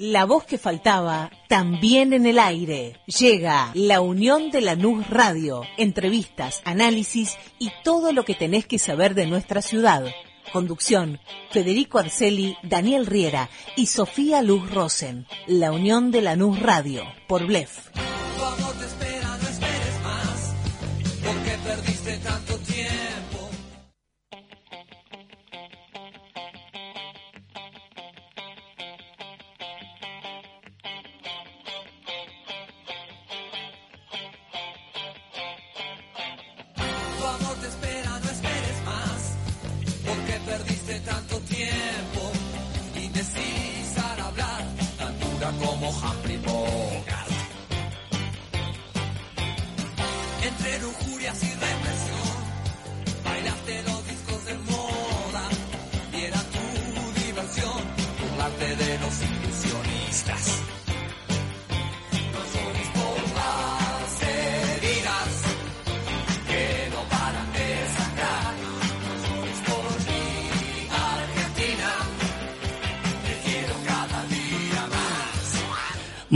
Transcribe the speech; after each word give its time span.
La 0.00 0.24
voz 0.24 0.44
que 0.44 0.56
faltaba, 0.56 1.30
también 1.46 2.14
en 2.14 2.24
el 2.24 2.38
aire. 2.38 2.96
Llega 3.06 3.70
la 3.74 4.00
Unión 4.00 4.50
de 4.50 4.62
Lanús 4.62 5.06
Radio. 5.10 5.60
Entrevistas, 5.76 6.62
análisis 6.64 7.36
y 7.58 7.70
todo 7.84 8.14
lo 8.14 8.24
que 8.24 8.34
tenés 8.34 8.64
que 8.64 8.78
saber 8.78 9.14
de 9.14 9.26
nuestra 9.26 9.60
ciudad. 9.60 10.06
Conducción, 10.54 11.20
Federico 11.50 11.98
Arceli, 11.98 12.56
Daniel 12.62 13.04
Riera 13.04 13.50
y 13.76 13.88
Sofía 13.88 14.40
Luz 14.40 14.70
Rosen. 14.70 15.26
La 15.46 15.70
Unión 15.70 16.10
de 16.10 16.22
Lanús 16.22 16.60
Radio, 16.60 17.02
por 17.28 17.46
Blef. 17.46 17.90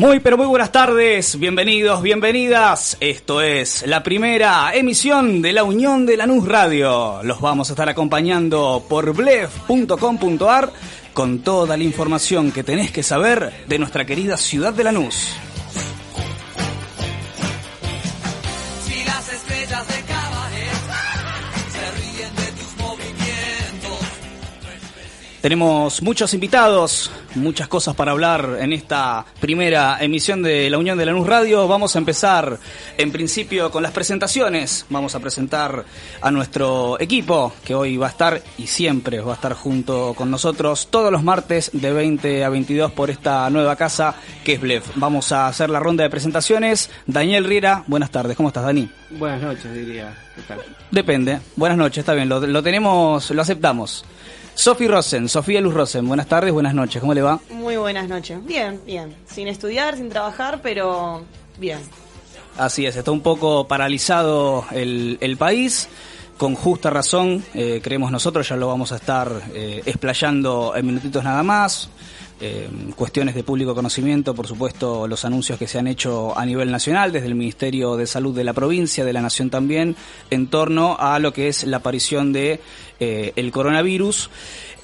Muy 0.04 0.20
pero 0.20 0.36
muy 0.36 0.46
buenas 0.46 0.70
tardes, 0.70 1.38
bienvenidos, 1.38 2.02
bienvenidas. 2.02 2.98
Esto 3.00 3.40
es 3.40 3.86
la 3.86 4.02
primera 4.02 4.74
emisión 4.74 5.40
de 5.40 5.54
la 5.54 5.64
Unión 5.64 6.04
de 6.04 6.18
Lanús 6.18 6.46
Radio. 6.46 7.22
Los 7.22 7.40
vamos 7.40 7.70
a 7.70 7.72
estar 7.72 7.88
acompañando 7.88 8.84
por 8.86 9.14
blef.com.ar 9.14 10.70
con 11.14 11.38
toda 11.38 11.78
la 11.78 11.84
información 11.84 12.52
que 12.52 12.62
tenés 12.62 12.90
que 12.90 13.02
saber 13.02 13.50
de 13.66 13.78
nuestra 13.78 14.04
querida 14.04 14.36
ciudad 14.36 14.74
de 14.74 14.84
Lanús. 14.84 15.38
Tenemos 25.44 26.00
muchos 26.00 26.32
invitados, 26.32 27.10
muchas 27.34 27.68
cosas 27.68 27.94
para 27.94 28.12
hablar 28.12 28.56
en 28.60 28.72
esta 28.72 29.26
primera 29.40 29.98
emisión 30.00 30.42
de 30.42 30.70
la 30.70 30.78
Unión 30.78 30.96
de 30.96 31.04
la 31.04 31.12
Lanús 31.12 31.28
Radio. 31.28 31.68
Vamos 31.68 31.94
a 31.94 31.98
empezar 31.98 32.58
en 32.96 33.12
principio 33.12 33.70
con 33.70 33.82
las 33.82 33.92
presentaciones. 33.92 34.86
Vamos 34.88 35.14
a 35.14 35.20
presentar 35.20 35.84
a 36.22 36.30
nuestro 36.30 36.98
equipo 36.98 37.52
que 37.62 37.74
hoy 37.74 37.98
va 37.98 38.06
a 38.06 38.08
estar 38.08 38.40
y 38.56 38.68
siempre 38.68 39.20
va 39.20 39.32
a 39.32 39.34
estar 39.34 39.52
junto 39.52 40.14
con 40.14 40.30
nosotros 40.30 40.88
todos 40.90 41.12
los 41.12 41.22
martes 41.22 41.70
de 41.74 41.92
20 41.92 42.42
a 42.42 42.48
22 42.48 42.92
por 42.92 43.10
esta 43.10 43.50
nueva 43.50 43.76
casa 43.76 44.14
que 44.44 44.54
es 44.54 44.60
Blef. 44.62 44.92
Vamos 44.94 45.30
a 45.30 45.46
hacer 45.46 45.68
la 45.68 45.78
ronda 45.78 46.04
de 46.04 46.08
presentaciones. 46.08 46.88
Daniel 47.06 47.44
Riera, 47.44 47.84
buenas 47.86 48.10
tardes. 48.10 48.34
¿Cómo 48.34 48.48
estás, 48.48 48.64
Dani? 48.64 48.88
Buenas 49.10 49.42
noches, 49.42 49.74
diría. 49.74 50.10
Depende. 50.90 51.38
Buenas 51.54 51.76
noches, 51.76 51.98
está 51.98 52.14
bien. 52.14 52.30
Lo, 52.30 52.40
lo 52.40 52.62
tenemos, 52.62 53.30
lo 53.30 53.42
aceptamos. 53.42 54.06
Sofi 54.54 54.86
Rosen, 54.86 55.28
Sofía 55.28 55.60
Luz 55.60 55.74
Rosen, 55.74 56.06
buenas 56.06 56.26
tardes, 56.26 56.52
buenas 56.52 56.74
noches, 56.74 57.00
¿cómo 57.00 57.12
le 57.12 57.22
va? 57.22 57.40
Muy 57.50 57.76
buenas 57.76 58.08
noches, 58.08 58.44
bien, 58.44 58.80
bien, 58.86 59.14
sin 59.26 59.48
estudiar, 59.48 59.96
sin 59.96 60.08
trabajar, 60.08 60.60
pero 60.62 61.24
bien. 61.58 61.80
Así 62.56 62.86
es, 62.86 62.94
está 62.94 63.10
un 63.10 63.20
poco 63.20 63.66
paralizado 63.66 64.64
el, 64.70 65.36
país, 65.38 65.88
con 66.38 66.54
justa 66.54 66.88
razón, 66.88 67.44
eh, 67.52 67.80
creemos 67.82 68.12
nosotros, 68.12 68.48
ya 68.48 68.56
lo 68.56 68.68
vamos 68.68 68.92
a 68.92 68.96
estar 68.96 69.28
eh, 69.52 69.82
explayando 69.84 70.72
en 70.76 70.86
minutitos 70.86 71.24
nada 71.24 71.42
más. 71.42 71.90
Eh, 72.46 72.68
cuestiones 72.94 73.34
de 73.34 73.42
público 73.42 73.74
conocimiento, 73.74 74.34
por 74.34 74.46
supuesto, 74.46 75.08
los 75.08 75.24
anuncios 75.24 75.58
que 75.58 75.66
se 75.66 75.78
han 75.78 75.86
hecho 75.86 76.38
a 76.38 76.44
nivel 76.44 76.70
nacional, 76.70 77.10
desde 77.10 77.28
el 77.28 77.34
Ministerio 77.34 77.96
de 77.96 78.06
Salud 78.06 78.36
de 78.36 78.44
la 78.44 78.52
provincia, 78.52 79.02
de 79.02 79.14
la 79.14 79.22
Nación 79.22 79.48
también, 79.48 79.96
en 80.28 80.48
torno 80.48 80.94
a 81.00 81.18
lo 81.20 81.32
que 81.32 81.48
es 81.48 81.64
la 81.64 81.78
aparición 81.78 82.34
de 82.34 82.60
eh, 83.00 83.32
el 83.36 83.50
coronavirus. 83.50 84.28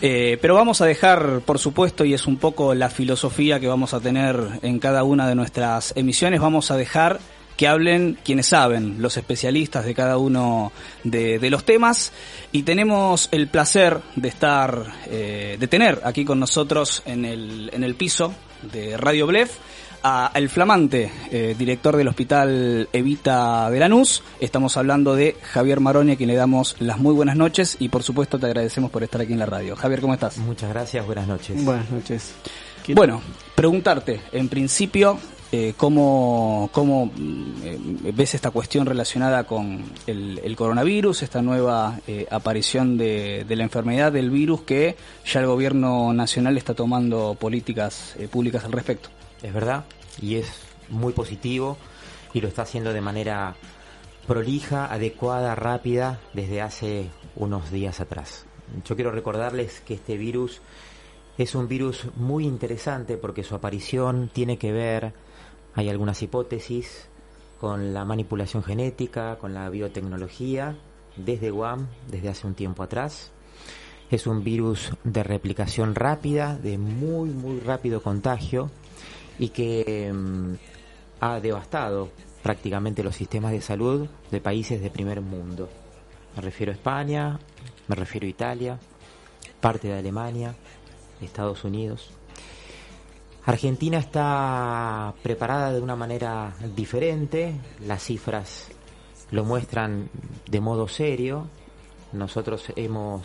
Eh, 0.00 0.38
pero 0.40 0.54
vamos 0.54 0.80
a 0.80 0.86
dejar, 0.86 1.42
por 1.44 1.58
supuesto, 1.58 2.06
y 2.06 2.14
es 2.14 2.26
un 2.26 2.38
poco 2.38 2.74
la 2.74 2.88
filosofía 2.88 3.60
que 3.60 3.68
vamos 3.68 3.92
a 3.92 4.00
tener 4.00 4.40
en 4.62 4.78
cada 4.78 5.04
una 5.04 5.28
de 5.28 5.34
nuestras 5.34 5.92
emisiones, 5.96 6.40
vamos 6.40 6.70
a 6.70 6.78
dejar 6.78 7.20
que 7.60 7.68
hablen 7.68 8.16
quienes 8.24 8.46
saben, 8.46 9.02
los 9.02 9.18
especialistas 9.18 9.84
de 9.84 9.94
cada 9.94 10.16
uno 10.16 10.72
de, 11.04 11.50
los 11.50 11.66
temas. 11.66 12.10
Y 12.52 12.62
tenemos 12.62 13.28
el 13.32 13.48
placer 13.48 14.00
de 14.16 14.28
estar, 14.28 14.86
eh, 15.10 15.58
de 15.60 15.66
tener 15.68 16.00
aquí 16.04 16.24
con 16.24 16.40
nosotros 16.40 17.02
en 17.04 17.26
el, 17.26 17.68
en 17.74 17.84
el 17.84 17.96
piso 17.96 18.32
de 18.72 18.96
Radio 18.96 19.26
Blef 19.26 19.58
a 20.02 20.32
el 20.36 20.48
flamante 20.48 21.12
eh, 21.30 21.54
director 21.58 21.98
del 21.98 22.08
Hospital 22.08 22.88
Evita 22.94 23.68
de 23.68 23.78
Lanús. 23.78 24.22
Estamos 24.40 24.78
hablando 24.78 25.14
de 25.14 25.36
Javier 25.42 25.80
Maroni, 25.80 26.12
a 26.12 26.16
quien 26.16 26.30
le 26.30 26.36
damos 26.36 26.76
las 26.78 26.96
muy 26.96 27.12
buenas 27.12 27.36
noches 27.36 27.76
y 27.78 27.90
por 27.90 28.02
supuesto 28.02 28.38
te 28.38 28.46
agradecemos 28.46 28.90
por 28.90 29.02
estar 29.02 29.20
aquí 29.20 29.34
en 29.34 29.38
la 29.38 29.44
radio. 29.44 29.76
Javier, 29.76 30.00
¿cómo 30.00 30.14
estás? 30.14 30.38
Muchas 30.38 30.70
gracias, 30.70 31.04
buenas 31.04 31.28
noches. 31.28 31.62
Buenas 31.62 31.90
noches. 31.90 32.32
Bueno, 32.94 33.20
preguntarte, 33.54 34.22
en 34.32 34.48
principio, 34.48 35.18
eh, 35.52 35.74
cómo, 35.76 36.70
cómo 36.72 37.10
eh, 37.64 37.76
ves 38.14 38.34
esta 38.34 38.52
cuestión 38.52 38.86
relacionada 38.86 39.44
con 39.44 39.82
el, 40.06 40.54
coronavirus, 40.56 41.24
esta 41.24 41.42
nueva 41.42 41.98
eh, 42.06 42.26
aparición 42.30 42.96
de, 42.96 43.44
de, 43.48 43.56
la 43.56 43.64
enfermedad 43.64 44.12
del 44.12 44.30
virus 44.30 44.62
que 44.62 44.94
ya 45.24 45.40
el 45.40 45.46
gobierno 45.46 46.12
nacional 46.12 46.56
está 46.56 46.74
tomando 46.74 47.36
políticas 47.38 48.14
públicas 48.30 48.64
al 48.64 48.70
respecto. 48.70 49.08
Es 49.42 49.52
verdad, 49.52 49.86
y 50.22 50.36
es 50.36 50.46
muy 50.88 51.12
positivo 51.12 51.76
y 52.32 52.40
lo 52.40 52.46
está 52.46 52.62
haciendo 52.62 52.92
de 52.92 53.00
manera 53.00 53.56
prolija, 54.28 54.86
adecuada, 54.86 55.56
rápida 55.56 56.20
desde 56.32 56.62
hace 56.62 57.10
unos 57.34 57.72
días 57.72 57.98
atrás. 58.00 58.46
Yo 58.84 58.94
quiero 58.94 59.10
recordarles 59.10 59.80
que 59.80 59.94
este 59.94 60.16
virus 60.16 60.60
es 61.38 61.56
un 61.56 61.66
virus 61.66 62.06
muy 62.14 62.44
interesante 62.44 63.16
porque 63.16 63.42
su 63.42 63.56
aparición 63.56 64.30
tiene 64.32 64.56
que 64.56 64.70
ver 64.70 65.12
hay 65.74 65.88
algunas 65.88 66.22
hipótesis 66.22 67.08
con 67.60 67.92
la 67.92 68.04
manipulación 68.04 68.62
genética, 68.62 69.36
con 69.36 69.54
la 69.54 69.68
biotecnología, 69.68 70.76
desde 71.16 71.50
Guam, 71.50 71.88
desde 72.08 72.30
hace 72.30 72.46
un 72.46 72.54
tiempo 72.54 72.82
atrás. 72.82 73.32
Es 74.10 74.26
un 74.26 74.42
virus 74.42 74.92
de 75.04 75.22
replicación 75.22 75.94
rápida, 75.94 76.56
de 76.56 76.78
muy, 76.78 77.30
muy 77.30 77.60
rápido 77.60 78.02
contagio 78.02 78.70
y 79.38 79.50
que 79.50 80.12
mm, 80.12 80.54
ha 81.20 81.40
devastado 81.40 82.10
prácticamente 82.42 83.02
los 83.02 83.16
sistemas 83.16 83.52
de 83.52 83.60
salud 83.60 84.08
de 84.30 84.40
países 84.40 84.80
de 84.80 84.90
primer 84.90 85.20
mundo. 85.20 85.68
Me 86.34 86.42
refiero 86.42 86.72
a 86.72 86.74
España, 86.74 87.38
me 87.86 87.94
refiero 87.94 88.26
a 88.26 88.30
Italia, 88.30 88.78
parte 89.60 89.88
de 89.88 89.98
Alemania, 89.98 90.54
Estados 91.20 91.64
Unidos. 91.64 92.10
Argentina 93.46 93.98
está 93.98 95.14
preparada 95.22 95.72
de 95.72 95.80
una 95.80 95.96
manera 95.96 96.54
diferente, 96.76 97.54
las 97.86 98.02
cifras 98.02 98.68
lo 99.30 99.44
muestran 99.44 100.10
de 100.50 100.60
modo 100.60 100.88
serio, 100.88 101.46
nosotros 102.12 102.66
hemos 102.76 103.22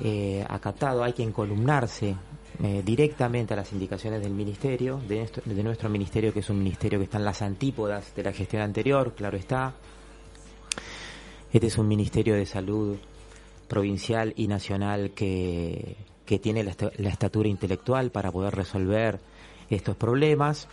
eh, 0.00 0.44
acatado, 0.48 1.02
hay 1.02 1.12
que 1.12 1.24
encolumnarse 1.24 2.14
eh, 2.62 2.82
directamente 2.84 3.52
a 3.52 3.56
las 3.56 3.72
indicaciones 3.72 4.22
del 4.22 4.32
ministerio, 4.32 5.00
de 5.06 5.28
de 5.44 5.62
nuestro 5.62 5.88
ministerio, 5.90 6.32
que 6.32 6.40
es 6.40 6.50
un 6.50 6.58
ministerio 6.58 6.98
que 6.98 7.04
está 7.04 7.18
en 7.18 7.24
las 7.24 7.42
antípodas 7.42 8.14
de 8.14 8.22
la 8.22 8.32
gestión 8.32 8.62
anterior, 8.62 9.14
claro 9.14 9.36
está. 9.36 9.74
Este 11.52 11.66
es 11.66 11.78
un 11.78 11.88
ministerio 11.88 12.34
de 12.34 12.46
salud 12.46 12.96
provincial 13.68 14.32
y 14.36 14.48
nacional 14.48 15.10
que 15.10 15.96
que 16.28 16.38
tiene 16.38 16.62
la, 16.62 17.08
estatura 17.08 17.48
intelectual 17.48 18.10
para 18.10 18.30
poder 18.30 18.54
resolver 18.54 19.18
estos 19.70 19.96
problemas. 19.96 20.68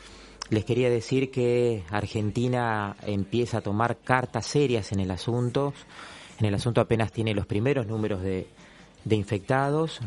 Les 0.49 0.65
quería 0.65 0.89
decir 0.89 1.31
que 1.31 1.85
Argentina 1.89 2.97
empieza 3.03 3.59
a 3.59 3.61
tomar 3.61 3.99
cartas 3.99 4.47
serias 4.47 4.91
en 4.91 4.99
el 4.99 5.09
asunto. 5.11 5.73
En 6.41 6.47
el 6.47 6.55
asunto 6.55 6.81
apenas 6.81 7.13
tiene 7.13 7.33
los 7.33 7.45
primeros 7.45 7.87
números 7.87 8.21
de, 8.21 8.47
infectados. 9.09 10.01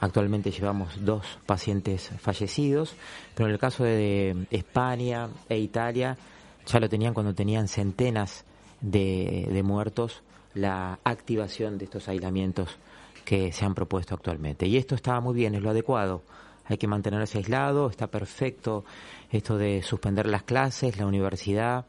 Actualmente 0.00 0.50
llevamos 0.50 1.04
dos 1.04 1.26
pacientes 1.44 2.10
fallecidos, 2.18 2.94
pero 3.34 3.48
en 3.48 3.52
el 3.52 3.58
caso 3.58 3.84
de 3.84 4.46
España 4.50 5.28
e 5.50 5.58
Italia 5.58 6.16
ya 6.64 6.80
lo 6.80 6.88
tenían 6.88 7.12
cuando 7.12 7.34
tenían 7.34 7.68
centenas 7.68 8.46
de, 8.80 9.48
de 9.52 9.62
muertos 9.62 10.22
la 10.54 10.98
activación 11.04 11.76
de 11.76 11.84
estos 11.84 12.08
aislamientos 12.08 12.78
que 13.24 13.52
se 13.52 13.64
han 13.64 13.74
propuesto 13.74 14.14
actualmente. 14.14 14.66
Y 14.66 14.76
esto 14.76 14.94
está 14.94 15.20
muy 15.20 15.34
bien, 15.34 15.54
es 15.54 15.62
lo 15.62 15.70
adecuado. 15.70 16.22
Hay 16.64 16.78
que 16.78 16.86
mantenerse 16.86 17.38
aislado, 17.38 17.90
está 17.90 18.06
perfecto 18.06 18.84
esto 19.30 19.56
de 19.56 19.82
suspender 19.82 20.26
las 20.26 20.42
clases, 20.42 20.98
la 20.98 21.06
universidad, 21.06 21.86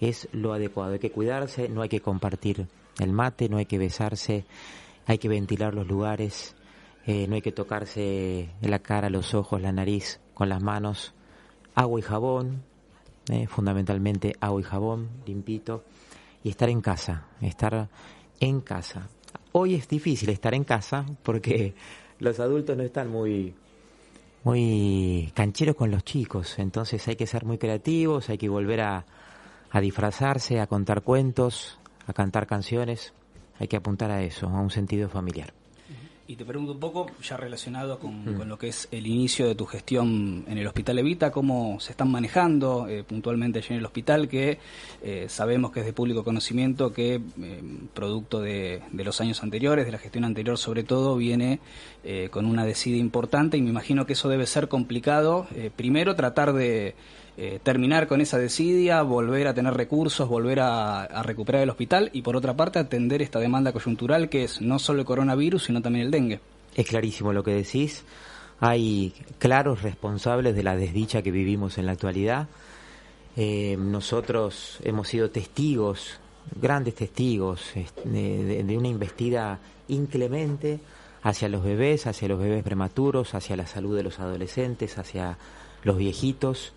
es 0.00 0.28
lo 0.32 0.52
adecuado. 0.52 0.92
Hay 0.92 0.98
que 0.98 1.10
cuidarse, 1.10 1.68
no 1.68 1.82
hay 1.82 1.88
que 1.88 2.00
compartir 2.00 2.66
el 2.98 3.12
mate, 3.12 3.48
no 3.48 3.58
hay 3.58 3.66
que 3.66 3.78
besarse, 3.78 4.44
hay 5.06 5.18
que 5.18 5.28
ventilar 5.28 5.74
los 5.74 5.86
lugares, 5.86 6.56
eh, 7.06 7.26
no 7.28 7.34
hay 7.34 7.42
que 7.42 7.52
tocarse 7.52 8.50
la 8.60 8.78
cara, 8.78 9.10
los 9.10 9.34
ojos, 9.34 9.60
la 9.60 9.72
nariz 9.72 10.20
con 10.34 10.48
las 10.48 10.62
manos, 10.62 11.14
agua 11.74 12.00
y 12.00 12.02
jabón, 12.02 12.62
eh, 13.28 13.46
fundamentalmente 13.46 14.34
agua 14.40 14.60
y 14.60 14.64
jabón, 14.64 15.08
limpito, 15.26 15.84
y 16.42 16.50
estar 16.50 16.68
en 16.68 16.80
casa, 16.80 17.26
estar 17.40 17.88
en 18.40 18.60
casa. 18.60 19.08
Hoy 19.58 19.74
es 19.74 19.88
difícil 19.88 20.28
estar 20.28 20.52
en 20.52 20.64
casa 20.64 21.06
porque 21.22 21.72
los 22.18 22.40
adultos 22.40 22.76
no 22.76 22.82
están 22.82 23.08
muy 23.08 23.54
muy 24.44 25.32
cancheros 25.34 25.74
con 25.74 25.90
los 25.90 26.04
chicos, 26.04 26.58
entonces 26.58 27.08
hay 27.08 27.16
que 27.16 27.26
ser 27.26 27.46
muy 27.46 27.56
creativos, 27.56 28.28
hay 28.28 28.36
que 28.36 28.50
volver 28.50 28.82
a, 28.82 29.06
a 29.70 29.80
disfrazarse, 29.80 30.60
a 30.60 30.66
contar 30.66 31.00
cuentos, 31.00 31.80
a 32.06 32.12
cantar 32.12 32.46
canciones, 32.46 33.14
hay 33.58 33.66
que 33.66 33.78
apuntar 33.78 34.10
a 34.10 34.22
eso, 34.22 34.46
a 34.46 34.60
un 34.60 34.70
sentido 34.70 35.08
familiar. 35.08 35.54
Y 36.28 36.34
te 36.34 36.44
pregunto 36.44 36.72
un 36.72 36.80
poco, 36.80 37.06
ya 37.22 37.36
relacionado 37.36 38.00
con, 38.00 38.24
mm. 38.24 38.48
lo 38.48 38.58
que 38.58 38.68
es 38.68 38.88
el 38.90 39.06
inicio 39.06 39.46
de 39.46 39.54
tu 39.54 39.64
gestión 39.64 40.44
en 40.48 40.58
el 40.58 40.66
Hospital 40.66 40.98
Evita, 40.98 41.30
cómo 41.30 41.78
se 41.78 41.92
están 41.92 42.10
manejando 42.10 42.88
eh, 42.88 43.04
puntualmente 43.04 43.60
allí 43.60 43.68
en 43.70 43.78
el 43.78 43.84
hospital, 43.84 44.28
que 44.28 44.58
eh, 45.02 45.26
sabemos 45.28 45.70
que 45.70 45.80
es 45.80 45.86
de 45.86 45.92
público 45.92 46.24
conocimiento 46.24 46.92
que, 46.92 47.14
eh, 47.14 47.62
producto 47.94 48.40
de, 48.40 48.82
de, 48.90 49.04
los 49.04 49.20
años 49.20 49.40
anteriores, 49.44 49.86
de 49.86 49.92
la 49.92 49.98
gestión 49.98 50.24
anterior 50.24 50.58
sobre 50.58 50.82
todo, 50.82 51.16
viene 51.16 51.60
con 52.30 52.46
una 52.46 52.64
decida 52.64 52.96
importante 52.98 53.56
y 53.56 53.62
me 53.62 53.70
imagino 53.70 54.06
que 54.06 54.12
eso 54.12 54.28
debe 54.28 54.46
ser 54.46 54.68
complicado. 54.68 55.48
primero, 55.74 56.14
tratar 56.14 56.52
de 56.52 56.94
eh, 57.38 57.60
terminar 57.62 58.06
con 58.06 58.22
esa 58.22 58.38
desidia, 58.38 59.02
volver 59.02 59.46
a 59.46 59.52
tener 59.52 59.74
recursos, 59.74 60.26
volver 60.26 60.60
a, 60.60 61.22
recuperar 61.22 61.60
el 61.60 61.68
hospital 61.68 62.08
y 62.14 62.22
por 62.22 62.34
otra 62.34 62.56
parte 62.56 62.78
atender 62.78 63.20
esta 63.20 63.38
demanda 63.38 63.72
coyuntural 63.72 64.30
que 64.30 64.44
es 64.44 64.62
no 64.62 64.78
solo 64.78 65.00
el 65.00 65.04
coronavirus, 65.04 65.64
sino 65.64 65.82
también 65.82 66.06
el 66.06 66.10
dengue. 66.10 66.40
Es 66.74 66.86
clarísimo 66.86 67.34
lo 67.34 67.44
que 67.44 67.50
decís. 67.50 68.04
Hay 68.58 69.12
claros 69.38 69.82
responsables 69.82 70.56
de 70.56 70.62
la 70.62 70.76
desdicha 70.76 71.20
que 71.20 71.30
vivimos 71.30 71.76
en 71.76 71.84
la 71.84 71.92
actualidad. 71.92 72.48
Eh, 73.36 73.76
nosotros 73.78 74.78
hemos 74.82 75.06
sido 75.06 75.30
testigos, 75.30 76.18
grandes 76.58 76.94
testigos, 76.94 77.70
de, 78.04 78.64
de 78.64 78.78
una 78.78 78.88
investida 78.88 79.58
inclemente 79.88 80.80
hacia 81.22 81.50
los 81.50 81.62
bebés, 81.62 82.06
hacia 82.06 82.28
los 82.28 82.38
bebés 82.38 82.62
prematuros, 82.62 83.34
hacia 83.34 83.56
la 83.56 83.66
salud 83.66 83.94
de 83.94 84.04
los 84.04 84.20
adolescentes, 84.20 84.96
hacia 84.96 85.36
los 85.82 85.98
viejitos 85.98 86.72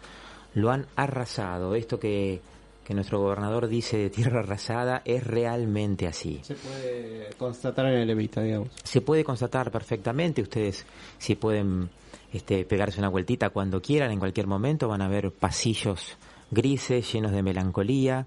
lo 0.53 0.71
han 0.71 0.87
arrasado. 0.95 1.75
Esto 1.75 1.99
que, 1.99 2.41
que 2.85 2.93
nuestro 2.93 3.19
gobernador 3.19 3.67
dice 3.67 3.97
de 3.97 4.09
tierra 4.09 4.39
arrasada 4.39 5.01
es 5.05 5.23
realmente 5.23 6.07
así. 6.07 6.39
Se 6.43 6.55
puede 6.55 7.29
constatar 7.37 7.85
en 7.87 7.99
el 7.99 8.09
Evita, 8.09 8.41
digamos. 8.41 8.69
Se 8.83 9.01
puede 9.01 9.23
constatar 9.23 9.71
perfectamente. 9.71 10.41
Ustedes, 10.41 10.85
si 11.17 11.35
pueden 11.35 11.89
este, 12.33 12.65
pegarse 12.65 12.99
una 12.99 13.09
vueltita 13.09 13.49
cuando 13.49 13.81
quieran, 13.81 14.11
en 14.11 14.19
cualquier 14.19 14.47
momento, 14.47 14.87
van 14.87 15.01
a 15.01 15.07
ver 15.07 15.31
pasillos 15.31 16.17
grises, 16.51 17.11
llenos 17.11 17.31
de 17.31 17.43
melancolía, 17.43 18.25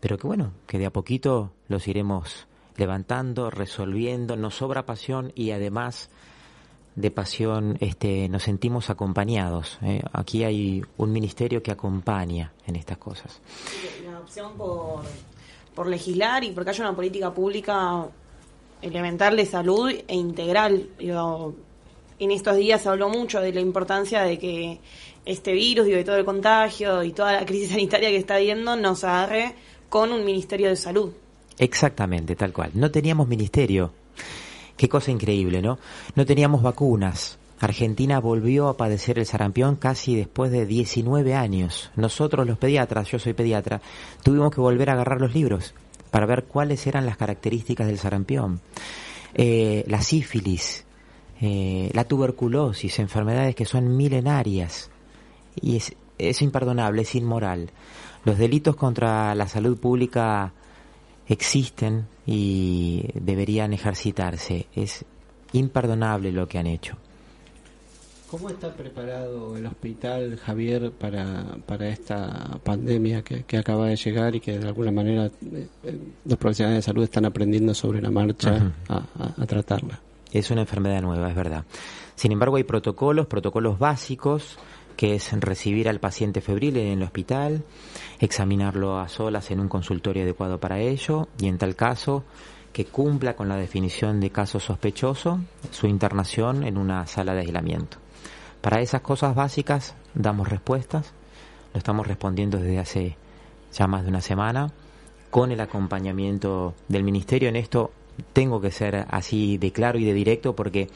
pero 0.00 0.18
que 0.18 0.26
bueno, 0.26 0.52
que 0.66 0.78
de 0.78 0.86
a 0.86 0.90
poquito 0.90 1.52
los 1.68 1.88
iremos 1.88 2.46
levantando, 2.76 3.50
resolviendo, 3.50 4.36
nos 4.36 4.56
sobra 4.56 4.86
pasión 4.86 5.32
y 5.34 5.52
además 5.52 6.10
de 6.96 7.10
pasión 7.10 7.76
este, 7.80 8.28
nos 8.28 8.44
sentimos 8.44 8.90
acompañados. 8.90 9.78
¿eh? 9.82 10.02
Aquí 10.12 10.44
hay 10.44 10.82
un 10.96 11.12
ministerio 11.12 11.62
que 11.62 11.72
acompaña 11.72 12.52
en 12.66 12.76
estas 12.76 12.98
cosas. 12.98 13.40
La 14.04 14.20
opción 14.20 14.52
por, 14.56 15.02
por 15.74 15.88
legislar 15.88 16.44
y 16.44 16.52
porque 16.52 16.70
haya 16.70 16.84
una 16.84 16.96
política 16.96 17.32
pública 17.32 18.06
elemental 18.80 19.36
de 19.36 19.46
salud 19.46 19.90
e 19.90 20.14
integral. 20.14 20.88
en 20.98 22.30
estos 22.30 22.56
días 22.56 22.82
se 22.82 22.88
habló 22.88 23.08
mucho 23.08 23.40
de 23.40 23.52
la 23.52 23.60
importancia 23.60 24.22
de 24.22 24.38
que 24.38 24.80
este 25.24 25.52
virus, 25.52 25.86
digo, 25.86 25.98
y 25.98 26.04
todo 26.04 26.16
el 26.16 26.24
contagio 26.24 27.02
y 27.02 27.12
toda 27.12 27.32
la 27.32 27.46
crisis 27.46 27.70
sanitaria 27.70 28.10
que 28.10 28.16
está 28.16 28.36
habiendo 28.36 28.76
nos 28.76 29.04
agarre 29.04 29.54
con 29.88 30.12
un 30.12 30.24
ministerio 30.24 30.68
de 30.68 30.76
salud. 30.76 31.12
Exactamente, 31.58 32.34
tal 32.36 32.52
cual. 32.52 32.70
No 32.74 32.90
teníamos 32.90 33.28
ministerio 33.28 33.92
Qué 34.76 34.88
cosa 34.88 35.10
increíble, 35.10 35.62
¿no? 35.62 35.78
No 36.14 36.26
teníamos 36.26 36.62
vacunas. 36.62 37.38
Argentina 37.60 38.18
volvió 38.18 38.68
a 38.68 38.76
padecer 38.76 39.18
el 39.18 39.26
sarampión 39.26 39.76
casi 39.76 40.16
después 40.16 40.50
de 40.50 40.66
19 40.66 41.34
años. 41.34 41.90
Nosotros 41.96 42.46
los 42.46 42.58
pediatras, 42.58 43.08
yo 43.08 43.18
soy 43.18 43.32
pediatra, 43.32 43.80
tuvimos 44.22 44.52
que 44.52 44.60
volver 44.60 44.90
a 44.90 44.94
agarrar 44.94 45.20
los 45.20 45.34
libros 45.34 45.74
para 46.10 46.26
ver 46.26 46.44
cuáles 46.44 46.86
eran 46.86 47.06
las 47.06 47.16
características 47.16 47.86
del 47.86 47.98
sarampión. 47.98 48.60
Eh, 49.34 49.84
la 49.86 50.02
sífilis, 50.02 50.84
eh, 51.40 51.90
la 51.92 52.04
tuberculosis, 52.04 52.98
enfermedades 52.98 53.54
que 53.54 53.64
son 53.64 53.96
milenarias. 53.96 54.90
Y 55.60 55.76
es, 55.76 55.94
es 56.18 56.42
imperdonable, 56.42 57.02
es 57.02 57.14
inmoral. 57.14 57.70
Los 58.24 58.38
delitos 58.38 58.76
contra 58.76 59.34
la 59.34 59.48
salud 59.48 59.78
pública 59.78 60.52
existen 61.28 62.06
y 62.26 63.08
deberían 63.14 63.72
ejercitarse. 63.72 64.66
Es 64.74 65.04
imperdonable 65.52 66.32
lo 66.32 66.46
que 66.46 66.58
han 66.58 66.66
hecho. 66.66 66.96
¿Cómo 68.30 68.48
está 68.48 68.74
preparado 68.74 69.56
el 69.56 69.64
hospital, 69.66 70.36
Javier, 70.38 70.90
para, 70.90 71.56
para 71.66 71.88
esta 71.88 72.58
pandemia 72.64 73.22
que, 73.22 73.56
acaba 73.56 73.86
de 73.86 73.96
llegar 73.96 74.34
y 74.34 74.40
que 74.40 74.58
de 74.58 74.66
alguna 74.66 74.90
manera 74.90 75.26
eh, 75.26 75.68
eh, 75.84 75.98
los 76.24 76.38
profesionales 76.38 76.78
de 76.78 76.82
salud 76.82 77.04
están 77.04 77.26
aprendiendo 77.26 77.74
sobre 77.74 78.02
la 78.02 78.10
marcha 78.10 78.72
a 78.88 79.46
tratarla? 79.46 80.00
Es 80.32 80.50
una 80.50 80.62
enfermedad 80.62 81.00
nueva, 81.00 81.28
es 81.28 81.36
verdad. 81.36 81.64
Sin 82.16 82.32
embargo, 82.32 82.56
hay 82.56 82.64
protocolos, 82.64 83.26
protocolos 83.26 83.78
básicos 83.78 84.58
que 84.96 85.14
es 85.14 85.32
recibir 85.32 85.88
al 85.88 86.00
paciente 86.00 86.40
febril 86.40 86.76
en 86.76 86.98
el 86.98 87.02
hospital, 87.02 87.64
examinarlo 88.20 88.98
a 88.98 89.08
solas 89.08 89.50
en 89.50 89.60
un 89.60 89.68
consultorio 89.68 90.22
adecuado 90.22 90.58
para 90.58 90.78
ello 90.80 91.28
y 91.38 91.48
en 91.48 91.58
tal 91.58 91.76
caso 91.76 92.24
que 92.72 92.86
cumpla 92.86 93.36
con 93.36 93.48
la 93.48 93.56
definición 93.56 94.20
de 94.20 94.30
caso 94.30 94.58
sospechoso, 94.58 95.40
su 95.70 95.86
internación 95.86 96.64
en 96.64 96.76
una 96.76 97.06
sala 97.06 97.32
de 97.34 97.40
aislamiento. 97.40 97.98
Para 98.60 98.80
esas 98.80 99.00
cosas 99.00 99.34
básicas 99.34 99.94
damos 100.14 100.48
respuestas, 100.48 101.12
lo 101.72 101.78
estamos 101.78 102.06
respondiendo 102.06 102.58
desde 102.58 102.78
hace 102.78 103.16
ya 103.72 103.86
más 103.86 104.02
de 104.02 104.08
una 104.08 104.20
semana, 104.20 104.72
con 105.30 105.50
el 105.52 105.60
acompañamiento 105.60 106.74
del 106.88 107.04
Ministerio. 107.04 107.48
En 107.48 107.56
esto 107.56 107.92
tengo 108.32 108.60
que 108.60 108.70
ser 108.70 109.06
así 109.10 109.58
de 109.58 109.72
claro 109.72 109.98
y 109.98 110.04
de 110.04 110.12
directo 110.12 110.54
porque 110.54 110.88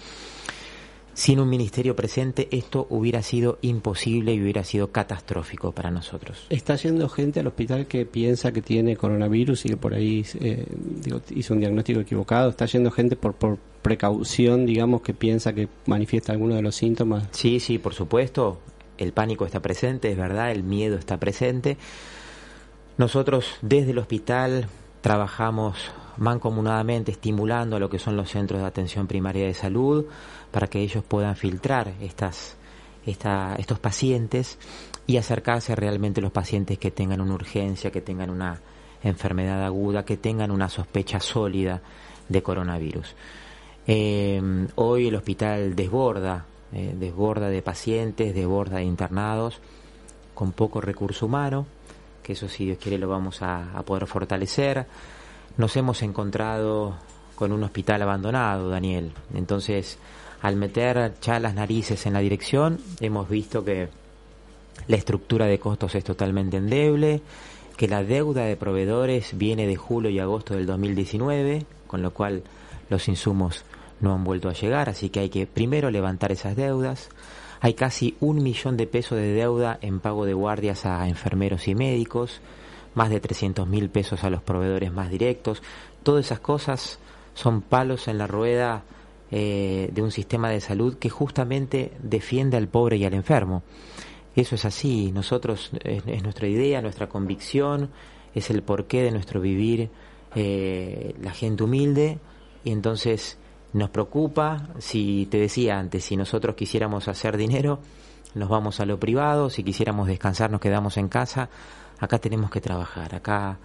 sin 1.18 1.40
un 1.40 1.48
ministerio 1.48 1.96
presente 1.96 2.46
esto 2.52 2.86
hubiera 2.90 3.22
sido 3.22 3.58
imposible 3.60 4.34
y 4.34 4.40
hubiera 4.40 4.62
sido 4.62 4.92
catastrófico 4.92 5.72
para 5.72 5.90
nosotros. 5.90 6.46
Está 6.48 6.76
yendo 6.76 7.08
gente 7.08 7.40
al 7.40 7.48
hospital 7.48 7.88
que 7.88 8.06
piensa 8.06 8.52
que 8.52 8.62
tiene 8.62 8.96
coronavirus 8.96 9.66
y 9.66 9.70
que 9.70 9.76
por 9.76 9.94
ahí 9.94 10.24
eh, 10.38 10.64
hizo 11.34 11.54
un 11.54 11.60
diagnóstico 11.60 11.98
equivocado. 11.98 12.50
Está 12.50 12.66
yendo 12.66 12.92
gente 12.92 13.16
por, 13.16 13.34
por 13.34 13.58
precaución, 13.82 14.64
digamos, 14.64 15.02
que 15.02 15.12
piensa 15.12 15.52
que 15.52 15.68
manifiesta 15.86 16.30
alguno 16.30 16.54
de 16.54 16.62
los 16.62 16.76
síntomas. 16.76 17.24
Sí, 17.32 17.58
sí, 17.58 17.78
por 17.78 17.94
supuesto. 17.94 18.60
El 18.96 19.12
pánico 19.12 19.44
está 19.44 19.58
presente, 19.58 20.12
es 20.12 20.16
verdad, 20.16 20.52
el 20.52 20.62
miedo 20.62 20.96
está 20.96 21.16
presente. 21.16 21.78
Nosotros 22.96 23.56
desde 23.60 23.90
el 23.90 23.98
hospital 23.98 24.68
trabajamos 25.00 25.90
mancomunadamente 26.16 27.10
estimulando 27.10 27.76
a 27.76 27.80
lo 27.80 27.90
que 27.90 27.98
son 27.98 28.16
los 28.16 28.30
centros 28.30 28.60
de 28.60 28.66
atención 28.66 29.06
primaria 29.06 29.46
de 29.46 29.54
salud 29.54 30.06
para 30.50 30.66
que 30.66 30.80
ellos 30.80 31.04
puedan 31.04 31.36
filtrar 31.36 31.92
estas, 32.00 32.56
estos 33.04 33.78
pacientes 33.78 34.58
y 35.06 35.16
acercarse 35.16 35.74
realmente 35.74 36.20
a 36.20 36.22
los 36.22 36.32
pacientes 36.32 36.78
que 36.78 36.90
tengan 36.90 37.20
una 37.20 37.34
urgencia, 37.34 37.90
que 37.90 38.00
tengan 38.00 38.30
una 38.30 38.60
enfermedad 39.02 39.64
aguda, 39.64 40.04
que 40.04 40.16
tengan 40.16 40.50
una 40.50 40.68
sospecha 40.68 41.20
sólida 41.20 41.80
de 42.28 42.42
coronavirus. 42.42 43.14
Eh, 43.86 44.68
hoy 44.74 45.08
el 45.08 45.14
hospital 45.14 45.74
desborda, 45.74 46.44
eh, 46.72 46.94
desborda 46.98 47.48
de 47.48 47.62
pacientes, 47.62 48.34
desborda 48.34 48.78
de 48.78 48.84
internados, 48.84 49.60
con 50.34 50.52
poco 50.52 50.80
recurso 50.80 51.26
humano, 51.26 51.66
que 52.22 52.34
eso 52.34 52.48
si 52.48 52.66
Dios 52.66 52.78
quiere 52.78 52.98
lo 52.98 53.08
vamos 53.08 53.40
a 53.40 53.82
poder 53.84 54.06
fortalecer 54.06 54.86
nos 55.58 55.76
hemos 55.76 56.02
encontrado 56.02 56.94
con 57.34 57.52
un 57.52 57.62
hospital 57.64 58.00
abandonado, 58.02 58.70
Daniel. 58.70 59.12
Entonces 59.34 59.98
Al 60.40 60.56
meter 60.56 61.14
ya 61.20 61.40
las 61.40 61.54
narices 61.54 62.06
en 62.06 62.12
la 62.12 62.20
dirección, 62.20 62.78
hemos 63.00 63.28
visto 63.28 63.64
que 63.64 63.88
la 64.86 64.96
estructura 64.96 65.46
de 65.46 65.58
costos 65.58 65.94
es 65.94 66.04
totalmente 66.04 66.58
endeble, 66.58 67.20
que 67.76 67.88
la 67.88 68.04
deuda 68.04 68.44
de 68.44 68.56
proveedores 68.56 69.36
viene 69.36 69.66
de 69.66 69.76
julio 69.76 70.10
y 70.10 70.18
agosto 70.20 70.54
del 70.54 70.66
2019, 70.66 71.64
con 71.86 72.02
lo 72.02 72.12
cual 72.12 72.42
los 72.88 73.08
insumos 73.08 73.64
no 74.00 74.14
han 74.14 74.22
vuelto 74.22 74.48
a 74.48 74.52
llegar, 74.52 74.88
así 74.88 75.10
que 75.10 75.20
hay 75.20 75.28
que 75.28 75.46
primero 75.46 75.90
levantar 75.90 76.30
esas 76.30 76.54
deudas. 76.54 77.08
Hay 77.60 77.74
casi 77.74 78.16
un 78.20 78.42
millón 78.42 78.76
de 78.76 78.86
pesos 78.86 79.18
de 79.18 79.32
deuda 79.32 79.78
en 79.82 79.98
pago 79.98 80.24
de 80.24 80.34
guardias 80.34 80.86
a 80.86 81.08
enfermeros 81.08 81.66
y 81.66 81.74
médicos, 81.74 82.40
más 82.94 83.10
de 83.10 83.18
300 83.18 83.66
mil 83.66 83.90
pesos 83.90 84.22
a 84.22 84.30
los 84.30 84.42
proveedores 84.42 84.92
más 84.92 85.10
directos. 85.10 85.62
Todas 86.04 86.26
esas 86.26 86.38
cosas 86.38 87.00
son 87.34 87.60
palos 87.60 88.06
en 88.06 88.18
la 88.18 88.28
rueda 88.28 88.84
eh, 89.30 89.90
de 89.92 90.02
un 90.02 90.10
sistema 90.10 90.48
de 90.48 90.60
salud 90.60 90.96
que 90.96 91.10
justamente 91.10 91.92
defiende 92.02 92.56
al 92.56 92.68
pobre 92.68 92.96
y 92.96 93.04
al 93.04 93.14
enfermo. 93.14 93.62
Eso 94.34 94.54
es 94.54 94.64
así, 94.64 95.12
nosotros, 95.12 95.70
es, 95.82 96.22
nuestra 96.22 96.46
idea, 96.46 96.80
nuestra 96.80 97.08
convicción, 97.08 97.90
es 98.34 98.50
el 98.50 98.62
porqué 98.62 99.02
de 99.02 99.10
nuestro 99.10 99.40
vivir, 99.40 99.90
eh, 100.34 101.14
la 101.20 101.32
gente 101.32 101.64
humilde, 101.64 102.18
y 102.64 102.70
entonces 102.70 103.38
nos 103.72 103.90
preocupa, 103.90 104.68
si 104.78 105.26
te 105.30 105.38
decía 105.38 105.78
antes, 105.78 106.04
si 106.04 106.16
nosotros 106.16 106.54
quisiéramos 106.54 107.08
hacer 107.08 107.36
dinero, 107.36 107.80
nos 108.34 108.48
vamos 108.48 108.80
a 108.80 108.86
lo 108.86 108.98
privado, 108.98 109.50
si 109.50 109.62
quisiéramos 109.62 110.06
descansar 110.06 110.50
nos 110.50 110.60
quedamos 110.60 110.96
en 110.96 111.08
casa, 111.08 111.50
acá 111.98 112.18
tenemos 112.18 112.50
que 112.50 112.60
trabajar, 112.60 113.14
acá 113.14 113.58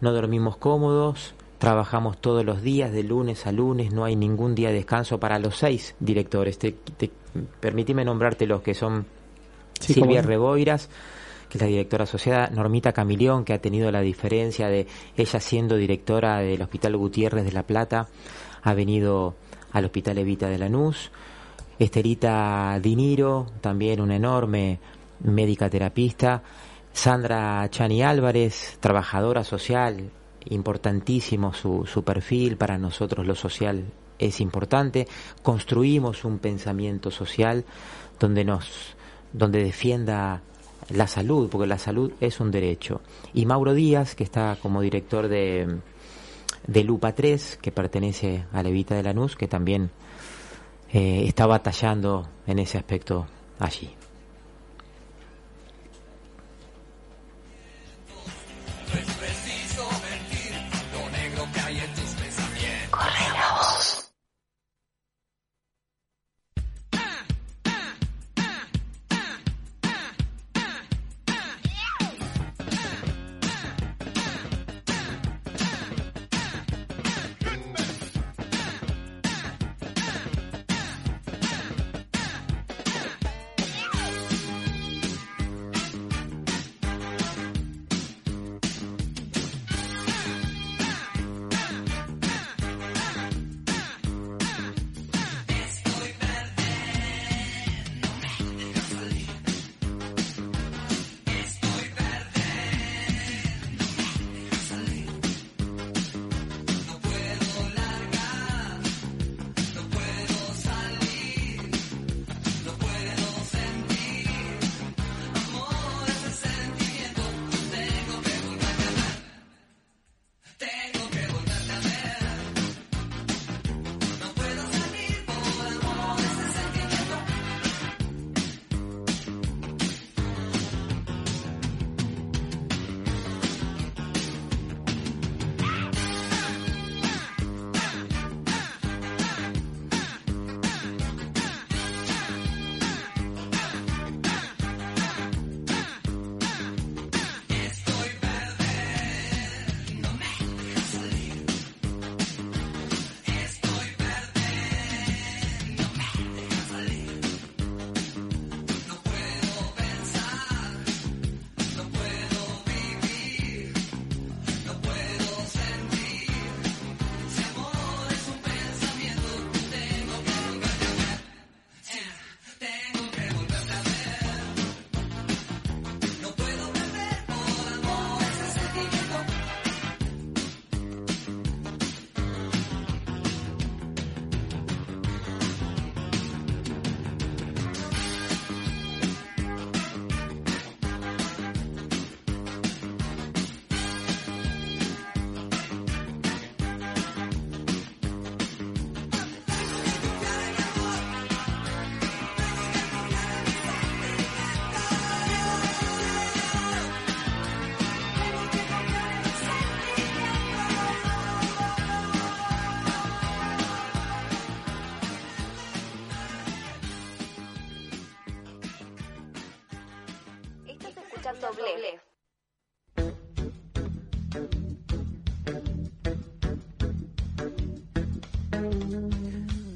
no 0.00 0.12
dormimos 0.12 0.56
cómodos, 0.56 1.34
trabajamos 1.64 2.18
todos 2.18 2.44
los 2.44 2.60
días, 2.60 2.92
de 2.92 3.02
lunes 3.02 3.46
a 3.46 3.52
lunes, 3.52 3.90
no 3.90 4.04
hay 4.04 4.16
ningún 4.16 4.54
día 4.54 4.68
de 4.68 4.74
descanso 4.74 5.18
para 5.18 5.38
los 5.38 5.56
seis 5.56 5.94
directores. 5.98 6.58
Te, 6.58 6.74
permitime 7.58 8.04
nombrarte 8.04 8.46
los 8.46 8.60
que 8.60 8.74
son 8.74 9.06
Silvia 9.80 10.20
Reboiras, 10.20 10.90
que 11.48 11.56
es 11.56 11.62
la 11.62 11.68
directora 11.68 12.04
asociada, 12.04 12.48
Normita 12.48 12.92
Camilión, 12.92 13.46
que 13.46 13.54
ha 13.54 13.62
tenido 13.62 13.90
la 13.90 14.02
diferencia 14.02 14.68
de 14.68 14.86
ella 15.16 15.40
siendo 15.40 15.76
directora 15.76 16.40
del 16.40 16.60
Hospital 16.60 16.98
Gutiérrez 16.98 17.46
de 17.46 17.52
La 17.52 17.62
Plata, 17.62 18.08
ha 18.62 18.74
venido 18.74 19.34
al 19.72 19.86
Hospital 19.86 20.18
Evita 20.18 20.50
de 20.50 20.58
Lanús. 20.58 21.12
Estelita 21.78 22.78
Diniro, 22.82 23.46
también 23.62 24.02
una 24.02 24.16
enorme 24.16 24.80
médica 25.20 25.70
terapista. 25.70 26.42
Sandra 26.92 27.66
Chani 27.70 28.02
Álvarez, 28.02 28.76
trabajadora 28.80 29.42
social, 29.44 30.10
importantísimo 30.50 31.52
su, 31.52 31.86
su 31.86 32.02
perfil, 32.04 32.56
para 32.56 32.78
nosotros 32.78 33.26
lo 33.26 33.34
social 33.34 33.84
es 34.18 34.40
importante. 34.40 35.06
Construimos 35.42 36.24
un 36.24 36.38
pensamiento 36.38 37.10
social 37.10 37.64
donde 38.18 38.44
nos 38.44 38.94
donde 39.32 39.64
defienda 39.64 40.42
la 40.90 41.08
salud, 41.08 41.48
porque 41.50 41.66
la 41.66 41.78
salud 41.78 42.12
es 42.20 42.38
un 42.38 42.52
derecho. 42.52 43.00
Y 43.32 43.46
Mauro 43.46 43.74
Díaz, 43.74 44.14
que 44.14 44.22
está 44.22 44.56
como 44.62 44.80
director 44.80 45.26
de 45.26 45.80
de 46.66 46.84
Lupa 46.84 47.12
3, 47.12 47.58
que 47.60 47.72
pertenece 47.72 48.44
a 48.52 48.62
Levita 48.62 48.94
de 48.94 49.02
Lanús, 49.02 49.36
que 49.36 49.48
también 49.48 49.90
eh, 50.92 51.24
está 51.26 51.46
batallando 51.46 52.28
en 52.46 52.58
ese 52.58 52.78
aspecto 52.78 53.26
allí. 53.58 53.90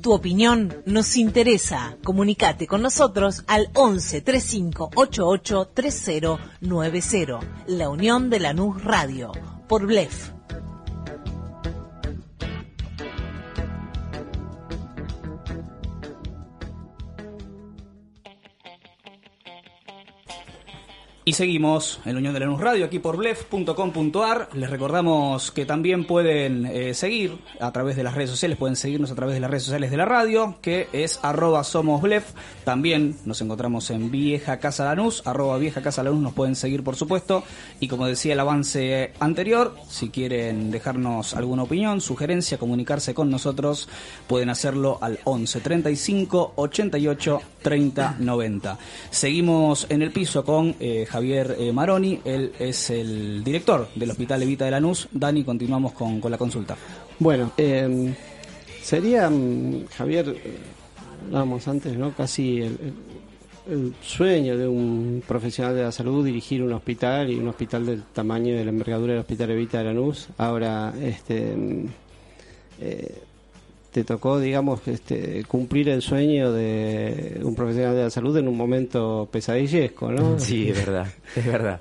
Tu 0.01 0.13
opinión 0.13 0.83
nos 0.87 1.17
interesa. 1.19 1.99
Comunicate 2.03 2.67
con 2.67 2.81
nosotros 2.81 3.45
al 3.47 3.69
11 3.75 4.23
35 4.23 4.91
88 4.95 5.71
3090. 5.75 7.41
La 7.67 7.91
Unión 7.91 8.31
de 8.31 8.41
la 8.41 8.55
NUS 8.55 8.83
Radio. 8.85 9.33
Por 9.69 9.87
Blef 9.87 10.38
Y 21.29 21.35
seguimos 21.35 22.01
en 22.07 22.17
Unión 22.17 22.33
de 22.33 22.41
la 22.41 22.47
Luz 22.47 22.59
Radio, 22.59 22.87
aquí 22.87 23.01
por 23.01 23.19
blef.com.ar. 23.19 24.49
Les 24.55 24.71
recordamos 24.71 25.51
que 25.51 25.67
también 25.67 26.07
pueden 26.07 26.65
eh, 26.65 26.95
seguir 26.95 27.37
a 27.61 27.71
través 27.71 27.97
de 27.97 28.03
las 28.03 28.15
redes 28.15 28.31
sociales, 28.31 28.57
pueden 28.57 28.77
seguirnos 28.77 29.11
a 29.11 29.15
través 29.15 29.35
de 29.35 29.41
las 29.41 29.51
redes 29.51 29.65
sociales 29.65 29.91
de 29.91 29.99
la 29.99 30.07
radio, 30.07 30.57
que 30.63 30.89
es 30.95 31.21
arroba 31.23 31.65
somos 31.65 32.01
blef. 32.01 32.33
También 32.65 33.19
nos 33.27 33.43
encontramos 33.43 33.91
en 33.91 34.11
Vieja 34.11 34.59
Casa 34.59 34.87
Lanús, 34.87 35.23
arroba 35.27 35.59
Vieja 35.59 35.83
Casa 35.83 36.03
Lanús, 36.03 36.23
nos 36.23 36.33
pueden 36.33 36.57
seguir 36.57 36.83
por 36.83 36.97
supuesto. 36.97 37.45
Y 37.79 37.89
como 37.89 38.07
decía 38.07 38.33
el 38.33 38.41
avance 38.41 39.13
anterior, 39.21 39.75
si 39.87 40.09
quieren 40.09 40.71
dejarnos 40.71 41.35
alguna 41.35 41.65
opinión, 41.65 42.01
sugerencia, 42.01 42.57
comunicarse 42.57 43.13
con 43.13 43.29
nosotros, 43.29 43.91
pueden 44.29 44.49
hacerlo 44.49 44.97
al 45.03 45.19
11 45.25 45.61
35 45.61 46.55
88 46.57 47.41
30 47.61 48.17
90. 48.19 48.79
Seguimos 49.11 49.87
en 49.91 50.01
el 50.01 50.11
piso 50.11 50.43
con 50.43 50.75
eh, 50.81 51.05
eh, 51.21 51.73
Maroni, 51.73 52.21
él 52.25 52.53
es 52.59 52.91
el 52.91 53.43
director 53.45 53.89
del 53.95 54.11
Hospital 54.11 54.43
Evita 54.43 54.65
de 54.65 54.71
Lanús. 54.71 55.09
Dani, 55.13 55.45
continuamos 55.45 55.93
con, 55.93 56.21
la 56.31 56.39
consulta. 56.39 56.77
Bueno, 57.19 57.53
eh, 57.57 58.15
sería, 58.83 59.29
mm, 59.29 59.87
Javier, 59.97 60.35
hablábamos 61.27 61.67
antes, 61.69 61.97
¿no? 61.97 62.15
Casi 62.15 62.61
el, 62.61 63.95
sueño 64.01 64.57
de 64.57 64.67
un 64.67 65.23
profesional 65.29 65.75
de 65.75 65.83
la 65.83 65.93
salud 65.93 66.25
dirigir 66.25 66.63
un 66.63 66.73
hospital 66.73 67.31
y 67.31 67.35
un 67.35 67.49
hospital 67.49 67.85
del 67.85 68.03
tamaño 68.03 68.55
y 68.55 68.57
de 68.57 68.65
la 68.65 68.71
envergadura 68.71 69.13
del 69.13 69.21
Hospital 69.21 69.51
Evita 69.51 69.79
de 69.79 69.85
Lanús. 69.85 70.29
Ahora, 70.39 70.95
este. 70.99 71.55
mm, 71.55 71.87
eh, 72.81 73.28
te 73.91 74.05
tocó, 74.05 74.39
digamos, 74.39 74.87
este, 74.87 75.45
cumplir 75.45 75.89
el 75.89 76.03
sueño 76.03 76.53
de 76.53 77.41
un 77.43 77.55
profesional 77.55 77.97
de 77.97 78.03
la 78.05 78.11
salud 78.11 78.37
en 78.37 78.49
un 78.49 78.57
momento 78.57 79.29
pesadillesco, 79.31 80.11
¿no? 80.13 80.39
Sí, 80.39 80.69
es 80.71 80.77
verdad, 80.87 81.07
es 81.35 81.47
verdad. 81.47 81.81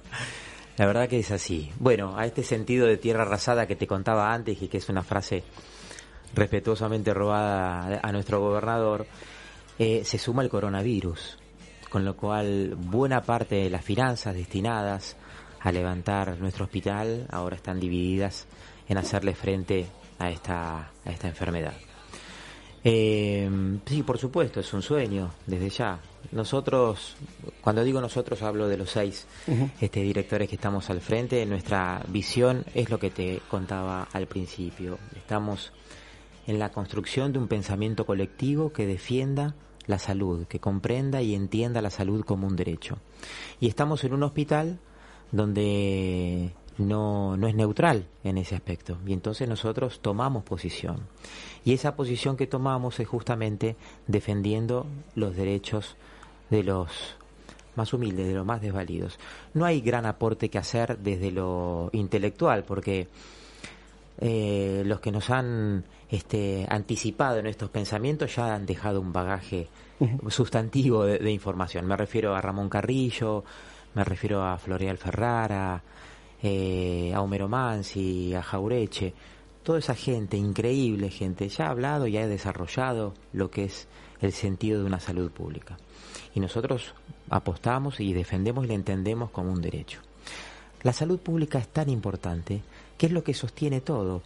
La 0.77 0.85
verdad 0.85 1.09
que 1.09 1.19
es 1.19 1.31
así. 1.31 1.71
Bueno, 1.79 2.17
a 2.17 2.25
este 2.25 2.43
sentido 2.43 2.85
de 2.85 2.97
tierra 2.97 3.23
arrasada 3.23 3.65
que 3.65 3.75
te 3.75 3.87
contaba 3.87 4.33
antes 4.33 4.61
y 4.61 4.67
que 4.67 4.77
es 4.77 4.89
una 4.89 5.03
frase 5.03 5.43
respetuosamente 6.35 7.13
robada 7.13 7.99
a 8.01 8.11
nuestro 8.11 8.39
gobernador, 8.39 9.07
eh, 9.79 10.03
se 10.05 10.17
suma 10.17 10.43
el 10.43 10.49
coronavirus, 10.49 11.39
con 11.89 12.05
lo 12.05 12.15
cual 12.15 12.75
buena 12.75 13.21
parte 13.21 13.55
de 13.55 13.69
las 13.69 13.83
finanzas 13.83 14.35
destinadas 14.35 15.17
a 15.59 15.71
levantar 15.71 16.37
nuestro 16.39 16.65
hospital 16.65 17.27
ahora 17.31 17.55
están 17.55 17.79
divididas 17.79 18.45
en 18.87 18.97
hacerle 18.97 19.33
frente 19.33 19.87
a 20.19 20.29
esta, 20.29 20.91
a 21.03 21.09
esta 21.11 21.27
enfermedad. 21.27 21.73
Eh, 22.89 23.49
sí, 23.85 24.01
por 24.01 24.17
supuesto, 24.17 24.61
es 24.61 24.73
un 24.73 24.81
sueño 24.81 25.31
desde 25.45 25.69
ya. 25.69 25.99
Nosotros, 26.31 27.17
cuando 27.59 27.83
digo 27.83 27.99
nosotros, 27.99 28.41
hablo 28.41 28.69
de 28.69 28.77
los 28.77 28.91
seis 28.91 29.27
este, 29.81 30.01
directores 30.01 30.47
que 30.47 30.55
estamos 30.55 30.89
al 30.89 31.01
frente. 31.01 31.45
Nuestra 31.45 32.01
visión 32.07 32.63
es 32.73 32.89
lo 32.89 32.97
que 32.97 33.09
te 33.09 33.41
contaba 33.49 34.07
al 34.13 34.27
principio. 34.27 34.99
Estamos 35.17 35.73
en 36.47 36.59
la 36.59 36.71
construcción 36.71 37.33
de 37.33 37.39
un 37.39 37.49
pensamiento 37.49 38.05
colectivo 38.05 38.71
que 38.71 38.85
defienda 38.85 39.53
la 39.85 39.99
salud, 39.99 40.47
que 40.47 40.59
comprenda 40.59 41.21
y 41.21 41.35
entienda 41.35 41.81
la 41.81 41.89
salud 41.89 42.23
como 42.23 42.47
un 42.47 42.55
derecho. 42.55 42.99
Y 43.59 43.67
estamos 43.67 44.05
en 44.05 44.13
un 44.13 44.23
hospital 44.23 44.79
donde 45.33 46.53
no, 46.77 47.35
no 47.37 47.47
es 47.47 47.55
neutral 47.55 48.07
en 48.23 48.37
ese 48.37 48.55
aspecto. 48.55 48.97
Y 49.05 49.13
entonces 49.13 49.47
nosotros 49.47 49.99
tomamos 50.01 50.43
posición. 50.43 51.07
Y 51.67 51.73
esa 51.73 51.97
posición 51.97 52.37
que 52.37 52.47
tomamos 52.47 52.97
es 53.01 53.09
justamente 53.09 53.75
defendiendo 54.07 54.85
los 55.15 55.35
derechos 55.35 55.97
de 56.49 56.63
los 56.63 57.17
más 57.75 57.91
humildes, 57.91 58.25
de 58.25 58.35
los 58.35 58.45
más 58.45 58.61
desvalidos. 58.61 59.19
No 59.53 59.65
hay 59.65 59.81
gran 59.81 60.05
aporte 60.05 60.47
que 60.47 60.59
hacer 60.59 60.97
desde 60.97 61.29
lo 61.29 61.89
intelectual, 61.91 62.63
porque 62.63 63.09
eh, 64.21 64.83
los 64.85 65.01
que 65.01 65.11
nos 65.11 65.29
han 65.29 65.83
este, 66.09 66.65
anticipado 66.69 67.39
en 67.39 67.47
estos 67.47 67.69
pensamientos 67.69 68.33
ya 68.33 68.55
han 68.55 68.65
dejado 68.65 69.01
un 69.01 69.11
bagaje 69.11 69.67
sustantivo 70.29 71.03
de, 71.03 71.19
de 71.19 71.31
información. 71.31 71.85
Me 71.85 71.97
refiero 71.97 72.33
a 72.33 72.39
Ramón 72.39 72.69
Carrillo, 72.69 73.43
me 73.93 74.05
refiero 74.05 74.41
a 74.41 74.57
Floreal 74.57 74.97
Ferrara, 74.97 75.83
eh, 76.41 77.11
a 77.13 77.21
Homero 77.21 77.49
Mansi, 77.49 78.33
a 78.33 78.41
Jaureche, 78.41 79.13
toda 79.67 79.79
esa 79.79 79.95
gente, 79.95 80.37
increíble 80.37 81.09
gente, 81.09 81.49
ya 81.49 81.67
ha 81.67 81.71
hablado 81.71 82.07
y 82.07 82.15
ha 82.15 82.25
desarrollado 82.25 83.13
lo 83.33 83.51
que 83.51 83.65
es 83.65 83.89
el 84.21 84.31
sentido 84.31 84.79
de 84.79 84.85
una 84.85 85.01
salud 85.01 85.29
pública. 85.29 85.77
Y 86.33 86.39
nosotros 86.39 86.93
apostamos 87.29 87.99
y 87.99 88.13
defendemos 88.13 88.63
y 88.63 88.69
la 88.69 88.75
entendemos 88.75 89.29
como 89.29 89.51
un 89.51 89.61
derecho. 89.61 89.99
La 90.83 90.93
salud 90.93 91.19
pública 91.19 91.59
es 91.59 91.67
tan 91.67 91.89
importante 91.89 92.61
que 92.97 93.07
es 93.07 93.11
lo 93.11 93.25
que 93.25 93.33
sostiene 93.33 93.81
todo. 93.81 94.21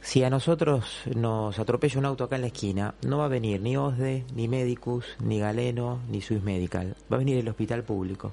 Si 0.00 0.24
a 0.24 0.30
nosotros 0.30 1.02
nos 1.14 1.56
atropella 1.60 2.00
un 2.00 2.06
auto 2.06 2.24
acá 2.24 2.34
en 2.34 2.42
la 2.42 2.48
esquina, 2.48 2.96
no 3.06 3.18
va 3.18 3.26
a 3.26 3.28
venir 3.28 3.60
ni 3.60 3.76
OSDE, 3.76 4.24
ni 4.34 4.48
Medicus, 4.48 5.04
ni 5.20 5.38
Galeno, 5.38 6.00
ni 6.10 6.20
Swiss 6.20 6.42
Medical. 6.42 6.96
Va 7.08 7.14
a 7.14 7.20
venir 7.20 7.38
el 7.38 7.48
hospital 7.48 7.84
público. 7.84 8.32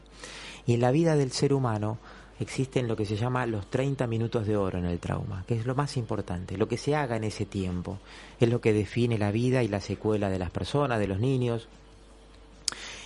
Y 0.65 0.73
en 0.73 0.81
la 0.81 0.89
vida 0.89 1.15
del 1.15 1.31
ser 1.31 1.53
humano 1.53 1.99
existen 2.39 2.87
lo 2.87 2.95
que 2.95 3.05
se 3.05 3.15
llama 3.15 3.45
los 3.45 3.69
30 3.69 4.07
minutos 4.07 4.45
de 4.45 4.57
oro 4.57 4.77
en 4.77 4.85
el 4.85 4.99
trauma, 4.99 5.43
que 5.47 5.55
es 5.55 5.65
lo 5.65 5.75
más 5.75 5.97
importante. 5.97 6.57
Lo 6.57 6.67
que 6.67 6.77
se 6.77 6.95
haga 6.95 7.15
en 7.15 7.23
ese 7.23 7.45
tiempo 7.45 7.97
es 8.39 8.49
lo 8.49 8.61
que 8.61 8.73
define 8.73 9.17
la 9.17 9.31
vida 9.31 9.63
y 9.63 9.67
la 9.67 9.81
secuela 9.81 10.29
de 10.29 10.39
las 10.39 10.51
personas, 10.51 10.99
de 10.99 11.07
los 11.07 11.19
niños. 11.19 11.67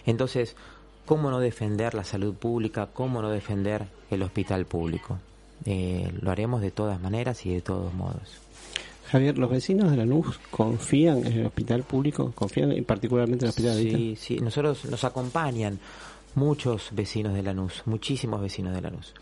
Entonces, 0.06 0.56
¿cómo 1.06 1.30
no 1.30 1.40
defender 1.40 1.94
la 1.94 2.04
salud 2.04 2.34
pública? 2.34 2.90
¿Cómo 2.94 3.22
no 3.22 3.30
defender 3.30 3.88
el 4.10 4.24
hospital 4.24 4.66
público? 4.66 5.20
Eh, 5.66 6.12
lo 6.22 6.32
haremos 6.32 6.62
de 6.62 6.72
todas 6.72 7.00
maneras 7.00 7.46
y 7.46 7.54
de 7.54 7.62
todos 7.62 7.94
modos. 7.94 8.42
Javier, 9.12 9.38
¿los 9.38 9.50
vecinos 9.50 9.92
de 9.92 9.98
Lanús 9.98 10.40
confían 10.50 11.26
en 11.26 11.34
el 11.34 11.46
hospital 11.46 11.84
público? 11.84 12.32
¿Confían 12.34 12.72
y 12.72 12.82
particularmente 12.82 13.46
en 13.46 13.48
el 13.48 13.50
hospital? 13.50 13.76
Sí, 13.78 14.16
sí, 14.18 14.40
nosotros 14.40 14.86
nos 14.86 15.04
acompañan 15.04 15.80
muchos 16.36 16.90
vecinos 16.94 17.34
de 17.34 17.44
Lanús, 17.44 17.84
muchísimos 17.86 18.42
vecinos 18.42 18.74
de 18.74 18.82
Lanús. 18.82 19.14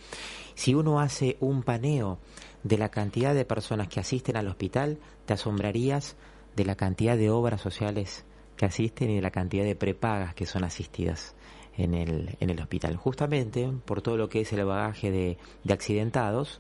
Si 0.56 0.74
uno 0.76 1.00
hace 1.00 1.38
un 1.40 1.64
paneo 1.64 2.20
de 2.64 2.78
la 2.78 2.90
cantidad 2.90 3.34
de 3.34 3.46
personas 3.46 3.88
que 3.88 4.00
asisten 4.00 4.38
al 4.38 4.48
hospital, 4.48 4.98
te 5.26 5.34
asombrarías 5.34 6.16
de 6.56 6.66
la 6.66 6.76
cantidad 6.76 7.18
de 7.18 7.30
obras 7.30 7.62
sociales 7.62 8.26
que 8.58 8.66
asisten 8.66 9.10
y 9.10 9.16
de 9.16 9.22
la 9.22 9.32
cantidad 9.32 9.64
de 9.64 9.76
prepagas 9.76 10.34
que 10.36 10.46
son 10.46 10.64
asistidas 10.64 11.36
en 11.78 11.94
el, 11.94 12.36
en 12.40 12.50
el 12.50 12.60
hospital. 12.60 12.98
Justamente 12.98 13.72
por 13.86 14.02
todo 14.02 14.18
lo 14.18 14.28
que 14.28 14.42
es 14.42 14.52
el 14.52 14.66
bagaje 14.66 15.12
de, 15.12 15.38
de 15.64 15.74
accidentados, 15.74 16.60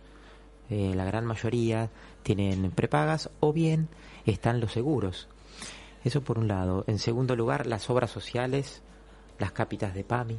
eh, 0.69 0.93
la 0.95 1.03
gran 1.03 1.25
mayoría 1.25 1.89
tienen 2.23 2.71
prepagas 2.71 3.29
o 3.39 3.51
bien 3.51 3.89
están 4.25 4.62
los 4.62 4.71
seguros. 4.71 5.27
Eso 6.03 6.21
por 6.21 6.39
un 6.39 6.47
lado. 6.47 6.85
En 6.88 6.99
segundo 6.99 7.35
lugar, 7.35 7.67
las 7.67 7.89
obras 7.89 8.12
sociales, 8.12 8.81
las 9.39 9.52
cápitas 9.52 9.93
de 9.93 10.04
PAMI 10.04 10.38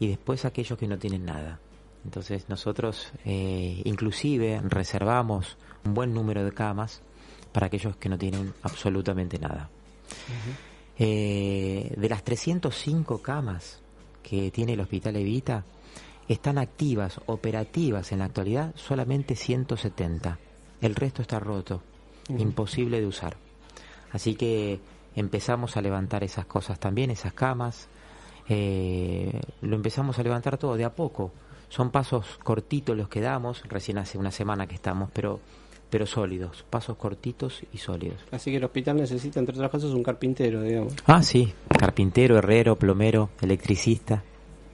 y 0.00 0.08
después 0.08 0.44
aquellos 0.44 0.78
que 0.78 0.88
no 0.88 0.98
tienen 0.98 1.24
nada. 1.24 1.60
Entonces 2.04 2.48
nosotros 2.48 3.12
eh, 3.24 3.82
inclusive 3.84 4.60
reservamos 4.64 5.56
un 5.84 5.94
buen 5.94 6.14
número 6.14 6.44
de 6.44 6.52
camas 6.52 7.02
para 7.52 7.66
aquellos 7.66 7.96
que 7.96 8.08
no 8.08 8.18
tienen 8.18 8.54
absolutamente 8.62 9.38
nada. 9.38 9.68
Eh, 10.98 11.94
de 11.96 12.08
las 12.08 12.24
305 12.24 13.22
camas 13.22 13.80
que 14.22 14.50
tiene 14.50 14.74
el 14.74 14.80
Hospital 14.80 15.16
Evita, 15.16 15.64
están 16.28 16.58
activas, 16.58 17.20
operativas 17.26 18.12
en 18.12 18.18
la 18.18 18.26
actualidad, 18.26 18.74
solamente 18.76 19.34
170. 19.34 20.38
El 20.80 20.94
resto 20.94 21.22
está 21.22 21.40
roto, 21.40 21.82
imposible 22.28 23.00
de 23.00 23.06
usar. 23.06 23.36
Así 24.12 24.34
que 24.34 24.80
empezamos 25.16 25.76
a 25.76 25.82
levantar 25.82 26.24
esas 26.24 26.46
cosas 26.46 26.78
también, 26.78 27.10
esas 27.10 27.32
camas. 27.32 27.88
Eh, 28.48 29.40
lo 29.62 29.76
empezamos 29.76 30.18
a 30.18 30.22
levantar 30.22 30.58
todo 30.58 30.76
de 30.76 30.84
a 30.84 30.94
poco. 30.94 31.32
Son 31.68 31.90
pasos 31.90 32.38
cortitos 32.42 32.96
los 32.96 33.08
que 33.08 33.20
damos, 33.20 33.62
recién 33.68 33.98
hace 33.98 34.16
una 34.16 34.30
semana 34.30 34.66
que 34.66 34.74
estamos, 34.74 35.10
pero 35.12 35.40
pero 35.90 36.06
sólidos, 36.06 36.64
pasos 36.68 36.96
cortitos 36.96 37.62
y 37.72 37.78
sólidos. 37.78 38.18
Así 38.30 38.50
que 38.50 38.58
el 38.58 38.64
hospital 38.64 38.96
necesita, 38.96 39.40
entre 39.40 39.54
otras 39.54 39.70
cosas, 39.70 39.90
un 39.90 40.02
carpintero, 40.02 40.62
digamos. 40.62 40.94
Ah, 41.06 41.22
sí, 41.22 41.52
carpintero, 41.78 42.36
herrero, 42.38 42.76
plomero, 42.76 43.30
electricista. 43.40 44.22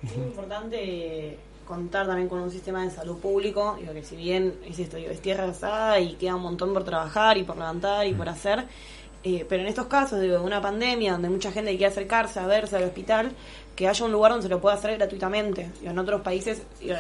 Es 0.03 0.17
muy 0.17 0.27
importante 0.27 1.39
contar 1.67 2.07
también 2.07 2.29
con 2.29 2.41
un 2.41 2.51
sistema 2.51 2.83
de 2.83 2.91
salud 2.91 3.19
público, 3.19 3.77
digo 3.81 3.93
que 3.95 4.05
si 4.05 4.17
bien 4.17 4.55
es 4.67 4.79
esto, 4.79 4.97
digo, 4.97 5.11
es 5.11 5.21
tierra 5.21 5.45
asada 5.45 5.99
y 5.99 6.15
queda 6.15 6.37
un 6.37 6.43
montón 6.43 6.75
por 6.75 6.85
trabajar 6.85 7.39
y 7.39 7.45
por 7.45 7.57
levantar 7.57 8.07
y 8.07 8.13
por 8.13 8.29
hacer, 8.29 8.67
eh, 9.23 9.47
pero 9.49 9.63
en 9.63 9.69
estos 9.69 9.87
casos 9.87 10.21
digo, 10.21 10.35
de 10.35 10.45
una 10.45 10.61
pandemia 10.61 11.13
donde 11.13 11.31
mucha 11.31 11.51
gente 11.53 11.71
quiere 11.71 11.87
acercarse 11.87 12.39
a 12.39 12.47
verse 12.47 12.77
al 12.77 12.85
hospital, 12.85 13.33
que 13.75 13.89
haya 13.89 14.05
un 14.05 14.13
lugar 14.13 14.33
donde 14.33 14.45
se 14.45 14.49
lo 14.49 14.61
pueda 14.61 14.77
hacer 14.77 14.97
gratuitamente. 14.97 15.71
Digo, 15.81 15.91
en 15.91 15.99
otros 15.99 16.21
países, 16.21 16.63
digo, 16.81 16.95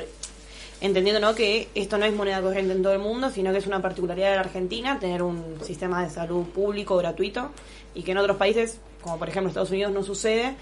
entendiendo 0.80 1.20
¿no? 1.20 1.34
que 1.34 1.68
esto 1.74 1.98
no 1.98 2.04
es 2.04 2.14
moneda 2.14 2.40
corriente 2.42 2.72
en 2.72 2.82
todo 2.82 2.92
el 2.92 2.98
mundo, 2.98 3.30
sino 3.30 3.52
que 3.52 3.58
es 3.58 3.66
una 3.66 3.80
particularidad 3.80 4.30
de 4.30 4.34
la 4.37 4.42
Argentina 4.42 4.98
tener 4.98 5.22
un 5.22 5.58
sistema 5.62 6.02
de 6.02 6.10
salud 6.10 6.44
público 6.46 6.96
gratuito 6.96 7.50
y 7.94 8.02
que 8.02 8.12
en 8.12 8.18
otros 8.18 8.37
países, 8.37 8.78
como 9.02 9.18
por 9.18 9.28
ejemplo 9.28 9.48
Estados 9.48 9.70
Unidos, 9.70 9.92
no 9.92 10.02
sucede 10.02 10.54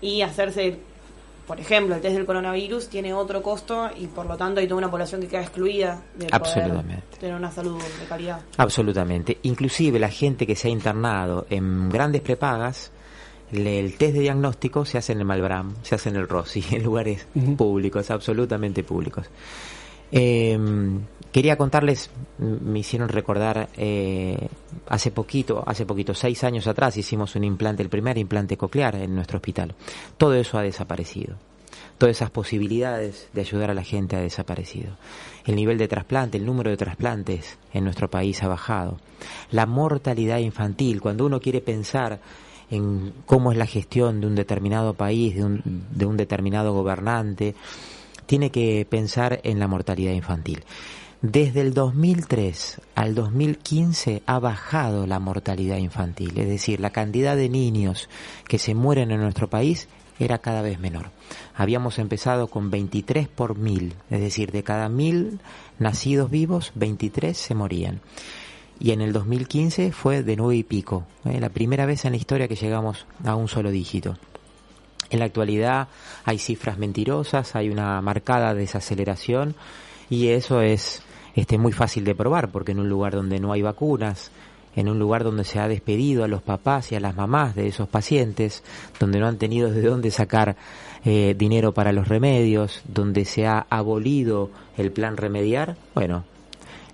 y 0.00 0.22
hacerse 0.22 0.78
por 1.50 1.58
ejemplo, 1.58 1.96
el 1.96 2.00
test 2.00 2.14
del 2.14 2.26
coronavirus 2.26 2.88
tiene 2.88 3.12
otro 3.12 3.42
costo 3.42 3.90
y 3.96 4.06
por 4.06 4.24
lo 4.24 4.36
tanto 4.36 4.60
hay 4.60 4.68
toda 4.68 4.78
una 4.78 4.88
población 4.88 5.20
que 5.20 5.26
queda 5.26 5.40
excluida 5.40 6.00
de 6.14 6.28
Absolutamente. 6.30 7.02
poder 7.02 7.18
tener 7.18 7.34
una 7.34 7.50
salud 7.50 7.82
de 7.82 8.06
calidad. 8.06 8.40
Absolutamente. 8.56 9.36
Inclusive 9.42 9.98
la 9.98 10.10
gente 10.10 10.46
que 10.46 10.54
se 10.54 10.68
ha 10.68 10.70
internado 10.70 11.46
en 11.50 11.88
grandes 11.88 12.20
prepagas, 12.20 12.92
el 13.52 13.96
test 13.96 14.14
de 14.14 14.20
diagnóstico 14.20 14.84
se 14.84 14.98
hace 14.98 15.12
en 15.12 15.20
el 15.20 15.24
Malbram, 15.24 15.74
se 15.82 15.94
hace 15.94 16.08
en 16.08 16.16
el 16.16 16.28
Rossi, 16.28 16.64
en 16.70 16.82
lugares 16.82 17.26
públicos, 17.56 18.10
absolutamente 18.10 18.82
públicos. 18.82 19.26
Eh, 20.12 20.58
quería 21.32 21.56
contarles, 21.56 22.10
me 22.38 22.80
hicieron 22.80 23.08
recordar, 23.08 23.68
eh, 23.76 24.48
hace 24.88 25.10
poquito, 25.10 25.62
hace 25.66 25.86
poquito, 25.86 26.14
seis 26.14 26.42
años 26.44 26.66
atrás 26.66 26.96
hicimos 26.96 27.36
un 27.36 27.44
implante, 27.44 27.82
el 27.82 27.88
primer 27.88 28.18
implante 28.18 28.56
coclear 28.56 28.96
en 28.96 29.14
nuestro 29.14 29.36
hospital. 29.38 29.74
Todo 30.16 30.34
eso 30.34 30.58
ha 30.58 30.62
desaparecido. 30.62 31.36
Todas 31.98 32.16
esas 32.16 32.30
posibilidades 32.30 33.28
de 33.32 33.42
ayudar 33.42 33.70
a 33.70 33.74
la 33.74 33.84
gente 33.84 34.16
ha 34.16 34.20
desaparecido. 34.20 34.96
El 35.44 35.54
nivel 35.54 35.76
de 35.76 35.86
trasplante, 35.86 36.38
el 36.38 36.46
número 36.46 36.70
de 36.70 36.78
trasplantes 36.78 37.58
en 37.74 37.84
nuestro 37.84 38.08
país 38.08 38.42
ha 38.42 38.48
bajado. 38.48 38.96
La 39.50 39.66
mortalidad 39.66 40.38
infantil, 40.38 41.00
cuando 41.00 41.26
uno 41.26 41.40
quiere 41.40 41.60
pensar 41.60 42.20
en 42.70 43.12
cómo 43.26 43.52
es 43.52 43.58
la 43.58 43.66
gestión 43.66 44.20
de 44.20 44.26
un 44.26 44.34
determinado 44.34 44.94
país, 44.94 45.34
de 45.34 45.44
un, 45.44 45.84
de 45.90 46.06
un 46.06 46.16
determinado 46.16 46.72
gobernante, 46.72 47.54
tiene 48.26 48.50
que 48.50 48.86
pensar 48.88 49.40
en 49.42 49.58
la 49.58 49.66
mortalidad 49.66 50.12
infantil. 50.12 50.64
Desde 51.22 51.60
el 51.60 51.74
2003 51.74 52.80
al 52.94 53.14
2015 53.14 54.22
ha 54.24 54.38
bajado 54.38 55.06
la 55.06 55.18
mortalidad 55.18 55.76
infantil, 55.76 56.38
es 56.38 56.48
decir, 56.48 56.80
la 56.80 56.90
cantidad 56.90 57.36
de 57.36 57.50
niños 57.50 58.08
que 58.48 58.58
se 58.58 58.74
mueren 58.74 59.10
en 59.10 59.20
nuestro 59.20 59.50
país 59.50 59.86
era 60.18 60.38
cada 60.38 60.62
vez 60.62 60.78
menor. 60.78 61.10
Habíamos 61.54 61.98
empezado 61.98 62.46
con 62.46 62.70
23 62.70 63.28
por 63.28 63.58
mil, 63.58 63.94
es 64.10 64.20
decir, 64.20 64.50
de 64.50 64.62
cada 64.62 64.88
mil 64.88 65.40
nacidos 65.78 66.30
vivos, 66.30 66.72
23 66.74 67.36
se 67.36 67.54
morían. 67.54 68.00
Y 68.82 68.92
en 68.92 69.02
el 69.02 69.12
2015 69.12 69.92
fue 69.92 70.22
de 70.22 70.36
nueve 70.36 70.56
y 70.56 70.62
pico, 70.62 71.04
¿eh? 71.26 71.38
la 71.38 71.50
primera 71.50 71.84
vez 71.84 72.06
en 72.06 72.12
la 72.12 72.16
historia 72.16 72.48
que 72.48 72.56
llegamos 72.56 73.06
a 73.24 73.34
un 73.34 73.46
solo 73.46 73.70
dígito. 73.70 74.16
En 75.10 75.18
la 75.18 75.26
actualidad 75.26 75.88
hay 76.24 76.38
cifras 76.38 76.78
mentirosas, 76.78 77.54
hay 77.56 77.68
una 77.68 78.00
marcada 78.00 78.54
desaceleración 78.54 79.54
y 80.08 80.28
eso 80.28 80.62
es 80.62 81.02
este, 81.34 81.58
muy 81.58 81.72
fácil 81.72 82.04
de 82.04 82.14
probar 82.14 82.50
porque 82.50 82.72
en 82.72 82.80
un 82.80 82.88
lugar 82.88 83.12
donde 83.12 83.38
no 83.38 83.52
hay 83.52 83.60
vacunas, 83.60 84.30
en 84.74 84.88
un 84.88 84.98
lugar 84.98 85.24
donde 85.24 85.44
se 85.44 85.58
ha 85.58 85.68
despedido 85.68 86.24
a 86.24 86.28
los 86.28 86.40
papás 86.40 86.90
y 86.90 86.94
a 86.94 87.00
las 87.00 87.14
mamás 87.14 87.54
de 87.54 87.66
esos 87.66 87.86
pacientes, 87.86 88.62
donde 88.98 89.18
no 89.18 89.26
han 89.26 89.36
tenido 89.36 89.70
de 89.70 89.82
dónde 89.82 90.10
sacar 90.10 90.56
eh, 91.04 91.34
dinero 91.36 91.74
para 91.74 91.92
los 91.92 92.08
remedios, 92.08 92.80
donde 92.86 93.26
se 93.26 93.46
ha 93.46 93.66
abolido 93.68 94.48
el 94.78 94.90
plan 94.90 95.18
remediar, 95.18 95.76
bueno, 95.94 96.24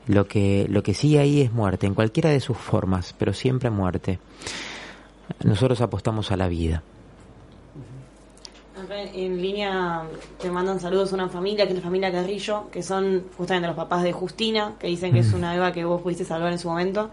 lo 0.07 0.27
que, 0.27 0.67
lo 0.69 0.83
que 0.83 0.95
sí 0.95 1.19
hay 1.19 1.43
es 1.43 1.53
muerte, 1.53 1.87
en 1.87 1.95
cualquiera 1.95 2.31
de 2.31 2.41
sus 2.41 2.57
formas, 2.57 3.15
pero 3.19 3.33
siempre 3.33 3.71
muerte. 3.71 4.19
Nosotros 5.45 5.81
apostamos 5.81 6.31
a 6.31 6.37
la 6.37 6.49
vida. 6.49 6.83
En 9.15 9.41
línea 9.43 10.03
te 10.41 10.51
mandan 10.51 10.79
saludos 10.79 11.13
una 11.13 11.29
familia, 11.29 11.65
que 11.65 11.73
es 11.73 11.79
la 11.79 11.83
familia 11.83 12.13
Carrillo, 12.13 12.69
que 12.71 12.83
son 12.83 13.25
justamente 13.37 13.67
los 13.67 13.77
papás 13.77 14.03
de 14.03 14.13
Justina, 14.13 14.75
que 14.79 14.87
dicen 14.87 15.13
que 15.13 15.21
es 15.21 15.33
una 15.33 15.55
Eva 15.55 15.73
que 15.73 15.85
vos 15.85 16.03
pudiste 16.03 16.25
salvar 16.25 16.53
en 16.53 16.59
su 16.59 16.69
momento. 16.69 17.11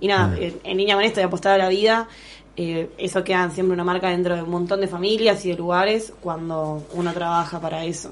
Y 0.00 0.08
nada, 0.08 0.36
eh, 0.36 0.58
en 0.64 0.76
línea 0.76 0.96
con 0.96 1.04
esto 1.04 1.20
de 1.20 1.26
apostar 1.26 1.52
a 1.52 1.58
la 1.58 1.68
vida, 1.68 2.08
eh, 2.56 2.90
eso 2.98 3.24
queda 3.24 3.48
siempre 3.50 3.74
una 3.74 3.84
marca 3.84 4.10
dentro 4.10 4.34
de 4.36 4.42
un 4.42 4.50
montón 4.50 4.80
de 4.80 4.88
familias 4.88 5.44
y 5.46 5.50
de 5.50 5.56
lugares 5.56 6.12
cuando 6.20 6.84
uno 6.92 7.12
trabaja 7.12 7.60
para 7.60 7.84
eso. 7.84 8.10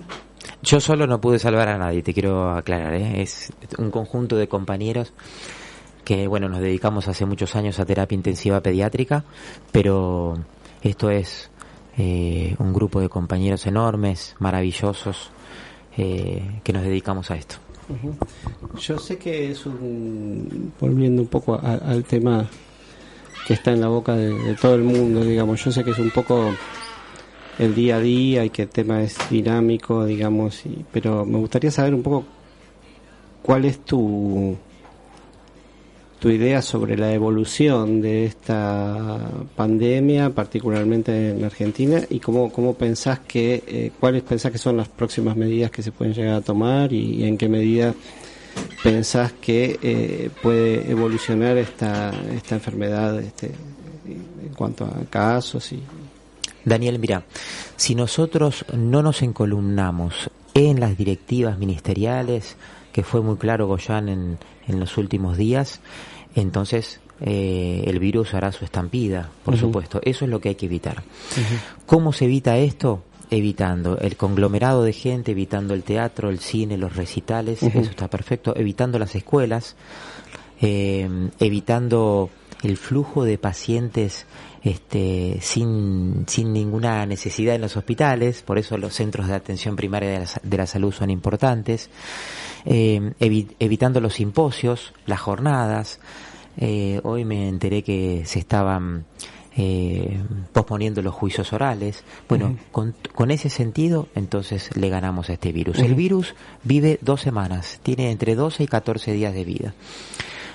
Yo 0.62 0.80
solo 0.80 1.06
no 1.06 1.20
pude 1.20 1.38
salvar 1.38 1.68
a 1.68 1.78
nadie, 1.78 2.02
te 2.02 2.14
quiero 2.14 2.50
aclarar, 2.50 2.94
¿eh? 2.94 3.22
es 3.22 3.52
un 3.78 3.90
conjunto 3.90 4.36
de 4.36 4.46
compañeros 4.46 5.12
que, 6.04 6.26
bueno, 6.28 6.48
nos 6.48 6.60
dedicamos 6.60 7.08
hace 7.08 7.26
muchos 7.26 7.56
años 7.56 7.80
a 7.80 7.84
terapia 7.84 8.14
intensiva 8.14 8.60
pediátrica, 8.60 9.24
pero 9.72 10.38
esto 10.82 11.10
es 11.10 11.50
eh, 11.98 12.54
un 12.58 12.72
grupo 12.72 13.00
de 13.00 13.08
compañeros 13.08 13.66
enormes, 13.66 14.36
maravillosos, 14.38 15.30
eh, 15.96 16.60
que 16.62 16.72
nos 16.72 16.82
dedicamos 16.82 17.30
a 17.30 17.36
esto. 17.36 17.56
Yo 18.78 18.98
sé 18.98 19.18
que 19.18 19.50
es 19.50 19.66
un. 19.66 20.72
Volviendo 20.80 21.22
un 21.22 21.28
poco 21.28 21.60
al 21.60 22.04
tema 22.04 22.46
que 23.46 23.54
está 23.54 23.72
en 23.72 23.80
la 23.80 23.88
boca 23.88 24.14
de 24.14 24.56
todo 24.60 24.76
el 24.76 24.82
mundo, 24.82 25.20
digamos. 25.22 25.62
Yo 25.62 25.72
sé 25.72 25.84
que 25.84 25.90
es 25.90 25.98
un 25.98 26.10
poco 26.10 26.54
el 27.58 27.74
día 27.74 27.96
a 27.96 28.00
día 28.00 28.44
y 28.44 28.50
que 28.50 28.62
el 28.62 28.68
tema 28.68 29.02
es 29.02 29.16
dinámico, 29.30 30.04
digamos. 30.04 30.64
y- 30.66 30.84
pero 30.92 31.24
me 31.24 31.38
gustaría 31.38 31.70
saber 31.70 31.94
un 31.94 32.02
poco 32.02 32.24
cuál 33.42 33.64
es 33.64 33.78
tu 33.84 34.56
tu 36.22 36.30
idea 36.30 36.62
sobre 36.62 36.96
la 36.96 37.12
evolución 37.12 38.00
de 38.00 38.26
esta 38.26 39.18
pandemia, 39.56 40.30
particularmente 40.30 41.30
en 41.30 41.42
Argentina, 41.44 42.00
y 42.08 42.20
cómo, 42.20 42.52
cómo 42.52 42.74
pensás 42.74 43.18
que, 43.18 43.64
eh, 43.66 43.90
cuáles 43.98 44.22
pensás 44.22 44.52
que 44.52 44.58
son 44.58 44.76
las 44.76 44.86
próximas 44.86 45.36
medidas 45.36 45.72
que 45.72 45.82
se 45.82 45.90
pueden 45.90 46.14
llegar 46.14 46.36
a 46.36 46.40
tomar 46.40 46.92
y, 46.92 47.24
en 47.24 47.36
qué 47.36 47.48
medida 47.48 47.92
pensás 48.84 49.32
que 49.32 49.80
eh, 49.82 50.30
puede 50.40 50.88
evolucionar 50.88 51.56
esta, 51.56 52.12
esta 52.32 52.54
enfermedad 52.54 53.18
este, 53.18 53.46
en 54.06 54.54
cuanto 54.56 54.84
a 54.84 54.92
casos 55.10 55.72
y 55.72 55.82
Daniel, 56.64 56.98
mira, 56.98 57.24
si 57.76 57.94
nosotros 57.94 58.64
no 58.72 59.02
nos 59.02 59.22
encolumnamos 59.22 60.30
en 60.54 60.80
las 60.80 60.96
directivas 60.96 61.58
ministeriales, 61.58 62.56
que 62.92 63.02
fue 63.02 63.22
muy 63.22 63.36
claro 63.36 63.66
Goyan 63.66 64.08
en, 64.08 64.38
en 64.68 64.80
los 64.80 64.98
últimos 64.98 65.36
días, 65.36 65.80
entonces 66.34 67.00
eh, 67.24 67.84
el 67.86 68.00
virus 68.00 68.34
hará 68.34 68.50
su 68.50 68.64
estampida, 68.64 69.30
por 69.44 69.56
supuesto. 69.56 70.00
Eso 70.02 70.24
es 70.24 70.30
lo 70.30 70.40
que 70.40 70.50
hay 70.50 70.54
que 70.56 70.66
evitar. 70.66 71.02
¿Cómo 71.86 72.12
se 72.12 72.24
evita 72.24 72.58
esto? 72.58 73.04
Evitando 73.30 73.98
el 73.98 74.16
conglomerado 74.16 74.82
de 74.82 74.92
gente, 74.92 75.30
evitando 75.30 75.72
el 75.72 75.84
teatro, 75.84 76.30
el 76.30 76.40
cine, 76.40 76.76
los 76.76 76.96
recitales, 76.96 77.62
eso 77.62 77.78
está 77.78 78.08
perfecto, 78.08 78.54
evitando 78.56 78.98
las 78.98 79.14
escuelas, 79.14 79.76
eh, 80.60 81.08
evitando 81.38 82.28
el 82.62 82.76
flujo 82.76 83.24
de 83.24 83.38
pacientes 83.38 84.26
este, 84.64 85.38
sin, 85.40 86.24
sin 86.28 86.52
ninguna 86.52 87.04
necesidad 87.06 87.54
en 87.54 87.60
los 87.62 87.76
hospitales, 87.76 88.42
por 88.42 88.58
eso 88.58 88.78
los 88.78 88.94
centros 88.94 89.26
de 89.28 89.34
atención 89.34 89.76
primaria 89.76 90.10
de 90.10 90.18
la, 90.20 90.26
de 90.42 90.56
la 90.56 90.66
salud 90.66 90.92
son 90.92 91.10
importantes, 91.10 91.90
eh, 92.64 93.12
evi- 93.20 93.54
evitando 93.58 94.00
los 94.00 94.14
simposios, 94.14 94.92
las 95.06 95.20
jornadas. 95.20 95.98
Eh, 96.56 97.00
hoy 97.02 97.24
me 97.24 97.48
enteré 97.48 97.82
que 97.82 98.22
se 98.26 98.38
estaban 98.38 99.04
eh, 99.56 100.20
posponiendo 100.52 101.02
los 101.02 101.14
juicios 101.14 101.52
orales. 101.52 102.04
Bueno, 102.28 102.56
con, 102.70 102.94
con 103.14 103.30
ese 103.30 103.48
sentido, 103.50 104.08
entonces 104.14 104.70
le 104.76 104.88
ganamos 104.90 105.28
a 105.28 105.32
este 105.32 105.50
virus. 105.52 105.78
El 105.80 105.94
virus 105.94 106.34
vive 106.62 106.98
dos 107.02 107.20
semanas, 107.20 107.80
tiene 107.82 108.10
entre 108.10 108.34
12 108.34 108.62
y 108.62 108.66
14 108.66 109.12
días 109.12 109.34
de 109.34 109.44
vida. 109.44 109.74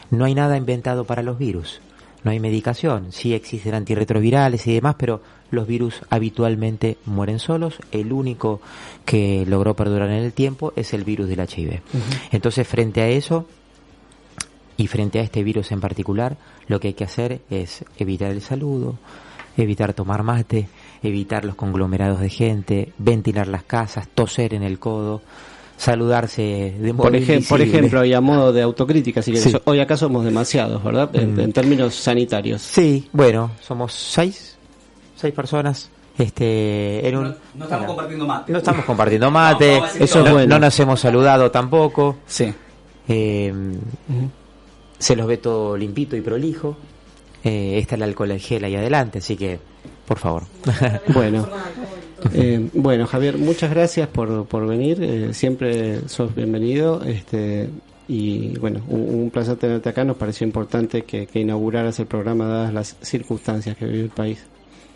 No 0.10 0.24
hay 0.26 0.34
nada 0.36 0.56
inventado 0.56 1.04
para 1.06 1.22
los 1.24 1.38
virus. 1.38 1.82
No 2.28 2.32
hay 2.32 2.42
medicación. 2.42 3.14
Sí 3.14 3.34
existen 3.34 3.74
antirretrovirales 3.74 4.68
y 4.68 4.74
demás, 4.74 4.96
pero 5.00 5.22
los 5.50 5.66
virus 5.66 6.02
habitualmente 6.10 6.98
mueren 7.06 7.40
solos. 7.40 7.80
El 7.94 8.12
único 8.12 8.60
que 9.06 9.46
logró 9.48 9.78
perdurar 9.78 10.10
en 10.10 10.26
el 10.26 10.34
tiempo 10.34 10.74
es 10.76 10.94
el 10.94 11.06
virus 11.06 11.30
del 11.30 11.40
HIV. 11.40 11.80
Entonces, 12.34 12.68
frente 12.68 13.00
a 13.00 13.08
eso, 13.08 13.46
y 14.76 14.88
frente 14.88 15.20
a 15.20 15.22
este 15.22 15.42
virus 15.42 15.72
en 15.72 15.80
particular, 15.80 16.36
lo 16.68 16.82
que 16.82 16.90
hay 16.90 16.96
que 16.96 17.06
hacer 17.06 17.40
es 17.50 17.86
evitar 17.98 18.32
el 18.32 18.42
saludo, 18.42 18.98
evitar 19.56 19.94
tomar 19.94 20.24
mate, 20.24 20.68
evitar 21.04 21.46
los 21.46 21.56
conglomerados 21.56 22.20
de 22.20 22.30
gente, 22.30 22.92
ventilar 22.98 23.48
las 23.48 23.64
casas, 23.64 24.10
toser 24.10 24.54
en 24.54 24.64
el 24.64 24.80
codo, 24.80 25.22
saludarse 25.78 26.76
de 26.80 26.92
modo 26.94 27.04
Por, 27.10 27.16
ejem- 27.16 27.48
por 27.48 27.62
ejemplo, 27.62 28.04
y 28.04 28.14
a 28.14 28.20
modo 28.22 28.52
de 28.52 28.62
autocrítica, 28.64 29.22
si 29.22 29.36
Sí. 29.38 29.54
hoy 29.66 29.80
acá 29.80 29.96
somos 29.96 30.26
demasiados, 30.26 30.84
¿verdad? 30.84 31.10
En, 31.14 31.36
Mm. 31.36 31.40
en 31.40 31.54
términos 31.54 31.94
sanitarios. 31.96 32.62
Sí, 32.62 33.08
bueno, 33.14 33.52
somos 33.62 33.94
seis, 33.94 34.58
seis 35.16 35.34
personas. 35.34 35.90
Este, 36.18 37.08
en 37.08 37.16
un, 37.16 37.24
No, 37.26 37.36
no 37.56 37.64
estamos 37.66 37.86
compartiendo 37.86 38.26
mate. 38.26 38.52
no 38.52 38.58
estamos 38.58 38.86
compartiendo 38.86 39.30
mate, 39.32 39.76
No, 39.76 39.82
no, 39.82 39.86
eso 39.88 40.04
es 40.20 40.26
no, 40.26 40.32
bueno. 40.34 40.48
no 40.56 40.60
nos 40.60 40.80
hemos 40.80 41.00
saludado 41.00 41.52
tampoco. 41.52 42.18
Sí. 42.26 42.52
Eh, 43.08 43.54
se 44.98 45.16
los 45.16 45.28
ve 45.28 45.38
todo 45.38 45.78
limpito 45.78 46.16
y 46.16 46.22
prolijo. 46.22 46.76
Eh, 47.44 47.78
está 47.78 47.96
el 47.96 48.04
alcohol 48.04 48.32
en 48.32 48.40
gel 48.40 48.64
ahí 48.64 48.76
adelante, 48.76 49.20
así 49.20 49.38
que, 49.38 49.60
por 50.08 50.18
favor. 50.18 50.44
Bueno, 51.14 51.48
eh, 52.34 52.70
bueno, 52.74 53.08
Javier, 53.08 53.38
muchas 53.38 53.70
gracias 53.70 54.08
por, 54.08 54.46
por 54.46 54.68
venir. 54.68 55.02
eh, 55.02 55.34
siempre 55.34 56.08
sos 56.08 56.34
bienvenido. 56.34 57.04
Este, 57.04 57.70
y 58.08 58.58
bueno, 58.60 58.82
un, 58.88 59.30
placer 59.32 59.58
tenerte 59.58 59.90
acá. 59.90 60.04
Nos 60.04 60.18
pareció 60.18 60.46
importante 60.46 61.04
que, 61.04 61.28
que 61.28 61.40
inauguraras 61.40 62.00
el 62.00 62.08
programa 62.08 62.48
dadas 62.48 62.74
las 62.74 62.96
circunstancias 63.02 63.76
que 63.78 63.86
vive 63.86 64.04
el 64.04 64.10
país. 64.10 64.46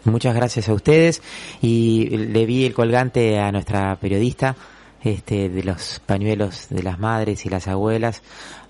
Muchas 0.03 0.33
gracias 0.33 0.67
a 0.67 0.73
ustedes 0.73 1.21
y 1.61 2.09
le 2.09 2.45
vi 2.47 2.65
el 2.65 2.73
colgante 2.73 3.37
a 3.37 3.51
nuestra 3.51 3.95
periodista 3.97 4.55
este, 5.03 5.49
de 5.49 5.63
los 5.63 6.01
pañuelos 6.05 6.67
de 6.69 6.81
las 6.81 6.99
madres 6.99 7.45
y 7.45 7.49
las 7.49 7.67
abuelas. 7.67 8.23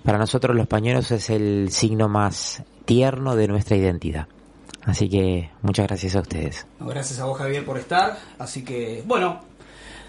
Para 0.04 0.18
nosotros 0.18 0.56
los 0.56 0.68
pañuelos 0.68 1.12
es 1.12 1.30
el 1.30 1.70
signo 1.72 2.10
más 2.10 2.64
tierno 2.86 3.36
de 3.36 3.48
nuestra 3.48 3.78
identidad. 3.78 4.28
Así 4.86 5.10
que 5.10 5.50
muchas 5.62 5.88
gracias 5.88 6.16
a 6.16 6.22
ustedes. 6.22 6.66
Gracias 6.80 7.20
a 7.20 7.26
vos 7.26 7.38
Javier 7.38 7.64
por 7.66 7.78
estar. 7.78 8.18
Así 8.40 8.64
que, 8.64 9.04
bueno, 9.06 9.42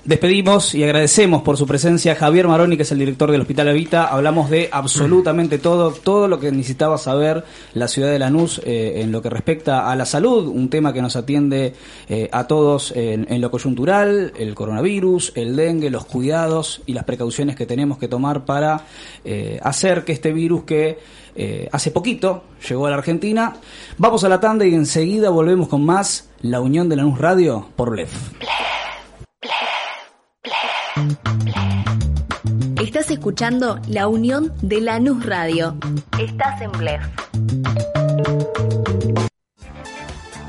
Despedimos 0.04 0.74
y 0.74 0.82
agradecemos 0.82 1.42
por 1.42 1.56
su 1.56 1.64
presencia 1.64 2.16
Javier 2.16 2.48
Maroni, 2.48 2.76
que 2.76 2.82
es 2.82 2.90
el 2.90 2.98
director 2.98 3.30
del 3.30 3.42
Hospital 3.42 3.68
Evita. 3.68 4.06
Hablamos 4.06 4.50
de 4.50 4.68
absolutamente 4.72 5.58
todo, 5.60 5.92
todo 5.92 6.26
lo 6.26 6.40
que 6.40 6.50
necesitaba 6.50 6.98
saber 6.98 7.44
la 7.74 7.86
ciudad 7.86 8.10
de 8.10 8.18
Lanús 8.18 8.60
eh, 8.64 8.94
en 8.96 9.12
lo 9.12 9.22
que 9.22 9.30
respecta 9.30 9.88
a 9.88 9.94
la 9.94 10.04
salud, 10.04 10.48
un 10.48 10.68
tema 10.70 10.92
que 10.92 11.00
nos 11.00 11.14
atiende 11.14 11.74
eh, 12.08 12.28
a 12.32 12.48
todos 12.48 12.92
en, 12.96 13.40
lo 13.40 13.52
coyuntural, 13.52 14.32
el 14.36 14.56
coronavirus, 14.56 15.34
el 15.36 15.54
dengue, 15.54 15.88
los 15.88 16.04
cuidados 16.04 16.82
y 16.84 16.94
las 16.94 17.04
precauciones 17.04 17.54
que 17.54 17.64
tenemos 17.64 17.96
que 17.98 18.08
tomar 18.08 18.44
para 18.44 18.84
eh, 19.24 19.60
hacer 19.62 20.04
que 20.04 20.10
este 20.10 20.32
virus 20.32 20.64
que 20.64 20.98
hace 21.70 21.90
poquito 21.92 22.42
llegó 22.68 22.88
a 22.88 22.90
la 22.90 22.96
Argentina. 22.96 23.54
Vamos 23.96 24.22
a 24.24 24.28
la 24.28 24.38
tanda 24.38 24.66
y 24.66 24.74
enseguida 24.74 25.30
volvemos 25.30 25.68
con 25.68 25.82
más 25.82 26.28
La 26.42 26.60
Unión 26.60 26.90
de 26.90 26.96
Lanús 26.96 27.18
Radio 27.18 27.68
por 27.74 27.90
BLEF. 27.90 28.10
Estás 32.92 33.10
escuchando 33.10 33.80
la 33.88 34.06
unión 34.06 34.52
de 34.60 34.82
Lanús 34.82 35.24
Radio. 35.24 35.78
Estás 36.20 36.60
en 36.60 36.72
Blef. 36.72 37.02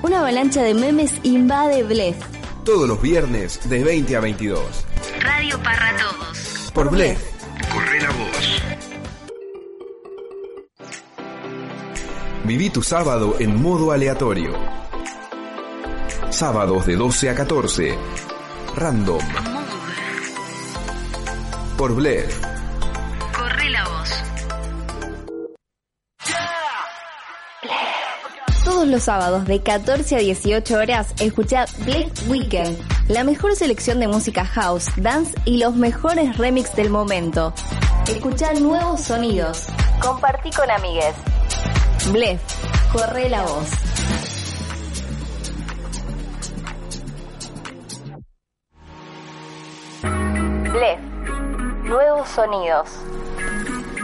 Una 0.02 0.20
avalancha 0.20 0.62
de 0.62 0.74
memes 0.74 1.14
invade 1.24 1.84
Blef. 1.84 2.18
Todos 2.66 2.86
los 2.86 3.02
viernes 3.02 3.62
de 3.70 3.86
20 3.86 4.18
a 4.18 4.20
22. 4.20 4.60
Radio 5.22 5.58
para 5.64 5.96
todos. 5.96 6.72
Por 6.74 6.92
Blef. 6.92 7.18
Corre 7.72 8.02
la 8.02 8.10
voz. 8.10 8.62
Viví 12.44 12.70
tu 12.72 12.84
sábado 12.84 13.38
en 13.40 13.62
modo 13.62 13.94
aleatorio. 13.94 14.52
Sábados 16.30 16.86
de 16.88 16.98
12 16.98 17.30
a 17.30 17.36
14. 17.36 17.98
Random 18.76 19.63
por 21.78 21.96
Blef. 21.96 22.40
Corre 23.36 23.70
la 23.70 23.84
voz. 23.88 24.10
Todos 28.64 28.88
los 28.88 29.04
sábados 29.04 29.46
de 29.46 29.62
14 29.62 30.16
a 30.16 30.20
18 30.20 30.76
horas 30.78 31.14
escucha 31.20 31.66
Blef 31.80 32.30
Weekend, 32.30 32.78
la 33.08 33.24
mejor 33.24 33.56
selección 33.56 34.00
de 34.00 34.08
música 34.08 34.46
house, 34.46 34.88
dance 34.98 35.34
y 35.46 35.58
los 35.58 35.76
mejores 35.76 36.38
remix 36.38 36.76
del 36.76 36.90
momento. 36.90 37.54
Escucha 38.08 38.54
nuevos 38.54 39.02
sonidos. 39.02 39.68
Compartí 40.02 40.52
con 40.52 40.70
amigues. 40.70 41.16
Blef, 42.12 42.42
corre 42.92 43.30
la 43.30 43.44
voz. 43.44 43.70
Blef 50.72 51.13
nuevos 51.94 52.28
sonidos. 52.28 52.90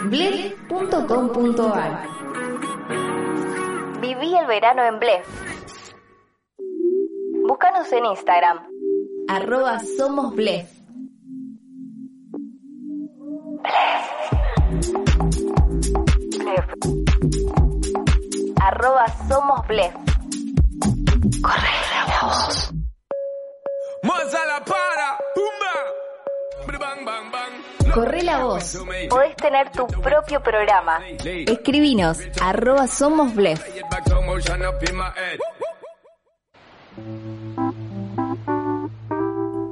Blef.com.ar 0.06 2.08
Viví 4.00 4.38
el 4.38 4.46
verano 4.46 4.84
en 4.84 5.00
Blef. 5.00 5.28
Búscanos 7.48 7.92
en 7.92 8.06
Instagram. 8.06 8.60
Arroba 9.28 9.80
Somos 9.80 10.36
Blef. 10.36 10.72
Arroba 18.62 19.08
Somos 19.28 19.68
Blef. 19.68 19.96
Corre 21.42 21.76
la 21.92 22.06
voz. 22.22 22.72
Más 24.04 24.36
a 24.36 24.46
la 24.46 24.64
para. 24.64 25.19
Corre 27.94 28.24
la 28.24 28.44
voz. 28.44 28.78
Podés 29.10 29.36
tener 29.36 29.72
tu 29.72 29.88
propio 29.88 30.42
programa. 30.42 31.00
Escribinos 31.24 32.20
arroba 32.42 32.88
somos 32.88 33.34
blef. 33.34 33.62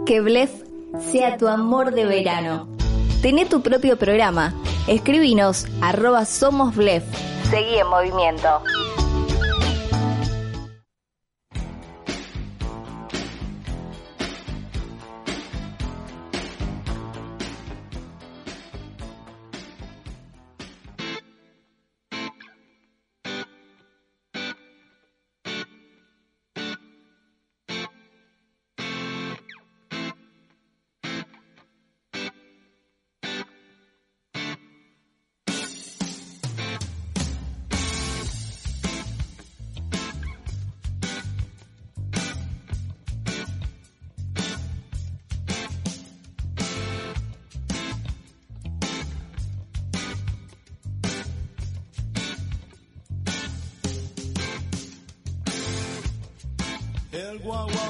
Que 0.06 0.22
blef 0.22 0.52
sea 1.00 1.38
tu 1.38 1.48
amor 1.48 1.94
de 1.94 2.06
verano. 2.06 2.68
Tené 3.22 3.46
tu 3.46 3.62
propio 3.62 3.98
programa. 3.98 4.54
Escribinos 4.88 5.66
arroba 5.82 6.26
somos 6.26 6.76
blef. 6.76 7.04
Seguí 7.50 7.78
en 7.78 7.88
movimiento. 7.88 8.62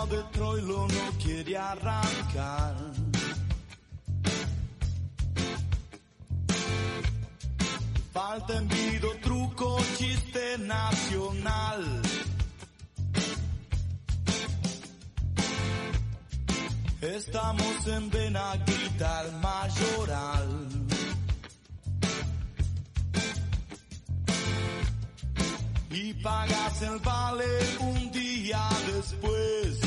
De 0.10 0.24
Troilo 0.32 0.88
no 0.88 1.12
quiere 1.22 1.58
arrancar. 1.58 2.76
Falta 8.13 8.58
envido, 8.58 9.10
truco, 9.22 9.78
chiste 9.98 10.58
nacional. 10.60 12.02
Estamos 17.02 17.88
en 17.88 18.10
Benaguita, 18.10 19.22
el 19.22 19.32
mayoral. 19.39 20.88
y 26.00 26.13
pagas 26.15 26.82
el 26.84 27.00
vale 27.00 27.46
un 27.80 28.12
día 28.12 28.70
después. 28.93 29.87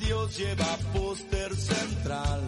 Dios 0.00 0.36
lleva 0.36 0.76
póster 0.92 1.54
central. 1.56 2.40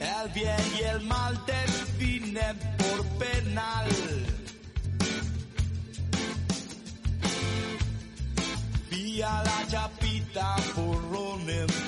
El 0.00 0.32
bien 0.32 0.64
y 0.78 0.82
el 0.82 1.00
mal 1.02 1.40
definen 1.46 2.58
por 2.78 3.06
penal. 3.18 3.88
Vía 8.90 9.42
la 9.44 9.66
chapita, 9.68 10.56
porrón 10.74 11.48
en 11.48 11.79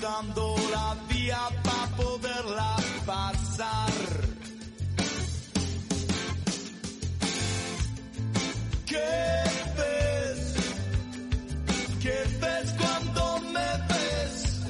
Cruzando 0.00 0.56
la 0.72 0.96
vía 1.10 1.40
para 1.62 1.86
poderla 1.94 2.76
pasar. 3.04 3.92
¿Qué 8.86 8.96
ves? 9.76 10.54
¿Qué 12.00 12.16
ves 12.40 12.74
cuando 12.80 13.40
me 13.52 13.70
ves? 13.90 14.60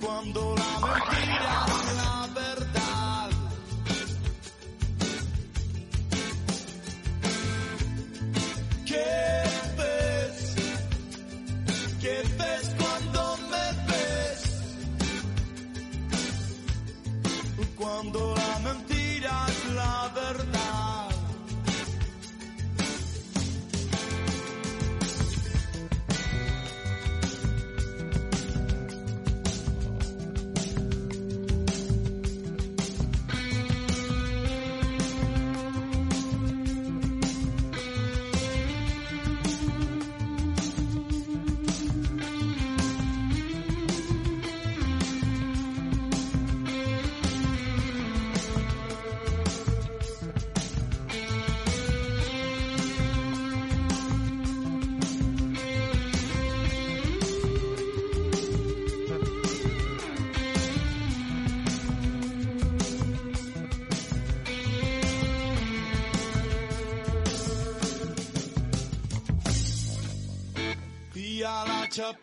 Cuando 0.00 0.54
la 0.54 0.72
mentira 0.86 1.21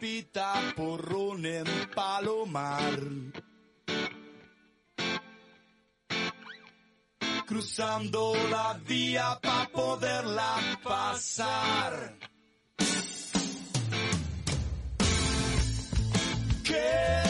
la 0.09 0.23
chapita 0.23 0.73
porrón 0.75 1.45
en 1.45 1.65
Palomar. 1.93 2.99
Cruzando 7.45 8.33
la 8.49 8.79
vía 8.85 9.39
para 9.41 9.67
poderla 9.69 10.55
pasar. 10.83 12.15
¿Qué 16.63 17.28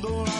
Cuando 0.00 0.31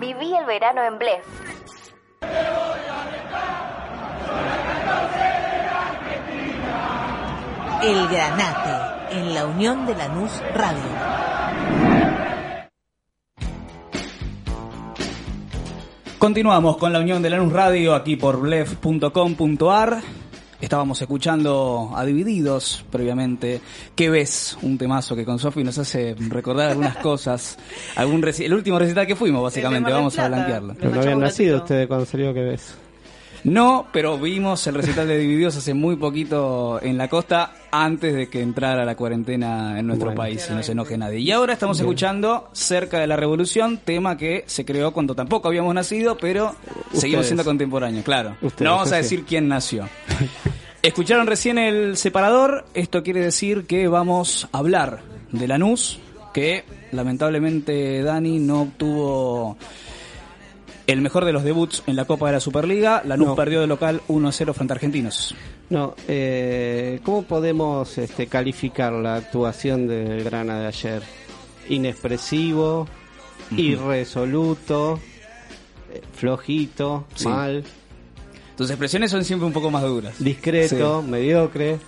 Viví 0.00 0.34
el 0.34 0.46
verano 0.46 0.82
en 0.82 0.98
Blef. 0.98 1.26
El 7.82 8.08
Granate, 8.08 9.18
en 9.18 9.34
la 9.34 9.44
Unión 9.44 9.84
de 9.86 9.94
Lanús 9.94 10.42
Radio. 10.54 10.82
Continuamos 16.18 16.78
con 16.78 16.94
la 16.94 17.00
unión 17.00 17.20
de 17.22 17.28
Lanús 17.28 17.52
Radio 17.52 17.94
aquí 17.94 18.16
por 18.16 18.40
blef.com.ar. 18.40 20.00
Estábamos 20.64 21.00
escuchando 21.02 21.92
a 21.94 22.04
Divididos 22.06 22.84
previamente. 22.90 23.60
¿Qué 23.94 24.08
ves? 24.08 24.56
Un 24.62 24.78
temazo 24.78 25.14
que 25.14 25.24
con 25.24 25.38
Sofi 25.38 25.62
nos 25.62 25.76
hace 25.78 26.14
recordar 26.28 26.70
algunas 26.70 26.96
cosas. 27.02 27.58
Algún 27.96 28.22
reci- 28.22 28.44
el 28.46 28.54
último 28.54 28.78
recital 28.78 29.06
que 29.06 29.14
fuimos, 29.14 29.42
básicamente, 29.42 29.92
vamos 29.92 30.18
a 30.18 30.26
blanquearlo. 30.28 30.74
Pero 30.78 30.90
no 30.94 31.00
habían 31.02 31.20
nacido 31.20 31.58
ustedes 31.58 31.86
cuando 31.86 32.06
salió 32.06 32.32
que 32.32 32.40
ves. 32.42 32.74
No, 33.44 33.88
pero 33.92 34.18
vimos 34.18 34.66
el 34.66 34.74
recital 34.76 35.06
de 35.06 35.18
Divididos 35.18 35.54
hace 35.56 35.74
muy 35.74 35.96
poquito 35.96 36.80
en 36.82 36.96
la 36.96 37.08
costa, 37.08 37.52
antes 37.82 38.14
de 38.14 38.28
que 38.28 38.40
entrara 38.40 38.84
la 38.84 38.94
cuarentena 38.94 39.78
en 39.78 39.86
nuestro 39.86 40.06
Bueno. 40.08 40.20
país 40.22 40.46
y 40.50 40.54
no 40.54 40.62
se 40.62 40.72
enoje 40.72 40.96
nadie. 40.96 41.18
Y 41.20 41.30
ahora 41.32 41.52
estamos 41.54 41.78
escuchando 41.80 42.48
Cerca 42.52 42.98
de 43.00 43.06
la 43.06 43.16
Revolución, 43.16 43.78
tema 43.84 44.16
que 44.16 44.44
se 44.46 44.64
creó 44.64 44.92
cuando 44.92 45.14
tampoco 45.14 45.48
habíamos 45.48 45.74
nacido, 45.74 46.16
pero 46.16 46.54
seguimos 46.92 47.26
siendo 47.26 47.44
contemporáneos, 47.44 48.04
claro. 48.04 48.36
Ustedes, 48.42 48.62
no 48.68 48.72
vamos 48.76 48.92
a 48.92 48.96
sí. 48.96 49.02
decir 49.02 49.24
quién 49.24 49.48
nació. 49.48 49.88
Escucharon 50.82 51.26
recién 51.26 51.58
el 51.58 51.96
separador, 51.96 52.66
esto 52.74 53.02
quiere 53.02 53.20
decir 53.20 53.66
que 53.66 53.88
vamos 53.88 54.48
a 54.52 54.58
hablar 54.58 55.00
de 55.32 55.48
Lanús, 55.48 55.98
que 56.34 56.64
lamentablemente 56.92 58.02
Dani 58.02 58.38
no 58.38 58.62
obtuvo 58.62 59.56
el 60.86 61.00
mejor 61.00 61.24
de 61.24 61.32
los 61.32 61.42
debuts 61.42 61.82
en 61.86 61.96
la 61.96 62.04
Copa 62.04 62.26
de 62.26 62.34
la 62.34 62.40
Superliga. 62.40 63.02
Lanús 63.06 63.28
No. 63.28 63.34
perdió 63.34 63.60
de 63.62 63.66
local 63.66 64.02
1-0 64.08 64.52
frente 64.52 64.72
a 64.72 64.76
Argentinos. 64.76 65.34
No, 65.70 65.94
eh, 66.08 67.00
¿cómo 67.04 67.22
podemos 67.22 67.96
este, 67.98 68.26
calificar 68.26 68.92
la 68.92 69.16
actuación 69.16 69.86
del 69.88 70.22
Grana 70.24 70.60
de 70.60 70.66
ayer? 70.66 71.02
Inexpresivo, 71.68 72.86
irresoluto, 73.56 75.00
eh, 75.92 76.00
flojito, 76.12 77.06
Sí. 77.14 77.28
mal, 77.28 77.64
Tus 78.56 78.70
expresiones 78.70 79.10
son 79.10 79.24
siempre 79.24 79.46
un 79.46 79.52
poco 79.52 79.70
más 79.70 79.82
duras. 79.82 80.22
discreto, 80.22 81.02
mediocre. 81.02 81.78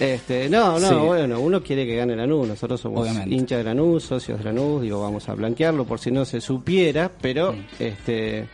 Este, 0.00 0.48
no, 0.48 0.78
no, 0.80 0.88
Sí. 0.88 0.94
bueno, 0.94 1.38
uno 1.40 1.62
quiere 1.62 1.84
que 1.86 1.96
gane 1.96 2.16
Lanús, 2.16 2.48
nosotros 2.48 2.80
somos 2.80 3.02
Obviamente. 3.02 3.34
hinchas 3.34 3.58
de 3.58 3.64
Lanús, 3.64 4.04
socios 4.04 4.38
de 4.38 4.44
Lanús, 4.44 4.82
digo, 4.82 5.00
vamos 5.02 5.28
a 5.28 5.34
blanquearlo 5.34 5.84
por 5.84 5.98
si 6.00 6.10
no 6.10 6.24
se 6.24 6.40
supiera, 6.40 7.10
pero 7.20 7.54
este 7.78 8.46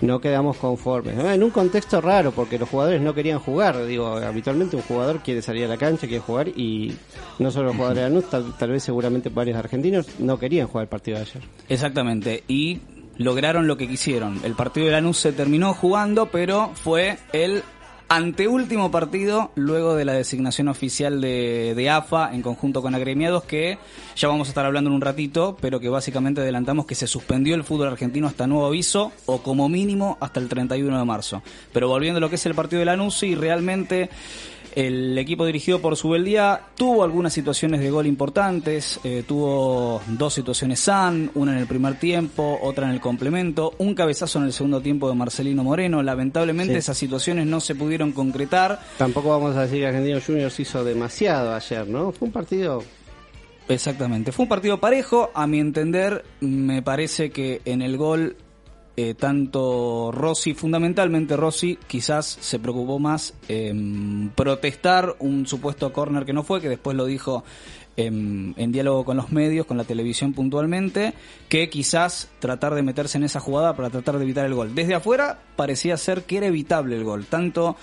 no 0.00 0.20
quedamos 0.20 0.56
conformes. 0.56 1.18
Eh, 1.18 1.34
En 1.34 1.42
un 1.42 1.50
contexto 1.50 2.00
raro, 2.00 2.32
porque 2.32 2.58
los 2.58 2.68
jugadores 2.68 3.00
no 3.00 3.14
querían 3.14 3.38
jugar. 3.38 3.84
Digo, 3.86 4.06
habitualmente 4.08 4.76
un 4.76 4.82
jugador 4.82 5.20
quiere 5.20 5.42
salir 5.42 5.64
a 5.64 5.68
la 5.68 5.76
cancha, 5.76 6.06
quiere 6.06 6.22
jugar, 6.22 6.48
y 6.48 6.94
no 7.38 7.50
solo 7.50 7.66
los 7.68 7.76
jugadores 7.76 8.02
de 8.04 8.08
Lanús, 8.08 8.30
tal, 8.30 8.56
tal 8.56 8.70
vez 8.70 8.82
seguramente 8.82 9.28
varios 9.28 9.56
argentinos 9.56 10.06
no 10.18 10.38
querían 10.38 10.66
jugar 10.66 10.84
el 10.84 10.88
partido 10.88 11.18
de 11.18 11.22
ayer. 11.24 11.42
Exactamente, 11.68 12.44
y 12.48 12.80
lograron 13.18 13.66
lo 13.66 13.76
que 13.76 13.86
quisieron. 13.86 14.40
El 14.44 14.54
partido 14.54 14.86
de 14.86 14.92
Lanús 14.92 15.18
se 15.18 15.32
terminó 15.32 15.74
jugando, 15.74 16.26
pero 16.26 16.70
fue 16.74 17.18
el 17.32 17.62
anteúltimo 18.10 18.90
partido 18.90 19.52
luego 19.54 19.94
de 19.94 20.04
la 20.04 20.12
designación 20.12 20.66
oficial 20.66 21.20
de, 21.20 21.74
de 21.76 21.90
AFA 21.90 22.34
en 22.34 22.42
conjunto 22.42 22.82
con 22.82 22.96
agremiados 22.96 23.44
que 23.44 23.78
ya 24.16 24.26
vamos 24.26 24.48
a 24.48 24.50
estar 24.50 24.66
hablando 24.66 24.90
en 24.90 24.96
un 24.96 25.00
ratito, 25.00 25.56
pero 25.60 25.78
que 25.78 25.88
básicamente 25.88 26.40
adelantamos 26.40 26.86
que 26.86 26.96
se 26.96 27.06
suspendió 27.06 27.54
el 27.54 27.62
fútbol 27.62 27.86
argentino 27.86 28.26
hasta 28.26 28.48
nuevo 28.48 28.66
aviso 28.66 29.12
o 29.26 29.44
como 29.44 29.68
mínimo 29.68 30.18
hasta 30.20 30.40
el 30.40 30.48
31 30.48 30.98
de 30.98 31.04
marzo. 31.04 31.42
Pero 31.72 31.86
volviendo 31.86 32.18
a 32.18 32.20
lo 32.20 32.28
que 32.28 32.34
es 32.34 32.44
el 32.46 32.54
partido 32.56 32.80
de 32.80 32.86
Lanús, 32.86 33.16
sí, 33.16 33.36
realmente 33.36 34.10
el 34.74 35.16
equipo 35.18 35.44
dirigido 35.46 35.80
por 35.80 35.96
Subeldía 35.96 36.60
tuvo 36.76 37.02
algunas 37.04 37.32
situaciones 37.32 37.80
de 37.80 37.90
gol 37.90 38.06
importantes, 38.06 39.00
eh, 39.04 39.24
tuvo 39.26 40.00
dos 40.08 40.34
situaciones 40.34 40.80
San, 40.80 41.30
una 41.34 41.52
en 41.52 41.58
el 41.58 41.66
primer 41.66 41.98
tiempo, 41.98 42.58
otra 42.62 42.86
en 42.86 42.92
el 42.92 43.00
complemento, 43.00 43.74
un 43.78 43.94
cabezazo 43.94 44.38
en 44.38 44.46
el 44.46 44.52
segundo 44.52 44.80
tiempo 44.80 45.08
de 45.08 45.14
Marcelino 45.14 45.64
Moreno. 45.64 46.02
Lamentablemente 46.02 46.74
Sí. 46.74 46.78
esas 46.78 46.96
situaciones 46.98 47.46
no 47.46 47.60
se 47.60 47.74
pudieron 47.74 48.12
concretar. 48.12 48.80
Tampoco 48.98 49.28
vamos 49.30 49.56
a 49.56 49.62
decir 49.62 49.80
que 49.80 49.86
Argentinos 49.86 50.24
Juniors 50.24 50.60
hizo 50.60 50.84
demasiado 50.84 51.54
ayer, 51.54 51.86
¿no? 51.88 52.12
Fue 52.12 52.26
un 52.26 52.32
partido 52.32 52.82
Exactamente, 53.68 54.32
fue 54.32 54.44
un 54.44 54.48
partido 54.48 54.78
parejo, 54.80 55.30
a 55.32 55.46
mi 55.46 55.60
entender 55.60 56.24
me 56.40 56.82
parece 56.82 57.30
que 57.30 57.60
en 57.64 57.82
el 57.82 57.96
gol 57.96 58.34
eh, 59.02 59.14
tanto 59.14 60.10
Rossi, 60.12 60.52
fundamentalmente 60.52 61.34
Rossi, 61.34 61.78
quizás 61.86 62.26
se 62.26 62.58
preocupó 62.58 62.98
más 62.98 63.32
en 63.48 64.30
protestar 64.34 65.16
un 65.20 65.46
supuesto 65.46 65.90
córner 65.90 66.26
que 66.26 66.34
no 66.34 66.42
fue, 66.42 66.60
que 66.60 66.68
después 66.68 66.94
lo 66.94 67.06
dijo 67.06 67.42
en, 67.96 68.72
diálogo 68.72 69.06
con 69.06 69.16
los 69.16 69.32
medios, 69.32 69.64
con 69.64 69.78
la 69.78 69.84
televisión 69.84 70.34
puntualmente, 70.34 71.14
que 71.48 71.70
quizás 71.70 72.28
tratar 72.40 72.74
de 72.74 72.82
meterse 72.82 73.16
en 73.16 73.24
esa 73.24 73.40
jugada 73.40 73.74
para 73.74 73.88
tratar 73.88 74.18
de 74.18 74.24
evitar 74.24 74.44
el 74.44 74.54
gol. 74.54 74.74
Desde 74.74 74.94
afuera 74.94 75.38
parecía 75.56 75.96
ser 75.96 76.24
que 76.24 76.36
era 76.36 76.46
evitable 76.48 76.96
el 76.96 77.04
gol, 77.04 77.24
tanto 77.24 77.76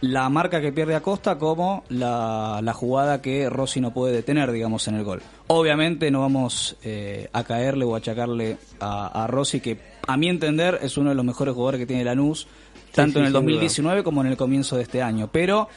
la 0.00 0.28
marca 0.30 0.60
que 0.60 0.72
pierde 0.72 0.94
Acosta 0.94 1.36
como 1.36 1.84
la, 1.88 2.72
jugada 2.74 3.20
que 3.20 3.50
Rossi 3.50 3.80
no 3.80 3.92
puede 3.92 4.14
detener, 4.14 4.52
digamos, 4.52 4.88
en 4.88 4.94
el 4.94 5.04
gol. 5.04 5.22
Obviamente 5.48 6.10
no 6.10 6.20
vamos 6.20 6.76
eh, 6.82 7.28
a 7.32 7.44
caerle 7.44 7.84
o 7.84 7.94
achacarle 7.94 8.58
a 8.80 9.26
Rossi, 9.28 9.60
que 9.60 9.95
a 10.06 10.16
mi 10.16 10.28
entender 10.28 10.78
es 10.82 10.96
uno 10.96 11.10
de 11.10 11.16
los 11.16 11.24
mejores 11.24 11.54
jugadores 11.54 11.80
que 11.80 11.86
tiene 11.86 12.04
Lanús, 12.04 12.46
tanto 12.92 13.14
sí, 13.14 13.18
en 13.18 13.24
el 13.26 13.32
sin 13.32 13.32
duda. 13.32 13.52
2019 13.52 14.02
como 14.02 14.20
en 14.22 14.28
el 14.28 14.36
comienzo 14.36 14.76
de 14.76 14.82
este 14.82 15.02
año. 15.02 15.28
Pero 15.30 15.68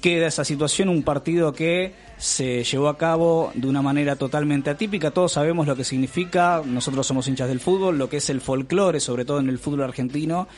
queda 0.00 0.26
esa 0.26 0.44
situación, 0.44 0.88
un 0.88 1.02
partido 1.02 1.52
que 1.52 1.94
se 2.16 2.64
llevó 2.64 2.88
a 2.88 2.98
cabo 2.98 3.50
de 3.54 3.66
una 3.66 3.82
manera 3.82 4.16
totalmente 4.16 4.70
atípica. 4.70 5.10
Todos 5.10 5.32
sabemos 5.32 5.66
lo 5.66 5.76
que 5.76 5.84
significa, 5.84 6.62
nosotros 6.64 7.06
somos 7.06 7.28
hinchas 7.28 7.48
del 7.48 7.60
fútbol, 7.60 7.98
lo 7.98 8.08
que 8.08 8.18
es 8.18 8.30
el 8.30 8.40
folclore, 8.40 9.00
sobre 9.00 9.24
todo 9.24 9.40
en 9.40 9.48
el 9.48 9.58
fútbol 9.58 9.82
argentino, 9.82 10.48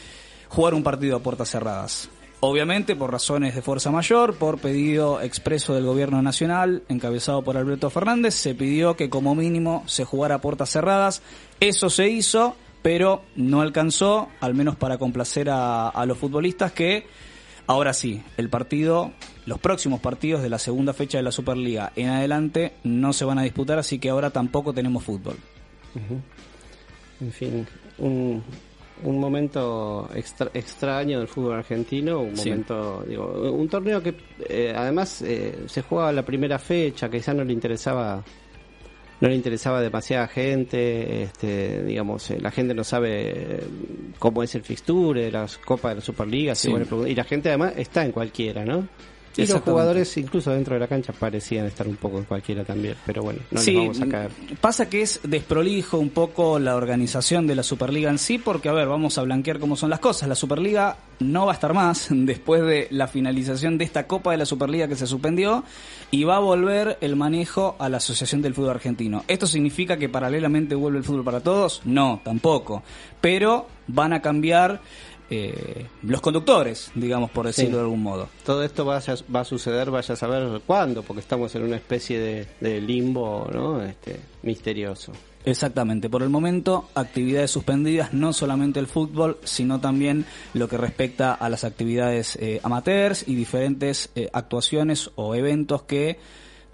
jugar 0.49 0.75
un 0.75 0.83
partido 0.83 1.17
a 1.17 1.21
puertas 1.21 1.51
cerradas. 1.51 2.09
Obviamente 2.45 2.97
por 2.97 3.13
razones 3.13 3.55
de 3.55 3.63
fuerza 3.63 3.93
mayor, 3.93 4.35
por 4.35 4.59
pedido 4.59 5.21
expreso 5.21 5.75
del 5.75 5.85
gobierno 5.85 6.21
nacional, 6.23 6.83
encabezado 6.89 7.43
por 7.43 7.57
Alberto 7.57 7.89
Fernández, 7.89 8.35
se 8.35 8.57
pidió 8.57 8.97
que 8.97 9.09
como 9.09 9.37
mínimo 9.37 9.85
se 9.87 10.05
jugara 10.05 10.37
a 10.37 10.41
puertas 10.41 10.71
cerradas. 10.71 11.23
Eso 11.61 11.89
se 11.89 12.09
hizo, 12.09 12.57
pero 12.83 13.23
no 13.37 13.61
alcanzó, 13.61 14.29
al 14.41 14.55
menos 14.55 14.77
para 14.77 14.99
complacer 14.99 15.49
a, 15.51 15.89
a 15.89 16.05
los 16.07 16.19
futbolistas 16.19 16.73
que 16.73 17.07
Ahora 17.69 17.95
sí, 17.95 18.21
el 18.37 18.49
partido, 18.51 19.13
los 19.47 19.61
próximos 19.61 20.01
partidos 20.01 20.43
de 20.43 20.49
la 20.51 20.59
segunda 20.59 20.93
fecha 20.93 21.19
de 21.19 21.23
la 21.23 21.31
Superliga 21.31 21.93
en 21.95 22.09
adelante 22.09 22.73
no 22.83 23.13
se 23.13 23.25
van 23.25 23.39
a 23.39 23.43
disputar, 23.45 23.79
así 23.79 24.01
que 24.01 24.11
ahora 24.11 24.31
tampoco 24.31 24.75
tenemos 24.75 25.05
fútbol. 25.05 25.37
En 27.21 27.31
fin, 27.33 27.67
un, 27.99 28.43
un 29.05 29.19
momento 29.21 30.09
extra- 30.15 30.51
extraño 30.55 31.21
del 31.21 31.29
fútbol 31.29 31.55
argentino, 31.59 32.21
un 32.21 32.37
Sí. 32.37 32.51
momento, 32.51 33.05
digo, 33.07 33.53
un 33.53 33.69
torneo 33.69 34.03
que 34.03 34.17
eh, 34.49 34.75
además 34.77 35.23
eh, 35.23 35.63
se 35.67 35.83
jugaba 35.83 36.11
la 36.13 36.25
primera 36.25 36.59
fecha, 36.59 37.09
que 37.09 37.19
quizás 37.19 37.37
no 37.37 37.45
le 37.45 37.53
interesaba 37.53 38.25
no 39.23 39.29
le 39.29 39.37
interesaba 39.37 39.81
demasiada 39.81 40.27
gente, 40.27 41.23
este, 41.23 41.85
digamos, 41.85 42.29
eh, 42.33 42.39
la 42.41 42.51
gente 42.51 42.75
no 42.75 42.83
sabe 42.83 43.31
eh, 43.31 43.61
cómo 44.19 44.43
es 44.43 44.53
el 44.57 44.63
fixture 44.63 45.31
las 45.31 45.59
copas 45.59 45.93
de 45.93 45.95
la 45.95 46.01
Superliga, 46.01 46.57
Sí. 46.57 46.69
y, 46.69 46.73
bueno, 46.73 47.07
y 47.07 47.15
la 47.15 47.23
gente 47.23 47.49
además 47.49 47.75
está 47.77 48.05
en 48.05 48.11
cualquiera, 48.11 48.65
¿no? 48.65 48.89
Y 49.37 49.47
los 49.47 49.63
jugadores, 49.63 50.17
incluso 50.17 50.51
dentro 50.51 50.75
de 50.75 50.81
la 50.81 50.89
cancha, 50.89 51.13
parecían 51.13 51.67
estar 51.67 51.89
un 51.89 51.97
poco 51.97 52.19
en 52.19 52.25
cualquiera 52.25 52.65
también, 52.65 52.97
pero 53.07 53.23
bueno, 53.23 53.41
no 53.51 53.61
sí, 53.61 53.77
vamos 53.77 54.01
a 54.01 54.07
caer. 54.07 54.31
pasa 54.61 54.89
que 54.89 55.03
es 55.03 55.21
desprolijo 55.23 55.99
un 55.99 56.11
poco 56.11 56.59
la 56.59 56.77
organización 56.77 57.47
de 57.47 57.55
la 57.55 57.63
Superliga 57.63 58.11
en 58.11 58.19
sí, 58.19 58.39
porque 58.39 58.69
a 58.69 58.73
ver, 58.73 58.89
vamos 58.89 59.17
a 59.19 59.23
blanquear 59.23 59.59
cómo 59.59 59.77
son 59.77 59.91
las 59.91 60.01
cosas. 60.01 60.29
La 60.29 60.35
Superliga 60.35 60.97
no 61.21 61.47
va 61.47 61.53
a 61.53 61.55
estar 61.55 61.73
más 61.73 62.09
después 62.11 62.63
de 62.63 62.89
la 62.91 63.09
finalización 63.09 63.79
de 63.79 63.85
esta 63.85 64.07
Copa 64.07 64.33
de 64.33 64.39
la 64.39 64.47
Superliga 64.47 64.89
que 64.89 64.97
se 64.97 65.07
suspendió 65.07 65.65
y 66.11 66.25
va 66.25 66.37
a 66.37 66.41
volver 66.41 66.99
el 67.01 67.17
manejo 67.17 67.77
a 67.79 67.89
la 67.89 67.99
Asociación 67.99 68.43
del 68.43 68.55
Fútbol 68.55 68.71
Argentino. 68.71 69.25
¿Esto 69.29 69.47
significa 69.47 69.97
que 69.97 70.09
paralelamente 70.09 70.75
vuelve 70.75 70.99
el 70.99 71.05
fútbol 71.05 71.25
para 71.25 71.41
todos? 71.41 71.83
No, 71.85 72.21
tampoco. 72.25 72.83
Pero 73.21 73.67
van 73.87 74.13
a 74.13 74.23
cambiar 74.23 74.81
eh, 75.35 75.87
los 76.03 76.21
conductores, 76.21 76.91
digamos, 76.95 77.31
por 77.31 77.47
decirlo 77.47 77.71
Sí. 77.71 77.75
de 77.77 77.81
algún 77.81 78.03
modo. 78.03 78.29
Todo 78.45 78.63
esto 78.63 78.85
va 78.85 78.99
a, 78.99 79.03
va 79.35 79.41
a 79.41 79.45
suceder, 79.45 79.91
vaya 79.91 80.13
a 80.13 80.17
saber 80.17 80.61
cuándo, 80.67 81.03
porque 81.03 81.21
estamos 81.21 81.55
en 81.55 81.63
una 81.63 81.77
especie 81.77 82.19
de, 82.19 82.47
de 82.61 82.81
limbo, 82.81 83.49
¿no? 83.53 83.83
Este, 83.83 84.21
misterioso. 84.43 85.13
Exactamente, 85.45 86.09
por 86.09 86.23
el 86.23 86.29
momento 86.29 86.89
actividades 86.95 87.51
suspendidas, 87.51 88.13
no 88.13 88.33
solamente 88.33 88.79
el 88.79 88.87
fútbol, 88.87 89.39
sino 89.43 89.81
también 89.81 90.25
lo 90.55 90.69
que 90.69 90.77
respecta 90.77 91.33
a 91.35 91.49
las 91.49 91.65
actividades 91.65 92.37
eh, 92.37 92.61
amateurs 92.63 93.25
y 93.27 93.35
diferentes 93.35 94.11
eh, 94.15 94.29
actuaciones 94.33 95.11
o 95.17 95.35
eventos 95.35 95.83
que 95.83 96.19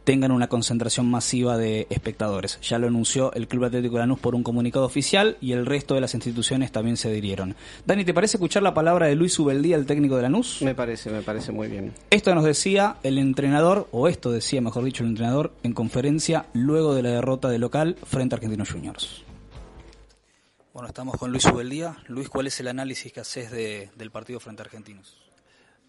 tengan 0.08 0.32
una 0.32 0.48
concentración 0.48 1.04
masiva 1.10 1.58
de 1.58 1.86
espectadores. 1.90 2.58
Ya 2.62 2.78
lo 2.78 2.86
anunció 2.86 3.30
el 3.34 3.46
Club 3.46 3.64
Atlético 3.64 3.96
de 3.96 4.00
Lanús 4.00 4.18
por 4.18 4.34
un 4.34 4.42
comunicado 4.42 4.86
oficial 4.86 5.36
y 5.42 5.52
el 5.52 5.66
resto 5.66 5.94
de 5.94 6.00
las 6.00 6.14
instituciones 6.14 6.72
también 6.72 6.96
se 6.96 7.08
adhirieron. 7.08 7.54
Dani, 7.84 8.06
¿te 8.06 8.14
parece 8.14 8.38
escuchar 8.38 8.62
la 8.62 8.72
palabra 8.72 9.04
de 9.06 9.14
Luis 9.16 9.38
Ubeldía, 9.38 9.76
el 9.76 9.84
técnico 9.84 10.16
de 10.16 10.22
Lanús? 10.22 10.62
Me 10.62 10.74
parece, 10.74 11.10
me 11.10 11.20
parece 11.20 11.52
muy 11.52 11.68
bien. 11.68 11.92
Esto 12.08 12.34
nos 12.34 12.44
decía 12.44 12.96
el 13.02 13.18
entrenador, 13.18 13.86
o 13.92 14.08
esto 14.08 14.32
decía, 14.32 14.62
mejor 14.62 14.82
dicho, 14.84 15.02
el 15.02 15.10
entrenador 15.10 15.52
en 15.62 15.74
conferencia 15.74 16.46
luego 16.54 16.94
de 16.94 17.02
la 17.02 17.10
derrota 17.10 17.50
de 17.50 17.58
local 17.58 17.96
frente 18.02 18.34
a 18.34 18.36
Argentinos 18.36 18.70
Juniors. 18.70 19.24
Bueno, 20.72 20.88
estamos 20.88 21.16
con 21.18 21.32
Luis 21.32 21.44
Ubeldía. 21.44 21.98
Luis, 22.06 22.30
¿cuál 22.30 22.46
es 22.46 22.58
el 22.60 22.68
análisis 22.68 23.12
que 23.12 23.20
haces 23.20 23.50
de- 23.50 23.90
del 23.94 24.10
partido 24.10 24.40
frente 24.40 24.62
a 24.62 24.64
Argentinos? 24.64 25.18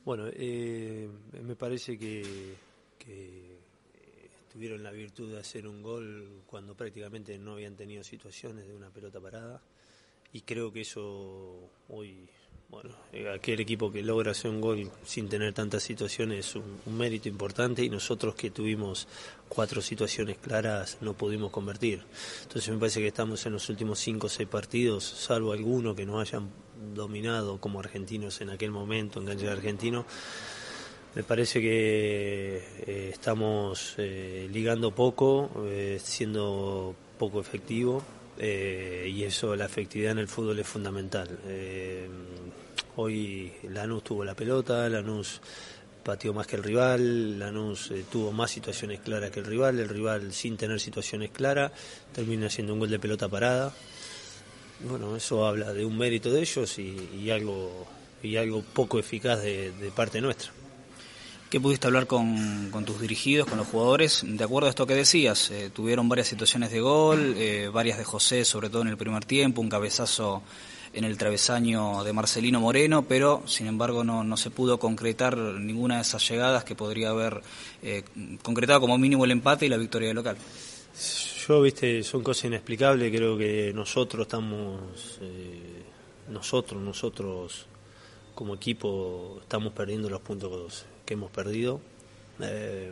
Bueno, 0.03 0.25
eh, 0.33 1.07
me 1.41 1.55
parece 1.55 1.97
que, 1.97 2.55
que 2.97 3.48
tuvieron 4.59 4.83
la 4.83 4.91
virtud 4.91 5.31
de 5.31 5.39
hacer 5.39 5.65
un 5.65 5.81
gol 5.81 6.41
cuando 6.45 6.75
prácticamente 6.75 7.37
no 7.37 7.53
habían 7.53 7.77
tenido 7.77 8.03
situaciones 8.03 8.67
de 8.67 8.75
una 8.75 8.89
pelota 8.89 9.17
parada 9.21 9.61
y 10.33 10.41
creo 10.41 10.73
que 10.73 10.81
eso 10.81 11.71
hoy, 11.87 12.27
bueno, 12.67 12.89
eh, 13.13 13.29
aquel 13.29 13.61
equipo 13.61 13.89
que 13.89 14.03
logra 14.03 14.31
hacer 14.31 14.51
un 14.51 14.59
gol 14.59 14.91
sin 15.05 15.29
tener 15.29 15.53
tantas 15.53 15.81
situaciones 15.83 16.45
es 16.45 16.55
un, 16.57 16.77
un 16.85 16.97
mérito 16.97 17.29
importante 17.29 17.85
y 17.85 17.89
nosotros 17.89 18.35
que 18.35 18.51
tuvimos 18.51 19.07
cuatro 19.47 19.81
situaciones 19.81 20.37
claras 20.39 20.97
no 20.99 21.13
pudimos 21.13 21.51
convertir. 21.51 22.03
Entonces 22.41 22.69
me 22.69 22.79
parece 22.79 22.99
que 22.99 23.07
estamos 23.07 23.45
en 23.45 23.53
los 23.53 23.69
últimos 23.69 23.97
cinco 23.97 24.27
o 24.27 24.29
seis 24.29 24.49
partidos, 24.49 25.05
salvo 25.05 25.53
alguno 25.53 25.95
que 25.95 26.05
no 26.05 26.19
hayan 26.19 26.49
dominado 26.93 27.61
como 27.61 27.79
argentinos 27.79 28.41
en 28.41 28.49
aquel 28.49 28.71
momento 28.71 29.21
en 29.21 29.27
cancha 29.27 29.45
de 29.45 29.51
argentino. 29.53 30.05
Me 31.15 31.23
parece 31.23 31.59
que 31.59 32.61
eh, 32.85 33.09
estamos 33.11 33.95
eh, 33.97 34.47
ligando 34.51 34.91
poco, 34.91 35.49
eh, 35.65 35.99
siendo 36.01 36.95
poco 37.17 37.41
efectivo 37.41 38.03
y 38.41 39.23
eso, 39.23 39.53
la 39.53 39.65
efectividad 39.65 40.13
en 40.13 40.19
el 40.19 40.29
fútbol 40.29 40.57
es 40.59 40.67
fundamental. 40.67 41.27
Hoy 42.95 43.51
Lanús 43.63 44.01
tuvo 44.01 44.23
la 44.23 44.33
pelota, 44.33 44.87
Lanús 44.87 45.41
pateó 46.01 46.33
más 46.33 46.47
que 46.47 46.55
el 46.55 46.63
rival, 46.63 47.37
Lanús 47.37 47.91
tuvo 48.09 48.31
más 48.31 48.49
situaciones 48.49 49.01
claras 49.01 49.31
que 49.31 49.41
el 49.41 49.45
rival, 49.45 49.77
el 49.79 49.89
rival 49.89 50.31
sin 50.31 50.55
tener 50.55 50.79
situaciones 50.79 51.31
claras 51.31 51.73
termina 52.13 52.47
haciendo 52.47 52.71
un 52.71 52.79
gol 52.79 52.89
de 52.89 52.99
pelota 52.99 53.27
parada. 53.27 53.73
Bueno, 54.87 55.17
eso 55.17 55.45
habla 55.45 55.73
de 55.73 55.83
un 55.83 55.97
mérito 55.97 56.31
de 56.31 56.39
ellos 56.39 56.79
y, 56.79 57.29
algo 57.31 57.87
y 58.23 58.37
algo 58.37 58.61
poco 58.61 58.99
eficaz 58.99 59.41
de 59.41 59.91
parte 59.93 60.21
nuestra. 60.21 60.53
¿Qué 61.49 61.59
pudiste 61.59 61.87
hablar 61.87 62.05
con, 62.05 62.69
tus 62.85 63.01
dirigidos, 63.01 63.47
con 63.47 63.57
los 63.57 63.65
jugadores? 63.65 64.21
De 64.23 64.43
acuerdo 64.43 64.67
a 64.67 64.69
esto 64.69 64.85
que 64.85 64.93
decías, 64.93 65.49
eh, 65.49 65.71
tuvieron 65.73 66.07
varias 66.07 66.27
situaciones 66.27 66.69
de 66.69 66.79
gol, 66.79 67.33
eh, 67.37 67.71
varias 67.73 67.97
de 67.97 68.03
José, 68.03 68.45
sobre 68.45 68.69
todo 68.69 68.83
en 68.83 68.89
el 68.89 68.97
primer 68.97 69.25
tiempo, 69.25 69.59
un 69.59 69.67
cabezazo 69.67 70.43
en 70.93 71.05
el 71.05 71.17
travesaño 71.17 72.03
de 72.03 72.13
Marcelino 72.13 72.59
Moreno, 72.59 73.01
pero 73.01 73.41
sin 73.47 73.65
embargo 73.65 74.03
no, 74.03 74.37
se 74.37 74.51
pudo 74.51 74.77
concretar 74.77 75.37
ninguna 75.37 75.95
de 75.95 76.01
esas 76.03 76.29
llegadas 76.29 76.65
que 76.65 76.75
podría 76.75 77.09
haber 77.09 77.41
eh, 77.81 78.03
concretado 78.43 78.81
como 78.81 78.99
mínimo 78.99 79.25
el 79.25 79.31
empate 79.31 79.65
y 79.65 79.69
la 79.69 79.77
victoria 79.77 80.09
del 80.09 80.17
local. 80.17 80.37
Yo, 81.47 81.63
viste, 81.63 82.03
son 82.03 82.21
cosas 82.21 82.45
inexplicables, 82.45 83.11
creo 83.11 83.35
que 83.35 83.71
nosotros 83.73 84.27
estamos, 84.27 85.19
nosotros, 86.27 86.79
nosotros 86.79 87.65
como 88.35 88.53
equipo 88.53 89.39
estamos 89.41 89.73
perdiendo 89.73 90.11
los 90.11 90.21
puntos 90.21 90.85
que 91.09 91.15
hemos 91.15 91.31
perdido. 91.31 91.81
Eh, 92.39 92.91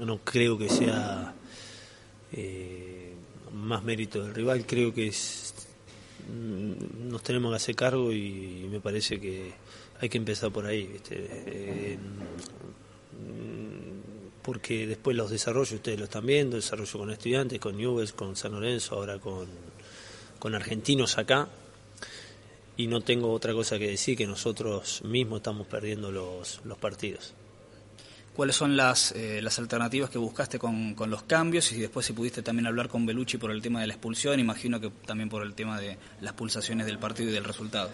no 0.00 0.18
creo 0.18 0.58
que 0.58 0.68
sea 0.68 1.32
eh, 2.32 3.12
más 3.52 3.84
mérito 3.84 4.20
del 4.24 4.34
rival, 4.34 4.66
creo 4.66 4.92
que 4.92 5.12
mm, 6.28 7.08
nos 7.08 7.22
tenemos 7.22 7.52
que 7.52 7.56
hacer 7.56 7.76
cargo 7.76 8.12
y 8.12 8.66
me 8.68 8.80
parece 8.80 9.20
que 9.20 9.52
hay 10.00 10.08
que 10.08 10.18
empezar 10.18 10.50
por 10.50 10.66
ahí. 10.66 10.88
¿viste? 10.88 11.14
Eh, 11.30 11.98
mm, 13.12 14.42
porque 14.42 14.88
después 14.88 15.16
los 15.16 15.30
desarrollos 15.30 15.70
ustedes 15.70 16.00
lo 16.00 16.06
están 16.06 16.26
viendo, 16.26 16.56
desarrollo 16.56 16.98
con 16.98 17.12
estudiantes, 17.12 17.60
con 17.60 17.80
Nubes, 17.80 18.12
con 18.12 18.34
San 18.34 18.50
Lorenzo, 18.52 18.96
ahora 18.96 19.20
con, 19.20 19.46
con 20.40 20.52
argentinos 20.56 21.16
acá. 21.16 21.48
Y 22.76 22.86
no 22.88 23.00
tengo 23.00 23.32
otra 23.32 23.52
cosa 23.52 23.78
que 23.78 23.88
decir 23.88 24.16
que 24.16 24.26
nosotros 24.26 25.02
mismos 25.04 25.38
estamos 25.38 25.66
perdiendo 25.66 26.10
los, 26.10 26.60
los 26.64 26.76
partidos. 26.76 27.34
¿Cuáles 28.34 28.54
son 28.54 28.76
las, 28.76 29.12
eh, 29.12 29.40
las 29.40 29.58
alternativas 29.58 30.10
que 30.10 30.18
buscaste 30.18 30.58
con, 30.58 30.94
con, 30.94 31.08
los 31.08 31.22
cambios? 31.22 31.72
Y 31.72 31.80
después 31.80 32.04
si 32.04 32.12
pudiste 32.12 32.42
también 32.42 32.66
hablar 32.66 32.88
con 32.88 33.06
Belucci 33.06 33.38
por 33.38 33.50
el 33.50 33.62
tema 33.62 33.80
de 33.80 33.86
la 33.86 33.94
expulsión, 33.94 34.38
imagino 34.38 34.78
que 34.78 34.90
también 35.06 35.30
por 35.30 35.42
el 35.42 35.54
tema 35.54 35.80
de 35.80 35.96
las 36.20 36.34
pulsaciones 36.34 36.84
del 36.84 36.98
partido 36.98 37.30
y 37.30 37.32
del 37.32 37.44
resultado. 37.44 37.90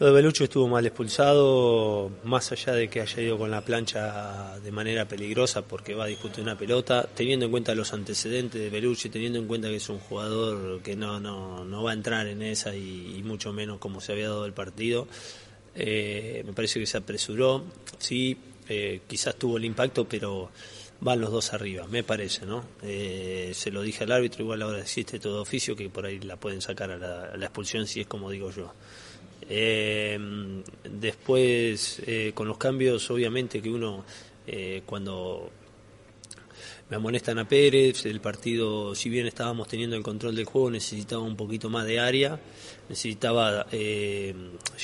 Lo 0.00 0.06
de 0.06 0.12
Belucci 0.12 0.44
estuvo 0.44 0.68
mal 0.68 0.86
expulsado, 0.86 2.12
más 2.22 2.52
allá 2.52 2.72
de 2.72 2.88
que 2.88 3.00
haya 3.00 3.20
ido 3.20 3.36
con 3.36 3.50
la 3.50 3.62
plancha 3.62 4.56
de 4.60 4.70
manera 4.70 5.08
peligrosa 5.08 5.62
porque 5.62 5.92
va 5.96 6.04
a 6.04 6.06
disputar 6.06 6.40
una 6.42 6.56
pelota, 6.56 7.08
teniendo 7.12 7.46
en 7.46 7.50
cuenta 7.50 7.74
los 7.74 7.92
antecedentes 7.92 8.60
de 8.60 8.70
Belucci, 8.70 9.08
teniendo 9.08 9.40
en 9.40 9.48
cuenta 9.48 9.66
que 9.66 9.74
es 9.74 9.88
un 9.88 9.98
jugador 9.98 10.82
que 10.82 10.94
no, 10.94 11.18
no, 11.18 11.64
no 11.64 11.82
va 11.82 11.90
a 11.90 11.94
entrar 11.94 12.28
en 12.28 12.42
esa 12.42 12.76
y, 12.76 13.20
mucho 13.24 13.52
menos 13.52 13.78
como 13.78 14.00
se 14.00 14.12
había 14.12 14.28
dado 14.28 14.46
el 14.46 14.52
partido, 14.52 15.08
eh, 15.74 16.44
me 16.46 16.52
parece 16.52 16.78
que 16.78 16.86
se 16.86 16.96
apresuró, 16.96 17.64
sí, 17.98 18.38
eh, 18.68 19.00
quizás 19.08 19.34
tuvo 19.34 19.56
el 19.56 19.64
impacto, 19.64 20.08
pero 20.08 20.52
van 21.00 21.20
los 21.20 21.32
dos 21.32 21.52
arriba, 21.54 21.88
me 21.88 22.04
parece, 22.04 22.46
¿no? 22.46 22.64
Eh, 22.82 23.50
se 23.52 23.72
lo 23.72 23.82
dije 23.82 24.04
al 24.04 24.12
árbitro, 24.12 24.44
igual 24.44 24.62
ahora 24.62 24.78
existe 24.78 25.18
todo 25.18 25.42
oficio 25.42 25.74
que 25.74 25.90
por 25.90 26.06
ahí 26.06 26.20
la 26.20 26.36
pueden 26.36 26.60
sacar 26.60 26.92
a 26.92 27.36
la 27.36 27.44
expulsión 27.44 27.88
si 27.88 28.02
es 28.02 28.06
como 28.06 28.30
digo 28.30 28.52
yo. 28.52 28.72
Eh, 29.48 30.18
después, 30.84 32.02
eh, 32.06 32.32
con 32.34 32.48
los 32.48 32.58
cambios, 32.58 33.10
obviamente 33.10 33.62
que 33.62 33.70
uno, 33.70 34.04
eh, 34.46 34.82
cuando 34.84 35.50
me 36.90 36.96
amonestan 36.96 37.38
a 37.38 37.46
Pérez, 37.46 38.06
el 38.06 38.20
partido, 38.20 38.94
si 38.94 39.10
bien 39.10 39.26
estábamos 39.26 39.68
teniendo 39.68 39.94
el 39.94 40.02
control 40.02 40.34
del 40.34 40.46
juego, 40.46 40.70
necesitaba 40.70 41.22
un 41.22 41.36
poquito 41.36 41.68
más 41.68 41.84
de 41.84 42.00
área, 42.00 42.40
necesitaba 42.88 43.66
eh, 43.72 44.34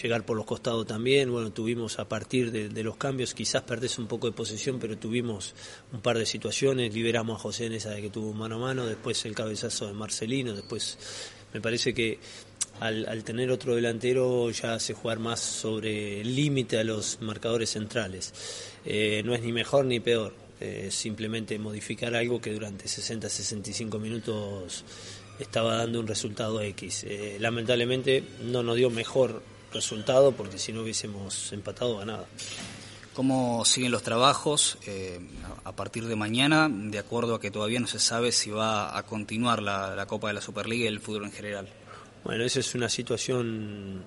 llegar 0.02 0.26
por 0.26 0.36
los 0.36 0.44
costados 0.44 0.86
también. 0.86 1.30
Bueno, 1.32 1.50
tuvimos 1.52 1.98
a 1.98 2.06
partir 2.06 2.52
de, 2.52 2.68
de, 2.68 2.82
los 2.82 2.96
cambios, 2.96 3.32
quizás 3.32 3.62
perdés 3.62 3.98
un 3.98 4.06
poco 4.06 4.26
de 4.26 4.34
posesión, 4.34 4.78
pero 4.78 4.98
tuvimos 4.98 5.54
un 5.92 6.02
par 6.02 6.18
de 6.18 6.26
situaciones. 6.26 6.92
Liberamos 6.92 7.38
a 7.38 7.42
José 7.42 7.66
en 7.66 7.72
esa 7.72 7.90
de 7.90 8.02
que 8.02 8.10
tuvo 8.10 8.34
mano 8.34 8.56
a 8.56 8.58
mano, 8.58 8.84
después 8.84 9.24
el 9.24 9.34
cabezazo 9.34 9.86
de 9.86 9.94
Marcelino, 9.94 10.52
después 10.52 10.98
me 11.54 11.60
parece 11.60 11.94
que 11.94 12.18
al, 12.80 13.06
al, 13.08 13.24
tener 13.24 13.50
otro 13.50 13.74
delantero 13.74 14.50
ya 14.50 14.74
hace 14.74 14.94
jugar 14.94 15.18
más 15.18 15.40
sobre 15.40 16.20
el 16.20 16.34
límite 16.34 16.78
a 16.78 16.84
los 16.84 17.20
marcadores 17.20 17.70
centrales. 17.70 18.32
Eh, 18.84 19.22
no 19.24 19.34
es 19.34 19.42
ni 19.42 19.52
mejor 19.52 19.84
ni 19.84 20.00
peor, 20.00 20.34
eh, 20.60 20.88
simplemente 20.90 21.58
modificar 21.58 22.14
algo 22.14 22.40
que 22.40 22.52
durante 22.52 22.84
60-65 22.84 23.98
minutos 23.98 24.84
estaba 25.38 25.76
dando 25.76 26.00
un 26.00 26.06
resultado 26.06 26.60
X. 26.60 27.04
Eh, 27.04 27.38
lamentablemente 27.40 28.22
no 28.42 28.62
nos 28.62 28.76
dio 28.76 28.90
mejor 28.90 29.42
resultado 29.72 30.32
porque 30.32 30.58
si 30.58 30.72
no 30.72 30.82
hubiésemos 30.82 31.52
empatado 31.52 31.98
ganado. 31.98 32.26
¿Cómo 33.14 33.64
siguen 33.64 33.92
los 33.92 34.02
trabajos 34.02 34.76
a 35.62 35.70
partir 35.70 36.06
de 36.06 36.16
mañana, 36.16 36.68
de 36.68 36.98
acuerdo 36.98 37.36
a 37.36 37.40
que 37.40 37.52
todavía 37.52 37.78
no 37.78 37.86
se 37.86 38.00
sabe 38.00 38.32
si 38.32 38.50
va 38.50 38.98
a 38.98 39.04
continuar 39.04 39.62
la 39.62 40.04
Copa 40.08 40.26
de 40.26 40.34
la 40.34 40.40
Superliga 40.40 40.84
y 40.84 40.88
el 40.88 40.98
fútbol 40.98 41.26
en 41.26 41.32
general? 41.32 41.68
Bueno, 42.24 42.44
esa 42.44 42.60
es 42.60 42.74
una 42.74 42.88
situación 42.88 44.02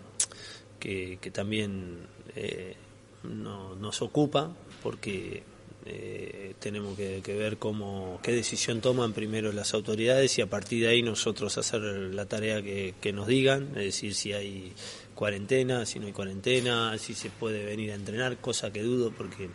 que, 0.80 1.20
que 1.22 1.30
también 1.30 1.99
eh, 2.36 2.76
no, 3.24 3.76
nos 3.76 4.01
ocupa 4.01 4.55
porque 4.82 5.43
eh, 5.86 6.55
tenemos 6.59 6.97
que, 6.97 7.22
que, 7.24 7.36
ver 7.36 7.57
cómo 7.57 8.20
qué 8.24 8.32
decisión 8.32 8.82
toman 8.82 9.13
primero 9.13 9.51
las 9.53 9.76
autoridades 9.76 10.36
y 10.39 10.41
a 10.41 10.49
partir 10.49 10.84
de 10.84 10.89
ahí 10.89 11.03
nosotros 11.03 11.59
hacer 11.59 11.82
la 11.82 12.26
tarea 12.26 12.61
que, 12.63 12.95
que 12.99 13.13
nos 13.13 13.28
digan, 13.28 13.70
es 13.76 13.86
decir, 13.86 14.15
si 14.15 14.34
hay 14.34 14.74
cuarentena, 15.13 15.86
si 15.86 15.99
no 15.99 16.07
hay 16.07 16.13
cuarentena, 16.13 16.97
si 16.97 17.13
se 17.13 17.30
puede 17.30 17.65
venir 17.65 17.91
a 17.91 17.95
entrenar, 17.95 18.38
cosa 18.38 18.74
que 18.74 18.82
dudo 18.82 19.11
porque 19.11 19.49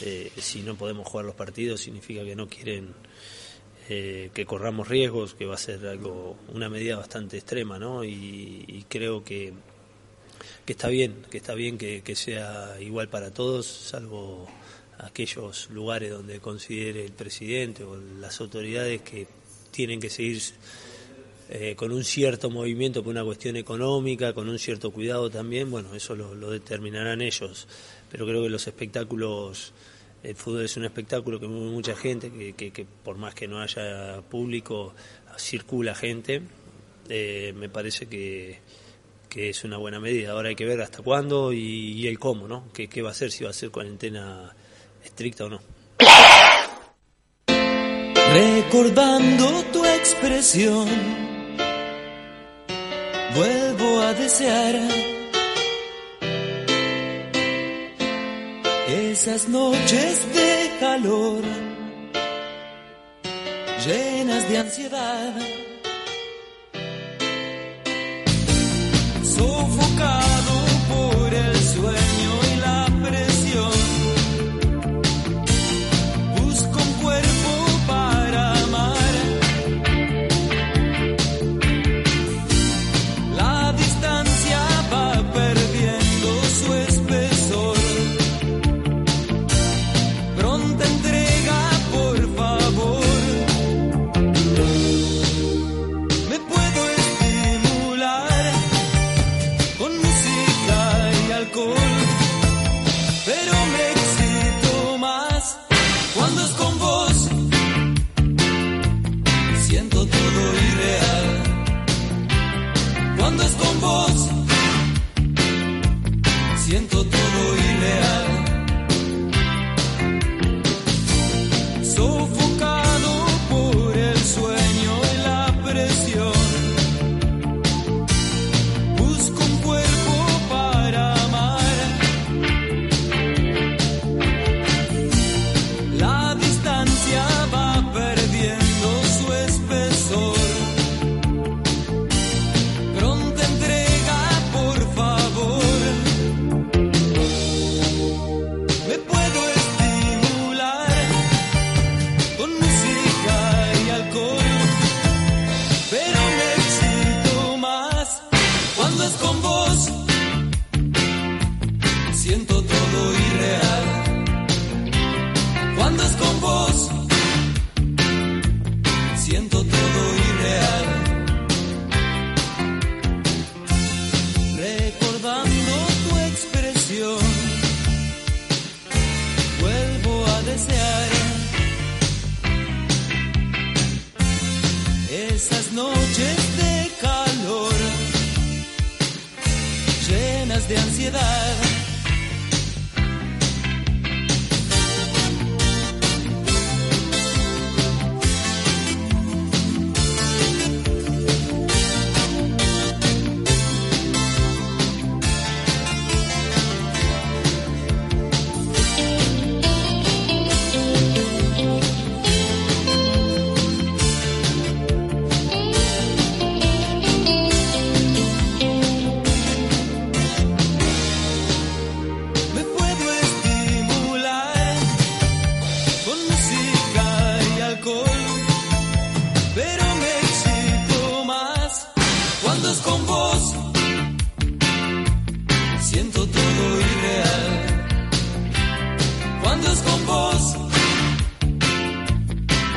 eh, 0.00 0.32
si 0.36 0.62
no 0.62 0.76
podemos 0.76 1.06
jugar 1.06 1.26
los 1.26 1.34
partidos 1.34 1.80
significa 1.80 2.24
que 2.24 2.36
no 2.36 2.48
quieren 2.48 2.92
eh, 3.90 4.30
que 4.34 4.44
corramos 4.44 4.88
riesgos, 4.88 5.34
que 5.34 5.46
va 5.46 5.54
a 5.54 5.58
ser 5.58 5.86
algo, 5.86 6.36
una 6.52 6.68
medida 6.68 6.96
bastante 6.96 7.38
extrema, 7.38 7.78
¿no? 7.78 8.04
Y, 8.04 8.84
creo 8.88 9.24
que, 9.24 9.54
que 10.66 10.72
está 10.72 10.88
bien, 10.88 11.22
que 11.30 11.38
está 11.38 11.54
bien 11.54 11.78
que, 11.78 12.02
que, 12.02 12.14
sea 12.14 12.76
igual 12.80 13.08
para 13.08 13.32
todos, 13.32 13.66
salvo 13.66 14.46
aquellos 14.98 15.70
lugares 15.70 16.10
donde 16.10 16.38
considere 16.40 17.04
el 17.04 17.12
presidente 17.12 17.84
o 17.84 17.96
las 17.96 18.40
autoridades 18.40 19.00
que 19.02 19.26
tienen 19.70 20.00
que 20.00 20.10
seguir 20.10 20.42
eh, 21.48 21.74
con 21.74 21.92
un 21.92 22.04
cierto 22.04 22.50
movimiento 22.50 23.02
por 23.02 23.12
una 23.12 23.24
cuestión 23.24 23.56
económica, 23.56 24.34
con 24.34 24.50
un 24.50 24.58
cierto 24.58 24.90
cuidado 24.90 25.30
también, 25.30 25.70
bueno, 25.70 25.94
eso 25.94 26.14
lo 26.14 26.50
determinarán 26.50 27.22
ellos, 27.22 27.66
pero 28.10 28.26
creo 28.26 28.42
que 28.42 28.50
los 28.50 28.66
espectáculos 28.66 29.72
el 30.22 30.34
fútbol 30.34 30.64
es 30.64 30.76
un 30.76 30.84
espectáculo 30.84 31.38
que 31.38 31.46
mueve 31.46 31.70
mucha 31.70 31.94
gente, 31.94 32.30
que, 32.30 32.70
que, 32.72 32.86
por 33.04 33.16
más 33.16 33.34
que 33.34 33.46
no 33.46 33.60
haya 33.60 34.20
público, 34.22 34.94
circula 35.38 35.94
gente. 35.94 36.42
Eh, 37.08 37.52
me 37.56 37.68
parece 37.68 38.06
que, 38.06 38.58
que, 39.28 39.50
es 39.50 39.64
una 39.64 39.76
buena 39.76 40.00
medida. 40.00 40.32
Ahora 40.32 40.48
hay 40.48 40.56
que 40.56 40.64
ver 40.64 40.80
hasta 40.80 41.02
cuándo 41.02 41.52
y, 41.52 41.92
y 41.92 42.06
el 42.08 42.18
cómo, 42.18 42.48
¿no? 42.48 42.64
¿Qué, 42.72 42.88
¿Qué, 42.88 43.00
va 43.02 43.10
a 43.10 43.14
ser? 43.14 43.30
Si 43.30 43.44
va 43.44 43.50
a 43.50 43.54
ser 43.54 43.70
cuarentena 43.70 44.54
estricta 45.04 45.44
o 45.44 45.48
no. 45.48 45.60
Recordando 48.30 49.62
tu 49.72 49.84
expresión, 49.84 50.86
vuelvo 53.34 54.00
a 54.00 54.12
desear 54.12 55.17
esas 59.20 59.48
noches 59.48 60.32
de 60.32 60.76
calor, 60.78 61.42
llenas 63.84 64.48
de 64.48 64.58
ansiedad, 64.58 65.34
sofocado 69.24 70.27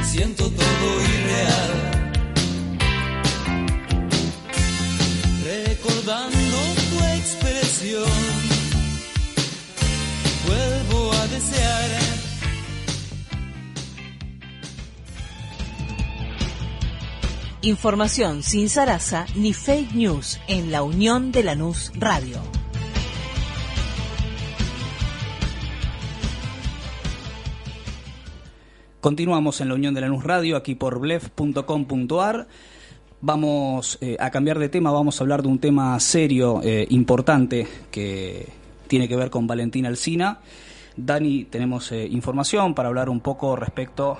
Siento 0.04 0.44
todo 0.44 1.02
irreal. 1.02 1.72
Recordando 5.44 6.58
tu 6.90 7.04
expresión 7.16 8.04
vuelvo 10.46 11.14
a 11.14 11.28
desear. 11.28 11.90
Información 17.62 18.44
sin 18.44 18.68
zaraza 18.68 19.26
ni 19.36 19.54
fake 19.54 19.94
news 19.94 20.40
en 20.48 20.72
la 20.72 20.84
Unión 20.84 21.32
de 21.32 21.44
Lanús 21.44 21.92
Radio. 21.96 22.61
Continuamos 29.02 29.62
en 29.62 29.70
la 29.70 29.74
Unión 29.74 29.96
de 29.96 30.02
Lanús 30.02 30.24
Radio, 30.24 30.56
aquí 30.56 30.76
por 30.76 31.00
blef.com.ar. 31.00 32.48
Vamos 33.20 33.98
eh, 34.00 34.16
a 34.20 34.30
cambiar 34.30 34.60
de 34.60 34.70
tema, 34.70 34.92
vamos 34.92 35.20
a 35.20 35.24
hablar 35.24 35.42
de 35.42 35.48
un 35.48 35.58
tema 35.58 36.00
serio, 36.00 36.62
eh, 36.64 36.86
importante, 36.92 37.68
que 37.90 38.48
tiene 38.86 39.08
que 39.08 39.16
ver 39.16 39.32
con 39.32 39.48
Valentina 39.48 39.90
Alsina. 39.90 40.42
Dani, 40.96 41.46
tenemos 41.46 41.92
eh, 41.92 42.06
información 42.06 42.76
para 42.76 42.90
hablar 42.90 43.10
un 43.10 43.22
poco 43.22 43.56
respecto 43.56 44.20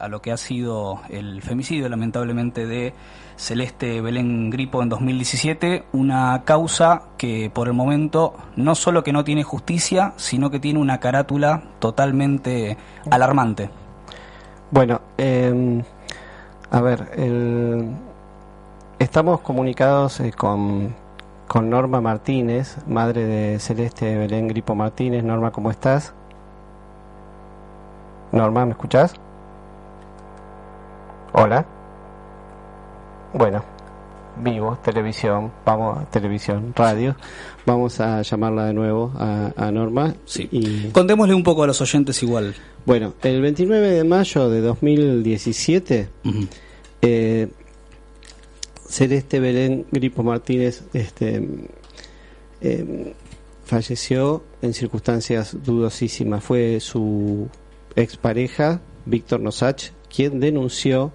a 0.00 0.08
lo 0.08 0.20
que 0.20 0.32
ha 0.32 0.36
sido 0.36 1.00
el 1.10 1.40
femicidio, 1.40 1.88
lamentablemente, 1.88 2.66
de 2.66 2.94
Celeste 3.36 4.00
Belén 4.00 4.50
Gripo 4.50 4.82
en 4.82 4.88
2017, 4.88 5.84
una 5.92 6.42
causa 6.44 7.10
que 7.16 7.50
por 7.54 7.68
el 7.68 7.74
momento 7.74 8.34
no 8.56 8.74
solo 8.74 9.04
que 9.04 9.12
no 9.12 9.22
tiene 9.22 9.44
justicia, 9.44 10.14
sino 10.16 10.50
que 10.50 10.58
tiene 10.58 10.80
una 10.80 10.98
carátula 10.98 11.62
totalmente 11.78 12.76
alarmante. 13.12 13.70
Bueno, 14.70 15.00
eh, 15.16 15.82
a 16.70 16.80
ver, 16.80 17.10
el- 17.16 17.90
estamos 18.98 19.40
comunicados 19.40 20.20
eh, 20.20 20.32
con, 20.32 20.94
con 21.46 21.70
Norma 21.70 22.00
Martínez, 22.00 22.76
madre 22.86 23.24
de 23.24 23.58
Celeste 23.60 24.16
Belén 24.16 24.48
Gripo 24.48 24.74
Martínez. 24.74 25.24
Norma, 25.24 25.50
¿cómo 25.52 25.70
estás? 25.70 26.12
Norma, 28.32 28.66
¿me 28.66 28.72
escuchás? 28.72 29.14
Hola. 31.32 31.64
Bueno, 33.32 33.62
vivo, 34.42 34.76
televisión, 34.82 35.50
vamos, 35.64 36.06
televisión, 36.10 36.72
radio. 36.76 37.14
Vamos 37.66 38.00
a 38.00 38.20
llamarla 38.22 38.64
de 38.66 38.72
nuevo 38.74 39.12
a, 39.18 39.50
a 39.56 39.70
Norma. 39.70 40.14
Sí. 40.26 40.48
Y, 40.50 40.88
Contémosle 40.90 41.34
un 41.34 41.42
poco 41.42 41.62
a 41.62 41.66
los 41.66 41.80
oyentes 41.80 42.22
igual. 42.22 42.54
Bueno, 42.88 43.14
el 43.22 43.42
29 43.42 43.90
de 43.90 44.04
mayo 44.04 44.48
de 44.48 44.62
2017, 44.62 46.08
Ujú. 46.24 46.46
eh, 47.02 47.48
Celeste 48.88 49.40
Belén 49.40 49.84
Gripo 49.90 50.22
Martínez 50.22 50.84
este, 50.94 51.46
eh, 52.62 53.12
falleció 53.64 54.42
en 54.62 54.72
circunstancias 54.72 55.54
dudosísimas. 55.62 56.42
Fue 56.42 56.80
su 56.80 57.48
expareja, 57.94 58.80
Víctor 59.04 59.40
Nosach, 59.40 59.90
quien 60.08 60.40
denunció 60.40 61.12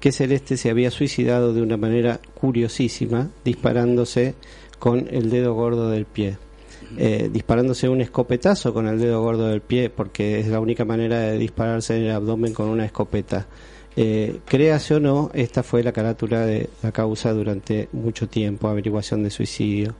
que 0.00 0.12
Celeste 0.12 0.56
se 0.56 0.70
había 0.70 0.90
suicidado 0.90 1.52
de 1.52 1.60
una 1.60 1.76
manera 1.76 2.20
curiosísima, 2.34 3.28
disparándose 3.44 4.34
con 4.78 5.06
el 5.10 5.28
dedo 5.28 5.52
gordo 5.52 5.90
del 5.90 6.06
pie. 6.06 6.38
Eh, 6.98 7.30
disparándose 7.32 7.88
un 7.88 8.00
escopetazo 8.00 8.74
con 8.74 8.86
el 8.86 8.98
dedo 8.98 9.22
gordo 9.22 9.48
del 9.48 9.60
pie, 9.60 9.90
porque 9.90 10.40
es 10.40 10.48
la 10.48 10.60
única 10.60 10.84
manera 10.84 11.18
de 11.20 11.38
dispararse 11.38 11.96
en 11.96 12.04
el 12.04 12.12
abdomen 12.12 12.52
con 12.52 12.68
una 12.68 12.84
escopeta. 12.84 13.46
Eh, 13.94 14.40
créase 14.46 14.94
o 14.94 15.00
no, 15.00 15.30
esta 15.34 15.62
fue 15.62 15.82
la 15.82 15.92
carátula 15.92 16.40
de 16.40 16.70
la 16.82 16.92
causa 16.92 17.32
durante 17.32 17.88
mucho 17.92 18.28
tiempo, 18.28 18.68
averiguación 18.68 19.22
de 19.22 19.30
suicidio. 19.30 19.94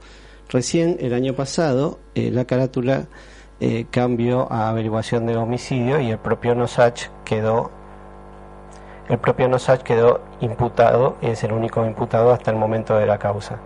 Recién 0.49 0.97
el 1.01 1.15
año 1.15 1.35
pasado 1.35 1.99
eh, 2.15 2.31
la 2.31 2.45
carátula 2.45 3.07
eh, 3.61 3.87
cambió 3.91 4.51
a 4.51 4.71
averiguación 4.71 5.27
de 5.27 5.37
homicidio 5.37 6.01
y 6.01 6.11
el 6.11 6.19
propio 6.19 6.55
Nosach 6.55 7.09
quedó 7.25 7.71
el 9.09 9.19
propio 9.19 9.49
Nosach 9.49 9.83
quedó 9.83 10.21
imputado, 10.41 11.17
es 11.21 11.45
el 11.45 11.53
único 11.53 11.85
imputado 11.85 12.33
hasta 12.33 12.51
el 12.51 12.57
momento 12.57 12.97
de 12.97 13.07
la 13.07 13.19
causa. 13.19 13.59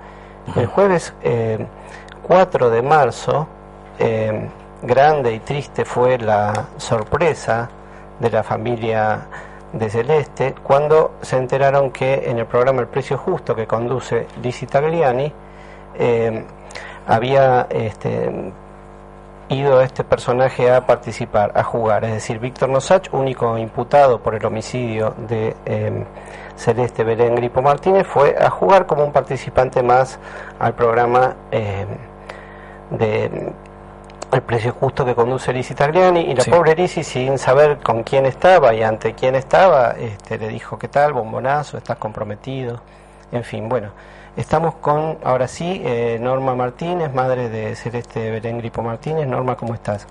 El 0.56 0.66
jueves 0.66 1.12
eh, 1.22 1.66
4 2.26 2.70
de 2.70 2.82
marzo, 2.82 3.46
eh, 4.00 4.48
grande 4.82 5.32
y 5.32 5.38
triste 5.38 5.84
fue 5.84 6.18
la 6.18 6.66
sorpresa 6.76 7.70
de 8.18 8.30
la 8.30 8.42
familia 8.42 9.28
de 9.72 9.88
Celeste 9.88 10.56
cuando 10.60 11.12
se 11.22 11.36
enteraron 11.36 11.92
que 11.92 12.28
en 12.28 12.38
el 12.38 12.46
programa 12.46 12.80
El 12.80 12.88
Precio 12.88 13.16
Justo 13.16 13.54
que 13.54 13.68
conduce 13.68 14.26
Lizzie 14.42 14.66
Tagliani 14.66 15.32
eh, 15.94 16.44
había 17.06 17.68
este, 17.70 18.52
ido 19.48 19.80
este 19.80 20.02
personaje 20.02 20.72
a 20.72 20.84
participar, 20.84 21.52
a 21.54 21.62
jugar, 21.62 22.04
es 22.06 22.14
decir, 22.14 22.40
Víctor 22.40 22.70
Nosach, 22.70 23.08
único 23.12 23.56
imputado 23.56 24.20
por 24.20 24.34
el 24.34 24.44
homicidio 24.44 25.14
de 25.28 25.54
eh, 25.64 26.04
Celeste 26.56 27.04
Belén 27.04 27.36
Gripo 27.36 27.62
Martínez, 27.62 28.04
fue 28.04 28.34
a 28.36 28.50
jugar 28.50 28.86
como 28.86 29.04
un 29.04 29.12
participante 29.12 29.80
más 29.84 30.18
al 30.58 30.74
programa 30.74 31.36
de 32.90 33.52
El 34.32 34.42
Precio 34.42 34.72
Justo 34.72 35.04
que 35.04 35.14
conduce 35.14 35.52
Lizzie 35.52 35.76
Tagliani 35.76 36.20
y 36.20 36.34
la 36.34 36.42
Sí. 36.42 36.50
pobre 36.50 36.74
Lizzie 36.74 37.04
sin 37.04 37.38
saber 37.38 37.78
con 37.78 38.02
quién 38.02 38.26
estaba 38.26 38.74
y 38.74 38.82
ante 38.82 39.14
quién 39.14 39.34
estaba, 39.36 39.92
este, 39.92 40.36
le 40.38 40.48
dijo, 40.48 40.78
¿qué 40.78 40.88
tal, 40.88 41.12
bombonazo? 41.12 41.78
¿Estás 41.78 41.96
comprometido? 41.98 42.80
En 43.32 43.44
fin, 43.44 43.68
bueno, 43.68 43.90
estamos 44.36 44.74
con, 44.76 45.18
ahora 45.24 45.46
sí, 45.48 45.80
eh, 45.84 46.18
Norma 46.20 46.54
Martínez, 46.54 47.12
madre 47.14 47.48
de 47.48 47.74
Celeste 47.76 48.30
Belén 48.30 48.58
Gripo 48.58 48.82
Martínez. 48.82 49.26
Norma, 49.28 49.56
¿cómo 49.56 49.74
estás? 49.74 50.06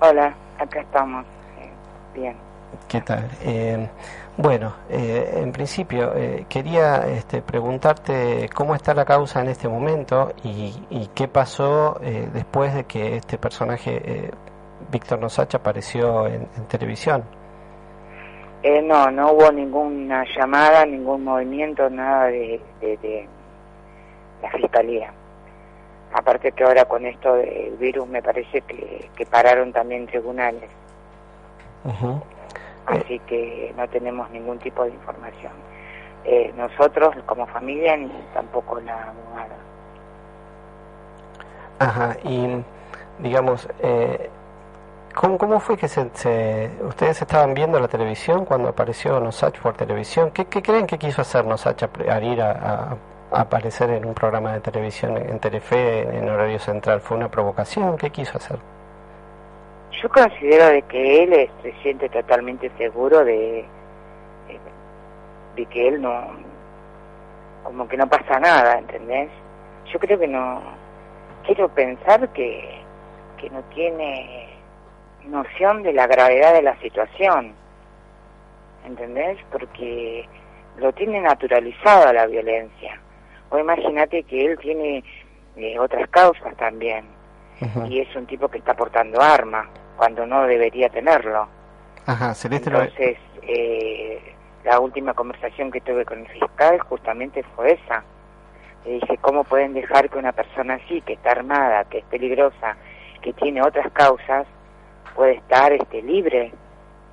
Hola, 0.00 0.34
acá 0.58 0.80
estamos. 0.80 1.24
bien. 2.14 2.36
¿Qué 2.88 3.00
tal? 3.00 3.28
Eh, 3.42 3.88
bueno, 4.38 4.72
eh, 4.88 5.40
en 5.42 5.50
principio 5.50 6.14
eh, 6.14 6.46
quería 6.48 7.06
este, 7.08 7.42
preguntarte 7.42 8.48
cómo 8.54 8.76
está 8.76 8.94
la 8.94 9.04
causa 9.04 9.42
en 9.42 9.48
este 9.48 9.68
momento 9.68 10.32
y, 10.44 10.72
y 10.90 11.08
qué 11.12 11.26
pasó 11.26 11.98
eh, 12.00 12.28
después 12.32 12.72
de 12.72 12.84
que 12.84 13.16
este 13.16 13.36
personaje, 13.36 14.00
eh, 14.04 14.30
Víctor 14.92 15.18
Nosach, 15.18 15.52
apareció 15.56 16.28
en, 16.28 16.46
en 16.56 16.64
televisión. 16.68 17.24
Eh, 18.62 18.80
no, 18.80 19.10
no 19.10 19.32
hubo 19.32 19.50
ninguna 19.50 20.24
llamada, 20.36 20.86
ningún 20.86 21.24
movimiento, 21.24 21.90
nada 21.90 22.26
de, 22.26 22.60
de, 22.80 22.96
de 22.98 23.28
la 24.40 24.50
fiscalía. 24.52 25.12
Aparte 26.12 26.52
que 26.52 26.62
ahora 26.62 26.84
con 26.84 27.04
esto 27.04 27.34
del 27.34 27.76
virus 27.76 28.08
me 28.08 28.22
parece 28.22 28.60
que, 28.62 29.10
que 29.16 29.26
pararon 29.26 29.72
también 29.72 30.06
tribunales, 30.06 30.70
Ujú. 31.84 32.22
Así 32.88 33.18
que 33.20 33.72
no 33.76 33.88
tenemos 33.88 34.30
ningún 34.30 34.58
tipo 34.58 34.84
de 34.84 34.90
información. 34.90 35.52
Eh, 36.24 36.52
nosotros 36.56 37.14
como 37.26 37.46
familia 37.46 37.96
ni 37.96 38.10
tampoco 38.34 38.80
la 38.80 38.94
abogada. 39.10 39.56
Ajá, 41.78 42.16
y 42.24 42.62
digamos, 43.20 43.68
eh, 43.80 44.28
¿cómo, 45.14 45.38
¿cómo 45.38 45.60
fue 45.60 45.76
que 45.76 45.88
se, 45.88 46.10
se- 46.14 46.70
ustedes 46.82 47.22
estaban 47.22 47.54
viendo 47.54 47.78
la 47.78 47.88
televisión 47.88 48.44
cuando 48.44 48.68
apareció 48.68 49.20
Nosach 49.20 49.58
por 49.60 49.74
televisión? 49.74 50.30
¿Qué, 50.32 50.46
qué 50.46 50.60
creen 50.62 50.86
que 50.86 50.98
quiso 50.98 51.22
hacer 51.22 51.44
Nosach 51.46 51.82
al 52.10 52.24
ir 52.24 52.42
a, 52.42 52.50
a- 52.52 53.40
aparecer 53.40 53.90
en 53.90 54.04
un 54.06 54.14
programa 54.14 54.52
de 54.54 54.60
televisión 54.60 55.16
en 55.16 55.38
Telefe 55.38 56.00
en 56.18 56.28
horario 56.28 56.58
central? 56.58 57.00
¿Fue 57.00 57.16
una 57.16 57.30
provocación? 57.30 57.96
¿Qué 57.96 58.10
quiso 58.10 58.36
hacer? 58.38 58.58
Yo 60.02 60.08
considero 60.10 60.66
de 60.66 60.82
que 60.82 61.22
él 61.24 61.32
es- 61.32 61.50
se 61.62 61.72
siente 61.82 62.08
totalmente 62.08 62.70
seguro 62.78 63.24
de, 63.24 63.64
de 65.56 65.66
que 65.66 65.88
él 65.88 66.00
no, 66.00 66.28
como 67.64 67.88
que 67.88 67.96
no 67.96 68.06
pasa 68.08 68.38
nada, 68.38 68.78
¿entendés? 68.78 69.28
Yo 69.92 69.98
creo 69.98 70.18
que 70.18 70.28
no, 70.28 70.62
quiero 71.44 71.68
pensar 71.68 72.28
que, 72.32 72.80
que 73.38 73.50
no 73.50 73.60
tiene 73.74 74.48
noción 75.26 75.82
de 75.82 75.92
la 75.92 76.06
gravedad 76.06 76.54
de 76.54 76.62
la 76.62 76.78
situación, 76.80 77.54
¿entendés? 78.86 79.38
Porque 79.50 80.28
lo 80.76 80.92
tiene 80.92 81.20
naturalizado 81.20 82.12
la 82.12 82.26
violencia. 82.26 83.00
O 83.50 83.58
imagínate 83.58 84.22
que 84.24 84.44
él 84.46 84.58
tiene 84.58 85.02
eh, 85.56 85.78
otras 85.78 86.08
causas 86.10 86.54
también 86.56 87.04
y 87.88 87.98
es 88.00 88.14
un 88.14 88.26
tipo 88.26 88.46
que 88.48 88.58
está 88.58 88.74
portando 88.74 89.20
armas 89.20 89.66
cuando 89.98 90.24
no 90.24 90.46
debería 90.46 90.88
tenerlo. 90.88 91.48
Ajá, 92.06 92.32
Celeste. 92.34 92.70
Entonces, 92.70 93.18
eh, 93.42 94.34
la 94.64 94.80
última 94.80 95.12
conversación 95.12 95.70
que 95.70 95.80
tuve 95.80 96.06
con 96.06 96.20
el 96.20 96.28
fiscal 96.28 96.78
justamente 96.80 97.42
fue 97.54 97.72
esa. 97.72 98.02
Le 98.86 98.92
dije, 98.92 99.18
¿cómo 99.20 99.44
pueden 99.44 99.74
dejar 99.74 100.08
que 100.08 100.18
una 100.18 100.32
persona 100.32 100.74
así, 100.74 101.02
que 101.02 101.14
está 101.14 101.32
armada, 101.32 101.84
que 101.84 101.98
es 101.98 102.04
peligrosa, 102.04 102.76
que 103.20 103.32
tiene 103.34 103.60
otras 103.60 103.90
causas, 103.92 104.46
puede 105.14 105.32
estar 105.32 105.72
este, 105.72 106.00
libre? 106.00 106.52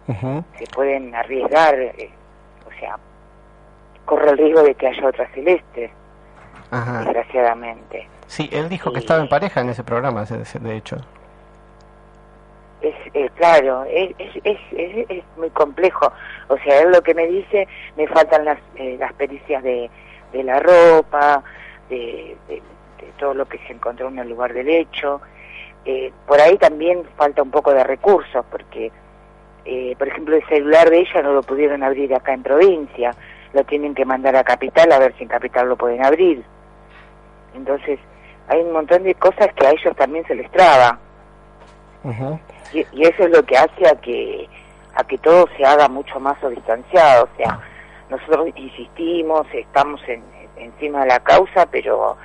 Se 0.07 0.65
pueden 0.73 1.15
arriesgar, 1.15 1.73
eh, 1.73 2.11
o 2.67 2.79
sea, 2.79 2.97
corre 4.05 4.29
el 4.29 4.37
riesgo 4.37 4.61
de 4.61 4.75
que 4.75 4.87
haya 4.87 5.07
otra 5.07 5.27
celeste, 5.33 5.91
Ajá. 6.69 6.99
desgraciadamente. 6.99 8.07
Sí, 8.27 8.47
él 8.53 8.69
dijo 8.69 8.93
que 8.93 8.99
estaba 8.99 9.21
en 9.21 9.27
pareja 9.27 9.61
en 9.61 9.69
ese 9.69 9.83
programa, 9.83 10.23
de 10.25 10.77
hecho. 10.77 10.97
Es, 12.81 13.31
claro, 13.31 13.83
es, 13.89 14.11
es, 14.19 14.35
es, 14.43 15.09
es- 15.09 15.23
muy 15.37 15.49
complejo. 15.49 16.11
O 16.49 16.57
sea, 16.59 16.85
lo 16.85 17.01
que 17.01 17.13
me 17.15 17.25
dice, 17.27 17.67
me 17.97 18.07
faltan 18.07 18.45
las, 18.45 18.59
eh, 18.75 18.95
las 18.99 19.11
pericias 19.13 19.63
de, 19.63 19.89
de 20.31 20.43
la 20.43 20.59
ropa, 20.59 21.43
de, 21.89 22.35
de- 22.47 22.61
todo 23.17 23.33
lo 23.33 23.45
que 23.47 23.57
se 23.59 23.73
encontró 23.73 24.09
en 24.09 24.19
el 24.19 24.29
lugar 24.29 24.53
del 24.53 24.67
hecho. 24.69 25.21
Eh, 25.85 26.11
por 26.27 26.39
ahí 26.41 26.57
también 26.57 27.03
falta 27.15 27.41
un 27.41 27.49
poco 27.51 27.73
de 27.73 27.83
recursos, 27.83 28.45
porque, 28.51 28.91
eh, 29.65 29.95
por 29.97 30.07
ejemplo, 30.07 30.35
el 30.35 30.45
celular 30.47 30.89
de 30.89 30.99
ella 30.99 31.21
no 31.21 31.31
lo 31.33 31.41
pudieron 31.43 31.81
abrir 31.83 32.13
acá 32.13 32.33
en 32.33 32.43
provincia, 32.43 33.15
lo 33.53 33.63
tienen 33.63 33.95
que 33.95 34.03
mandar 34.05 34.35
a 34.35 34.43
Capital 34.43 34.91
a 34.91 34.99
ver 34.99 35.13
si 35.17 35.23
en 35.23 35.29
Capital 35.29 35.69
lo 35.69 35.75
pueden 35.77 36.03
abrir. 36.03 36.43
Entonces, 37.55 37.99
hay 38.47 38.61
un 38.61 38.73
montón 38.73 39.03
de 39.03 39.15
cosas 39.15 39.47
que 39.55 39.65
a 39.65 39.71
ellos 39.71 39.95
también 39.95 40.25
se 40.27 40.35
les 40.35 40.51
traba. 40.51 40.99
Y, 42.73 42.85
y 42.91 43.03
eso 43.03 43.23
es 43.23 43.31
lo 43.31 43.43
que 43.43 43.57
hace 43.57 43.87
a 43.87 43.95
que 43.95 44.47
a 44.95 45.03
que 45.03 45.17
todo 45.17 45.47
se 45.57 45.65
haga 45.65 45.87
mucho 45.89 46.19
más 46.19 46.41
o 46.43 46.49
distanciado 46.49 47.25
o 47.25 47.37
sea 47.37 47.59
nosotros 48.09 48.49
insistimos 48.55 49.45
estamos 49.53 50.01
en, 50.07 50.23
encima 50.57 51.01
de 51.01 51.07
la 51.07 51.19
causa 51.19 51.65
pero 51.65 52.17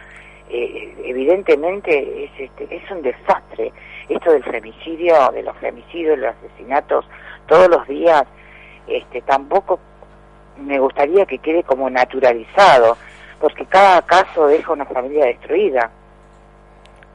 eh, 0.48 0.94
evidentemente 1.04 2.24
es 2.24 2.30
este, 2.38 2.74
es 2.74 2.90
un 2.90 3.02
desastre 3.02 3.72
esto 4.08 4.32
del 4.32 4.44
femicidio 4.44 5.30
de 5.32 5.42
los 5.42 5.56
femicidios 5.58 6.18
los 6.18 6.34
asesinatos 6.36 7.04
todos 7.46 7.68
los 7.68 7.86
días 7.88 8.24
este 8.86 9.20
tampoco 9.22 9.78
me 10.58 10.78
gustaría 10.78 11.26
que 11.26 11.38
quede 11.38 11.62
como 11.62 11.88
naturalizado 11.90 12.96
porque 13.40 13.64
cada 13.66 14.02
caso 14.02 14.46
deja 14.46 14.72
una 14.72 14.84
familia 14.84 15.26
destruida. 15.26 15.90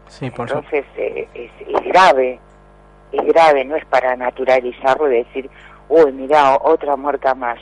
Sí, 0.07 0.29
por 0.31 0.49
entonces 0.49 0.85
eh, 0.97 1.27
es, 1.33 1.51
es 1.67 1.83
grave, 1.85 2.39
es 3.17 3.25
grave, 3.25 3.65
no 3.65 3.75
es 3.75 3.85
para 3.85 4.15
naturalizarlo 4.15 5.11
y 5.11 5.17
decir, 5.23 5.49
uy, 5.89 6.11
mira, 6.11 6.57
otra 6.61 6.95
muerta 6.95 7.33
más. 7.35 7.59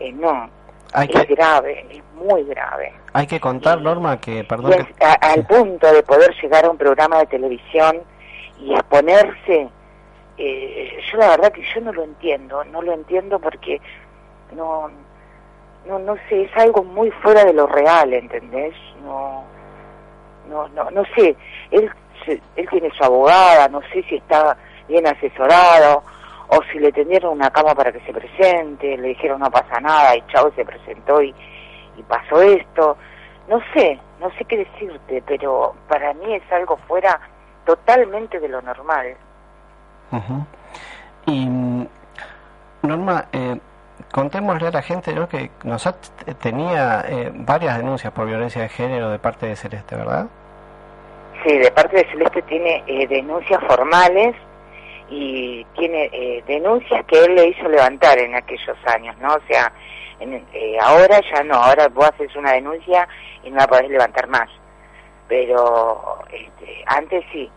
Eh, 0.00 0.12
no, 0.12 0.48
Hay 0.94 1.08
es 1.12 1.26
que, 1.26 1.34
grave, 1.34 1.86
es 1.90 2.02
muy 2.14 2.44
grave. 2.44 2.92
hay 3.12 3.26
que 3.26 3.40
contar, 3.40 3.80
Norma, 3.80 4.18
que, 4.20 4.44
perdón, 4.44 4.72
es 4.74 4.86
que- 4.86 5.04
a- 5.04 5.12
al 5.32 5.46
punto 5.46 5.92
de 5.92 6.02
poder 6.02 6.34
llegar 6.42 6.64
a 6.64 6.70
un 6.70 6.76
programa 6.78 7.18
de 7.18 7.26
televisión 7.26 8.00
y 8.58 8.74
exponerse, 8.74 9.68
eh, 10.38 10.98
yo 11.10 11.18
la 11.18 11.28
verdad 11.28 11.52
que 11.52 11.62
yo 11.74 11.80
no 11.80 11.92
lo 11.92 12.04
entiendo, 12.04 12.64
no 12.64 12.82
lo 12.82 12.92
entiendo 12.92 13.38
porque 13.38 13.80
no, 14.56 14.90
no, 15.86 15.98
no 15.98 16.16
sé, 16.28 16.42
es 16.44 16.56
algo 16.56 16.82
muy 16.84 17.10
fuera 17.10 17.44
de 17.44 17.52
lo 17.52 17.66
real, 17.66 18.12
¿entendés? 18.12 18.74
No, 19.04 19.44
no, 20.48 20.68
no, 20.68 20.90
no 20.90 21.02
sé, 21.16 21.36
él, 21.70 21.90
él 22.56 22.68
tiene 22.70 22.90
su 22.96 23.02
abogada, 23.04 23.68
no 23.68 23.80
sé 23.92 24.02
si 24.08 24.16
está 24.16 24.56
bien 24.88 25.06
asesorado 25.06 26.02
o 26.48 26.60
si 26.70 26.78
le 26.78 26.92
tendieron 26.92 27.32
una 27.32 27.50
cama 27.50 27.74
para 27.74 27.92
que 27.92 28.00
se 28.00 28.12
presente, 28.12 28.96
le 28.96 29.08
dijeron 29.08 29.40
no 29.40 29.50
pasa 29.50 29.80
nada 29.80 30.14
y 30.16 30.22
chao 30.26 30.52
se 30.54 30.64
presentó 30.64 31.22
y, 31.22 31.34
y 31.96 32.02
pasó 32.02 32.42
esto, 32.42 32.96
no 33.48 33.60
sé, 33.74 33.98
no 34.20 34.30
sé 34.36 34.44
qué 34.44 34.58
decirte, 34.58 35.22
pero 35.26 35.74
para 35.88 36.12
mí 36.14 36.34
es 36.34 36.52
algo 36.52 36.76
fuera 36.88 37.18
totalmente 37.64 38.38
de 38.38 38.48
lo 38.48 38.60
normal. 38.60 39.16
Ujú. 40.10 40.46
Y 41.26 41.48
Norma, 42.82 43.26
eh, 43.32 43.58
contémosle 44.12 44.68
a 44.68 44.70
la 44.72 44.82
gente 44.82 45.14
¿no? 45.14 45.28
que 45.28 45.50
nos 45.64 45.88
tenía 46.40 47.04
eh, 47.08 47.32
varias 47.34 47.78
denuncias 47.78 48.12
por 48.12 48.26
violencia 48.26 48.62
de 48.62 48.68
género 48.68 49.10
de 49.10 49.18
parte 49.18 49.46
de 49.46 49.56
Celeste, 49.56 49.96
¿verdad? 49.96 50.26
Sí, 51.44 51.56
de 51.58 51.70
parte 51.70 51.96
de 51.96 52.04
Celeste 52.10 52.42
tiene 52.42 52.84
eh, 52.86 53.06
denuncias 53.06 53.62
formales 53.66 54.36
y 55.14 55.64
tiene 55.74 56.08
eh, 56.10 56.42
denuncias 56.46 57.04
que 57.04 57.22
él 57.22 57.34
le 57.34 57.48
hizo 57.48 57.68
levantar 57.68 58.18
en 58.18 58.34
aquellos 58.34 58.78
años, 58.86 59.14
¿no? 59.18 59.34
O 59.34 59.40
sea, 59.46 59.70
en- 60.20 60.42
eh, 60.54 60.78
ahora 60.80 61.20
ya 61.30 61.42
no, 61.42 61.54
ahora 61.56 61.88
vos 61.88 62.06
haces 62.14 62.34
una 62.34 62.52
denuncia 62.52 63.06
y 63.44 63.50
no 63.50 63.58
la 63.58 63.66
podés 63.66 63.90
levantar 63.90 64.26
más. 64.28 64.48
Pero 65.28 66.18
este, 66.30 66.82
antes 66.86 67.24
sí, 67.30 67.50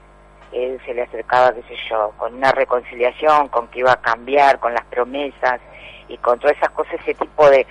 él 0.51 0.79
se 0.85 0.93
le 0.93 1.03
acercaba, 1.03 1.53
qué 1.53 1.61
sé 1.63 1.75
yo, 1.89 2.11
con 2.17 2.33
una 2.35 2.51
reconciliación, 2.51 3.47
con 3.47 3.67
que 3.69 3.79
iba 3.79 3.93
a 3.93 4.01
cambiar, 4.01 4.59
con 4.59 4.73
las 4.73 4.85
promesas 4.85 5.61
y 6.09 6.17
con 6.17 6.37
todas 6.39 6.57
esas 6.57 6.71
cosas, 6.71 6.95
ese 6.95 7.13
tipo 7.13 7.49
de, 7.49 7.65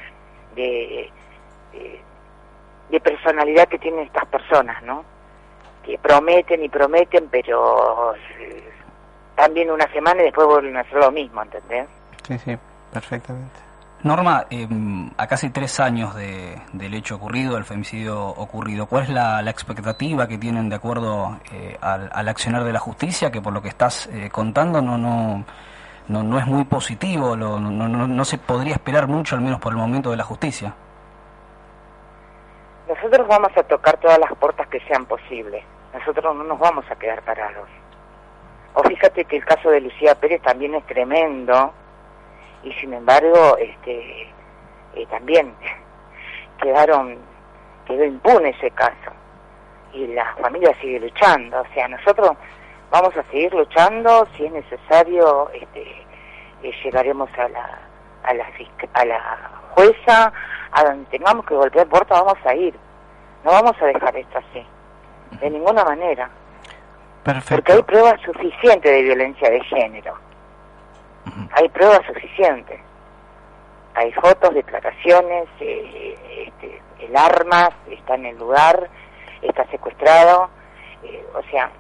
de, 0.55 1.11
de, 1.73 2.01
de 2.89 3.01
personalidad 3.01 3.69
que 3.69 3.79
tienen 3.79 4.07
estas 4.07 4.25
personas, 4.27 4.83
¿no? 4.83 5.05
que 5.85 5.99
prometen 5.99 6.65
y 6.65 6.71
prometen, 6.71 7.29
pero 7.31 8.15
eh, 8.41 8.71
también 9.37 9.71
una 9.71 9.87
semana 9.93 10.23
y 10.23 10.25
después 10.27 10.47
vuelven 10.47 10.77
a 10.77 10.81
hacer 10.81 10.95
lo 10.99 11.11
mismo, 11.11 11.43
¿entendés? 11.43 11.87
Sí, 12.27 12.39
sí, 12.39 12.57
perfectamente. 12.93 13.61
Norma, 14.03 14.45
eh, 14.51 14.69
a 15.17 15.27
casi 15.27 15.49
tres 15.49 15.81
años 15.81 16.15
de- 16.15 16.61
del 16.75 16.93
hecho 16.93 17.17
ocurrido, 17.17 17.55
del 17.55 17.65
femicidio 17.65 18.23
ocurrido, 18.27 18.87
¿cuál 18.87 19.05
es 19.05 19.09
la, 19.09 19.41
la 19.41 19.51
expectativa 19.51 20.29
que 20.29 20.37
tienen 20.37 20.69
de 20.69 20.77
acuerdo 20.77 21.39
eh, 21.53 21.79
al, 21.81 22.11
al 22.13 22.29
accionar 22.29 22.65
de 22.65 22.73
la 22.75 22.81
justicia? 22.81 23.31
Que 23.31 23.41
por 23.41 23.55
lo 23.55 23.63
que 23.63 23.69
estás 23.69 24.07
eh, 24.09 24.29
contando 24.31 24.83
no, 24.83 24.99
no, 24.99 25.43
no, 26.09 26.23
no 26.23 26.39
es 26.39 26.47
muy 26.47 26.65
positivo, 26.65 27.35
lo- 27.35 27.59
no, 27.59 27.71
no, 27.89 28.07
no 28.07 28.25
se 28.27 28.37
podría 28.37 28.75
esperar 28.75 29.07
mucho, 29.09 29.37
al 29.37 29.41
menos 29.41 29.59
por 29.59 29.73
el 29.73 29.79
momento 29.79 30.11
de 30.11 30.19
la 30.19 30.25
justicia. 30.25 30.75
Nosotros 32.89 33.27
vamos 33.27 33.51
a 33.57 33.63
tocar 33.63 33.97
todas 33.99 34.19
las 34.19 34.33
puertas 34.39 34.69
que 34.69 34.81
sean 34.81 35.07
posibles. 35.07 35.65
Nosotros 35.95 36.37
no 36.37 36.45
nos 36.45 36.59
vamos 36.59 36.85
a 36.91 36.97
quedar 36.97 37.23
parados. 37.23 37.69
O 38.75 38.83
fíjate 38.83 39.25
que 39.25 39.37
el 39.37 39.45
caso 39.45 39.71
de 39.71 39.81
Lucía 39.81 40.15
Pérez 40.17 40.43
también 40.43 40.75
es 40.75 40.85
tremendo 40.87 41.73
y 42.65 42.73
sin 42.75 42.93
embargo, 42.95 43.57
este, 43.59 44.23
eh, 44.95 45.07
también 45.11 45.55
quedaron, 46.63 47.19
quedó 47.87 48.05
impune 48.05 48.51
ese 48.51 48.71
caso 48.73 49.13
y 49.93 50.09
la 50.09 50.35
familia 50.37 50.75
sigue 50.81 50.99
luchando. 51.01 51.61
O 51.61 51.75
sea, 51.75 51.89
nosotros 51.89 52.33
vamos 52.91 53.17
a 53.17 53.23
seguir 53.25 53.53
luchando 53.55 54.27
si 54.37 54.47
es 54.47 54.53
necesario, 54.53 55.51
este, 55.51 55.83
eh, 56.63 56.73
llegaremos 56.83 57.31
a 57.39 57.49
la, 57.49 57.79
a 58.25 58.35
la, 58.35 58.47
a 58.95 59.05
la 59.05 59.51
jueza, 59.71 60.33
a 60.73 60.85
donde 60.85 61.05
tengamos 61.11 61.47
que 61.47 61.55
golpear 61.55 61.87
puerta 61.87 62.23
vamos 62.23 62.45
a 62.45 62.55
ir. 62.55 62.75
No 63.45 63.51
vamos 63.51 63.77
a 63.81 63.87
dejar 63.87 64.17
esto 64.17 64.39
así, 64.39 64.67
de 65.39 65.51
ninguna 65.51 65.85
manera, 65.85 66.31
Perfecto. 67.25 67.55
porque 67.57 67.73
hay 67.73 67.83
pruebas 67.83 68.21
suficientes 68.23 68.91
de 68.93 69.03
violencia 69.03 69.51
de 69.51 69.61
género. 69.65 70.15
Hay 71.53 71.69
pruebas 71.71 72.01
suficientes. 72.07 72.79
Hay 73.95 74.13
fotos, 74.13 74.53
declaraciones, 74.55 75.47
eh, 75.61 76.47
este, 76.49 76.83
el 76.99 77.17
arma 77.17 77.71
está 77.91 78.17
en 78.17 78.27
el 78.27 78.37
lugar, 78.39 78.89
está 79.41 79.65
secuestrado, 79.71 80.51
eh, 81.05 81.25
o 81.35 81.43
sea, 81.51 81.71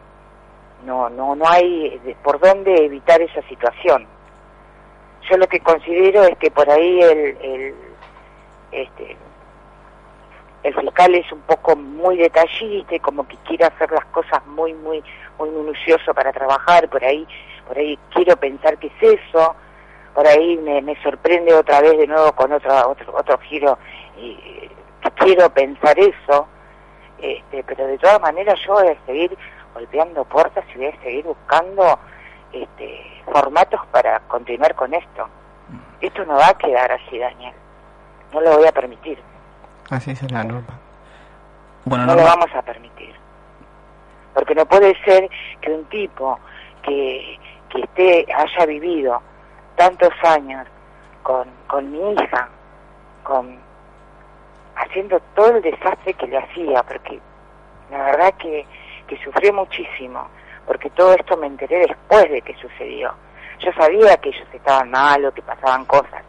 no, 0.84 1.10
no, 1.10 1.34
no 1.34 1.48
hay 1.48 1.98
de- 2.04 2.14
por 2.22 2.38
dónde 2.38 2.84
evitar 2.84 3.20
esa 3.20 3.42
situación. 3.48 4.06
Yo 5.28 5.36
lo 5.38 5.46
que 5.48 5.58
considero 5.60 6.22
es 6.22 6.36
que 6.38 6.50
por 6.52 6.70
ahí 6.70 7.00
el, 7.00 7.36
el 7.42 7.74
este, 8.70 9.16
el 10.62 10.74
fiscal 10.74 11.14
es 11.16 11.30
un 11.32 11.40
poco 11.42 11.74
muy 11.76 12.16
detallista 12.16 12.94
y 12.94 13.00
como 13.00 13.26
que 13.26 13.36
quiere 13.38 13.64
hacer 13.64 13.90
las 13.90 14.04
cosas 14.06 14.44
muy, 14.46 14.72
muy, 14.74 15.02
muy 15.38 15.50
minucioso 15.50 16.14
para 16.14 16.32
trabajar, 16.32 16.88
por 16.88 17.04
ahí, 17.04 17.26
por 17.66 17.78
ahí 17.78 17.98
quiero 18.12 18.36
pensar 18.36 18.78
que 18.78 18.88
es 18.88 19.20
eso, 19.20 19.54
por 20.14 20.26
ahí 20.26 20.56
me, 20.58 20.80
me 20.82 21.00
sorprende 21.02 21.54
otra 21.54 21.80
vez 21.80 21.98
de 21.98 22.06
nuevo 22.06 22.32
con 22.32 22.52
otro, 22.52 22.90
otro, 22.90 23.14
otro 23.16 23.38
giro 23.38 23.78
y 24.16 24.38
quiero 25.16 25.50
pensar 25.50 25.98
eso, 25.98 26.46
este, 27.18 27.64
pero 27.64 27.86
de 27.86 27.98
todas 27.98 28.20
maneras 28.20 28.58
yo 28.66 28.74
voy 28.74 28.88
a 28.88 29.06
seguir 29.06 29.36
golpeando 29.72 30.24
puertas 30.24 30.64
y 30.74 30.78
voy 30.78 30.86
a 30.86 31.02
seguir 31.02 31.24
buscando 31.24 31.98
este, 32.52 33.22
formatos 33.24 33.80
para 33.90 34.20
continuar 34.20 34.74
con 34.74 34.94
esto. 34.94 35.28
Esto 36.00 36.24
no 36.26 36.34
va 36.34 36.48
a 36.48 36.58
quedar 36.58 36.92
así, 36.92 37.18
Daniel. 37.18 37.54
No 38.32 38.40
lo 38.40 38.58
voy 38.58 38.66
a 38.66 38.72
permitir. 38.72 39.18
Así 39.90 40.10
es 40.10 40.30
la 40.30 40.44
norma. 40.44 40.78
Bueno, 41.84 42.06
no 42.06 42.14
lo 42.14 42.24
vamos 42.24 42.50
a 42.54 42.62
permitir. 42.62 43.13
Porque 44.34 44.54
no 44.54 44.66
puede 44.66 44.94
ser 45.04 45.28
que 45.60 45.70
un 45.70 45.84
tipo 45.86 46.38
que, 46.82 47.38
que 47.70 47.80
esté, 47.80 48.26
haya 48.32 48.66
vivido 48.66 49.22
tantos 49.76 50.12
años 50.22 50.66
con, 51.22 51.48
con 51.66 51.90
mi 51.90 52.12
hija, 52.12 52.48
con 53.22 53.58
haciendo 54.76 55.20
todo 55.34 55.56
el 55.56 55.62
desastre 55.62 56.14
que 56.14 56.26
le 56.26 56.38
hacía, 56.38 56.82
porque 56.82 57.20
la 57.90 58.04
verdad 58.04 58.34
que, 58.34 58.66
que 59.06 59.16
sufrí 59.22 59.52
muchísimo, 59.52 60.28
porque 60.66 60.90
todo 60.90 61.14
esto 61.14 61.36
me 61.36 61.46
enteré 61.46 61.80
después 61.80 62.30
de 62.30 62.42
que 62.42 62.54
sucedió. 62.56 63.14
Yo 63.60 63.72
sabía 63.72 64.16
que 64.16 64.30
ellos 64.30 64.48
estaban 64.52 64.90
mal 64.90 65.24
o 65.24 65.32
que 65.32 65.42
pasaban 65.42 65.84
cosas, 65.84 66.22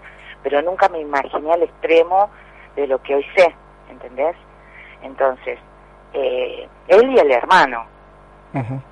pero 0.44 0.62
nunca 0.62 0.88
me 0.90 1.00
imaginé 1.00 1.54
al 1.54 1.64
extremo 1.64 2.30
de 2.76 2.88
lo 2.88 3.02
que 3.02 3.16
hoy 3.16 3.26
sé, 3.36 3.54
¿entendés? 3.90 4.36
Entonces, 5.02 5.60
eh, 6.14 6.68
él 6.88 7.12
y 7.12 7.20
el 7.20 7.32
hermano, 7.32 7.86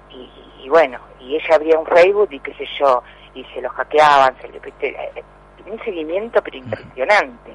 y, 0.09 0.29
y, 0.63 0.69
bueno, 0.69 0.99
y 1.19 1.35
ella 1.35 1.55
abría 1.55 1.79
un 1.79 1.85
Facebook 1.85 2.29
y 2.31 2.39
qué 2.39 2.53
sé 2.53 2.65
yo, 2.79 3.01
y 3.33 3.43
se 3.45 3.61
lo 3.61 3.69
hackeaban, 3.69 4.35
se 4.41 4.49
le, 4.49 4.59
eh, 4.81 5.23
un 5.65 5.79
seguimiento 5.83 6.41
pero 6.41 6.57
impresionante, 6.57 7.53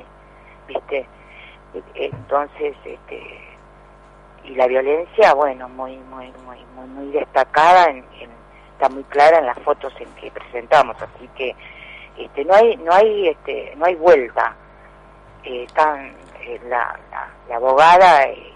¿viste? 0.67 1.07
Entonces, 1.95 2.75
este, 2.85 3.41
y 4.45 4.55
la 4.55 4.67
violencia, 4.67 5.35
bueno, 5.35 5.69
muy, 5.69 5.97
muy, 5.97 6.33
muy, 6.45 6.59
muy, 6.75 6.87
muy 6.87 7.13
destacada, 7.13 7.91
en, 7.91 8.05
está 8.73 8.89
muy 8.89 9.03
clara 9.05 9.39
en 9.39 9.47
las 9.47 9.59
fotos 9.59 9.93
en 10.01 10.09
que 10.15 10.31
presentamos, 10.31 10.97
así 11.03 11.29
que 11.37 11.55
este, 12.17 12.45
no 12.45 12.55
hay, 12.55 12.77
no 12.77 12.93
hay, 12.93 13.29
este, 13.29 13.75
no 13.77 13.85
hay 13.85 13.95
vuelta. 13.97 14.55
Eh, 15.45 15.65
están 15.65 16.15
eh, 16.41 16.61
la, 16.69 16.99
la, 17.49 17.57
abogada 17.57 18.29
y, 18.29 18.53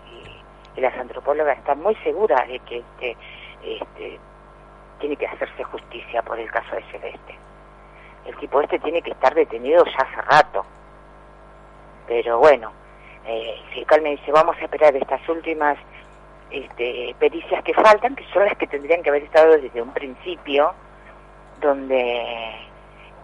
y, 0.77 0.81
las 0.81 0.97
antropólogas 0.97 1.59
están 1.59 1.81
muy 1.81 1.95
seguras 1.97 2.47
de 2.49 2.59
que 2.61 2.79
este, 2.79 3.17
este, 3.65 4.19
tiene 4.99 5.17
que 5.17 5.27
hacerse 5.27 5.65
justicia 5.65 6.23
por 6.23 6.39
el 6.39 6.51
caso 6.51 6.75
de 6.75 6.83
Celeste. 6.85 7.37
El 8.25 8.37
tipo 8.37 8.61
este 8.61 8.79
tiene 8.79 9.03
que 9.03 9.11
estar 9.11 9.35
detenido 9.35 9.85
ya 9.85 9.99
hace 9.99 10.23
rato. 10.23 10.65
Pero 12.07 12.39
bueno, 12.39 12.73
eh, 13.27 13.57
el 13.59 13.75
fiscal 13.75 14.03
me 14.03 14.11
dice, 14.11 14.33
vamos 14.33 14.57
a 14.57 14.65
esperar 14.65 14.95
estas 14.97 15.27
últimas 15.29 15.77
este, 16.51 17.15
pericias 17.19 17.63
que 17.65 17.75
faltan, 17.75 18.15
que 18.15 18.25
son 18.33 18.45
las 18.45 18.57
que 18.57 18.67
tendrían 18.67 19.03
que 19.03 19.11
haber 19.11 19.25
estado 19.25 19.57
desde 19.59 19.81
un 19.81 19.93
principio, 19.93 20.73
donde 21.61 22.57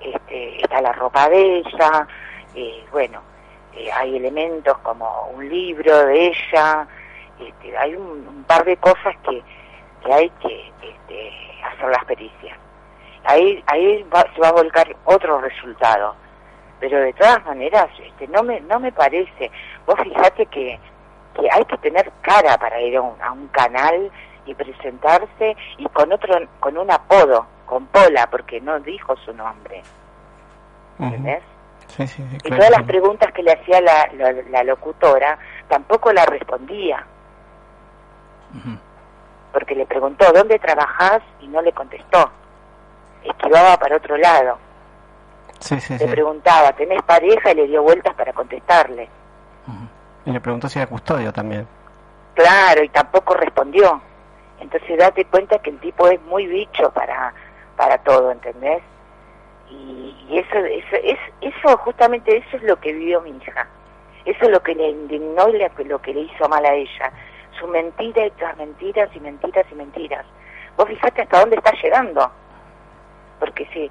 este, 0.01 0.63
está 0.63 0.81
la 0.81 0.93
ropa 0.93 1.29
de 1.29 1.59
ella, 1.59 2.07
eh, 2.55 2.85
bueno, 2.91 3.21
hay 3.95 4.17
elementos 4.17 4.77
como 4.79 5.31
un 5.35 5.49
libro 5.49 6.07
de 6.07 6.29
ella, 6.29 6.87
este, 7.39 7.77
hay 7.77 7.95
un, 7.95 8.45
par 8.47 8.65
de 8.65 8.77
cosas 8.79 9.17
que, 9.25 9.43
que 10.05 10.13
hay 10.13 10.31
que 10.41 10.73
este, 10.83 11.33
hacer 11.65 11.91
las 11.91 12.05
pericias. 12.05 12.59
Ahí, 13.25 13.63
ahí 13.67 14.07
se 14.35 14.41
va 14.41 14.49
a 14.49 14.53
volcar 14.53 14.95
otro 15.05 15.41
resultado. 15.41 16.15
Pero 16.81 17.01
de 17.01 17.13
todas 17.15 17.45
maneras 17.45 17.89
este 17.99 18.29
no 18.29 18.43
me 18.43 18.61
no 18.61 18.79
me 18.79 18.93
parece. 18.93 19.51
Vos 19.87 19.97
fijate 20.03 20.47
que 20.47 20.79
que 21.35 21.49
hay 21.53 21.65
que 21.65 21.77
tener 21.79 22.11
cara 22.23 22.57
para 22.59 22.81
ir 22.81 22.97
a 22.97 23.03
un, 23.03 23.49
canal 23.49 24.11
y 24.47 24.55
presentarse 24.55 25.57
y 25.77 25.85
con 25.87 26.13
otro 26.13 26.35
con 26.61 26.77
un 26.79 26.91
apodo 26.91 27.47
con 27.67 27.87
Pola 27.87 28.29
porque 28.31 28.61
no 28.61 28.79
dijo 28.81 29.17
su 29.19 29.33
nombre. 29.35 29.83
¿entendés? 30.99 31.43
Sí, 31.89 32.07
sí, 32.07 32.23
y 32.45 32.51
todas 32.51 32.71
las 32.71 32.83
preguntas 32.85 33.33
que 33.33 33.43
le 33.43 33.53
hacía 33.53 33.81
la, 33.81 34.09
la, 34.51 34.63
locutora 34.63 35.39
tampoco 35.69 36.13
la 36.13 36.27
respondía 36.27 37.05
porque 39.53 39.75
le 39.75 39.87
preguntó 39.87 40.31
dónde 40.33 40.59
trabajás 40.59 41.23
y 41.41 41.49
no 41.49 41.63
le 41.63 41.73
contestó 41.73 42.31
esquivaba 43.25 43.77
para 43.77 43.97
otro 43.97 44.17
lado 44.17 44.59
le 45.71 46.09
preguntaba, 46.09 46.73
¿tenés 46.73 47.03
pareja? 47.03 47.51
Y 47.51 47.55
le 47.57 47.67
dio 47.67 47.83
vueltas 47.83 48.15
para 48.15 48.33
contestarle. 48.33 49.09
Y 50.25 50.31
le 50.31 50.41
preguntó 50.41 50.69
si 50.69 50.79
era 50.79 50.89
custodio 50.89 51.33
también. 51.33 51.67
Claro, 52.35 52.83
y 52.83 52.89
tampoco 52.89 53.35
respondió. 53.35 54.01
Entonces 54.61 54.99
date 54.99 55.25
cuenta 55.25 55.59
que 55.59 55.71
el 55.71 55.79
tipo 55.81 56.07
es 56.09 56.21
muy 56.23 56.47
bicho 56.47 56.91
para, 56.93 57.33
para 57.77 57.99
todo, 57.99 58.31
¿entendés? 58.31 58.83
Y, 59.71 60.15
eso, 60.31 60.59
eso, 60.59 60.97
es, 61.03 61.19
eso, 61.41 61.77
justamente 61.79 62.37
eso 62.37 62.57
es 62.57 62.63
lo 62.63 62.79
que 62.79 62.93
vivió 62.93 63.21
mi 63.23 63.31
hija. 63.31 63.67
Eso 64.25 64.45
es 64.45 64.51
lo 64.51 64.63
que 64.63 64.75
le 64.75 64.91
indignó 64.91 65.49
y 65.49 65.85
lo 65.85 66.01
que 66.01 66.13
le 66.13 66.21
hizo 66.21 66.49
mal 66.49 66.65
a 66.65 66.75
ella. 66.75 67.13
Su 67.59 67.67
mentira 67.69 68.27
y 68.27 68.31
tras 68.33 68.57
mentiras 68.57 69.09
y 69.15 69.21
mentiras 69.21 69.67
y 69.71 69.75
mentiras. 69.75 70.25
Vos 70.77 70.89
fijate 70.89 71.23
hasta 71.23 71.41
dónde 71.41 71.57
está 71.57 71.73
llegando. 71.83 72.31
Porque 73.41 73.67
si 73.73 73.91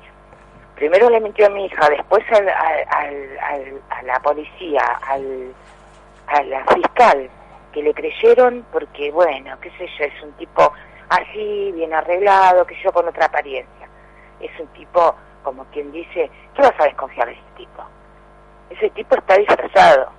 primero 0.75 1.09
le 1.09 1.19
mintió 1.19 1.47
a 1.47 1.49
mi 1.49 1.65
hija, 1.65 1.89
después 1.89 2.23
al, 2.31 2.49
a 2.49 4.03
la 4.03 4.19
policía, 4.19 4.83
al, 5.07 5.53
a 6.27 6.43
la 6.43 6.65
fiscal, 6.65 7.29
que 7.71 7.83
le 7.83 7.93
creyeron 7.93 8.65
porque, 8.71 9.11
bueno, 9.11 9.57
qué 9.61 9.69
sé 9.71 9.87
yo, 9.97 10.05
es 10.05 10.23
un 10.23 10.31
tipo 10.33 10.71
así, 11.09 11.71
bien 11.73 11.93
arreglado, 11.93 12.65
que 12.65 12.75
yo 12.81 12.91
con 12.91 13.07
otra 13.07 13.25
apariencia. 13.25 13.87
Es 14.39 14.51
un 14.59 14.67
tipo, 14.67 15.15
como 15.43 15.65
quien 15.65 15.91
dice, 15.91 16.29
¿qué 16.55 16.61
vas 16.61 16.79
a 16.79 16.85
desconfiar 16.85 17.27
de 17.27 17.33
ese 17.33 17.41
tipo? 17.55 17.83
Ese 18.69 18.89
tipo 18.91 19.15
está 19.15 19.37
disfrazado, 19.37 20.09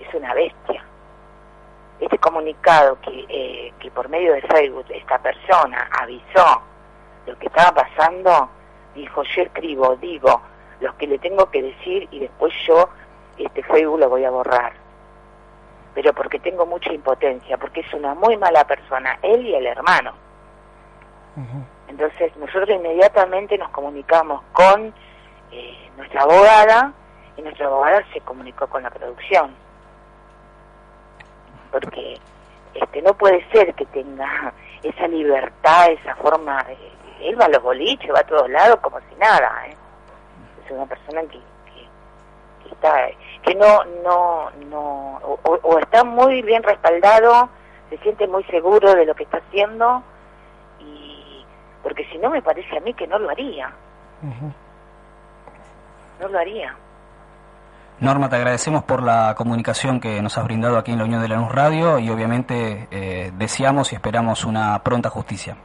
es 0.00 0.14
una 0.14 0.34
bestia. 0.34 0.84
Este 2.02 2.18
comunicado 2.18 2.98
que, 3.00 3.24
eh, 3.28 3.72
que 3.78 3.90
por 3.92 4.08
medio 4.08 4.32
de 4.32 4.42
Facebook 4.42 4.86
esta 4.90 5.18
persona 5.18 5.88
avisó 6.00 6.60
lo 7.26 7.38
que 7.38 7.46
estaba 7.46 7.84
pasando, 7.84 8.48
dijo, 8.94 9.22
yo 9.22 9.42
escribo, 9.42 9.96
digo 9.96 10.42
lo 10.80 10.96
que 10.98 11.06
le 11.06 11.18
tengo 11.18 11.48
que 11.50 11.62
decir 11.62 12.08
y 12.10 12.18
después 12.18 12.52
yo 12.66 12.88
este 13.38 13.62
Facebook 13.62 14.00
lo 14.00 14.08
voy 14.08 14.24
a 14.24 14.30
borrar. 14.30 14.72
Pero 15.94 16.12
porque 16.12 16.38
tengo 16.40 16.66
mucha 16.66 16.92
impotencia, 16.92 17.56
porque 17.56 17.80
es 17.80 17.94
una 17.94 18.14
muy 18.14 18.36
mala 18.36 18.66
persona, 18.66 19.18
él 19.22 19.46
y 19.46 19.54
el 19.54 19.66
hermano. 19.66 20.12
Entonces 21.86 22.36
nosotros 22.36 22.68
inmediatamente 22.70 23.56
nos 23.56 23.70
comunicamos 23.70 24.42
con 24.52 24.92
eh, 25.52 25.90
nuestra 25.96 26.22
abogada 26.22 26.92
y 27.36 27.42
nuestra 27.42 27.66
abogada 27.66 28.02
se 28.12 28.20
comunicó 28.22 28.66
con 28.66 28.82
la 28.82 28.90
producción. 28.90 29.54
Porque 31.72 32.20
este 32.74 33.02
no 33.02 33.14
puede 33.14 33.44
ser 33.50 33.74
que 33.74 33.86
tenga 33.86 34.52
esa 34.82 35.08
libertad, 35.08 35.90
esa 35.90 36.14
forma 36.16 36.62
de, 36.64 36.76
él 37.28 37.40
va 37.40 37.46
a 37.46 37.48
los 37.48 37.62
boliches, 37.62 38.12
va 38.12 38.20
a 38.20 38.26
todos 38.26 38.48
lados 38.50 38.78
como 38.80 38.98
si 39.00 39.14
nada. 39.18 39.66
¿eh? 39.66 39.76
Es 40.64 40.70
una 40.70 40.86
persona 40.86 41.22
que, 41.22 41.38
que, 41.38 42.68
está, 42.70 43.08
que 43.42 43.54
no, 43.54 43.84
no, 44.04 44.50
no, 44.68 45.16
o, 45.42 45.78
está 45.78 46.04
muy 46.04 46.42
bien 46.42 46.62
respaldado, 46.62 47.48
se 47.90 47.98
siente 47.98 48.26
muy 48.26 48.44
seguro 48.44 48.94
de 48.94 49.06
lo 49.06 49.14
que 49.14 49.24
está 49.24 49.38
haciendo, 49.38 50.02
y 50.80 51.44
porque 51.82 52.04
si 52.06 52.18
no 52.18 52.30
me 52.30 52.42
parece 52.42 52.76
a 52.76 52.80
mí 52.80 52.94
que 52.94 53.06
no 53.06 53.18
lo 53.18 53.30
haría. 53.30 53.72
No 56.20 56.28
lo 56.28 56.38
haría. 56.38 56.76
Norma, 58.02 58.28
te 58.28 58.34
agradecemos 58.34 58.82
por 58.82 59.00
la 59.02 59.34
comunicación 59.36 60.00
que 60.00 60.20
nos 60.20 60.36
has 60.36 60.44
brindado 60.44 60.76
aquí 60.76 60.90
en 60.90 60.98
la 60.98 61.04
Unión 61.04 61.22
de 61.22 61.28
la 61.28 61.36
Luz 61.36 61.52
Radio 61.52 62.00
y 62.00 62.10
obviamente 62.10 62.88
eh, 62.90 63.30
deseamos 63.34 63.92
y 63.92 63.94
esperamos 63.94 64.44
una 64.44 64.82
pronta 64.82 65.08
justicia. 65.08 65.56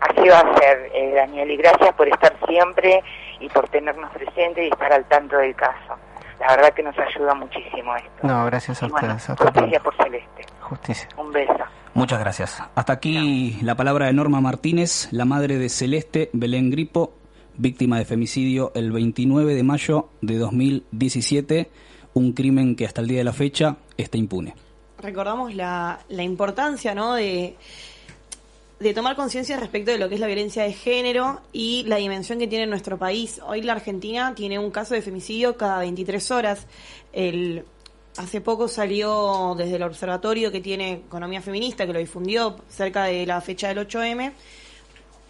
Así 0.00 0.28
va 0.28 0.38
a 0.38 0.58
ser, 0.58 0.90
eh, 0.94 1.12
Daniel, 1.14 1.50
y 1.50 1.56
gracias 1.56 1.92
por 1.94 2.08
estar 2.08 2.32
siempre 2.46 3.02
y 3.40 3.48
por 3.48 3.68
tenernos 3.68 4.10
presentes 4.12 4.64
y 4.64 4.68
estar 4.68 4.92
al 4.92 5.04
tanto 5.06 5.36
del 5.36 5.54
caso. 5.54 5.96
La 6.38 6.54
verdad 6.54 6.72
que 6.72 6.82
nos 6.84 6.96
ayuda 6.96 7.34
muchísimo 7.34 7.96
esto. 7.96 8.10
No, 8.22 8.44
gracias 8.46 8.80
a 8.82 8.86
ustedes. 8.86 9.26
justicia 9.26 9.80
por 9.80 9.96
Celeste. 9.96 10.46
Justicia. 10.60 11.08
Un 11.16 11.32
beso. 11.32 11.64
Muchas 11.94 12.20
gracias. 12.20 12.62
Hasta 12.76 12.92
aquí 12.92 13.58
la 13.62 13.74
palabra 13.74 14.06
de 14.06 14.12
Norma 14.12 14.40
Martínez, 14.40 15.08
la 15.10 15.24
madre 15.24 15.58
de 15.58 15.68
Celeste 15.68 16.30
Belén 16.32 16.70
Gripo, 16.70 17.14
víctima 17.58 17.98
de 17.98 18.04
femicidio 18.04 18.72
el 18.74 18.92
29 18.92 19.54
de 19.54 19.62
mayo 19.62 20.08
de 20.22 20.38
2017. 20.38 21.70
un 22.14 22.32
crimen 22.32 22.74
que 22.74 22.86
hasta 22.86 23.00
el 23.00 23.08
día 23.08 23.18
de 23.18 23.24
la 23.24 23.32
fecha 23.32 23.76
está 23.96 24.16
impune. 24.16 24.54
Recordamos 24.98 25.54
la, 25.54 26.00
la 26.08 26.22
importancia 26.24 26.94
¿no? 26.94 27.14
de, 27.14 27.54
de 28.80 28.94
tomar 28.94 29.14
conciencia 29.16 29.56
respecto 29.58 29.90
de 29.90 29.98
lo 29.98 30.08
que 30.08 30.14
es 30.14 30.20
la 30.20 30.26
violencia 30.26 30.62
de 30.62 30.72
género 30.72 31.40
y 31.52 31.84
la 31.86 31.96
dimensión 31.96 32.38
que 32.38 32.46
tiene 32.46 32.66
nuestro 32.66 32.98
país. 32.98 33.40
Hoy 33.46 33.62
la 33.62 33.74
Argentina 33.74 34.34
tiene 34.34 34.58
un 34.58 34.70
caso 34.70 34.94
de 34.94 35.02
femicidio 35.02 35.56
cada 35.56 35.80
23 35.80 36.30
horas. 36.30 36.66
El, 37.12 37.64
hace 38.16 38.40
poco 38.40 38.68
salió 38.68 39.54
desde 39.56 39.76
el 39.76 39.82
observatorio 39.82 40.50
que 40.50 40.60
tiene 40.60 40.92
Economía 40.92 41.40
Feminista, 41.40 41.86
que 41.86 41.92
lo 41.92 41.98
difundió 41.98 42.56
cerca 42.68 43.04
de 43.04 43.26
la 43.26 43.40
fecha 43.40 43.68
del 43.68 43.78
8M, 43.86 44.32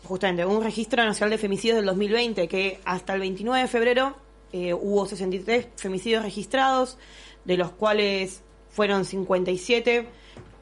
justamente 0.04 0.44
un 0.44 0.62
registro 0.62 1.04
nacional 1.04 1.30
de 1.30 1.38
femicidios 1.38 1.76
del 1.76 1.86
2020, 1.86 2.48
que 2.48 2.80
hasta 2.84 3.14
el 3.14 3.20
29 3.20 3.62
de 3.62 3.68
febrero 3.68 4.16
eh, 4.52 4.74
hubo 4.74 5.06
63 5.06 5.68
femicidios 5.76 6.22
registrados, 6.22 6.98
de 7.44 7.56
los 7.56 7.70
cuales 7.72 8.42
fueron 8.70 9.04
57 9.04 10.06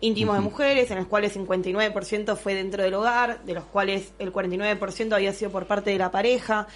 íntimos 0.01 0.37
de 0.37 0.43
mujeres, 0.43 0.91
en 0.91 0.99
los 0.99 1.07
cuales 1.07 1.37
59% 1.37 2.37
fue 2.37 2.55
dentro 2.55 2.83
del 2.83 2.95
hogar, 2.95 3.45
de 3.45 3.55
los 3.55 3.65
cuales 3.65 4.13
el 4.19 4.33
49% 4.33 5.13
había 5.15 5.33
sido 5.33 5.51
por 5.51 5.67
parte 5.67 5.91
de 5.91 5.99
la 5.99 6.11
pareja. 6.11 6.67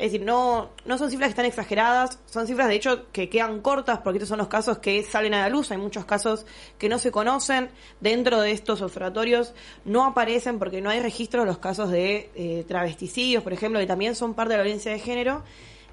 Es 0.00 0.12
decir, 0.12 0.24
no, 0.24 0.70
no 0.86 0.96
son 0.96 1.10
cifras 1.10 1.28
que 1.28 1.32
están 1.32 1.44
exageradas, 1.44 2.20
son 2.24 2.46
cifras 2.46 2.68
de 2.68 2.74
hecho 2.74 3.12
que 3.12 3.28
quedan 3.28 3.60
cortas 3.60 3.98
porque 3.98 4.16
estos 4.16 4.30
son 4.30 4.38
los 4.38 4.48
casos 4.48 4.78
que 4.78 5.02
salen 5.02 5.34
a 5.34 5.42
la 5.42 5.50
luz. 5.50 5.70
Hay 5.72 5.76
muchos 5.76 6.06
casos 6.06 6.46
que 6.78 6.88
no 6.88 6.98
se 6.98 7.12
conocen 7.12 7.68
dentro 8.00 8.40
de 8.40 8.52
estos 8.52 8.80
observatorios, 8.80 9.52
no 9.84 10.06
aparecen 10.06 10.58
porque 10.58 10.80
no 10.80 10.88
hay 10.88 11.00
registro 11.00 11.40
de 11.40 11.46
los 11.46 11.58
casos 11.58 11.90
de 11.90 12.30
eh, 12.34 12.64
travesticidios, 12.66 13.42
por 13.42 13.52
ejemplo, 13.52 13.78
que 13.78 13.86
también 13.86 14.16
son 14.16 14.32
parte 14.32 14.54
de 14.54 14.56
la 14.56 14.62
violencia 14.62 14.90
de 14.90 15.00
género. 15.00 15.44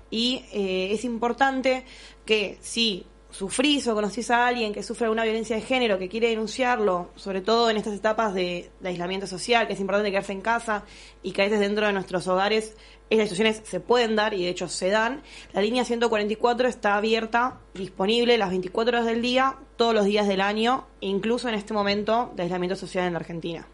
Y 0.09 0.45
eh, 0.53 0.93
es 0.93 1.03
importante 1.03 1.83
que 2.25 2.57
si 2.61 3.05
sufrís 3.29 3.87
o 3.87 3.95
conocís 3.95 4.31
a 4.31 4.47
alguien 4.47 4.73
que 4.73 4.83
sufre 4.83 5.05
alguna 5.05 5.23
violencia 5.23 5.55
de 5.55 5.61
género, 5.61 5.99
que 5.99 6.09
quiere 6.09 6.29
denunciarlo, 6.29 7.11
sobre 7.15 7.41
todo 7.41 7.69
en 7.69 7.77
estas 7.77 7.93
etapas 7.93 8.33
de, 8.33 8.71
de, 8.79 8.89
aislamiento 8.89 9.27
social, 9.27 9.67
que 9.67 9.73
es 9.73 9.79
importante 9.79 10.11
quedarse 10.11 10.33
en 10.33 10.41
casa 10.41 10.83
y 11.23 11.31
que 11.31 11.41
a 11.41 11.45
veces 11.45 11.59
dentro 11.59 11.85
de 11.85 11.93
nuestros 11.93 12.27
hogares 12.27 12.75
estas 13.09 13.29
situaciones 13.29 13.61
se 13.63 13.79
pueden 13.79 14.15
dar 14.15 14.33
y 14.33 14.43
de 14.43 14.49
hecho 14.49 14.67
se 14.67 14.89
dan, 14.89 15.21
la 15.53 15.61
línea 15.61 15.85
144 15.85 16.67
está 16.67 16.95
abierta, 16.95 17.59
disponible 17.73 18.37
las 18.37 18.49
24 18.49 18.97
horas 18.97 19.05
del 19.05 19.21
día, 19.21 19.57
todos 19.77 19.93
los 19.93 20.05
días 20.05 20.27
del 20.27 20.41
año, 20.41 20.85
incluso 20.99 21.47
en 21.47 21.55
este 21.55 21.73
momento 21.73 22.31
de 22.35 22.43
aislamiento 22.43 22.75
social 22.75 23.05
en 23.05 23.13
la 23.13 23.19
Argentina. 23.19 23.67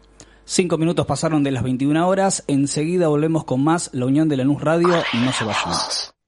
Cinco 0.44 0.76
minutos 0.76 1.06
pasaron 1.06 1.42
de 1.42 1.50
las 1.50 1.62
21 1.62 2.06
horas, 2.06 2.44
enseguida 2.46 3.08
volvemos 3.08 3.44
con 3.44 3.64
más 3.64 3.90
La 3.94 4.06
Unión 4.06 4.28
de 4.28 4.36
la 4.36 4.44
Luz 4.44 4.60
Radio 4.60 5.02
y 5.12 5.16
no 5.18 5.32
se 5.32 5.44
vayan. 5.44 5.72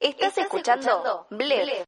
Estás 0.00 0.38
escuchando 0.38 1.26
Bled. 1.30 1.84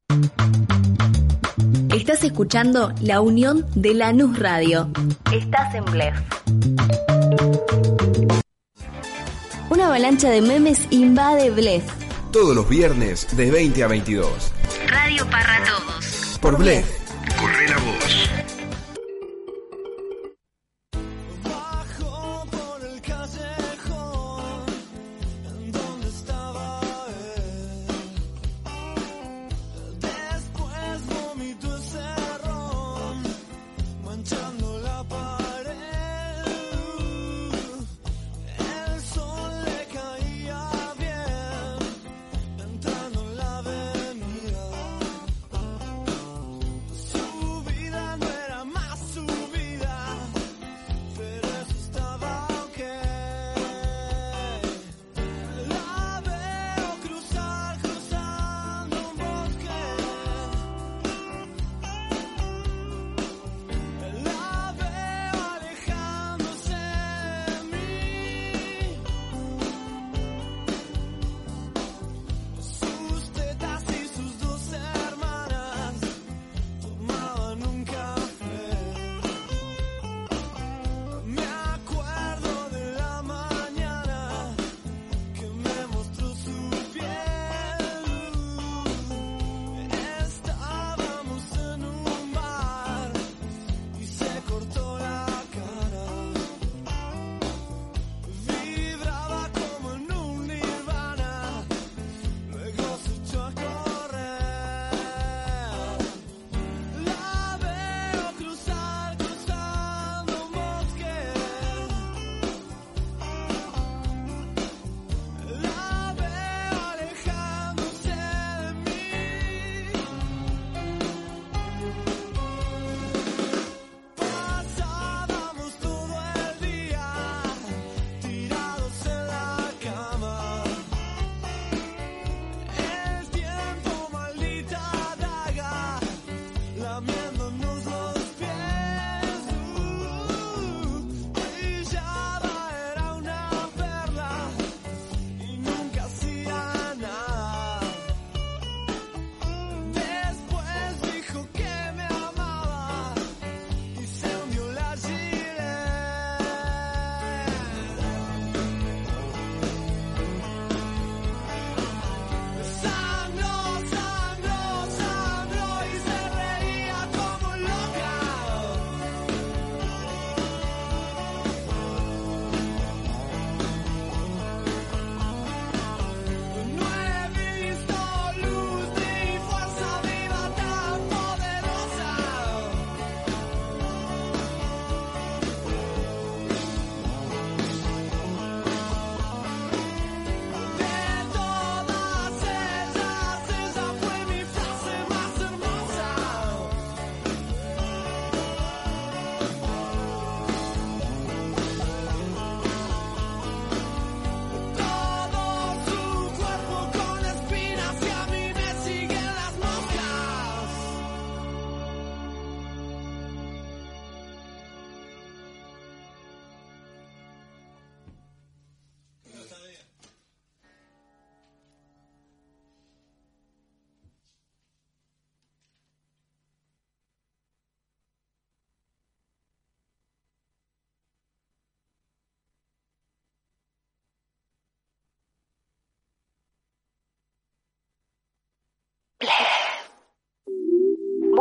Estás 1.95 2.23
escuchando 2.23 2.93
La 3.01 3.21
Unión 3.21 3.65
de 3.75 3.95
Lanús 3.95 4.39
Radio. 4.39 4.91
Estás 5.33 5.75
en 5.75 5.85
Blef. 5.87 6.15
Una 9.71 9.87
avalancha 9.87 10.29
de 10.29 10.43
memes 10.43 10.87
invade 10.91 11.51
Blef. 11.51 11.85
Todos 12.31 12.55
los 12.55 12.69
viernes 12.69 13.35
de 13.37 13.51
20 13.51 13.83
a 13.83 13.87
22. 13.87 14.53
Radio 14.87 15.29
para 15.31 15.65
todos. 15.65 16.39
Por 16.43 16.59
Blef. 16.59 16.87
Corre 17.41 17.69
la 17.69 17.77
voz. 17.79 18.58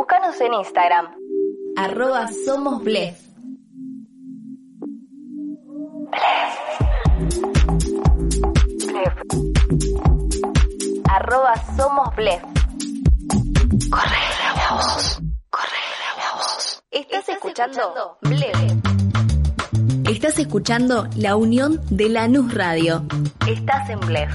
Seguinos 0.08 0.40
en 0.40 0.54
Instagram. 0.54 1.06
Arroba 1.76 2.28
Somos 2.44 2.82
Blef. 2.82 3.20
Arroba 11.10 11.54
Somos 11.76 12.16
Blef. 12.16 12.42
Corre 13.90 14.24
la 14.40 14.70
voz. 14.70 15.20
Corre 15.50 15.84
la 16.00 16.34
voz. 16.34 16.82
Estás 16.90 17.28
escuchando 17.28 18.18
Blef. 18.22 18.56
Estás 20.10 20.38
escuchando 20.38 21.06
la 21.16 21.36
unión 21.36 21.80
de 21.90 22.08
Lanús 22.08 22.54
Radio. 22.54 23.04
Estás 23.46 23.90
en 23.90 24.00
Blef. 24.00 24.32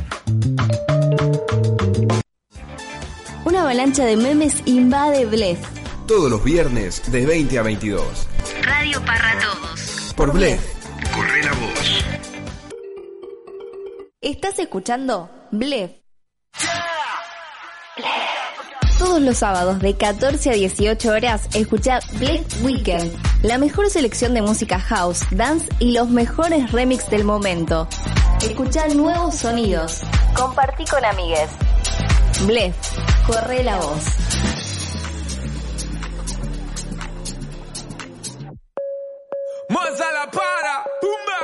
Avalancha 3.74 4.06
de 4.06 4.16
memes 4.16 4.62
invade 4.68 5.26
Blef. 5.26 5.58
Todos 6.06 6.30
los 6.30 6.44
viernes 6.44 7.12
de 7.12 7.26
20 7.26 7.58
a 7.58 7.64
22. 7.64 8.28
Radio 8.62 9.04
para 9.04 9.40
todos. 9.40 10.14
Por 10.16 10.32
Blef. 10.32 10.62
Corre 11.12 11.42
la 11.42 11.52
voz. 11.54 12.06
Estás 14.22 14.60
escuchando 14.60 15.28
Blef. 15.50 15.90
Todos 19.00 19.20
los 19.20 19.38
sábados 19.38 19.80
de 19.80 19.98
14 19.98 20.52
a 20.52 20.54
18 20.54 21.10
horas 21.10 21.50
escucha 21.56 22.00
Blef 22.20 22.64
Weekend, 22.64 23.12
la 23.42 23.58
mejor 23.58 23.90
selección 23.90 24.36
de 24.36 24.44
música 24.44 24.80
house, 24.80 25.22
dance 25.32 25.68
y 25.80 25.94
los 25.94 26.10
mejores 26.10 26.72
remix 26.72 27.10
del 27.10 27.24
momento. 27.24 27.88
Escucha 28.40 28.88
nuevos 28.90 29.34
sonidos. 29.34 30.02
Compartí 30.36 30.86
con 30.86 31.04
amigues. 31.04 31.50
Blef, 32.46 32.76
corre 33.26 33.64
la 33.64 33.78
voz. 33.78 34.06
la 40.14 40.30
para, 40.32 40.84
pumba. 41.02 41.42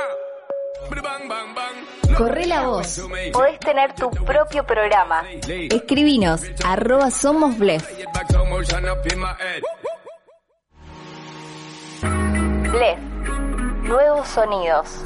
Bang, 1.02 1.28
bang, 1.28 1.54
bang. 1.54 1.76
Corre 2.16 2.46
la 2.46 2.66
voz. 2.66 3.02
Podés 3.32 3.58
tener 3.60 3.94
tu 3.94 4.10
propio 4.10 4.64
programa. 4.66 5.22
Escribinos, 5.48 6.42
arroba 6.64 7.10
somos 7.10 7.58
Blef. 7.58 7.84
Blef. 12.70 12.98
Nuevos 13.82 14.28
sonidos. 14.28 15.04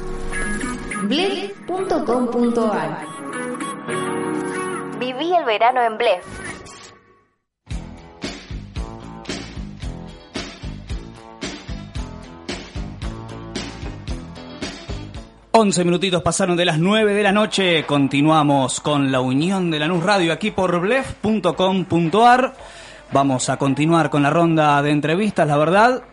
Blef.com.ar 1.03 3.05
Viví 4.99 5.35
el 5.35 5.45
verano 5.45 5.81
en 5.81 5.97
Blef. 5.97 6.54
11 15.57 15.85
minutitos 15.85 16.21
pasaron 16.21 16.57
de 16.57 16.65
las 16.65 16.79
9 16.79 17.13
de 17.13 17.23
la 17.23 17.31
noche. 17.31 17.85
Continuamos 17.85 18.81
con 18.81 19.09
la 19.09 19.21
unión 19.21 19.71
de 19.71 19.79
Lanús 19.79 20.03
Radio 20.03 20.33
aquí 20.33 20.51
por 20.51 20.81
blef.com.ar. 20.81 22.53
Vamos 23.13 23.47
a 23.47 23.55
continuar 23.55 24.09
con 24.09 24.21
la 24.21 24.29
ronda 24.29 24.81
de 24.81 24.91
entrevistas, 24.91 25.47
la 25.47 25.55
verdad. 25.55 26.03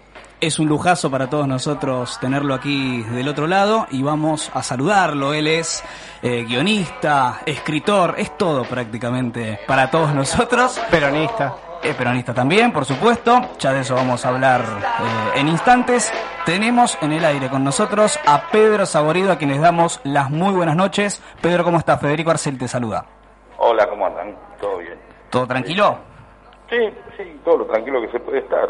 Es 0.40 0.60
un 0.60 0.68
lujazo 0.68 1.10
para 1.10 1.28
todos 1.28 1.48
nosotros 1.48 2.20
tenerlo 2.20 2.54
aquí 2.54 3.02
del 3.02 3.26
otro 3.26 3.48
lado 3.48 3.88
y 3.90 4.02
vamos 4.02 4.48
a 4.54 4.62
saludarlo. 4.62 5.34
Él 5.34 5.48
es 5.48 5.82
eh, 6.22 6.44
guionista, 6.46 7.40
escritor, 7.44 8.14
es 8.18 8.38
todo 8.38 8.62
prácticamente 8.62 9.58
para 9.66 9.90
todos 9.90 10.14
nosotros. 10.14 10.80
Peronista. 10.88 11.71
Es 11.82 11.96
peronista 11.96 12.32
también, 12.32 12.72
por 12.72 12.84
supuesto. 12.84 13.40
Ya 13.58 13.72
de 13.72 13.80
eso 13.80 13.94
vamos 13.96 14.24
a 14.24 14.28
hablar 14.28 14.60
eh, 14.60 15.40
en 15.40 15.48
instantes. 15.48 16.12
Tenemos 16.46 16.96
en 17.02 17.12
el 17.12 17.24
aire 17.24 17.48
con 17.48 17.64
nosotros 17.64 18.20
a 18.24 18.50
Pedro 18.52 18.86
Saborido, 18.86 19.32
a 19.32 19.36
quien 19.36 19.50
les 19.50 19.60
damos 19.60 20.00
las 20.04 20.30
muy 20.30 20.52
buenas 20.54 20.76
noches. 20.76 21.20
Pedro, 21.40 21.64
¿cómo 21.64 21.78
estás? 21.78 22.00
Federico 22.00 22.30
Arcel 22.30 22.56
te 22.56 22.68
saluda. 22.68 23.04
Hola, 23.58 23.88
¿cómo 23.88 24.06
andan? 24.06 24.36
¿Todo 24.60 24.78
bien? 24.78 24.94
¿Todo 25.30 25.46
tranquilo? 25.46 25.98
Sí, 26.70 26.78
sí, 27.16 27.40
todo 27.44 27.58
lo 27.58 27.66
tranquilo 27.66 28.00
que 28.00 28.10
se 28.12 28.20
puede 28.20 28.38
estar. 28.38 28.68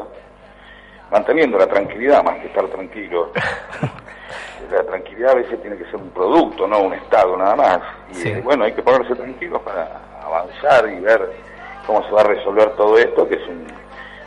Manteniendo 1.11 1.59
la 1.59 1.67
tranquilidad 1.67 2.23
más 2.25 2.39
que 2.39 2.47
estar 2.47 2.65
tranquilo. 2.69 3.31
la 4.73 4.83
tranquilidad 4.85 5.33
a 5.33 5.35
veces 5.35 5.61
tiene 5.61 5.77
que 5.77 5.85
ser 5.85 5.97
un 5.97 6.09
producto, 6.11 6.67
no 6.67 6.81
un 6.81 6.95
estado 6.95 7.37
nada 7.37 7.57
más. 7.57 7.79
Y 8.11 8.15
Sí. 8.15 8.29
eh, 8.31 8.41
bueno, 8.43 8.65
hay 8.65 8.73
que 8.73 8.83
ponerse 8.83 9.15
tranquilos 9.15 9.61
para 9.63 10.01
avanzar 10.25 10.89
y 10.89 10.99
ver 11.01 11.52
cómo 11.87 12.05
se 12.05 12.11
va 12.11 12.21
a 12.21 12.25
resolver 12.25 12.71
todo 12.77 12.99
esto, 12.99 13.29
que 13.29 13.35
es 13.35 13.49
un 13.49 13.67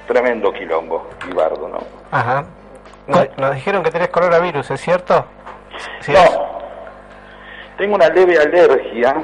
tremendo 0.08 0.52
quilombo 0.54 1.08
y 1.30 1.34
bardo, 1.34 1.68
¿no? 1.68 1.80
Ajá. 2.12 2.46
Nos, 3.08 3.38
nos 3.38 3.56
dijeron 3.56 3.84
que 3.84 3.92
tenés 3.92 4.10
coronavirus, 4.10 4.72
¿es 4.72 4.82
cierto? 4.82 5.26
Sí. 6.00 6.12
No, 6.14 6.20
tengo 7.78 7.96
una 7.96 8.10
leve 8.10 8.38
alergia 8.38 9.16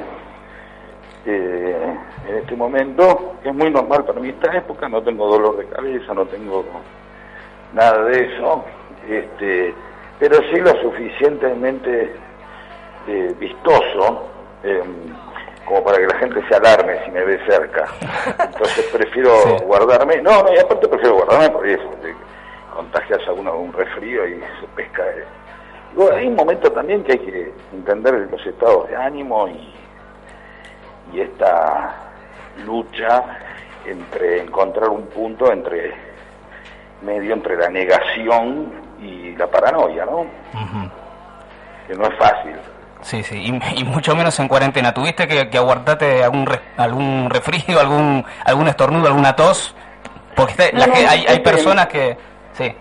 eh, 1.24 1.96
en 2.28 2.36
este 2.36 2.56
momento, 2.56 3.34
que 3.42 3.48
es 3.48 3.54
muy 3.54 3.70
normal 3.70 4.04
para 4.04 4.20
mí 4.20 4.28
esta 4.28 4.56
época, 4.56 4.88
no 4.88 5.02
tengo 5.02 5.26
dolor 5.26 5.56
de 5.56 5.66
cabeza, 5.66 6.14
no 6.14 6.26
tengo 6.26 6.64
nada 7.72 8.04
de 8.04 8.24
eso, 8.24 8.64
este, 9.08 9.74
pero 10.18 10.36
sí 10.52 10.60
lo 10.60 10.70
suficientemente 10.82 12.14
eh, 13.08 13.34
vistoso 13.38 14.28
eh, 14.62 14.82
como 15.66 15.82
para 15.84 15.98
que 15.98 16.06
la 16.06 16.18
gente 16.18 16.42
se 16.48 16.54
alarme 16.54 17.04
si 17.04 17.10
me 17.10 17.24
ve 17.24 17.38
cerca. 17.46 17.86
Entonces 18.38 18.86
prefiero 18.92 19.30
guardarme, 19.66 20.20
no, 20.22 20.42
no, 20.42 20.52
y 20.54 20.58
aparte 20.58 20.88
prefiero 20.88 21.16
guardarme 21.16 21.50
por 21.50 21.66
eso, 21.66 21.88
de 22.02 22.14
contagias 22.74 23.20
a 23.28 23.32
uno 23.32 23.56
un 23.56 23.72
resfrío 23.72 24.26
y 24.26 24.40
se 24.60 24.66
pesca. 24.74 25.02
eh. 25.08 25.24
Hay 26.14 26.26
un 26.26 26.34
momento 26.36 26.70
también 26.72 27.04
que 27.04 27.12
hay 27.12 27.18
que 27.18 27.52
entender 27.72 28.14
los 28.30 28.46
estados 28.46 28.88
de 28.88 28.96
ánimo 28.96 29.46
y, 29.48 29.74
y 31.12 31.20
esta 31.20 31.94
lucha 32.64 33.22
entre 33.84 34.40
encontrar 34.42 34.88
un 34.88 35.06
punto 35.08 35.52
entre 35.52 35.92
medio 37.02 37.34
entre 37.34 37.56
la 37.56 37.68
negación 37.68 38.72
y 39.00 39.34
la 39.36 39.46
paranoia, 39.48 40.06
¿no? 40.06 40.24
Que 41.86 41.94
no 41.94 42.04
es 42.06 42.14
fácil. 42.16 42.54
Sí, 43.02 43.22
sí, 43.22 43.36
y, 43.36 43.78
y 43.80 43.84
mucho 43.84 44.14
menos 44.16 44.38
en 44.40 44.48
cuarentena. 44.48 44.92
¿Tuviste 44.94 45.26
que, 45.28 45.48
que 45.50 45.58
aguantarte 45.58 46.22
algún 46.24 46.46
re- 46.46 46.60
algún 46.76 47.28
resfrío, 47.30 47.78
algún 47.80 48.24
algún 48.44 48.68
estornudo, 48.68 49.06
alguna 49.08 49.34
tos? 49.36 49.74
Porque 50.34 50.70
la 50.72 50.86
No, 50.86 50.92
que- 50.94 51.02
no, 51.02 51.10
hay, 51.10 51.18
hay 51.20 51.36
este- 51.36 51.40
personas 51.40 51.86
que... 51.88 52.16
Sí. 52.54 52.74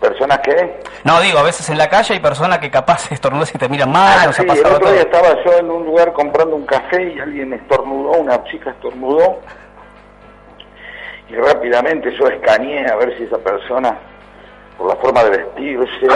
¿Personas 0.00 0.38
que 0.38 0.80
No, 1.04 1.20
digo, 1.20 1.38
a 1.38 1.42
veces 1.42 1.68
en 1.68 1.76
la 1.76 1.88
calle 1.90 2.14
hay 2.14 2.20
personas 2.20 2.58
que 2.58 2.70
capaz 2.70 3.12
estornudas 3.12 3.54
y 3.54 3.58
te 3.58 3.68
miran 3.68 3.92
mal, 3.92 4.18
Ah, 4.22 4.26
nos 4.26 4.38
ha 4.40 4.42
sí, 4.42 4.48
el 4.48 4.66
otro 4.66 4.78
todo. 4.80 4.92
día 4.92 5.02
estaba 5.02 5.28
yo 5.44 5.58
en 5.58 5.70
un 5.70 5.84
lugar 5.84 6.12
comprando 6.14 6.56
un 6.56 6.64
café 6.64 7.12
y 7.12 7.20
alguien 7.20 7.52
estornudó, 7.52 8.12
una 8.12 8.42
chica 8.44 8.70
estornudó 8.70 9.40
y 11.28 11.34
rápidamente 11.34 12.10
yo 12.18 12.26
escaneé 12.28 12.86
a 12.90 12.96
ver 12.96 13.16
si 13.18 13.24
esa 13.24 13.38
persona, 13.38 13.96
por 14.78 14.88
la 14.88 14.96
forma 14.96 15.22
de 15.24 15.30
vestirse 15.30 16.06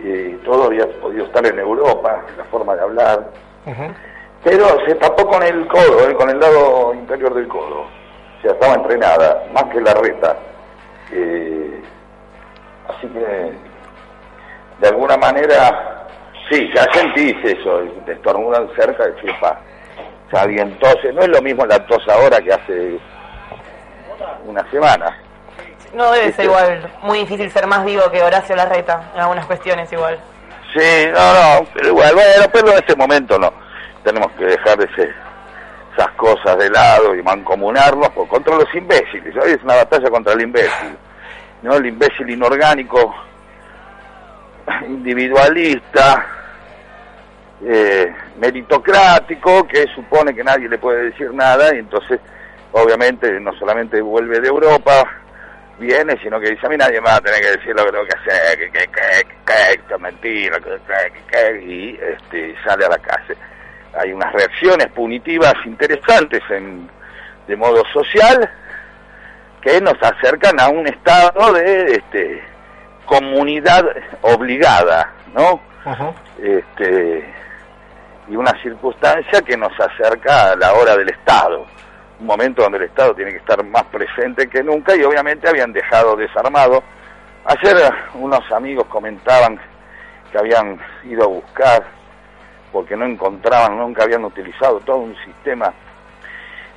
y 0.00 0.32
todo, 0.44 0.64
había 0.64 0.86
podido 1.00 1.24
estar 1.26 1.44
en 1.46 1.58
Europa, 1.58 2.22
la 2.36 2.44
forma 2.44 2.74
de 2.76 2.82
hablar, 2.82 3.30
pero 4.44 4.66
se 4.86 4.94
tapó 4.94 5.26
con 5.26 5.42
el 5.42 5.66
codo, 5.66 6.08
eh, 6.08 6.14
con 6.14 6.30
el 6.30 6.38
lado 6.38 6.94
interior 6.94 7.34
del 7.34 7.48
codo, 7.48 7.80
o 7.82 8.42
sea, 8.42 8.52
estaba 8.52 8.74
entrenada, 8.74 9.44
más 9.52 9.64
que 9.64 9.80
la 9.80 9.94
reta. 9.94 10.36
Eh, 11.12 11.82
así 12.88 13.08
que 13.08 13.52
de 14.80 14.88
alguna 14.88 15.16
manera, 15.16 16.06
sí, 16.50 16.70
ya 16.74 16.84
sentís 16.92 17.34
eso, 17.44 17.80
te 18.06 18.12
estornudan 18.12 18.68
cerca 18.76 19.08
y 19.08 19.12
decís, 19.12 19.32
pa, 19.40 19.60
ya 20.32 20.42
alguien 20.42 20.78
tose, 20.78 21.12
no 21.12 21.22
es 21.22 21.28
lo 21.28 21.42
mismo 21.42 21.66
la 21.66 21.84
tos 21.86 22.06
ahora 22.08 22.40
que 22.40 22.52
hace 22.52 22.98
una 24.46 24.68
semana. 24.70 25.16
No 25.94 26.10
debe 26.12 26.26
Este- 26.26 26.36
ser 26.36 26.44
igual 26.46 26.92
muy 27.02 27.18
difícil 27.20 27.50
ser 27.50 27.66
más 27.66 27.84
vivo 27.84 28.10
que 28.10 28.22
Horacio 28.22 28.54
Larreta 28.56 29.10
en 29.14 29.20
algunas 29.20 29.46
cuestiones 29.46 29.90
igual. 29.92 30.18
Sí, 30.74 31.06
no, 31.12 31.60
no, 31.60 31.66
pero 31.72 31.88
igual, 31.88 32.14
bueno, 32.14 32.44
pero 32.52 32.68
en 32.72 32.78
este 32.78 32.94
momento 32.94 33.38
no, 33.38 33.52
tenemos 34.04 34.30
que 34.32 34.44
dejar 34.44 34.78
ese, 34.82 35.10
esas 35.94 36.10
cosas 36.10 36.58
de 36.58 36.68
lado 36.68 37.14
y 37.14 37.22
mancomunarnos 37.22 38.10
por, 38.10 38.28
contra 38.28 38.54
los 38.54 38.72
imbéciles, 38.74 39.34
hoy 39.36 39.52
es 39.52 39.62
una 39.64 39.76
batalla 39.76 40.10
contra 40.10 40.34
el 40.34 40.42
imbécil, 40.42 40.96
¿no? 41.62 41.74
El 41.74 41.86
imbécil 41.86 42.28
inorgánico, 42.28 43.14
individualista, 44.86 46.26
eh, 47.64 48.14
meritocrático, 48.38 49.66
que 49.66 49.86
supone 49.94 50.34
que 50.34 50.44
nadie 50.44 50.68
le 50.68 50.78
puede 50.78 51.04
decir 51.04 51.32
nada 51.32 51.74
y 51.74 51.78
entonces 51.78 52.20
obviamente 52.72 53.40
no 53.40 53.52
solamente 53.58 54.00
vuelve 54.02 54.38
de 54.40 54.48
Europa, 54.48 55.02
viene, 55.78 56.16
sino 56.22 56.40
que 56.40 56.50
dice 56.50 56.66
a 56.66 56.68
mí 56.68 56.76
nadie 56.76 57.00
me 57.00 57.08
va 57.08 57.16
a 57.16 57.20
tener 57.20 57.40
que 57.40 57.58
decir 57.58 57.74
lo 57.74 57.84
que 57.84 57.92
tengo 57.92 58.06
que 58.06 58.18
hacer, 58.18 58.58
que, 58.58 58.70
que, 58.70 58.86
que, 58.88 59.26
que, 59.46 59.72
esto 59.74 59.94
es 59.94 60.00
mentira, 60.00 60.58
que, 60.60 61.12
que, 61.30 61.62
y 61.62 61.98
este, 62.00 62.54
sale 62.64 62.84
a 62.84 62.88
la 62.88 62.98
calle. 62.98 63.36
Hay 63.98 64.12
unas 64.12 64.32
reacciones 64.32 64.86
punitivas 64.88 65.54
interesantes 65.64 66.42
en, 66.50 66.88
de 67.46 67.56
modo 67.56 67.82
social 67.92 68.50
que 69.60 69.80
nos 69.80 69.94
acercan 70.02 70.60
a 70.60 70.68
un 70.68 70.86
estado 70.86 71.52
de 71.54 71.92
este, 71.92 72.42
comunidad 73.06 73.84
obligada, 74.22 75.12
¿no? 75.34 75.60
Este, 76.38 77.34
y 78.28 78.36
una 78.36 78.52
circunstancia 78.62 79.40
que 79.42 79.56
nos 79.56 79.72
acerca 79.80 80.52
a 80.52 80.56
la 80.56 80.74
hora 80.74 80.96
del 80.96 81.08
Estado, 81.08 81.66
un 82.20 82.26
momento 82.26 82.62
donde 82.62 82.78
el 82.78 82.84
Estado 82.84 83.14
tiene 83.14 83.32
que 83.32 83.38
estar 83.38 83.62
más 83.64 83.84
presente 83.84 84.48
que 84.48 84.62
nunca 84.62 84.94
y 84.96 85.02
obviamente 85.02 85.48
habían 85.48 85.72
dejado 85.72 86.16
desarmado. 86.16 86.82
Ayer 87.44 87.76
unos 88.14 88.50
amigos 88.52 88.86
comentaban 88.88 89.58
que 90.30 90.38
habían 90.38 90.78
ido 91.04 91.24
a 91.24 91.28
buscar 91.28 91.84
porque 92.72 92.96
no 92.96 93.06
encontraban, 93.06 93.78
nunca 93.78 94.04
habían 94.04 94.24
utilizado 94.24 94.80
todo 94.80 94.98
un 94.98 95.16
sistema 95.24 95.72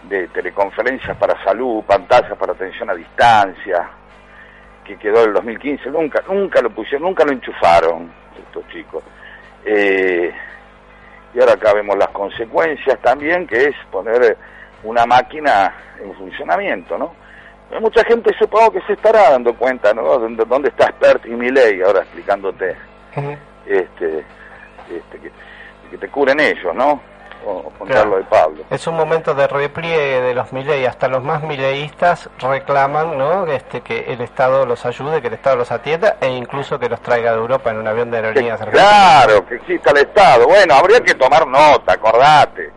de 0.03 0.27
teleconferencias 0.29 1.17
para 1.17 1.43
salud, 1.43 1.83
pantallas 1.83 2.37
para 2.37 2.53
atención 2.53 2.89
a 2.89 2.95
distancia, 2.95 3.89
que 4.83 4.97
quedó 4.97 5.23
en 5.23 5.29
el 5.29 5.33
2015, 5.33 5.89
nunca, 5.89 6.23
nunca 6.27 6.61
lo 6.61 6.69
pusieron, 6.69 7.03
nunca 7.03 7.23
lo 7.25 7.33
enchufaron 7.33 8.11
estos 8.39 8.67
chicos. 8.69 9.03
Eh, 9.65 10.33
y 11.33 11.39
ahora 11.39 11.53
acá 11.53 11.73
vemos 11.73 11.97
las 11.97 12.09
consecuencias 12.09 12.99
también, 12.99 13.45
que 13.45 13.65
es 13.65 13.75
poner 13.91 14.37
una 14.83 15.05
máquina 15.05 15.73
en 16.01 16.13
funcionamiento, 16.15 16.97
¿no? 16.97 17.13
Hay 17.73 17.79
mucha 17.79 18.03
gente 18.03 18.31
supongo 18.37 18.71
que 18.71 18.81
se 18.81 18.93
estará 18.93 19.31
dando 19.31 19.53
cuenta, 19.55 19.93
¿no? 19.93 20.03
¿Dónde, 20.03 20.43
dónde 20.45 20.69
está 20.69 20.85
Expert 20.85 21.25
y 21.25 21.29
Miley 21.29 21.81
ahora 21.81 22.01
explicándote 22.01 22.75
este, 23.65 24.25
este 24.89 25.19
que, 25.21 25.31
que 25.91 25.97
te 25.97 26.07
curen 26.09 26.39
ellos, 26.39 26.75
¿no? 26.75 26.99
O, 27.43 27.71
contarlo 27.77 28.17
de 28.17 28.23
Pablo. 28.25 28.63
Es 28.69 28.85
un 28.85 28.95
momento 28.95 29.33
de 29.33 29.47
repliegue 29.47 30.21
de 30.21 30.33
los 30.35 30.53
Milei, 30.53 30.85
hasta 30.85 31.07
los 31.07 31.23
más 31.23 31.41
mileístas 31.41 32.29
reclaman 32.39 33.17
¿no? 33.17 33.47
este, 33.47 33.81
que 33.81 34.13
el 34.13 34.21
Estado 34.21 34.63
los 34.67 34.85
ayude, 34.85 35.21
que 35.21 35.27
el 35.27 35.33
Estado 35.33 35.55
los 35.55 35.71
atienda 35.71 36.17
e 36.21 36.29
incluso 36.29 36.77
que 36.77 36.87
los 36.87 37.01
traiga 37.01 37.31
de 37.31 37.37
Europa 37.37 37.71
en 37.71 37.77
un 37.77 37.87
avión 37.87 38.11
de 38.11 38.17
aerolíneas 38.17 38.61
argentinas. 38.61 39.25
Claro, 39.25 39.45
que 39.47 39.55
exista 39.55 39.89
el 39.89 39.97
Estado. 39.97 40.45
Bueno, 40.45 40.75
habría 40.75 40.99
que 40.99 41.15
tomar 41.15 41.47
nota, 41.47 41.93
acordate. 41.93 42.69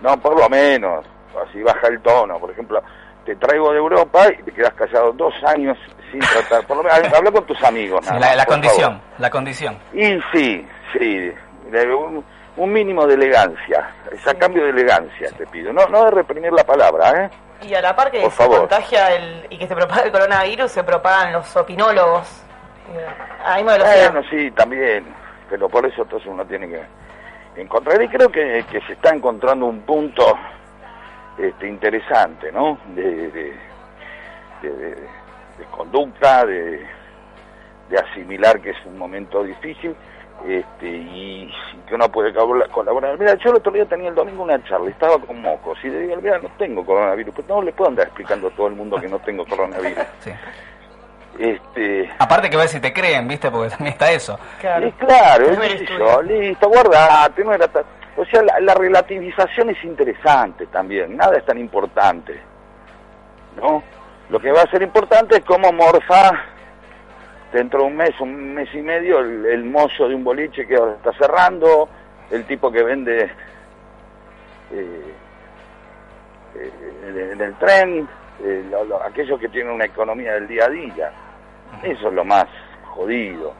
No, 0.00 0.16
por 0.16 0.36
lo 0.36 0.48
menos, 0.48 1.04
así 1.42 1.62
baja 1.62 1.88
el 1.88 2.00
tono. 2.00 2.38
Por 2.38 2.50
ejemplo, 2.50 2.82
te 3.24 3.36
traigo 3.36 3.72
de 3.72 3.78
Europa 3.78 4.26
y 4.38 4.42
te 4.42 4.52
quedas 4.52 4.72
callado 4.74 5.12
dos 5.12 5.34
años 5.44 5.76
sin 6.10 6.20
tratar. 6.20 6.66
Por 6.66 6.78
lo 6.78 6.82
menos, 6.82 7.12
habla 7.12 7.30
con 7.30 7.46
tus 7.46 7.62
amigos. 7.62 8.04
Nada, 8.06 8.34
la, 8.36 8.44
condición, 8.46 8.92
favor. 9.00 9.20
la 9.20 9.30
condición. 9.30 9.78
Y 9.92 10.18
sí, 10.32 10.66
sí. 10.92 11.32
Un, 11.70 12.24
un 12.56 12.72
mínimo 12.72 13.06
de 13.06 13.14
elegancia. 13.14 13.90
Es 14.10 14.26
a 14.26 14.34
cambio 14.34 14.64
de 14.64 14.70
elegancia 14.70 15.30
te 15.36 15.46
pido. 15.46 15.72
No, 15.72 15.86
no 15.86 16.04
de 16.06 16.10
reprimir 16.10 16.52
la 16.52 16.64
palabra, 16.64 17.24
¿eh? 17.24 17.30
Y 17.66 17.74
a 17.74 17.80
la 17.82 17.94
par 17.94 18.10
que 18.10 18.20
Por 18.20 18.30
se 18.30 18.36
favor. 18.36 18.58
contagia 18.60 19.14
el, 19.14 19.46
y 19.50 19.58
que 19.58 19.66
se 19.66 19.74
propaga 19.74 20.02
el 20.02 20.12
coronavirus, 20.12 20.70
se 20.70 20.84
propagan 20.84 21.32
los 21.32 21.56
opinólogos. 21.56 22.44
A 23.44 23.56
misma 23.56 23.72
velocidad. 23.72 24.12
Bueno, 24.12 24.28
sí, 24.30 24.50
también, 24.52 25.04
pero 25.50 25.68
por 25.68 25.84
eso 25.84 26.02
entonces 26.02 26.28
uno 26.28 26.44
tiene 26.46 26.68
que 26.68 27.60
encontrar, 27.60 28.00
y 28.00 28.08
creo 28.08 28.30
que, 28.30 28.64
que 28.70 28.80
se 28.82 28.92
está 28.92 29.10
encontrando 29.10 29.66
un 29.66 29.80
punto 29.80 30.24
este, 31.38 31.68
interesante, 31.68 32.50
¿no? 32.52 32.78
De, 32.94 33.02
de, 33.02 33.30
de- 34.62 34.70
de- 34.70 34.94
de 35.58 35.64
conducta, 35.70 36.44
de, 36.46 36.84
de 37.90 37.98
asimilar 37.98 38.60
que 38.60 38.70
es 38.70 38.76
un 38.86 38.96
momento 38.98 39.42
difícil 39.42 39.94
este, 40.46 40.86
y, 40.88 41.44
y 41.44 41.78
que 41.88 41.94
uno 41.96 42.08
puede 42.10 42.32
colaborar-. 42.32 43.18
Mira, 43.18 43.34
yo 43.36 43.50
el 43.50 43.56
otro 43.56 43.72
día 43.72 43.84
tenía 43.86 44.08
el 44.10 44.14
domingo 44.14 44.44
una 44.44 44.62
charla, 44.64 44.88
estaba 44.90 45.18
con 45.18 45.40
mocos 45.42 45.78
y 45.82 45.88
le 45.88 46.00
digo, 46.00 46.16
mira, 46.22 46.38
no 46.38 46.48
tengo 46.58 46.84
coronavirus, 46.86 47.34
pero 47.34 47.56
no 47.56 47.62
le 47.62 47.72
puedo 47.72 47.90
andar 47.90 48.06
explicando 48.06 48.46
a 48.48 48.50
todo 48.50 48.68
el 48.68 48.74
mundo 48.74 49.00
que 49.00 49.08
no 49.08 49.18
tengo 49.20 49.44
coronavirus. 49.46 50.04
Sí. 50.20 50.30
Este, 51.38 52.10
Aparte 52.18 52.50
que 52.50 52.56
ver 52.56 52.66
si 52.68 52.80
te 52.80 52.92
creen, 52.92 53.28
¿viste? 53.28 53.48
Porque 53.50 53.70
también 53.70 53.92
está 53.92 54.10
eso. 54.10 54.36
y 54.60 54.90
claro, 54.92 55.44
sé 55.54 55.66
estudio. 55.74 55.98
yo, 55.98 56.22
listo, 56.22 56.68
guardate, 56.68 57.44
no 57.44 57.52
era 57.52 57.68
tan- 57.68 57.84
O 58.18 58.24
sea, 58.24 58.42
la, 58.42 58.58
la 58.60 58.74
relativización 58.74 59.70
es 59.70 59.82
interesante 59.84 60.66
también, 60.66 61.16
nada 61.16 61.36
es 61.38 61.44
tan 61.46 61.56
importante, 61.58 62.38
¿no? 63.56 63.82
Lo 64.28 64.40
que 64.40 64.50
va 64.52 64.62
a 64.62 64.70
ser 64.70 64.82
importante 64.82 65.36
es 65.36 65.44
cómo 65.44 65.72
morfa 65.72 66.32
dentro 67.52 67.80
de 67.80 67.86
un 67.86 67.96
mes, 67.96 68.10
un 68.20 68.54
mes 68.54 68.68
y 68.74 68.82
medio, 68.82 69.20
el, 69.20 69.46
el 69.46 69.64
mozo 69.64 70.08
de 70.08 70.14
un 70.14 70.24
boliche 70.24 70.66
que 70.66 70.76
ahora 70.76 70.92
está 70.94 71.12
cerrando, 71.12 71.88
el 72.30 72.44
tipo 72.44 72.70
que 72.72 72.82
vende 72.82 73.30
eh, 74.72 75.14
eh, 76.56 76.72
en, 77.06 77.18
en 77.32 77.40
el 77.40 77.54
tren, 77.54 78.08
eh, 78.42 78.64
lo- 78.70 78.84
lo- 78.84 79.02
aquellos 79.02 79.38
que 79.40 79.48
tienen 79.48 79.72
una 79.72 79.84
economía 79.86 80.34
del 80.34 80.48
día 80.48 80.64
a 80.64 80.68
día. 80.68 81.12
Eso 81.82 82.08
es 82.08 82.14
lo 82.14 82.24
más 82.24 82.46
jodido. 82.84 83.54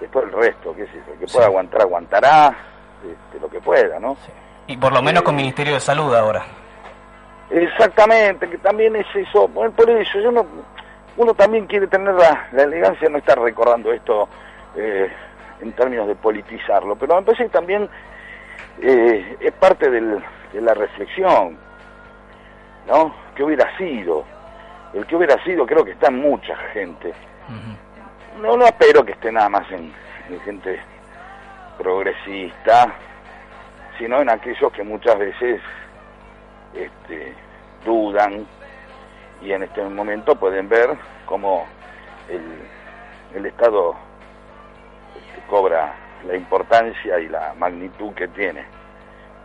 Después 0.00 0.26
el 0.26 0.32
resto, 0.32 0.74
qué 0.76 0.86
sé 0.86 1.02
yo, 1.06 1.12
el 1.14 1.18
que 1.18 1.26
pueda 1.32 1.46
aguantar, 1.46 1.80
aguantará, 1.82 2.56
este, 3.04 3.40
lo 3.40 3.48
que 3.48 3.60
pueda, 3.60 3.98
¿no? 3.98 4.16
Y 4.66 4.76
por 4.76 4.92
lo 4.92 5.02
menos 5.02 5.22
con 5.22 5.34
Ministerio 5.36 5.74
de 5.74 5.80
Salud 5.80 6.14
ahora. 6.14 6.44
Exactamente, 7.50 8.48
que 8.48 8.58
también 8.58 8.94
es 8.96 9.06
eso, 9.14 9.48
bueno, 9.48 9.72
por 9.72 9.88
eso 9.88 10.20
yo 10.20 10.30
no, 10.30 10.44
uno 11.16 11.32
también 11.34 11.66
quiere 11.66 11.86
tener 11.86 12.14
la, 12.14 12.48
la 12.52 12.62
elegancia 12.64 13.06
de 13.06 13.10
no 13.12 13.18
estar 13.18 13.38
recordando 13.40 13.90
esto 13.92 14.28
eh, 14.76 15.10
en 15.60 15.72
términos 15.72 16.06
de 16.08 16.14
politizarlo, 16.14 16.94
pero 16.96 17.16
me 17.16 17.22
parece 17.22 17.44
que 17.44 17.48
también 17.50 17.88
eh, 18.82 19.36
es 19.40 19.52
parte 19.52 19.90
del- 19.90 20.22
de 20.52 20.60
la 20.60 20.74
reflexión, 20.74 21.56
¿no? 22.86 23.14
¿Qué 23.34 23.42
hubiera 23.42 23.74
sido? 23.78 24.24
El 24.92 25.06
que 25.06 25.16
hubiera 25.16 25.42
sido 25.44 25.66
creo 25.66 25.84
que 25.84 25.92
está 25.92 26.08
en 26.08 26.20
mucha 26.20 26.54
gente. 26.74 27.12
No, 28.40 28.56
no 28.56 28.64
espero 28.66 29.04
que 29.04 29.12
esté 29.12 29.32
nada 29.32 29.48
más 29.48 29.70
en, 29.72 29.92
en 30.30 30.40
gente 30.40 30.78
progresista, 31.78 32.92
sino 33.98 34.20
en 34.20 34.28
aquellos 34.28 34.72
que 34.72 34.82
muchas 34.82 35.18
veces 35.18 35.60
este, 36.74 37.34
dudan 37.84 38.46
y 39.40 39.52
en 39.52 39.62
este 39.62 39.82
momento 39.84 40.34
pueden 40.34 40.68
ver 40.68 40.96
cómo 41.24 41.66
el, 42.28 42.42
el 43.34 43.46
Estado 43.46 43.94
este, 45.16 45.46
cobra 45.48 45.94
la 46.26 46.36
importancia 46.36 47.18
y 47.20 47.28
la 47.28 47.54
magnitud 47.58 48.12
que 48.14 48.28
tiene, 48.28 48.64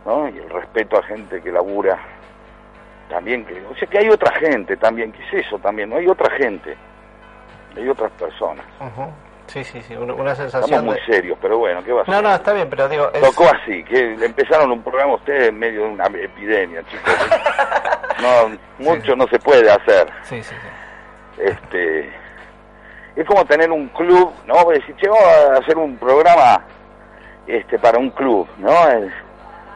¿no? 0.04 0.28
Y 0.28 0.38
el 0.38 0.50
respeto 0.50 0.98
a 0.98 1.02
gente 1.02 1.40
que 1.40 1.52
labura 1.52 1.98
también, 3.08 3.44
que, 3.44 3.64
o 3.64 3.76
sea 3.76 3.88
que 3.88 3.98
hay 3.98 4.08
otra 4.08 4.32
gente 4.36 4.76
también, 4.76 5.12
que 5.12 5.22
es 5.24 5.46
eso 5.46 5.58
también, 5.58 5.90
no 5.90 5.96
hay 5.96 6.08
otra 6.08 6.30
gente, 6.36 6.76
hay 7.76 7.88
otras 7.88 8.10
personas. 8.12 8.66
Sí, 9.46 9.62
sí, 9.64 9.82
sí, 9.82 9.94
una, 9.94 10.14
una 10.14 10.32
Estamos 10.32 10.52
sensación 10.52 10.84
muy 10.86 10.94
de... 10.96 11.04
serios, 11.06 11.38
pero 11.40 11.58
bueno, 11.58 11.82
¿qué 11.84 11.92
va 11.92 12.02
a 12.02 12.04
ser? 12.06 12.14
No, 12.14 12.22
no, 12.22 12.34
está 12.34 12.52
bien, 12.52 12.68
pero 12.70 12.88
digo... 12.88 13.10
es- 13.12 13.20
Tocó 13.20 13.44
así, 13.48 13.84
que 13.84 14.14
empezaron 14.24 14.72
un 14.72 14.82
programa 14.82 15.14
ustedes 15.14 15.48
en 15.50 15.58
medio 15.58 15.82
de 15.82 15.88
una 15.88 16.06
epidemia, 16.06 16.82
chicos. 16.84 17.12
No, 18.22 18.56
mucho 18.78 19.14
no 19.16 19.26
se 19.26 19.38
puede 19.40 19.70
hacer. 19.70 20.08
Sí, 20.22 20.42
sí, 20.42 20.54
sí. 20.54 21.42
Este, 21.42 22.08
es 23.16 23.26
como 23.26 23.44
tener 23.44 23.70
un 23.70 23.88
club, 23.88 24.32
¿no? 24.46 24.54
Vos 24.64 24.74
decís, 24.74 24.94
che, 24.96 25.08
vamos 25.08 25.24
a 25.26 25.58
hacer 25.58 25.76
un 25.76 25.96
programa 25.98 26.64
este, 27.46 27.78
para 27.78 27.98
un 27.98 28.10
club, 28.10 28.48
¿no? 28.58 28.88
El 28.88 29.12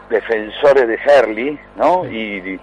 defensores 0.09 0.87
de 0.89 0.95
Herley, 1.05 1.61
¿no? 1.77 2.07
Y, 2.09 2.39
y 2.39 2.61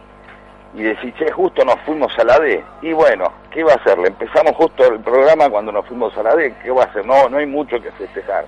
decís, 0.83 1.13
che, 1.15 1.31
justo 1.31 1.63
nos 1.63 1.79
fuimos 1.81 2.17
a 2.19 2.23
la 2.23 2.39
D. 2.39 2.63
Y 2.81 2.91
bueno, 2.93 3.31
¿qué 3.51 3.63
va 3.63 3.73
a 3.73 3.75
hacer? 3.75 3.97
Le 3.97 4.07
empezamos 4.09 4.55
justo 4.55 4.85
el 4.85 4.99
programa 4.99 5.49
cuando 5.49 5.71
nos 5.71 5.85
fuimos 5.87 6.15
a 6.17 6.23
la 6.23 6.35
D, 6.35 6.53
¿qué 6.63 6.71
va 6.71 6.83
a 6.83 6.85
hacer? 6.87 7.05
No, 7.05 7.29
no 7.29 7.37
hay 7.37 7.45
mucho 7.45 7.81
que 7.81 7.91
festejar. 7.91 8.45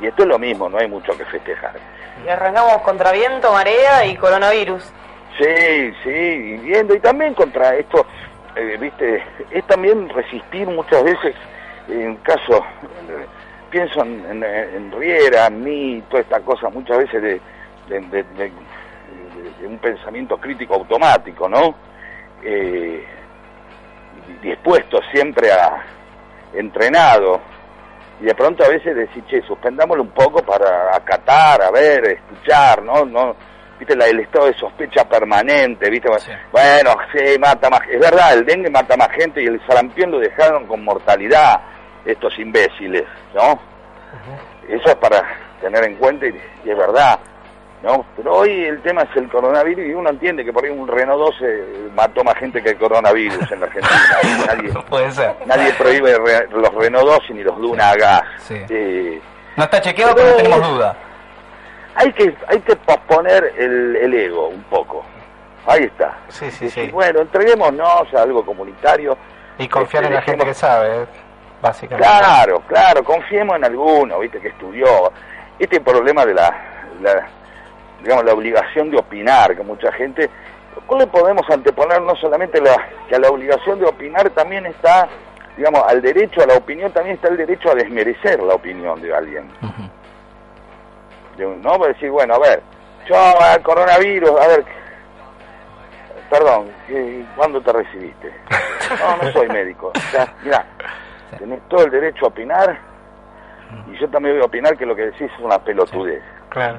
Y 0.00 0.06
esto 0.06 0.22
es 0.24 0.28
lo 0.28 0.38
mismo, 0.38 0.68
no 0.68 0.78
hay 0.78 0.88
mucho 0.88 1.16
que 1.16 1.24
festejar. 1.24 1.72
Y 2.24 2.28
arrancamos 2.28 2.78
contra 2.82 3.12
viento, 3.12 3.52
marea 3.52 4.04
y 4.04 4.16
coronavirus. 4.16 4.82
Sí, 5.38 5.92
sí, 6.04 6.10
y 6.10 6.56
viendo, 6.58 6.94
y 6.94 7.00
también 7.00 7.34
contra 7.34 7.74
esto, 7.76 8.06
eh, 8.56 8.76
viste, 8.80 9.22
es 9.50 9.66
también 9.66 10.08
resistir 10.08 10.66
muchas 10.66 11.02
veces, 11.04 11.34
en 11.88 12.16
caso, 12.16 12.64
eh, 13.08 13.26
pienso 13.70 14.00
en, 14.02 14.24
en, 14.30 14.44
en 14.44 14.92
Riera, 14.92 15.46
en 15.46 15.62
mí, 15.62 16.02
toda 16.10 16.22
esta 16.22 16.40
cosa, 16.40 16.68
muchas 16.70 16.98
veces 16.98 17.22
de, 17.22 17.40
de, 17.88 18.00
de- 18.00 18.22
de- 18.22 18.24
de- 18.34 18.50
de 18.50 18.52
un 19.64 19.78
pensamiento 19.78 20.36
crítico 20.38 20.74
automático, 20.74 21.48
¿no? 21.48 21.74
Eh, 22.42 23.04
dispuesto 24.42 25.00
siempre 25.12 25.52
a, 25.52 25.84
entrenado, 26.54 27.40
y 28.20 28.24
de 28.24 28.34
pronto 28.34 28.64
a 28.64 28.68
veces 28.68 28.96
decir, 28.96 29.24
che, 29.26 29.42
suspendámoslo 29.42 30.02
un 30.02 30.10
poco 30.10 30.42
para 30.42 30.96
acatar, 30.96 31.62
a 31.62 31.70
ver, 31.70 32.06
escuchar, 32.06 32.82
¿no? 32.82 33.04
no 33.04 33.36
viste 33.78 33.94
la, 33.94 34.06
el 34.06 34.20
estado 34.20 34.46
de 34.46 34.54
sospecha 34.54 35.04
permanente, 35.04 35.90
viste 35.90 36.08
bueno, 36.50 36.94
sí, 37.12 37.38
mata 37.38 37.68
más, 37.68 37.80
es 37.90 38.00
verdad, 38.00 38.32
el 38.32 38.46
dengue 38.46 38.70
mata 38.70 38.96
más 38.96 39.10
gente 39.10 39.42
y 39.42 39.46
el 39.46 39.60
sarampión 39.66 40.10
lo 40.10 40.18
dejaron 40.18 40.66
con 40.66 40.82
mortalidad 40.82 41.60
estos 42.04 42.38
imbéciles, 42.38 43.04
¿no? 43.34 43.58
Eso 44.68 44.88
es 44.88 44.94
para 44.96 45.22
tener 45.60 45.84
en 45.84 45.96
cuenta 45.96 46.26
y, 46.26 46.40
y 46.64 46.70
es 46.70 46.76
verdad. 46.76 47.18
¿No? 47.86 48.04
Pero 48.16 48.34
hoy 48.34 48.64
el 48.64 48.82
tema 48.82 49.02
es 49.02 49.16
el 49.16 49.28
coronavirus 49.28 49.86
y 49.86 49.94
uno 49.94 50.10
entiende 50.10 50.44
que 50.44 50.52
por 50.52 50.64
ahí 50.64 50.70
un 50.70 50.88
Renault 50.88 51.20
12 51.38 51.64
mató 51.94 52.24
más 52.24 52.34
gente 52.36 52.60
que 52.62 52.70
el 52.70 52.76
coronavirus 52.78 53.50
en 53.52 53.60
la 53.60 53.66
Argentina. 53.66 54.00
nadie, 54.46 54.72
Puede 54.90 55.10
ser. 55.12 55.34
nadie 55.46 55.72
prohíbe 55.74 56.18
re- 56.18 56.48
los 56.50 56.74
Renault 56.74 57.06
12 57.06 57.34
ni 57.34 57.42
los 57.44 57.56
Duna 57.58 57.94
gas. 57.94 58.22
Eh, 58.50 59.20
No 59.56 59.64
está 59.64 59.80
chequeado, 59.80 60.14
pero 60.16 60.30
no 60.30 60.36
tenemos 60.36 60.68
duda. 60.68 60.96
hay 61.94 62.12
que 62.12 62.34
hay 62.48 62.60
que 62.60 62.74
posponer 62.76 63.54
el, 63.56 63.96
el 63.96 64.14
ego 64.14 64.48
un 64.48 64.62
poco. 64.64 65.04
Ahí 65.68 65.84
está. 65.84 66.18
Sí, 66.28 66.50
sí, 66.50 66.66
Decir, 66.66 66.90
Bueno, 66.92 67.20
entreguémonos 67.20 68.12
a 68.14 68.22
algo 68.22 68.44
comunitario. 68.44 69.16
Y 69.58 69.66
confiar 69.68 70.02
Este, 70.04 70.14
en 70.14 70.20
la 70.20 70.22
gente 70.22 70.44
que 70.44 70.54
sabe, 70.54 71.06
básicamente. 71.62 72.06
Claro, 72.06 72.62
claro, 72.68 73.02
confiemos 73.02 73.56
en 73.56 73.64
alguno, 73.64 74.18
viste, 74.20 74.38
que 74.40 74.48
estudió. 74.48 74.86
Este 75.58 75.80
problema 75.80 76.24
de 76.26 76.34
la, 76.34 76.54
la, 77.00 77.26
digamos, 78.02 78.24
la 78.24 78.32
obligación 78.34 78.90
de 78.90 78.98
opinar, 78.98 79.56
que 79.56 79.62
mucha 79.62 79.90
gente, 79.92 80.30
¿cómo 80.86 81.00
le 81.00 81.06
podemos 81.06 81.48
anteponer 81.50 82.00
no 82.02 82.14
solamente 82.16 82.60
la, 82.60 82.76
que 83.08 83.16
a 83.16 83.18
la 83.18 83.28
obligación 83.28 83.78
de 83.78 83.86
opinar 83.86 84.30
también 84.30 84.66
está, 84.66 85.08
digamos, 85.56 85.82
al 85.88 86.00
derecho 86.02 86.42
a 86.42 86.46
la 86.46 86.54
opinión, 86.54 86.92
también 86.92 87.16
está 87.16 87.28
el 87.28 87.36
derecho 87.36 87.70
a 87.70 87.74
desmerecer 87.74 88.40
la 88.42 88.54
opinión 88.54 89.00
de 89.00 89.14
alguien? 89.14 89.50
De 91.36 91.46
un- 91.46 91.60
¿No? 91.62 91.78
Para 91.78 91.92
decir, 91.92 92.10
bueno, 92.10 92.34
a 92.34 92.38
ver, 92.38 92.62
yo 93.08 93.16
al 93.16 93.62
coronavirus, 93.62 94.30
a 94.40 94.46
ver, 94.48 94.64
perdón, 96.30 96.70
¿qué- 96.86 97.24
¿cuándo 97.36 97.60
te 97.60 97.72
recibiste? 97.72 98.32
No, 99.00 99.24
no 99.24 99.32
soy 99.32 99.48
médico. 99.48 99.92
O 99.94 99.98
sea, 100.10 100.32
mira, 100.42 100.64
tenés 101.38 101.60
todo 101.68 101.84
el 101.84 101.90
derecho 101.90 102.26
a 102.26 102.28
opinar 102.28 102.78
y 103.92 103.98
yo 103.98 104.08
también 104.08 104.34
voy 104.36 104.42
a 104.42 104.46
opinar 104.46 104.76
que 104.76 104.86
lo 104.86 104.94
que 104.94 105.06
decís 105.06 105.30
es 105.32 105.40
una 105.40 105.58
pelotudez. 105.58 106.22
Claro. 106.48 106.78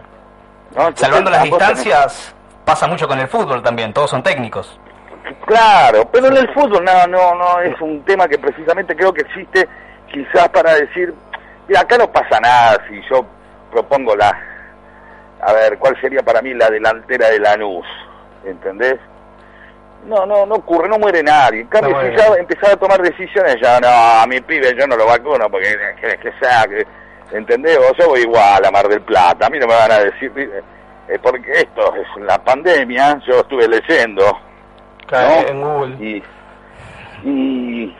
¿No? 0.75 0.91
Salvando 0.95 1.29
las 1.31 1.43
distancias, 1.43 2.35
pasa 2.65 2.87
mucho 2.87 3.07
con 3.07 3.19
el 3.19 3.27
fútbol 3.27 3.61
también, 3.63 3.93
todos 3.93 4.09
son 4.09 4.23
técnicos. 4.23 4.79
Claro, 5.45 6.07
pero 6.11 6.27
en 6.27 6.37
el 6.37 6.53
fútbol 6.53 6.83
no, 6.83 7.07
no, 7.07 7.35
no 7.35 7.61
es 7.61 7.79
un 7.81 8.03
tema 8.03 8.27
que 8.27 8.37
precisamente 8.37 8.95
creo 8.95 9.13
que 9.13 9.21
existe 9.21 9.67
quizás 10.11 10.49
para 10.49 10.73
decir, 10.75 11.13
mira, 11.67 11.81
acá 11.81 11.97
no 11.97 12.11
pasa 12.11 12.39
nada 12.39 12.77
si 12.89 13.01
yo 13.09 13.25
propongo 13.71 14.15
la, 14.15 14.31
a 15.41 15.53
ver, 15.53 15.77
¿cuál 15.77 15.99
sería 16.01 16.21
para 16.23 16.41
mí 16.41 16.53
la 16.53 16.69
delantera 16.69 17.29
de 17.29 17.39
Lanús? 17.39 17.85
¿Entendés? 18.45 18.97
No, 20.05 20.25
no, 20.25 20.45
no 20.45 20.55
ocurre, 20.55 20.87
no 20.87 20.97
muere 20.97 21.21
nadie. 21.21 21.61
En 21.61 21.67
cambio, 21.67 21.91
No 21.91 22.01
si 22.01 22.15
ya 22.15 22.27
empezar 22.35 22.71
a 22.71 22.77
tomar 22.77 23.01
decisiones, 23.01 23.57
ya 23.61 23.79
no, 23.79 23.87
a 23.87 24.25
mi 24.27 24.39
pibe 24.41 24.73
yo 24.77 24.87
no 24.87 24.95
lo 24.95 25.05
vacuno 25.05 25.49
porque 25.49 25.75
que, 25.99 26.17
que 26.17 26.31
sea, 26.39 26.65
que, 26.65 26.85
¿entendés? 27.31 27.77
O 27.77 27.93
yo 27.95 28.09
voy 28.09 28.21
igual 28.21 28.65
a 28.65 28.71
Mar 28.71 28.87
del 28.87 29.01
Plata, 29.01 29.47
a 29.47 29.49
mí 29.49 29.59
no 29.59 29.67
me 29.67 29.73
van 29.75 29.91
a 29.91 29.99
decir, 29.99 30.31
eh, 30.35 31.19
porque 31.21 31.51
esto 31.51 31.93
es 31.95 32.23
la 32.23 32.37
pandemia, 32.43 33.19
yo 33.25 33.39
estuve 33.39 33.67
leyendo, 33.67 34.23
Claro, 35.07 35.41
¿no? 35.41 35.47
en 35.49 35.61
Google. 35.61 36.05
Y, 36.05 36.23
y, 37.23 37.95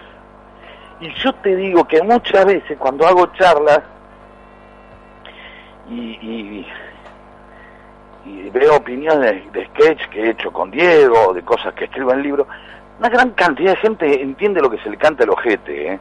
y 1.00 1.14
yo 1.24 1.34
te 1.36 1.56
digo 1.56 1.88
que 1.88 2.02
muchas 2.04 2.46
veces 2.46 2.78
cuando 2.78 3.08
hago 3.08 3.28
charlas 3.34 3.82
y, 5.90 6.18
y, 6.22 6.68
y 8.26 8.50
veo 8.50 8.76
opiniones 8.76 9.52
de 9.54 9.66
sketch 9.68 10.10
que 10.10 10.22
he 10.24 10.30
hecho 10.32 10.52
con 10.52 10.70
Diego, 10.70 11.34
de 11.34 11.44
cosas 11.44 11.74
que 11.76 11.86
escribo 11.86 12.12
en 12.12 12.24
libros, 12.24 12.48
una 13.00 13.10
gran 13.10 13.30
cantidad 13.32 13.72
de 13.72 13.78
gente 13.78 14.22
entiende 14.22 14.60
lo 14.62 14.70
que 14.70 14.80
se 14.80 14.90
le 14.90 14.98
canta 14.98 15.24
el 15.24 15.30
ojete, 15.30 15.94
¿eh? 15.94 16.00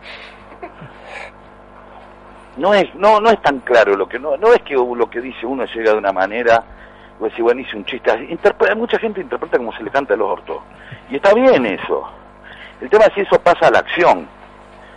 No 2.57 2.73
es, 2.75 2.95
no, 2.95 3.21
no 3.21 3.31
es 3.31 3.41
tan 3.43 3.61
claro 3.61 3.97
lo 3.97 4.09
que 4.09 4.19
no, 4.19 4.37
no 4.37 4.53
es 4.53 4.63
que 4.63 4.75
lo 4.75 5.11
que 5.11 5.21
dice 5.21 5.45
uno 5.47 5.65
llega 5.67 5.93
de 5.93 5.99
una 5.99 6.13
manera, 6.13 6.63
o 7.21 7.25
decir, 7.25 7.43
bueno, 7.43 7.61
hice 7.61 7.77
un 7.77 7.85
chiste, 7.85 8.11
así. 8.11 8.27
Interpre- 8.29 8.75
mucha 8.75 8.99
gente 8.99 9.21
interpreta 9.21 9.59
como 9.59 9.73
se 9.73 9.83
le 9.83 9.91
canta 9.91 10.15
el 10.15 10.23
orto. 10.23 10.63
Y 11.11 11.17
está 11.17 11.35
bien 11.35 11.65
eso. 11.67 12.09
El 12.81 12.91
tema 12.91 13.05
es 13.07 13.15
si 13.15 13.21
eso 13.23 13.39
pasa 13.41 13.69
a 13.69 13.71
la 13.71 13.79
acción. 13.81 14.29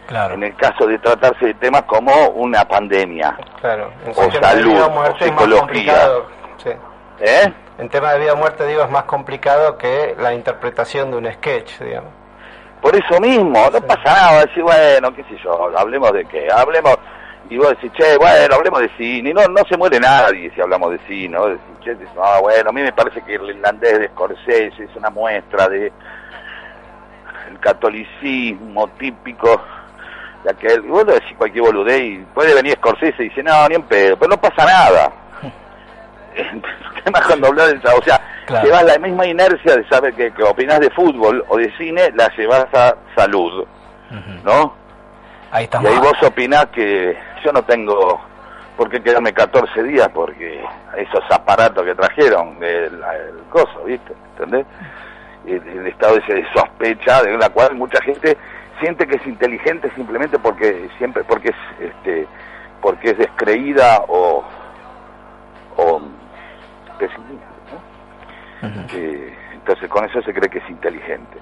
Claro. 0.07 0.34
En 0.34 0.44
el 0.44 0.56
caso 0.56 0.88
de 0.88 0.98
tratarse 0.99 1.45
de 1.48 1.53
temas 1.56 1.84
como 1.84 2.11
una 2.30 2.65
pandemia. 2.65 3.38
Claro. 3.61 3.91
En 4.06 4.11
O 4.11 4.31
salud, 4.31 4.72
vida 4.73 4.88
o 4.88 5.18
psicología. 5.19 6.10
Sí. 6.57 6.69
¿Eh? 7.19 7.53
En 7.77 7.90
tema 7.90 8.14
de 8.14 8.19
vida 8.19 8.34
o 8.34 8.38
muerte, 8.38 8.65
digo, 8.65 8.84
es 8.84 8.90
más 8.90 9.03
complicado 9.03 9.77
que 9.77 10.15
la 10.19 10.34
interpretación 10.34 11.11
de 11.11 11.18
un 11.18 11.31
sketch, 11.34 11.80
digamos. 11.80 12.11
Por 12.81 12.95
eso 12.95 13.19
mismo, 13.19 13.69
no 13.72 13.81
pasa 13.81 14.03
nada, 14.03 14.45
decir, 14.45 14.64
bueno, 14.64 15.14
qué 15.14 15.23
sé 15.26 15.38
yo, 15.44 15.69
hablemos 15.77 16.11
de 16.14 16.26
qué, 16.26 16.48
hablemos, 16.52 16.98
y 17.49 17.57
vos 17.57 17.69
decís, 17.69 17.91
che, 17.93 18.17
bueno, 18.17 18.55
hablemos 18.55 18.80
de 18.81 18.89
cine, 18.97 19.31
y 19.31 19.34
no, 19.34 19.45
no 19.47 19.63
se 19.67 19.76
muere 19.77 19.99
nadie 19.99 20.51
si 20.53 20.61
hablamos 20.61 20.91
de 20.91 20.99
cine, 21.07 21.30
¿no? 21.38 21.47
Decís, 21.47 21.61
che, 21.84 21.95
decís, 21.95 22.09
ah, 22.23 22.39
bueno, 22.41 22.69
a 22.69 22.73
mí 22.73 22.81
me 22.81 22.93
parece 22.93 23.21
que 23.23 23.35
el 23.35 23.49
irlandés 23.49 23.99
de 23.99 24.07
Scorsese 24.09 24.84
es 24.84 24.95
una 24.95 25.09
muestra 25.09 25.67
de 25.67 25.91
el 27.49 27.59
catolicismo 27.59 28.88
típico 28.99 29.61
de 30.43 30.51
aquel, 30.51 30.85
y 30.85 30.88
vos 30.89 31.05
lo 31.05 31.13
decís 31.13 31.35
cualquier 31.38 31.63
boludez, 31.65 32.01
y 32.01 32.17
puede 32.34 32.53
venir 32.53 32.73
Scorsese 32.76 33.23
y 33.23 33.30
dice, 33.30 33.43
no, 33.43 33.67
ni 33.67 33.76
en 33.76 33.84
pedo, 33.84 34.17
pero 34.17 34.30
no 34.30 34.38
pasa 34.41 34.65
nada. 34.65 35.11
Es 36.35 37.26
cuando 37.26 37.47
hablas 37.47 37.69
de 37.69 37.89
o 37.89 38.03
sea, 38.03 38.19
Claro. 38.45 38.65
llevas 38.65 38.84
la 38.84 38.97
misma 38.97 39.26
inercia 39.27 39.76
de 39.76 39.88
saber 39.89 40.13
que, 40.15 40.31
que 40.34 40.41
opinás 40.43 40.80
de 40.80 40.89
fútbol 40.91 41.43
o 41.49 41.57
de 41.57 41.71
cine, 41.77 42.11
la 42.15 42.27
llevas 42.35 42.65
a 42.73 42.95
salud, 43.15 43.65
¿no? 44.43 44.73
Ahí 45.51 45.63
Y 45.63 45.65
estamos. 45.65 45.91
ahí 45.91 45.97
vos 45.99 46.13
opinás 46.23 46.65
que 46.67 47.15
yo 47.44 47.52
no 47.52 47.64
tengo 47.64 48.20
por 48.78 48.90
qué 48.90 49.02
quedarme 49.02 49.34
14 49.34 49.84
días 49.84 50.07
porque 50.14 50.64
esos 50.98 51.24
aparatos 51.32 51.84
que 51.84 51.95
trajeron, 51.95 52.56
el, 52.61 52.94
el 52.95 53.44
coso, 53.49 53.84
¿viste? 53.86 54.14
¿Entendés? 54.32 54.66
El, 55.45 55.68
el 55.68 55.88
estado 55.88 56.18
ese 56.18 56.34
de 56.34 56.45
sospecha 56.53 57.22
de 57.24 57.38
la 57.38 57.49
cual 57.49 57.76
mucha 57.76 58.02
gente 58.02 58.38
siente 58.80 59.06
que 59.07 59.18
es 59.18 59.28
inteligente 59.28 59.91
simplemente 59.95 60.40
porque 60.40 60.90
siempre 60.98 61.24
porque 61.24 61.49
es 61.49 61.90
este 61.90 62.28
porque 62.82 63.11
es 63.11 63.18
descreída 63.18 64.03
o 64.07 64.44
o 65.78 66.02
pesimista, 66.98 67.48
¿no? 67.72 68.70
Eh, 68.94 69.34
entonces 69.53 69.90
con 69.90 70.06
eso 70.06 70.22
se 70.22 70.34
cree 70.34 70.49
que 70.49 70.60
es 70.60 70.70
inteligente. 70.70 71.38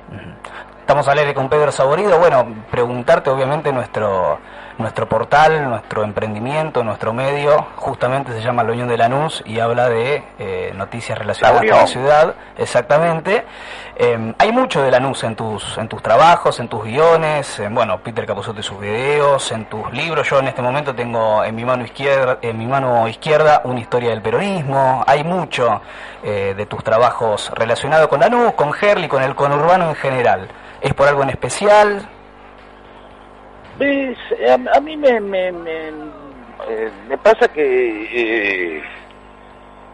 Estamos 0.80 1.08
al 1.08 1.20
aire 1.20 1.34
con 1.34 1.50
Pedro 1.50 1.72
Saborido. 1.72 2.18
Bueno, 2.20 2.46
preguntarte 2.70 3.30
obviamente 3.30 3.72
nuestro 3.72 4.40
nuestro 4.78 5.08
portal, 5.08 5.70
nuestro 5.70 6.04
emprendimiento, 6.04 6.84
nuestro 6.84 7.14
medio, 7.14 7.68
justamente 7.76 8.32
se 8.32 8.42
llama 8.42 8.64
La 8.64 8.72
Unión 8.72 8.88
de 8.88 8.98
Lanús 8.98 9.44
y 9.46 9.60
habla 9.60 9.90
de 9.90 10.24
eh, 10.38 10.72
noticias 10.76 11.18
relacionadas 11.18 11.64
La 11.64 11.72
con 11.72 11.80
la 11.82 11.88
ciudad. 11.88 12.36
Exactamente. 12.58 13.46
Eh, 13.96 14.34
hay 14.38 14.52
mucho 14.52 14.82
de 14.82 14.92
Lanús 14.92 15.24
en 15.24 15.36
tus 15.36 15.78
en 15.78 15.88
tus 15.88 16.02
trabajos, 16.02 16.60
en 16.60 16.68
tus 16.68 16.84
guiones, 16.84 17.60
en, 17.60 17.74
bueno, 17.74 18.00
Peter 18.00 18.26
Capuzotto 18.26 18.60
y 18.60 18.64
sus 18.64 18.80
videos, 18.80 19.52
en 19.52 19.66
tus 19.66 19.92
libros. 19.92 20.30
Yo 20.30 20.40
en 20.40 20.48
este 20.48 20.62
momento 20.62 20.94
tengo 20.94 21.44
en 21.44 21.56
mi 21.56 21.66
mano 21.66 21.84
izquierda, 21.84 22.38
en 22.42 22.58
mi 22.58 22.68
mano 22.68 23.08
izquierda 23.08 23.62
una 23.64 23.80
historia 23.80 24.12
del 24.12 24.22
peronismo. 24.22 25.04
Hay 25.08 25.24
mucho 25.24 25.82
eh, 26.24 26.54
de 26.56 26.66
tus 26.66 26.84
trabajos 26.84 27.52
relacionado 27.56 28.08
con 28.10 28.20
Lanús, 28.20 28.54
con 28.54 28.72
Herli, 28.80 29.08
con 29.08 29.24
el 29.24 29.36
conurbano 29.36 29.90
en 29.90 29.96
general. 29.96 30.48
¿Es 30.82 30.94
por 30.94 31.08
algo 31.08 31.24
en 31.24 31.30
especial? 31.30 32.08
¿Ves? 33.78 34.18
Eh, 34.40 34.50
A, 34.50 34.78
a 34.78 34.82
mí 34.82 34.98
me, 34.98 35.20
me, 35.20 35.52
me, 35.52 35.90
eh, 36.70 36.92
me 37.08 37.18
pasa 37.18 37.48
que 37.48 38.78
eh, 38.78 38.84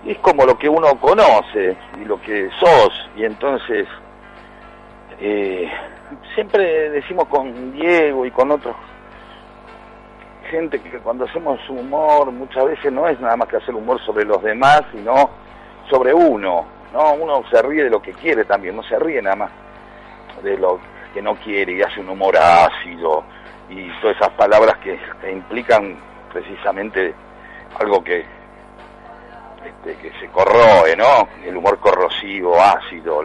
es 0.06 0.18
como 0.20 0.46
lo 0.46 0.58
que 0.58 0.70
uno 0.70 1.00
conoce 1.00 1.76
y 2.02 2.06
lo 2.06 2.22
que 2.22 2.50
sos, 2.60 3.10
y 3.16 3.26
entonces 3.26 3.88
eh, 5.20 5.70
siempre 6.36 6.90
decimos 6.92 7.28
con 7.28 7.74
Diego 7.74 8.26
y 8.26 8.32
con 8.32 8.52
otros 8.52 8.76
gente 10.50 10.80
que 10.80 11.00
cuando 11.00 11.26
hacemos 11.26 11.60
humor 11.68 12.32
muchas 12.32 12.66
veces 12.66 12.92
no 12.92 13.08
es 13.08 13.20
nada 13.20 13.36
más 13.36 13.48
que 13.48 13.58
hacer 13.58 13.74
humor 13.74 14.00
sobre 14.06 14.24
los 14.24 14.42
demás, 14.44 14.84
sino 14.92 15.30
sobre 15.90 16.14
uno, 16.14 16.66
¿no? 16.94 17.14
Uno 17.14 17.44
se 17.50 17.60
ríe 17.64 17.86
de 17.86 17.90
lo 17.90 18.02
que 18.02 18.14
quiere 18.14 18.46
también, 18.46 18.76
no 18.76 18.84
se 18.84 19.00
ríe 19.00 19.20
nada 19.22 19.36
más 19.36 19.52
de 20.44 20.56
lo 20.58 20.80
que 21.14 21.22
no 21.24 21.36
quiere 21.38 21.74
y 21.74 21.82
hace 21.82 22.02
un 22.02 22.10
humor 22.10 22.38
ácido 22.38 23.24
y 23.69 23.90
todas 24.02 24.15
esas 24.18 24.31
palabras 24.31 24.77
que, 24.77 24.99
implican 25.31 25.98
precisamente 26.31 27.14
algo 27.80 28.03
que 28.03 28.26
este, 29.65 29.95
que 29.95 30.19
se 30.19 30.27
corroe, 30.27 30.95
¿no? 30.95 31.27
El 31.44 31.56
humor 31.56 31.80
corrosivo, 31.80 32.60
ácido, 32.61 33.23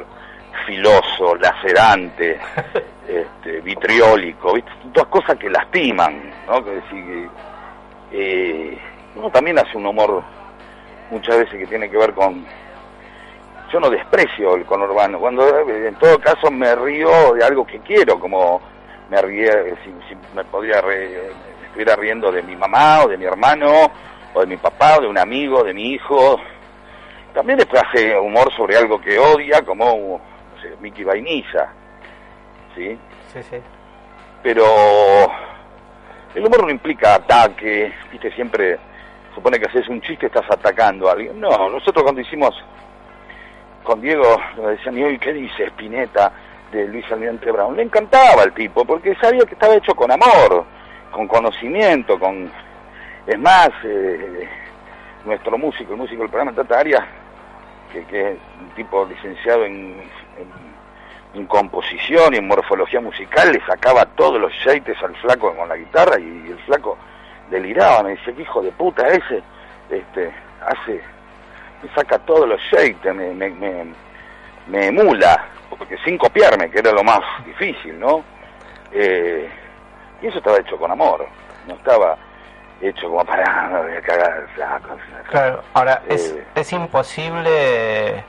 filoso, 0.67 1.35
lacerante, 1.37 2.39
este, 3.09 3.61
vitriólico, 3.61 4.55
¿viste? 4.55 4.71
todas 4.93 5.09
cosas 5.09 5.37
que 5.37 5.51
lastiman, 5.51 6.33
¿no? 6.47 6.65
Que 6.65 6.71
decir 6.71 7.29
eh, 8.13 8.79
uno 9.17 9.31
también 9.31 9.59
hace 9.59 9.77
un 9.77 9.87
humor 9.87 10.23
muchas 11.11 11.39
veces 11.39 11.59
que 11.59 11.67
tiene 11.67 11.91
que 11.91 11.97
ver 11.97 12.13
con 12.13 12.45
yo 13.71 13.81
no 13.81 13.91
desprecio 13.91 14.55
el 14.55 14.65
conurbano, 14.65 15.19
cuando 15.19 15.47
en 15.69 15.95
todo 15.97 16.19
caso 16.19 16.51
me 16.51 16.75
río 16.75 17.35
de 17.35 17.45
algo 17.45 17.67
que 17.67 17.81
quiero, 17.81 18.19
como 18.19 18.63
me 19.09 19.21
ríe, 19.23 19.49
eh, 19.49 19.75
si, 19.85 19.91
si 20.09 20.15
me 20.35 20.45
podría 20.45 20.81
re- 20.81 21.31
me 21.61 21.67
estuviera 21.67 21.97
riendo 21.97 22.31
de 22.33 22.43
mi 22.43 22.57
mamá 22.57 23.03
o 23.05 23.09
de 23.09 23.17
mi 23.17 23.25
hermano 23.25 23.91
o 24.35 24.41
de 24.41 24.47
mi 24.47 24.57
papá 24.57 24.97
o 24.99 25.01
de 25.03 25.07
un 25.09 25.19
amigo, 25.19 25.63
de 25.65 25.75
mi 25.75 25.93
hijo, 25.93 26.39
También 27.35 27.59
después 27.59 27.83
hace 27.83 28.19
humor 28.19 28.53
sobre 28.55 28.77
algo 28.77 29.01
que 29.01 29.19
odia, 29.19 29.63
como 29.63 30.21
no 30.55 30.63
sé, 30.63 30.75
Mickey 30.81 31.05
Vainilla, 31.05 31.69
¿sí? 32.75 32.99
Sí, 33.33 33.43
sí. 33.43 33.57
Pero 34.43 34.65
el 36.35 36.45
humor 36.47 36.65
no 36.65 36.71
implica 36.71 37.15
ataque, 37.15 37.93
viste, 38.11 38.31
siempre 38.33 38.79
supone 39.35 39.59
que 39.59 39.67
haces 39.67 39.89
un 39.89 40.01
chiste 40.01 40.27
estás 40.27 40.51
atacando 40.51 41.09
a 41.09 41.13
alguien. 41.13 41.39
No, 41.41 41.69
nosotros 41.69 42.03
cuando 42.03 42.21
hicimos 42.21 42.55
con 43.85 44.01
Diego, 44.01 44.37
nos 44.57 44.69
decían, 44.71 44.99
¿y 44.99 45.03
hoy 45.05 45.19
qué 45.19 45.33
dice 45.33 45.65
Spinetta 45.67 46.33
de 46.73 46.87
Luis 46.89 47.05
Almirante 47.11 47.51
Brown? 47.51 47.77
Le 47.77 47.83
encantaba 47.83 48.45
el 48.45 48.53
tipo, 48.53 48.85
porque 48.85 49.15
sabía 49.17 49.45
que 49.45 49.55
estaba 49.55 49.75
hecho 49.75 49.95
con 49.95 50.11
amor, 50.11 50.65
con 51.11 51.27
conocimiento, 51.27 52.19
con... 52.19 52.51
Es 53.27 53.39
más, 53.39 53.71
eh, 53.85 54.49
nuestro 55.25 55.59
músico, 55.59 55.93
el 55.93 55.99
músico 55.99 56.23
del 56.23 56.31
programa 56.31 56.53
Tata 56.53 56.81
Arias, 56.81 57.05
que, 57.93 58.05
que 58.05 58.33
es 58.33 58.39
un 58.61 58.71
tipo 58.71 59.05
licenciado 59.07 59.65
en, 59.65 60.03
en, 61.35 61.47
composición 61.47 62.35
y 62.35 62.39
en 62.39 62.49
morfología 62.49 63.01
musical, 63.01 63.53
le 63.53 63.65
sacaba 63.65 64.05
todos 64.05 64.41
los 64.41 64.53
shakes 64.53 64.97
al 65.03 65.15
flaco 65.17 65.55
con 65.55 65.69
la 65.69 65.77
guitarra 65.77 66.19
y 66.19 66.51
el 66.51 66.59
flaco 66.67 66.99
deliraba, 67.49 68.03
me 68.03 68.11
decía, 68.11 68.35
que 68.35 68.43
hijo 68.43 68.61
de 68.61 68.73
puta 68.73 69.07
ese, 69.07 69.43
este, 69.89 70.33
hace, 70.67 71.01
me 71.83 71.89
saca 71.95 72.19
todos 72.19 72.49
los 72.49 72.61
me, 73.15 73.35
me, 73.35 73.51
me, 73.51 73.85
me 74.67 74.87
emula, 74.89 75.47
porque 75.77 75.97
sin 76.05 76.17
copiarme, 76.19 76.71
que 76.71 76.79
era 76.79 76.93
lo 76.93 77.03
más 77.05 77.21
difícil, 77.45 77.99
¿no? 77.99 78.23
Eh, 78.93 79.49
y 80.23 80.27
eso 80.27 80.39
estaba 80.39 80.59
hecho 80.59 80.77
con 80.79 80.91
amor, 80.91 81.27
no 81.67 81.75
estaba 81.75 82.17
hecho 82.81 83.09
como 83.09 83.25
para 83.25 83.69
no, 83.69 83.83
voy 83.83 83.97
a 83.97 84.01
cagar 84.01 84.47
flaco. 84.55 84.89
Claro, 85.31 85.63
ahora, 85.75 86.03
es, 86.09 86.33
Eh. 86.33 86.45
es 86.55 86.73
imposible, 86.73 88.25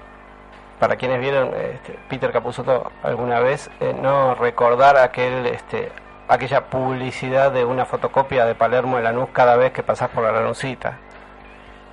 para 0.79 0.95
quienes 0.95 1.19
vieron 1.19 1.53
este, 1.55 1.97
Peter 2.09 2.31
Capusotto 2.31 2.91
alguna 3.03 3.39
vez, 3.39 3.69
eh, 3.79 3.93
no 3.99 4.35
recordar 4.35 4.97
aquel 4.97 5.45
este, 5.47 5.91
aquella 6.27 6.65
publicidad 6.65 7.51
de 7.51 7.63
una 7.65 7.85
fotocopia 7.85 8.45
de 8.45 8.55
Palermo 8.55 8.97
en 8.97 9.03
Lanús 9.03 9.29
cada 9.31 9.55
vez 9.55 9.71
que 9.71 9.83
pasás 9.83 10.09
por 10.09 10.23
la 10.23 10.31
Lanusita. 10.31 10.97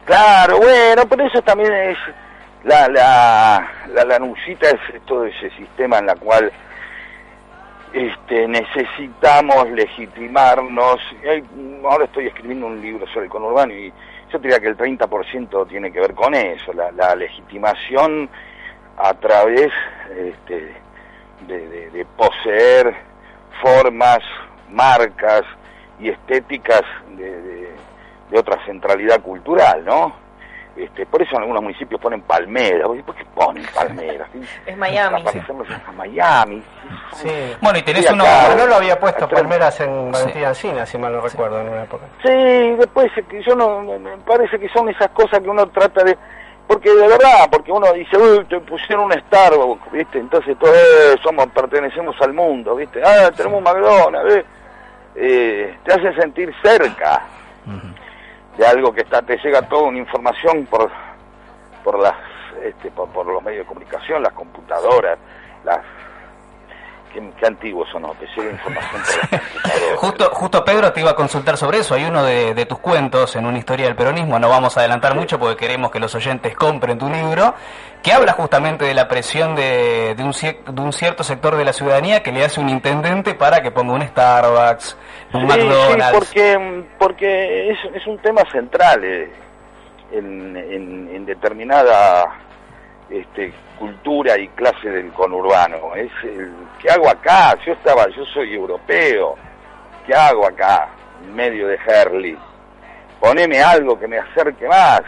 Claro, 0.05 0.59
bueno, 0.59 1.02
pero 1.09 1.27
eso 1.27 1.43
también 1.43 1.73
es 1.73 1.98
la 2.66 2.88
la 2.88 3.70
la 3.94 4.05
lanucita 4.05 4.68
es 4.68 5.02
todo 5.06 5.24
ese 5.24 5.51
sistema 5.51 5.98
en 5.98 6.06
la 6.06 6.16
cual 6.16 6.51
este 7.93 8.48
necesitamos 8.48 9.70
legitimarnos. 9.70 11.01
Ahora 11.84 12.06
estoy 12.06 12.26
escribiendo 12.26 12.66
un 12.66 12.82
libro 12.82 13.06
sobre 13.06 13.26
el 13.26 13.30
conurbano 13.30 13.72
y 13.72 13.93
yo 14.32 14.38
diría 14.40 14.59
que 14.59 14.66
el 14.66 14.76
30% 14.76 15.68
tiene 15.68 15.93
que 15.93 16.01
ver 16.01 16.14
con 16.14 16.34
eso, 16.34 16.72
la, 16.72 17.14
legitimación 17.14 18.28
a 18.98 19.14
través 19.14 19.70
este, 20.10 20.74
de, 21.47 22.06
poseer 22.16 22.94
formas, 23.62 24.18
marcas 24.70 25.43
y 26.01 26.09
estéticas 26.09 26.82
de 27.16 28.38
otra 28.38 28.59
centralidad 28.66 29.22
cultural, 29.22 29.84
¿no? 29.84 30.26
Este, 30.77 31.07
por 31.07 31.23
eso 31.23 31.35
en 31.36 31.43
algunos 31.43 31.62
municipios 31.62 32.01
ponen 32.01 32.20
palmeras. 32.23 32.86
¿Por 33.05 33.15
qué 33.15 33.24
ponen 33.35 33.65
palmeras? 33.74 34.28
Es 34.66 34.77
Miami. 34.77 35.23
Para 35.23 35.40
a 35.89 35.93
Miami. 35.93 36.62
Sí. 37.15 37.31
Bueno, 37.61 37.78
y 37.78 37.82
tenés 37.82 38.11
uno... 38.11 38.24
acá- 38.24 38.55
no 38.57 38.66
lo 38.66 38.74
había 38.77 38.98
puesto 39.01 39.24
acá- 39.24 39.36
palmeras 39.36 39.81
en 39.81 40.12
Valentín 40.12 40.44
Alsina, 40.44 40.85
si 40.86 40.98
mal 40.98 41.12
no 41.12 41.20
recuerdo, 41.23 41.61
en 41.61 41.69
una 41.69 41.85
época. 41.85 42.05
Sí, 42.23 42.31
después 42.78 43.11
que 43.28 43.43
yo 43.43 43.55
no, 43.57 43.81
me- 43.81 43.98
me 43.98 44.16
parece 44.19 44.59
que 44.59 44.69
son 44.69 44.89
esas 44.89 45.09
cosas 45.11 45.40
que 45.40 45.48
uno 45.48 45.66
trata 45.69 46.05
de, 46.05 46.16
porque 46.66 46.90
de 46.90 47.09
verdad, 47.09 47.48
porque 47.51 47.73
uno 47.73 47.93
dice, 47.93 48.19
uy, 48.19 48.44
te 48.44 48.61
pusieron 48.61 49.07
un 49.07 49.12
Starbucks, 49.12 49.93
¿viste? 49.93 50.19
Entonces 50.19 50.59
todos 50.59 50.74
eh, 50.77 51.16
somos, 51.23 51.47
pertenecemos 51.48 52.15
al 52.20 52.35
mundo, 52.35 52.74
¿viste? 52.77 53.01
Ah, 53.03 53.31
tenemos 53.35 53.59
un 53.59 53.65
McDonald's, 53.65 54.35
¿ves? 54.35 54.44
Eh, 55.15 55.74
te 55.85 55.93
hace 55.94 56.12
sentir 56.20 56.53
cerca 56.62 57.23
de 58.57 58.66
algo 58.66 58.93
que 58.93 59.03
está, 59.03 59.23
te 59.23 59.37
llega 59.39 59.62
toda 59.62 59.89
una 59.89 59.99
información 59.99 60.66
por, 60.66 60.91
por 61.85 61.99
las, 61.99 62.15
este, 62.62 62.91
por, 62.91 63.09
por 63.11 63.27
los 63.27 63.43
medios 63.43 63.65
de 63.65 63.69
comunicación, 63.69 64.23
las 64.23 64.33
computadoras, 64.33 65.19
las, 65.65 65.81
qué, 67.20 67.30
qué 67.40 67.47
antiguos 67.47 67.88
son, 67.90 68.02
¿no? 68.02 68.12
Te 68.14 68.26
llega 68.36 68.51
información 68.52 69.02
por 69.30 69.30
las 69.30 69.43
computadoras. 69.43 69.98
Justo, 69.98 70.30
justo 70.32 70.64
Pedro 70.64 70.93
te 70.93 71.01
iba 71.01 71.10
a 71.10 71.14
consultar 71.16 71.56
sobre 71.56 71.78
eso. 71.78 71.94
Hay 71.94 72.05
uno 72.05 72.22
de, 72.22 72.55
de 72.55 72.66
tus 72.66 72.78
cuentos 72.78 73.34
en 73.36 73.47
una 73.47 73.59
historia 73.59 73.86
del 73.86 73.97
peronismo, 73.97 74.38
no 74.38 74.48
vamos 74.48 74.76
a 74.76 74.80
adelantar 74.80 75.14
mucho 75.14 75.38
porque 75.38 75.56
queremos 75.56 75.90
que 75.90 75.98
los 76.01 76.14
oyentes 76.14 76.55
compren 76.55 76.98
tu 76.98 77.09
libro, 77.09 77.55
que 78.02 78.12
habla 78.12 78.32
justamente 78.32 78.84
de 78.84 78.94
la 78.94 79.09
presión 79.09 79.55
de, 79.56 80.14
de 80.16 80.22
un, 80.22 80.32
cier- 80.32 80.62
de 80.64 80.80
un 80.82 80.93
cierto 80.93 81.24
sector 81.24 81.56
de 81.56 81.64
la 81.64 81.72
ciudadanía 81.72 82.22
que 82.22 82.32
le 82.32 82.44
hace 82.44 82.60
un 82.60 82.68
intendente 82.68 83.34
para 83.34 83.62
que 83.62 83.70
ponga 83.70 83.94
un 83.94 84.02
Starbucks, 84.06 84.97
un 85.32 85.40
Sí, 85.40 85.47
McDonald's. 85.47 86.28
sí, 86.28 86.34
porque, 86.40 86.84
porque 86.98 87.70
es, 87.70 87.78
es 87.94 88.06
un 88.06 88.18
tema 88.18 88.43
central 88.52 89.02
eh, 89.05 89.30
en, 90.12 90.56
en- 90.56 91.10
en 91.16 91.26
determinada 91.26 92.24
este, 93.10 93.52
cultura 93.78 94.39
y 94.39 94.48
clase 94.48 94.90
del 94.90 95.12
conurbano. 95.12 95.94
Es 95.94 96.11
el, 96.24 96.53
¿qué 96.81 96.90
hago 96.90 97.09
acá? 97.09 97.57
Yo 97.65 97.73
estaba, 97.73 98.09
yo 98.09 98.24
soy 98.27 98.55
europeo. 98.55 99.36
¿Qué 100.07 100.15
hago 100.15 100.47
acá? 100.47 100.89
En 101.24 101.35
medio 101.35 101.69
de 101.69 101.78
Herley. 101.86 102.36
Poneme 103.20 103.62
algo 103.62 103.98
que 103.98 104.07
me 104.07 104.19
acerque 104.19 104.69
más, 104.69 105.03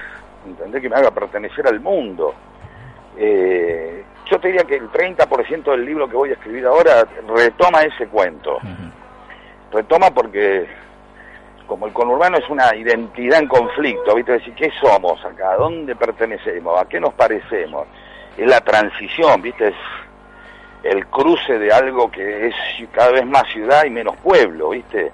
¿entendés? 0.47 0.83
Que 0.83 0.89
me 0.89 0.97
haga 0.97 1.11
pertenecer 1.11 1.67
al 1.67 1.81
mundo. 1.81 2.35
Eh, 3.17 4.05
yo 4.31 4.39
te 4.39 4.49
diría 4.49 4.65
que 4.65 4.77
el 4.77 4.91
30% 4.91 5.71
del 5.71 5.85
libro 5.85 6.09
que 6.09 6.17
voy 6.17 6.31
a 6.31 6.35
escribir 6.35 6.67
ahora 6.67 7.07
retoma 7.27 7.83
ese 7.83 8.07
cuento 8.07 8.59
retoma 9.73 10.11
porque 10.11 10.67
como 11.67 11.87
el 11.87 11.93
conurbano 11.93 12.39
es 12.39 12.49
una 12.49 12.75
identidad 12.75 13.41
en 13.41 13.49
conflicto, 13.49 14.15
¿viste? 14.15 14.33
Decir, 14.33 14.55
¿qué 14.55 14.71
somos 14.81 15.23
acá? 15.25 15.53
¿A 15.53 15.57
dónde 15.57 15.95
pertenecemos? 15.95 16.81
¿A 16.81 16.87
qué 16.87 16.99
nos 16.99 17.13
parecemos? 17.13 17.87
Es 18.39 18.47
la 18.47 18.61
transición, 18.61 19.43
¿viste? 19.43 19.69
Es 19.69 19.75
el 20.85 21.07
cruce 21.09 21.59
de 21.59 21.73
algo 21.73 22.11
que 22.11 22.47
es 22.47 22.55
cada 22.93 23.11
vez 23.11 23.27
más 23.27 23.43
ciudad 23.53 23.85
y 23.85 23.91
menos 23.91 24.17
pueblo, 24.19 24.71
¿viste? 24.71 25.11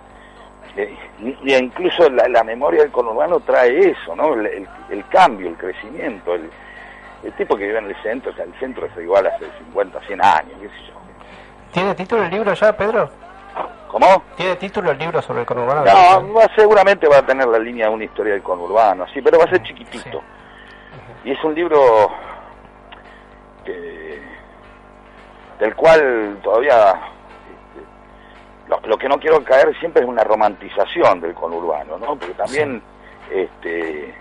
Eh, 0.76 0.94
Y, 1.20 1.54
incluso 1.54 2.08
la, 2.10 2.28
la 2.28 2.44
memoria 2.44 2.82
del 2.82 2.90
conurbano 2.92 3.40
trae 3.40 3.90
eso, 3.90 4.14
¿no? 4.14 4.34
El, 4.34 4.46
el- 4.46 4.68
el 4.90 5.06
cambio, 5.08 5.48
el 5.48 5.56
crecimiento, 5.56 6.34
el, 6.34 6.50
el 7.22 7.32
tipo 7.32 7.56
que 7.56 7.64
vive 7.66 7.78
en 7.78 7.86
el 7.86 7.96
centro, 8.02 8.30
o 8.30 8.34
sea, 8.34 8.44
el 8.44 8.52
centro 8.60 8.84
es 8.86 8.92
igual 9.02 9.26
hace 9.26 9.46
50, 9.58 10.00
100 10.06 10.22
años, 10.22 10.52
qué 10.60 10.68
sé 10.68 10.74
yo. 10.88 10.94
¿Tiene 11.72 11.94
título 11.94 12.24
el 12.24 12.30
libro 12.30 12.52
ya, 12.54 12.76
Pedro? 12.76 13.08
¿Cómo? 13.88 14.22
¿Tiene 14.36 14.56
título 14.56 14.90
el 14.90 14.98
libro 14.98 15.22
sobre 15.22 15.40
el 15.40 15.46
conurbano? 15.46 15.84
No, 15.84 16.34
va- 16.34 16.50
seguramente 16.56 17.08
va 17.08 17.18
a 17.18 17.26
tener 17.26 17.46
la 17.48 17.58
línea 17.58 17.86
de 17.88 17.94
una 17.94 18.04
historia 18.04 18.32
del 18.34 18.42
conurbano, 18.42 19.06
sí, 19.14 19.22
pero 19.22 19.38
va 19.38 19.44
a 19.44 19.48
ser 19.50 19.62
chiquitito. 19.62 20.20
Y 21.24 21.30
es 21.30 21.42
un 21.44 21.54
libro 21.54 22.10
que- 23.64 24.22
del 25.58 25.74
cual 25.76 26.38
todavía 26.42 26.90
este, 26.92 28.68
lo, 28.68 28.80
lo 28.88 28.98
que 28.98 29.08
no 29.08 29.18
quiero 29.18 29.42
caer 29.44 29.74
siempre 29.78 30.02
es 30.02 30.08
una 30.08 30.24
romantización 30.24 31.20
del 31.20 31.34
conurbano, 31.34 31.98
¿no? 31.98 32.16
Porque 32.16 32.34
también 32.34 32.82
este 33.30 34.14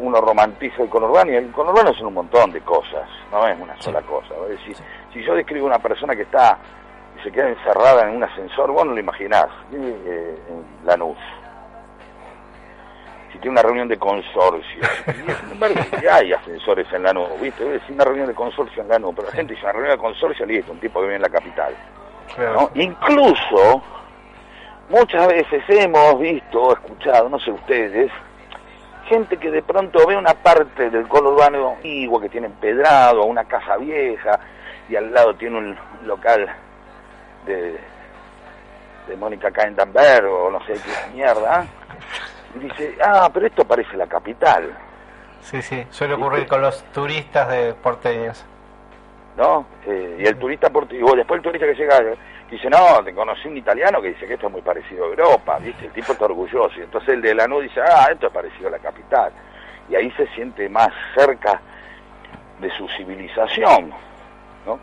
uno 0.00 0.18
romantiza 0.20 0.82
el 0.82 0.88
conurbano 0.88 1.30
y 1.32 1.36
el 1.36 1.50
conurbano 1.52 1.92
son 1.94 2.06
un 2.06 2.14
montón 2.14 2.50
de 2.52 2.60
cosas, 2.62 3.08
no 3.30 3.46
es 3.46 3.58
una 3.60 3.80
sola 3.82 4.00
cosa. 4.02 4.34
Es 4.44 4.58
decir, 4.58 4.76
si 5.12 5.22
yo 5.22 5.34
describo 5.34 5.66
una 5.66 5.78
persona 5.78 6.14
que 6.16 6.22
está 6.22 6.56
y 7.18 7.22
se 7.22 7.30
queda 7.30 7.48
encerrada 7.50 8.08
en 8.08 8.16
un 8.16 8.24
ascensor, 8.24 8.70
vos 8.72 8.84
no 8.86 8.92
lo 8.92 9.00
imaginás, 9.00 9.46
eh, 9.72 10.38
en 10.48 10.86
Lanús. 10.86 11.18
Si 13.34 13.40
tiene 13.40 13.54
una 13.54 13.62
reunión 13.62 13.88
de 13.88 13.98
consorcio, 13.98 14.80
y 15.08 15.32
sin 15.32 15.52
embargo, 15.52 15.80
hay 16.08 16.32
ascensores 16.32 16.86
en 16.92 17.02
Lanús, 17.02 17.28
¿viste? 17.40 17.74
Es 17.74 17.82
una 17.90 18.04
reunión 18.04 18.28
de 18.28 18.34
consorcio 18.34 18.80
en 18.80 18.88
Lanús, 18.88 19.12
pero 19.16 19.26
la 19.26 19.34
gente 19.34 19.54
dice 19.54 19.64
una 19.64 19.72
reunión 19.72 19.96
de 19.96 20.00
consorcio, 20.00 20.46
listo, 20.46 20.70
un 20.70 20.78
tipo 20.78 21.00
que 21.00 21.06
vive 21.06 21.16
en 21.16 21.22
la 21.22 21.28
capital. 21.28 21.74
¿no? 22.38 22.70
Incluso, 22.74 23.82
muchas 24.88 25.26
veces 25.26 25.64
hemos 25.66 26.20
visto, 26.20 26.74
escuchado, 26.74 27.28
no 27.28 27.40
sé 27.40 27.50
ustedes, 27.50 28.12
gente 29.08 29.36
que 29.36 29.50
de 29.50 29.62
pronto 29.62 30.06
ve 30.06 30.16
una 30.16 30.34
parte 30.34 30.88
del 30.88 31.08
conurbano 31.08 31.70
antiguo 31.70 32.20
que 32.20 32.28
tiene 32.28 32.46
empedrado, 32.46 33.24
una 33.24 33.46
casa 33.46 33.76
vieja, 33.78 34.38
y 34.88 34.94
al 34.94 35.12
lado 35.12 35.34
tiene 35.34 35.58
un 35.58 35.76
local 36.04 36.48
de, 37.46 37.80
de 39.08 39.16
Mónica 39.16 39.50
Caendanberg 39.50 40.26
o 40.26 40.52
no 40.52 40.64
sé 40.66 40.74
qué 40.74 41.12
mierda, 41.12 41.66
y 42.56 42.58
dice, 42.60 42.96
ah, 43.04 43.28
pero 43.32 43.46
esto 43.46 43.64
parece 43.64 43.96
la 43.96 44.06
capital, 44.06 44.76
Sí, 45.40 45.60
sí, 45.60 45.84
suele 45.90 46.14
ocurrir 46.14 46.46
con 46.46 46.62
los 46.62 46.82
turistas 46.92 47.48
de 47.50 47.74
porteños. 47.74 48.44
¿no? 49.36 49.66
Eh, 49.84 50.16
y 50.20 50.26
el 50.26 50.38
turista 50.38 50.70
portugués, 50.70 51.04
después 51.16 51.38
el 51.38 51.42
turista 51.42 51.66
que 51.66 51.74
llega 51.74 52.00
dice, 52.50 52.70
no, 52.70 53.04
te 53.04 53.12
conocí 53.14 53.48
un 53.48 53.56
italiano 53.58 54.00
que 54.00 54.08
dice 54.08 54.26
que 54.26 54.34
esto 54.34 54.46
es 54.46 54.52
muy 54.52 54.62
parecido 54.62 55.04
a 55.04 55.08
Europa, 55.08 55.58
¿viste? 55.58 55.84
El 55.86 55.92
tipo 55.92 56.12
está 56.12 56.24
orgulloso, 56.26 56.78
y 56.78 56.82
entonces 56.84 57.10
el 57.10 57.20
de 57.20 57.34
Lanús 57.34 57.64
dice, 57.64 57.80
ah, 57.82 58.08
esto 58.12 58.28
es 58.28 58.32
parecido 58.32 58.68
a 58.68 58.70
la 58.72 58.78
capital. 58.78 59.32
y 59.90 59.96
ahí 59.96 60.10
se 60.12 60.26
siente 60.28 60.66
más 60.70 60.88
cerca 61.14 61.60
de 62.60 62.70
su 62.70 62.88
civilización, 62.96 63.90
¿no? 64.64 64.78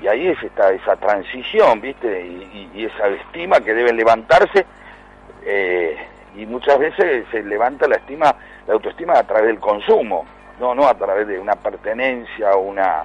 Y 0.00 0.06
ahí 0.06 0.28
es 0.28 0.42
esta, 0.42 0.70
esa 0.70 0.96
transición, 0.96 1.80
¿viste? 1.82 2.24
Y, 2.24 2.70
y- 2.74 2.80
y 2.80 2.84
esa 2.86 3.08
estima 3.08 3.60
que 3.60 3.74
deben 3.74 3.94
levantarse, 3.96 4.64
eh, 5.44 5.96
y 6.34 6.46
muchas 6.46 6.78
veces 6.78 7.26
se 7.30 7.42
levanta 7.42 7.86
la 7.86 7.96
estima, 7.96 8.34
la 8.66 8.74
autoestima 8.74 9.18
a 9.18 9.22
través 9.24 9.48
del 9.48 9.60
consumo, 9.60 10.24
no, 10.58 10.74
no 10.74 10.86
a 10.86 10.94
través 10.94 11.26
de 11.26 11.38
una 11.38 11.54
pertenencia 11.54 12.52
o 12.52 12.60
una, 12.60 13.04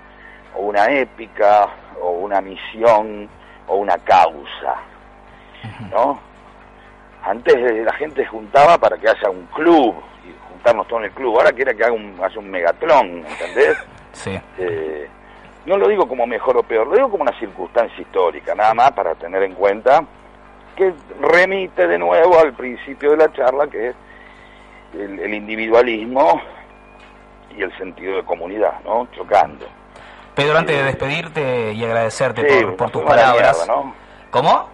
o 0.55 0.61
una 0.61 0.85
épica 0.91 1.67
o 2.01 2.11
una 2.11 2.41
misión 2.41 3.29
o 3.67 3.75
una 3.77 3.97
causa, 3.97 4.75
¿no? 5.91 6.19
Antes 7.23 7.55
eh, 7.55 7.83
la 7.83 7.93
gente 7.93 8.25
juntaba 8.25 8.77
para 8.77 8.97
que 8.97 9.09
haya 9.09 9.29
un 9.29 9.45
club 9.47 9.95
y 10.25 10.33
juntarnos 10.49 10.87
todos 10.87 11.01
en 11.01 11.05
el 11.09 11.11
club. 11.11 11.35
Ahora 11.37 11.51
quiere 11.51 11.75
que 11.75 11.83
haga 11.83 11.93
un, 11.93 12.15
haya 12.23 12.39
un 12.39 12.49
megatlón, 12.49 13.25
¿entendés? 13.25 13.77
Sí. 14.13 14.39
Eh, 14.57 15.09
no 15.65 15.77
lo 15.77 15.89
digo 15.89 16.07
como 16.07 16.25
mejor 16.25 16.55
o 16.57 16.63
peor, 16.63 16.87
lo 16.87 16.95
digo 16.95 17.09
como 17.09 17.23
una 17.23 17.37
circunstancia 17.37 18.01
histórica, 18.01 18.55
nada 18.55 18.73
más 18.73 18.91
para 18.91 19.15
tener 19.15 19.43
en 19.43 19.53
cuenta 19.53 20.01
que 20.77 20.93
remite 21.19 21.87
de 21.87 21.97
nuevo 21.97 22.39
al 22.39 22.53
principio 22.53 23.11
de 23.11 23.17
la 23.17 23.33
charla, 23.33 23.67
que 23.67 23.89
es 23.89 23.95
el, 24.93 25.19
el 25.19 25.33
individualismo 25.33 26.41
y 27.57 27.63
el 27.63 27.75
sentido 27.77 28.17
de 28.17 28.23
comunidad, 28.23 28.79
¿no? 28.85 29.07
Chocando. 29.11 29.65
Pedro, 30.35 30.59
antes 30.59 30.77
de 30.77 30.83
despedirte 30.83 31.73
y 31.73 31.83
agradecerte 31.83 32.47
Sí, 32.47 32.65
por, 32.77 32.91
tus 32.91 33.03
palabras. 33.03 33.57
mierda, 33.57 33.73
¿no? 33.73 33.95
¿Cómo? 34.29 34.69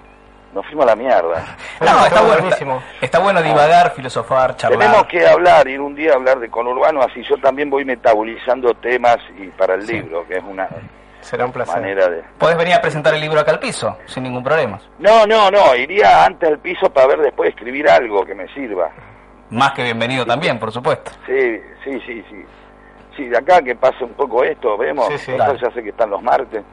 Nos 0.53 0.65
fuimos 0.65 0.83
a 0.83 0.87
la 0.87 0.95
mierda. 0.95 1.57
No, 1.79 2.05
está 2.05 2.21
bueno, 2.21 2.49
está, 2.49 2.65
está 3.01 3.19
bueno 3.19 3.41
divagar, 3.41 3.93
filosofar, 3.93 4.55
charlar. 4.57 4.79
Tenemos 4.79 5.07
que 5.07 5.25
hablar, 5.25 5.67
ir 5.67 5.79
un 5.81 5.95
día 5.95 6.11
a 6.11 6.15
hablar 6.15 6.39
de 6.39 6.49
conurbano, 6.49 7.01
así 7.01 7.23
yo 7.23 7.37
también 7.37 7.69
voy 7.69 7.85
metabolizando 7.85 8.73
temas 8.75 9.17
y 9.37 9.47
para 9.47 9.75
el 9.75 9.85
libro, 9.85 10.25
que 10.27 10.37
es 10.37 10.43
una 10.43 10.67
Será 11.23 11.45
un 11.45 11.51
placer. 11.51 11.75
manera 11.75 12.09
de... 12.09 12.23
Podés 12.37 12.57
venir 12.57 12.73
a 12.73 12.81
presentar 12.81 13.13
el 13.13 13.21
libro 13.21 13.39
acá 13.39 13.51
al 13.51 13.59
piso, 13.59 13.97
sin 14.05 14.23
ningún 14.23 14.43
problema. 14.43 14.79
No, 14.99 15.25
no, 15.25 15.49
no, 15.49 15.75
iría 15.75 16.25
antes 16.25 16.49
al 16.49 16.59
piso 16.59 16.91
para 16.91 17.07
ver 17.07 17.19
después 17.19 17.49
escribir 17.49 17.89
algo 17.89 18.25
que 18.25 18.35
me 18.35 18.47
sirva. 18.53 18.91
Más 19.49 19.71
que 19.71 19.83
bienvenido 19.83 20.25
también, 20.25 20.59
por 20.59 20.71
supuesto. 20.71 21.11
Sí, 21.25 21.61
sí, 21.83 21.99
sí, 22.05 22.23
sí. 22.29 22.45
Sí, 23.15 23.29
de 23.29 23.37
acá 23.37 23.61
que 23.61 23.75
pase 23.75 24.03
un 24.03 24.13
poco 24.13 24.43
esto, 24.43 24.77
vemos. 24.77 25.07
Sí, 25.09 25.17
sí. 25.17 25.31
Total, 25.31 25.59
ya 25.59 25.71
sé 25.71 25.83
que 25.83 25.89
están 25.89 26.09
los 26.09 26.21
martes. 26.21 26.63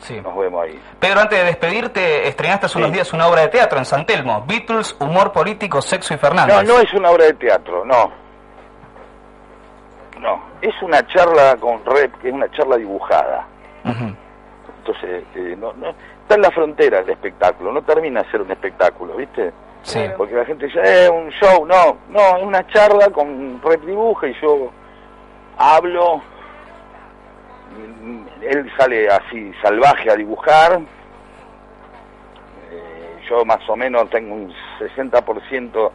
Sí. 0.00 0.18
Nos 0.20 0.36
vemos 0.36 0.64
ahí. 0.64 0.80
Pedro, 0.98 1.20
antes 1.20 1.38
de 1.38 1.44
despedirte, 1.44 2.26
estrenaste 2.26 2.66
hace 2.66 2.78
unos 2.78 2.92
días 2.92 3.12
una 3.12 3.28
obra 3.28 3.42
de 3.42 3.48
teatro 3.48 3.78
en 3.78 3.84
San 3.84 4.06
Telmo, 4.06 4.44
Beatles, 4.46 4.96
Humor 4.98 5.30
Político, 5.30 5.82
Sexo 5.82 6.14
y 6.14 6.16
Fernández. 6.16 6.56
No, 6.56 6.62
no 6.62 6.80
es 6.80 6.92
una 6.94 7.10
obra 7.10 7.26
de 7.26 7.34
teatro, 7.34 7.84
no. 7.84 8.10
No, 10.18 10.42
es 10.60 10.74
una 10.82 11.06
charla 11.06 11.56
con 11.56 11.84
rep, 11.84 12.14
que 12.20 12.28
es 12.28 12.34
una 12.34 12.50
charla 12.50 12.76
dibujada. 12.76 13.46
Entonces, 13.84 15.24
eh, 15.34 15.56
no, 15.58 15.72
no, 15.74 15.90
está 16.22 16.34
en 16.34 16.42
la 16.42 16.50
frontera 16.50 17.00
del 17.00 17.10
espectáculo, 17.10 17.72
no 17.72 17.82
termina 17.82 18.22
de 18.22 18.30
ser 18.30 18.42
un 18.42 18.50
espectáculo, 18.50 19.16
¿viste? 19.16 19.52
Sí. 19.82 20.00
Porque 20.16 20.34
la 20.34 20.44
gente 20.44 20.66
dice, 20.66 20.80
eh, 20.82 21.08
un 21.08 21.30
show, 21.30 21.66
no, 21.66 21.98
no, 22.10 22.36
es 22.36 22.42
una 22.42 22.66
charla 22.68 23.10
con 23.10 23.60
rep 23.62 23.82
dibuja 23.84 24.28
y 24.28 24.34
yo 24.40 24.70
hablo, 25.56 26.22
mm, 28.02 28.22
él 28.42 28.70
sale 28.76 29.08
así 29.08 29.52
salvaje 29.62 30.10
a 30.10 30.16
dibujar, 30.16 30.80
eh, 32.70 33.20
yo 33.28 33.44
más 33.44 33.66
o 33.68 33.76
menos 33.76 34.08
tengo 34.10 34.34
un 34.34 34.52
60% 34.78 35.92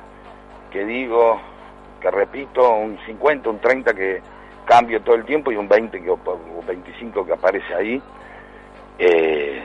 que 0.72 0.86
digo, 0.86 1.40
que 2.02 2.12
repito, 2.12 2.70
un 2.72 3.00
50, 3.06 3.50
un 3.50 3.60
30 3.60 3.94
que 3.94 4.22
cambio 4.66 5.02
todo 5.02 5.16
el 5.16 5.26
tiempo 5.26 5.52
y 5.52 5.56
un 5.56 5.68
20 5.68 6.02
que, 6.02 6.10
o 6.10 6.20
25 6.68 7.26
que 7.26 7.34
aparece 7.34 7.74
ahí. 7.74 8.02
Eh, 8.98 9.64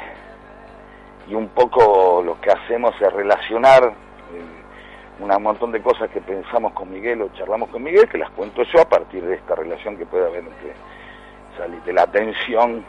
y 1.28 1.35
un 1.35 1.48
poco 1.48 2.22
lo 2.24 2.40
que 2.40 2.51
hacemos 2.51 2.94
es 3.01 3.12
relacionar 3.12 3.85
eh, 3.85 5.20
un 5.20 5.43
montón 5.43 5.70
de 5.70 5.81
cosas 5.81 6.10
que 6.10 6.20
pensamos 6.20 6.72
con 6.72 6.90
Miguel 6.90 7.22
o 7.22 7.28
charlamos 7.35 7.68
con 7.70 7.82
Miguel, 7.82 8.09
que 8.09 8.18
las 8.18 8.31
cuento 8.31 8.62
yo 8.64 8.81
a 8.81 8.89
partir 8.89 9.24
de 9.24 9.35
esta 9.35 9.55
relación 9.55 9.97
que 9.97 10.06
puede 10.06 10.27
haber 10.27 10.44
entre, 10.44 11.81
de 11.85 11.93
la 11.93 12.06
tensión 12.06 12.85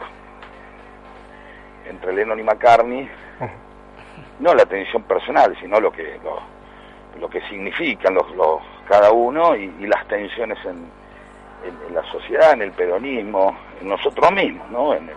entre 1.88 2.12
Lennon 2.12 2.40
y 2.40 2.42
McCartney, 2.42 3.08
no 4.40 4.54
la 4.54 4.64
tensión 4.66 5.02
personal, 5.02 5.56
sino 5.60 5.78
lo 5.78 5.92
que 5.92 6.18
lo, 6.24 6.40
lo 7.20 7.28
que 7.28 7.40
significan 7.48 8.14
los, 8.14 8.28
los 8.34 8.60
cada 8.88 9.12
uno 9.12 9.54
y, 9.54 9.72
y 9.78 9.86
las 9.86 10.06
tensiones 10.08 10.58
en, 10.64 11.01
en, 11.64 11.94
la 11.94 12.02
sociedad, 12.10 12.52
en 12.52 12.62
el 12.62 12.72
peronismo, 12.72 13.56
en 13.80 13.88
nosotros 13.88 14.32
mismos, 14.32 14.70
¿no? 14.70 14.94
En 14.94 15.08
el, 15.08 15.16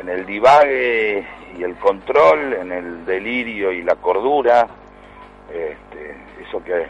en 0.00 0.08
el 0.08 0.26
divague 0.26 1.26
y 1.56 1.62
el 1.62 1.76
control, 1.76 2.54
en 2.54 2.72
el 2.72 3.06
delirio 3.06 3.72
y 3.72 3.82
la 3.82 3.96
cordura, 3.96 4.66
este, 5.48 6.16
eso 6.40 6.62
que, 6.64 6.86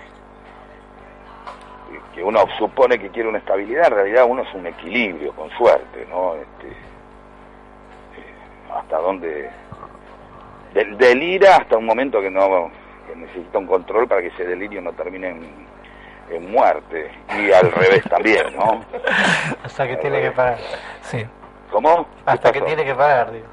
que 2.15 2.23
uno 2.23 2.45
supone 2.59 2.99
que 2.99 3.11
quiere 3.11 3.29
una 3.29 3.39
estabilidad, 3.39 3.89
en 3.89 3.95
realidad 3.95 4.27
uno 4.29 4.43
es 4.43 4.55
un 4.55 4.67
equilibrio, 4.67 5.33
con 5.33 5.51
suerte, 5.51 6.07
¿no? 6.09 6.35
Este, 6.37 6.69
eh, 6.69 6.75
hasta 8.75 8.99
donde 8.99 9.51
del, 10.75 10.97
delira 10.97 11.57
hasta 11.57 11.77
un 11.77 11.87
momento 11.87 12.21
que 12.21 12.31
no 12.31 12.71
que 13.07 13.17
necesita 13.17 13.59
un 13.59 13.67
control 13.67 14.07
para 14.07 14.23
que 14.23 14.29
ese 14.29 14.45
delirio 14.45 14.81
no 14.81 14.93
termine 14.93 15.31
en, 15.31 15.72
en 16.37 16.51
muerte 16.51 17.11
y 17.39 17.53
al 17.53 17.71
revés 17.73 18.03
también, 18.09 18.55
¿no? 18.57 18.85
Hasta 19.65 19.87
que 19.87 19.97
tiene 19.97 20.21
que 20.23 20.31
parar. 20.31 20.59
Sí. 21.03 21.25
¿Cómo? 21.71 22.07
Hasta 22.27 22.53
que 22.53 22.61
tiene 22.61 22.85
que 22.85 22.95
parar, 22.95 23.33
digo. 23.33 23.47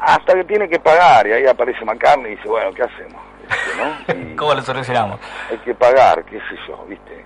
hasta 0.00 0.34
que 0.34 0.44
tiene 0.44 0.68
que 0.68 0.78
pagar 0.78 1.26
y 1.26 1.32
ahí 1.32 1.46
aparece 1.46 1.84
McCartney 1.84 2.32
y 2.32 2.36
dice, 2.36 2.48
bueno, 2.48 2.72
¿qué 2.72 2.82
hacemos? 2.82 3.22
Este, 3.42 4.14
¿no? 4.16 4.30
Y 4.32 4.36
¿Cómo 4.36 4.54
lo 4.54 4.62
solucionamos? 4.62 5.20
hay 5.50 5.58
que 5.58 5.74
pagar, 5.74 6.24
qué 6.24 6.38
sé 6.38 6.56
yo, 6.66 6.84
¿viste? 6.86 7.24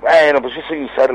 Bueno, 0.00 0.40
pues 0.40 0.54
yo 0.54 0.60
soy 0.68 0.78
un 0.78 0.94
ser 0.94 1.12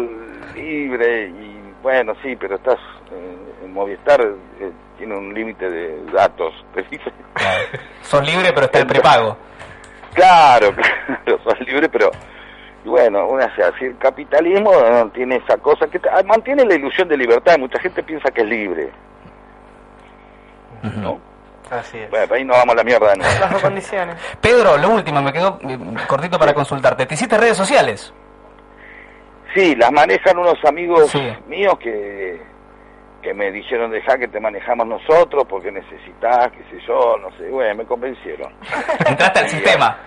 libre 0.55 1.27
y 1.29 1.73
bueno, 1.81 2.13
sí, 2.21 2.35
pero 2.35 2.55
estás 2.55 2.79
eh, 3.11 3.37
en 3.63 3.73
Movistar, 3.73 4.21
eh, 4.21 4.71
tiene 4.97 5.15
un 5.17 5.33
límite 5.33 5.69
de 5.69 6.05
datos, 6.11 6.53
te 6.73 6.83
dice. 6.83 7.11
Sos 8.01 8.25
libre, 8.25 8.51
pero 8.53 8.65
está 8.65 8.79
el 8.79 8.87
prepago. 8.87 9.37
Claro, 10.13 10.73
claro, 11.25 11.39
sos 11.43 11.59
libre, 11.61 11.89
pero 11.89 12.11
bueno, 12.85 13.27
una 13.27 13.53
sea 13.55 13.69
así, 13.69 13.85
el 13.85 13.97
capitalismo 13.97 14.71
tiene 15.13 15.37
esa 15.37 15.57
cosa 15.57 15.87
que 15.87 15.99
ah, 16.11 16.21
mantiene 16.25 16.65
la 16.65 16.75
ilusión 16.75 17.07
de 17.07 17.17
libertad, 17.17 17.57
mucha 17.57 17.79
gente 17.79 18.03
piensa 18.03 18.29
que 18.31 18.41
es 18.41 18.47
libre. 18.47 18.89
¿No? 20.97 21.19
Así 21.71 21.97
es. 21.97 22.09
Bueno, 22.09 22.33
ahí 22.35 22.43
no 22.43 22.53
vamos 22.53 22.73
a 22.73 22.77
la 22.77 22.83
mierda. 22.83 23.13
Bajo 23.39 23.61
condiciones. 23.61 24.17
Pedro, 24.41 24.77
lo 24.77 24.89
último, 24.89 25.21
me 25.21 25.31
quedó 25.31 25.57
eh, 25.67 25.77
cortito 26.07 26.37
para 26.37 26.53
consultarte. 26.53 27.05
¿Te 27.05 27.13
hiciste 27.13 27.37
redes 27.37 27.55
sociales? 27.57 28.13
Sí, 29.55 29.75
las 29.75 29.91
manejan 29.91 30.37
unos 30.37 30.57
amigos 30.65 31.09
Sí. 31.09 31.21
míos 31.47 31.77
que, 31.79 32.41
que 33.23 33.33
me 33.33 33.51
dijeron, 33.51 33.89
deja 33.89 34.17
que 34.19 34.27
te 34.27 34.39
manejamos 34.39 34.85
nosotros 34.85 35.45
porque 35.49 35.71
necesitas, 35.71 36.51
qué 36.51 36.59
sé 36.69 36.85
yo, 36.85 37.17
no 37.19 37.31
sé, 37.37 37.49
bueno, 37.49 37.73
me 37.75 37.85
convencieron. 37.85 38.53
Entraste 39.07 39.39
al 39.39 39.49
sistema. 39.49 39.97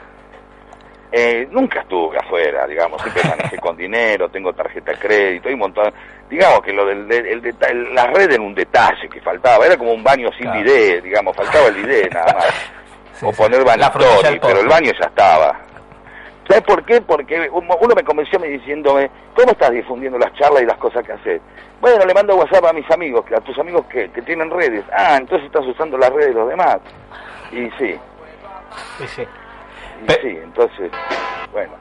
Eh, 1.13 1.47
nunca 1.51 1.81
estuve 1.81 2.19
afuera, 2.19 2.67
digamos, 2.67 3.01
siempre 3.01 3.23
manejé 3.29 3.57
con 3.59 3.77
dinero, 3.77 4.29
tengo 4.29 4.53
tarjeta 4.53 4.91
de 4.93 4.99
crédito, 4.99 5.49
hay 5.49 5.55
un 5.55 5.61
montón. 5.61 5.93
Digamos 6.29 6.61
que 6.61 6.73
lo 6.73 6.85
del 6.85 7.11
el, 7.11 7.27
el 7.27 7.43
deta- 7.43 7.73
la 7.95 8.07
red 8.09 8.31
era 8.33 8.43
un 8.43 8.55
detalle 8.55 9.09
que 9.09 9.21
faltaba, 9.21 9.65
era 9.65 9.77
como 9.77 9.93
un 9.93 10.03
baño 10.03 10.29
sin 10.33 10.43
Claro. 10.43 10.61
digamos, 11.05 11.35
faltaba 11.37 11.69
el 11.69 11.75
bidet 11.77 12.13
nada 12.13 12.33
más. 12.35 12.47
Sí, 13.17 13.25
o 13.25 13.33
sí. 13.33 13.37
poner 13.43 13.65
del 13.65 14.41
pero 14.41 14.61
el 14.61 14.69
baño 14.69 14.93
ya 14.93 15.07
estaba. 15.09 15.59
¿Sabes 16.49 16.63
por 16.63 16.85
qué? 16.85 17.01
Porque 17.01 17.49
uno 17.51 17.95
me 17.95 18.05
convenció 18.05 18.39
me 18.39 18.49
diciéndome, 18.49 19.11
¿cómo 19.35 19.51
estás 19.51 19.73
difundiendo 19.73 20.19
las 20.19 20.33
charlas 20.35 20.63
y 20.63 20.67
las 20.67 20.79
cosas 20.79 21.05
que 21.05 21.13
haces? 21.13 21.41
Bueno, 21.81 22.05
le 22.05 22.15
mando 22.15 22.37
WhatsApp 22.37 22.65
a 22.67 22.73
mis 22.73 22.89
amigos, 22.91 23.25
a 23.37 23.41
tus 23.41 23.59
amigos 23.59 23.85
que, 23.87 24.11
que 24.11 24.23
tienen 24.23 24.51
redes. 24.51 24.85
Ah, 24.93 25.17
entonces 25.19 25.47
estás 25.47 25.67
usando 25.67 25.99
las 25.99 26.11
redes 26.11 26.29
de 26.29 26.41
los 26.41 26.49
demás. 26.49 26.79
Y 27.51 27.69
sí, 27.79 27.99
Y 29.03 29.07
sí. 29.09 29.23
y 30.07 30.13
sí, 30.13 30.39
entonces, 30.43 30.91
bueno. 31.53 31.73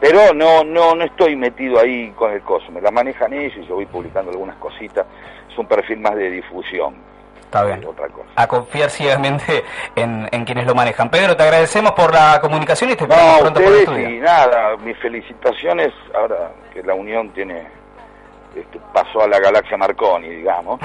Pero 0.00 0.34
no, 0.34 0.64
no, 0.64 0.94
no 0.96 1.04
estoy 1.04 1.36
metido 1.36 1.78
ahí 1.78 2.10
con 2.16 2.32
el 2.32 2.42
coso, 2.42 2.72
me 2.72 2.80
la 2.80 2.90
manejan 2.90 3.32
ellos 3.32 3.56
y 3.56 3.66
yo 3.66 3.76
voy 3.76 3.86
publicando 3.86 4.32
algunas 4.32 4.56
cositas. 4.56 5.06
Es 5.50 5.56
un 5.56 5.66
perfil 5.66 6.00
más 6.00 6.16
de 6.16 6.28
difusión. 6.30 6.96
Está 7.52 7.64
bien. 7.64 7.84
Otra 7.86 8.08
cosa. 8.08 8.28
A 8.34 8.46
confiar 8.46 8.88
ciegamente 8.88 9.62
en, 9.94 10.26
en 10.32 10.44
quienes 10.46 10.66
lo 10.66 10.74
manejan. 10.74 11.10
Pedro, 11.10 11.36
te 11.36 11.42
agradecemos 11.42 11.92
por 11.92 12.10
la 12.10 12.40
comunicación 12.40 12.88
y 12.88 12.96
te 12.96 13.04
esperamos 13.04 13.34
No, 13.34 13.40
pronto 13.40 13.60
por 13.60 13.94
el 13.98 14.10
y 14.14 14.20
nada, 14.20 14.74
mis 14.78 14.96
felicitaciones 14.96 15.92
ahora 16.14 16.50
que 16.72 16.82
la 16.82 16.94
Unión 16.94 17.28
tiene 17.34 17.66
este, 18.56 18.80
pasó 18.94 19.20
a 19.22 19.28
la 19.28 19.38
galaxia 19.38 19.76
Marconi, 19.76 20.30
digamos. 20.30 20.80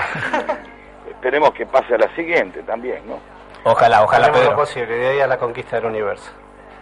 Esperemos 1.10 1.52
que 1.52 1.66
pase 1.66 1.96
a 1.96 2.00
la 2.00 2.14
siguiente 2.16 2.62
también, 2.64 3.00
¿no? 3.08 3.18
Ojalá, 3.64 4.04
ojalá, 4.04 4.26
Haremos 4.26 4.42
lo 4.42 4.50
Pedro. 4.50 4.60
posible, 4.60 4.94
de 4.94 5.08
ahí 5.08 5.20
a 5.22 5.28
la 5.28 5.38
conquista 5.38 5.78
del 5.78 5.86
universo. 5.86 6.30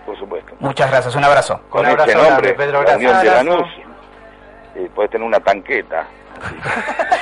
Por 0.07 0.17
supuesto. 0.17 0.51
Muchas 0.61 0.89
gracias, 0.89 1.15
un 1.15 1.23
abrazo. 1.25 1.61
Con 1.69 1.81
Un 1.81 1.91
abrazo 1.91 2.09
este 2.09 2.19
grande, 2.19 2.31
nombre, 2.31 2.53
Pedro, 2.55 2.81
la 2.81 2.95
Unión 2.95 3.19
de 3.19 3.23
gracias. 3.23 3.45
Lanús, 3.45 3.67
eh, 4.77 4.89
podés 4.95 5.11
tener 5.11 5.27
una 5.27 5.39
tanqueta. 5.39 6.07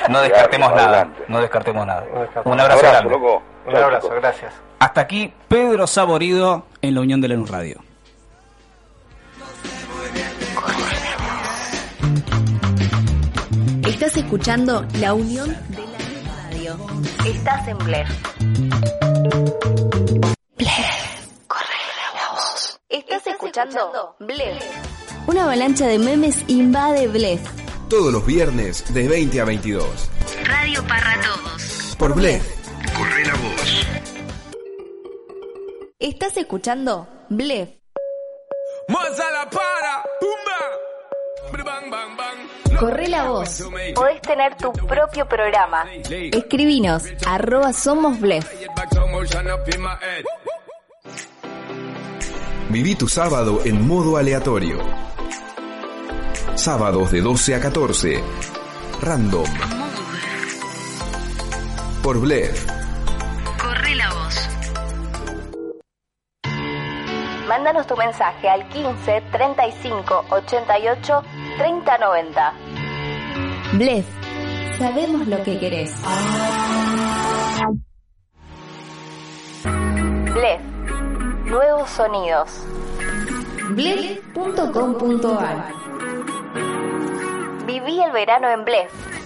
No 0.10 0.22
descartemos 0.22 0.70
nada. 0.72 0.84
Adelante. 0.88 1.24
No 1.28 1.40
descartemos 1.42 1.86
nada. 1.88 2.02
descartemos 2.02 2.46
Un 2.46 2.60
abrazo, 2.60 2.80
Abrazo, 2.80 2.92
grande. 2.92 3.10
loco. 3.10 3.44
Un 3.66 3.76
abrazo, 3.76 4.10
gracias. 4.10 4.54
Hasta 4.80 5.02
aquí 5.02 5.34
Pedro 5.48 5.88
Saborido 5.88 6.66
en 6.82 6.96
la 6.96 7.02
Unión 7.02 7.22
de 7.22 7.30
Lanús 7.30 7.50
Radio. 7.50 7.80
Estás 13.88 14.18
escuchando 14.18 14.86
La 15.00 15.14
Unión 15.14 15.50
de 15.70 15.78
la 15.86 16.44
Radio. 16.50 16.78
Estás 17.26 17.68
en 17.68 17.78
Blef. 17.80 18.10
Estás 22.90 23.28
escuchando 23.28 24.16
Blef. 24.20 24.64
Una 25.28 25.44
avalancha 25.44 25.88
de 25.88 26.00
memes 26.00 26.44
invade 26.48 27.08
Blef. 27.08 27.42
Todos 27.94 28.12
los 28.12 28.26
viernes 28.26 28.92
de 28.92 29.08
20 29.08 29.40
a 29.40 29.46
22. 29.46 29.86
Radio 30.46 30.84
para 30.88 31.22
todos. 31.22 31.96
Por 32.00 32.16
Blef. 32.16 32.44
Corre 32.98 33.24
la 33.24 33.34
voz. 33.36 33.88
Estás 36.00 36.36
escuchando 36.38 37.08
Blef. 37.30 37.70
la 38.90 39.48
para, 39.48 40.04
pumba. 40.20 40.58
Corre 42.80 43.08
la 43.10 43.30
voz. 43.30 43.64
Podés 43.94 44.22
tener 44.24 44.58
tu 44.58 44.72
propio 44.72 45.30
programa. 45.30 45.86
Escribinos 46.10 47.04
arroba 47.28 47.74
somos 47.74 48.20
Blef. 48.20 48.52
Viví 52.70 52.96
tu 52.96 53.08
sábado 53.08 53.62
en 53.64 53.88
modo 53.88 54.18
aleatorio. 54.18 54.80
Sábados 56.56 57.12
de 57.12 57.22
12 57.22 57.56
a 57.56 57.60
14. 57.60 58.24
Random. 59.02 59.46
Por 62.04 62.20
Blef. 62.20 62.66
Corre 63.62 63.96
la 63.96 64.14
voz. 64.14 64.50
Mándanos 67.48 67.88
tu 67.88 67.98
mensaje 67.98 68.48
al 68.48 68.70
15 68.70 69.24
35 69.32 70.26
88 70.30 71.24
30 71.58 71.98
90. 71.98 72.54
Blef. 73.74 74.06
Sabemos 74.78 75.28
lo 75.28 75.44
que 75.44 75.60
querés. 75.60 75.94
Blef. 80.34 80.62
Nuevos 81.46 81.90
sonidos. 81.90 82.50
Blef.com.ar 83.72 84.44
Viví 87.66 88.02
el 88.02 88.12
verano 88.12 88.50
en 88.50 88.66
Blef. 88.66 89.23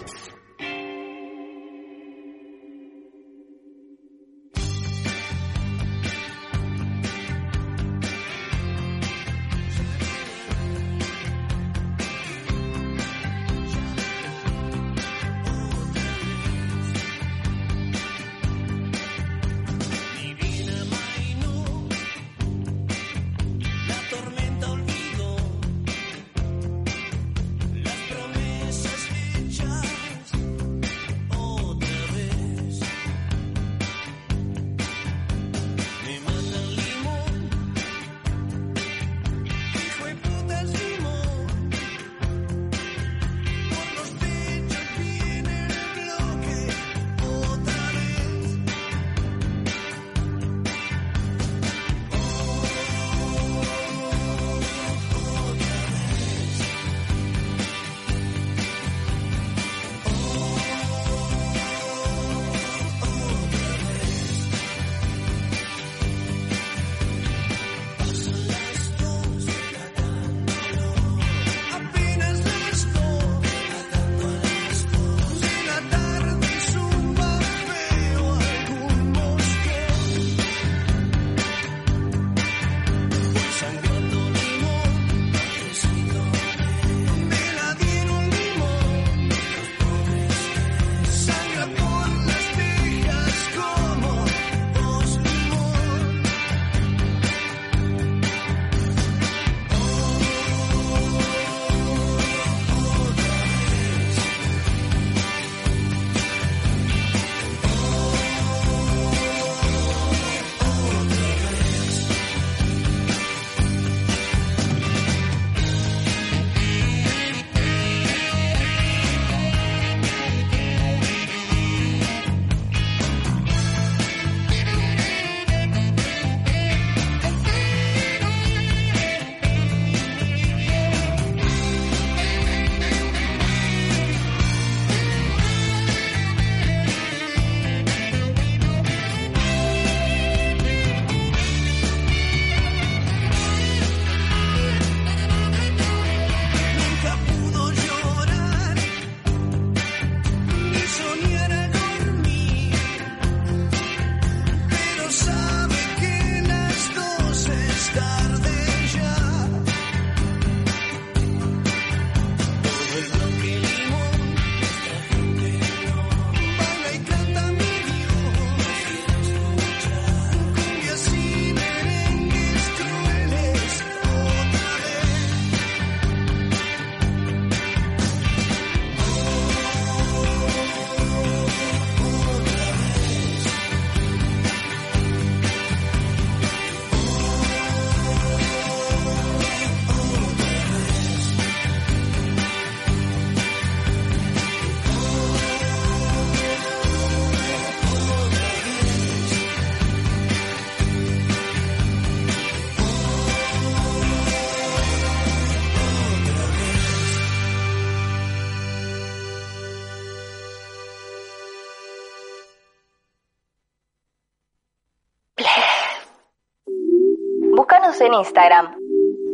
En 218.02 218.14
Instagram. 218.14 218.76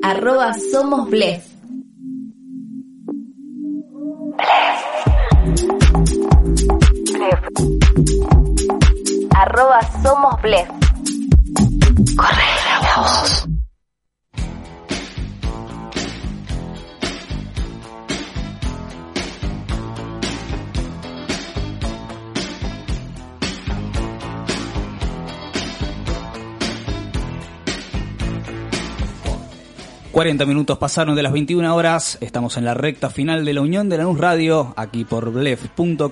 Arroba 0.01 0.53
Somos 0.53 1.09
Blef. 1.09 1.42
40 30.13 30.45
minutos 30.45 30.77
pasaron 30.77 31.15
de 31.15 31.23
las 31.23 31.33
21 31.33 31.75
horas, 31.75 32.19
estamos 32.21 32.55
en 32.57 32.65
la 32.65 32.75
recta 32.75 33.09
final 33.09 33.43
de 33.43 33.51
la 33.51 33.61
Unión 33.61 33.89
de 33.89 33.97
la 33.97 34.03
Luz 34.03 34.19
Radio, 34.19 34.71
aquí 34.77 35.05
por 35.05 35.31
blef.com.ar. 35.31 36.11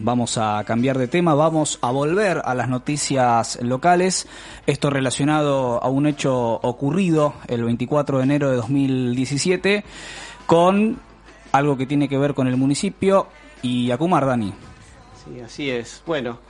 Vamos 0.00 0.36
a 0.36 0.64
cambiar 0.66 0.98
de 0.98 1.06
tema, 1.06 1.36
vamos 1.36 1.78
a 1.80 1.92
volver 1.92 2.42
a 2.44 2.56
las 2.56 2.68
noticias 2.68 3.62
locales, 3.62 4.26
esto 4.66 4.90
relacionado 4.90 5.80
a 5.80 5.88
un 5.88 6.08
hecho 6.08 6.54
ocurrido 6.54 7.34
el 7.46 7.62
24 7.62 8.18
de 8.18 8.24
enero 8.24 8.50
de 8.50 8.56
2017 8.56 9.84
con 10.46 10.98
algo 11.52 11.76
que 11.76 11.86
tiene 11.86 12.08
que 12.08 12.18
ver 12.18 12.34
con 12.34 12.48
el 12.48 12.56
municipio 12.56 13.28
y 13.62 13.92
Acumar, 13.92 14.26
Dani. 14.26 14.52
Sí, 15.24 15.38
así 15.40 15.70
es. 15.70 16.02
Bueno, 16.04 16.40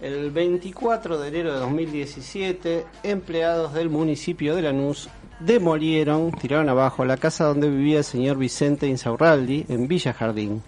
el 0.00 0.30
24 0.30 1.18
de 1.18 1.28
enero 1.28 1.52
de 1.52 1.58
2017, 1.58 2.86
empleados 3.02 3.74
del 3.74 3.90
municipio 3.90 4.56
de 4.56 4.62
Lanús 4.62 5.10
demolieron, 5.40 6.32
tiraron 6.32 6.68
abajo 6.68 7.04
la 7.04 7.16
casa 7.16 7.44
donde 7.44 7.68
vivía 7.68 7.98
el 7.98 8.04
señor 8.04 8.38
Vicente 8.38 8.86
Insaurraldi 8.86 9.66
en 9.68 9.88
Villa 9.88 10.12
Jardín, 10.12 10.62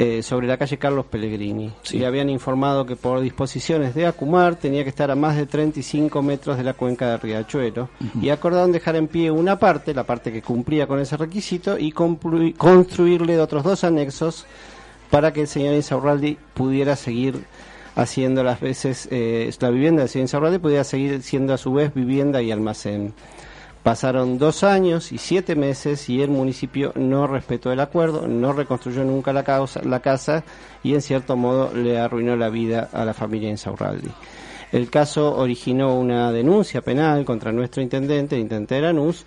eh, 0.00 0.22
sobre 0.22 0.46
la 0.46 0.56
calle 0.56 0.78
Carlos 0.78 1.06
Pellegrini. 1.06 1.72
Le 1.92 2.06
habían 2.06 2.30
informado 2.30 2.86
que 2.86 2.94
por 2.94 3.20
disposiciones 3.20 3.96
de 3.96 4.06
Acumar 4.06 4.54
tenía 4.54 4.84
que 4.84 4.90
estar 4.90 5.10
a 5.10 5.16
más 5.16 5.36
de 5.36 5.46
35 5.46 6.22
metros 6.22 6.56
de 6.56 6.62
la 6.62 6.74
cuenca 6.74 7.10
de 7.10 7.16
Riachuelo 7.16 7.88
y 8.22 8.28
acordaron 8.28 8.70
dejar 8.70 8.94
en 8.94 9.08
pie 9.08 9.32
una 9.32 9.58
parte, 9.58 9.92
la 9.94 10.04
parte 10.04 10.30
que 10.30 10.40
cumplía 10.40 10.86
con 10.86 11.00
ese 11.00 11.16
requisito, 11.16 11.76
y 11.78 11.90
construirle 11.90 13.40
otros 13.40 13.64
dos 13.64 13.82
anexos 13.82 14.46
para 15.10 15.32
que 15.32 15.40
el 15.40 15.48
señor 15.48 15.74
Insaurraldi 15.74 16.38
pudiera 16.54 16.94
seguir 16.94 17.44
haciendo 17.96 18.44
las 18.44 18.60
veces, 18.60 19.08
eh, 19.10 19.50
la 19.58 19.70
vivienda 19.70 20.02
del 20.02 20.08
señor 20.08 20.26
Insaurraldi 20.26 20.58
pudiera 20.58 20.84
seguir 20.84 21.22
siendo 21.24 21.54
a 21.54 21.58
su 21.58 21.72
vez 21.72 21.92
vivienda 21.92 22.40
y 22.40 22.52
almacén. 22.52 23.14
Pasaron 23.88 24.36
dos 24.36 24.64
años 24.64 25.12
y 25.12 25.16
siete 25.16 25.56
meses 25.56 26.10
y 26.10 26.20
el 26.20 26.28
municipio 26.28 26.92
no 26.94 27.26
respetó 27.26 27.72
el 27.72 27.80
acuerdo, 27.80 28.28
no 28.28 28.52
reconstruyó 28.52 29.02
nunca 29.02 29.32
la, 29.32 29.44
causa, 29.44 29.80
la 29.82 30.00
casa 30.00 30.44
y 30.82 30.92
en 30.92 31.00
cierto 31.00 31.38
modo 31.38 31.72
le 31.72 31.98
arruinó 31.98 32.36
la 32.36 32.50
vida 32.50 32.90
a 32.92 33.06
la 33.06 33.14
familia 33.14 33.48
Insaurraldi. 33.48 34.10
El 34.72 34.90
caso 34.90 35.34
originó 35.34 35.98
una 35.98 36.30
denuncia 36.32 36.82
penal 36.82 37.24
contra 37.24 37.50
nuestro 37.50 37.80
intendente, 37.80 38.34
el 38.34 38.42
intendente 38.42 38.74
de 38.74 38.82
Lanús, 38.82 39.24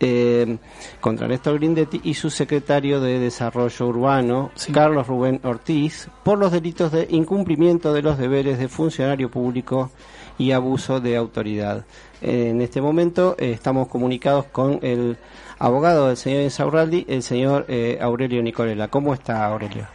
eh, 0.00 0.56
contra 1.00 1.28
Néstor 1.28 1.60
Grindetti 1.60 2.00
y 2.02 2.14
su 2.14 2.30
secretario 2.30 3.00
de 3.00 3.20
Desarrollo 3.20 3.86
Urbano, 3.86 4.50
Carlos 4.72 5.06
Rubén 5.06 5.40
Ortiz, 5.44 6.08
por 6.24 6.36
los 6.36 6.50
delitos 6.50 6.90
de 6.90 7.06
incumplimiento 7.10 7.92
de 7.92 8.02
los 8.02 8.18
deberes 8.18 8.58
de 8.58 8.66
funcionario 8.66 9.30
público 9.30 9.92
y 10.36 10.50
abuso 10.50 10.98
de 10.98 11.16
autoridad. 11.16 11.84
En 12.22 12.60
este 12.60 12.82
momento 12.82 13.34
eh, 13.38 13.52
estamos 13.52 13.88
comunicados 13.88 14.44
con 14.46 14.78
el 14.82 15.16
abogado 15.58 16.08
del 16.08 16.18
señor 16.18 16.42
Insaurraldi, 16.42 17.06
el 17.08 17.22
señor 17.22 17.64
eh, 17.68 17.98
Aurelio 18.00 18.42
Nicolela. 18.42 18.88
¿Cómo 18.88 19.14
está 19.14 19.46
Aurelio? 19.46 19.86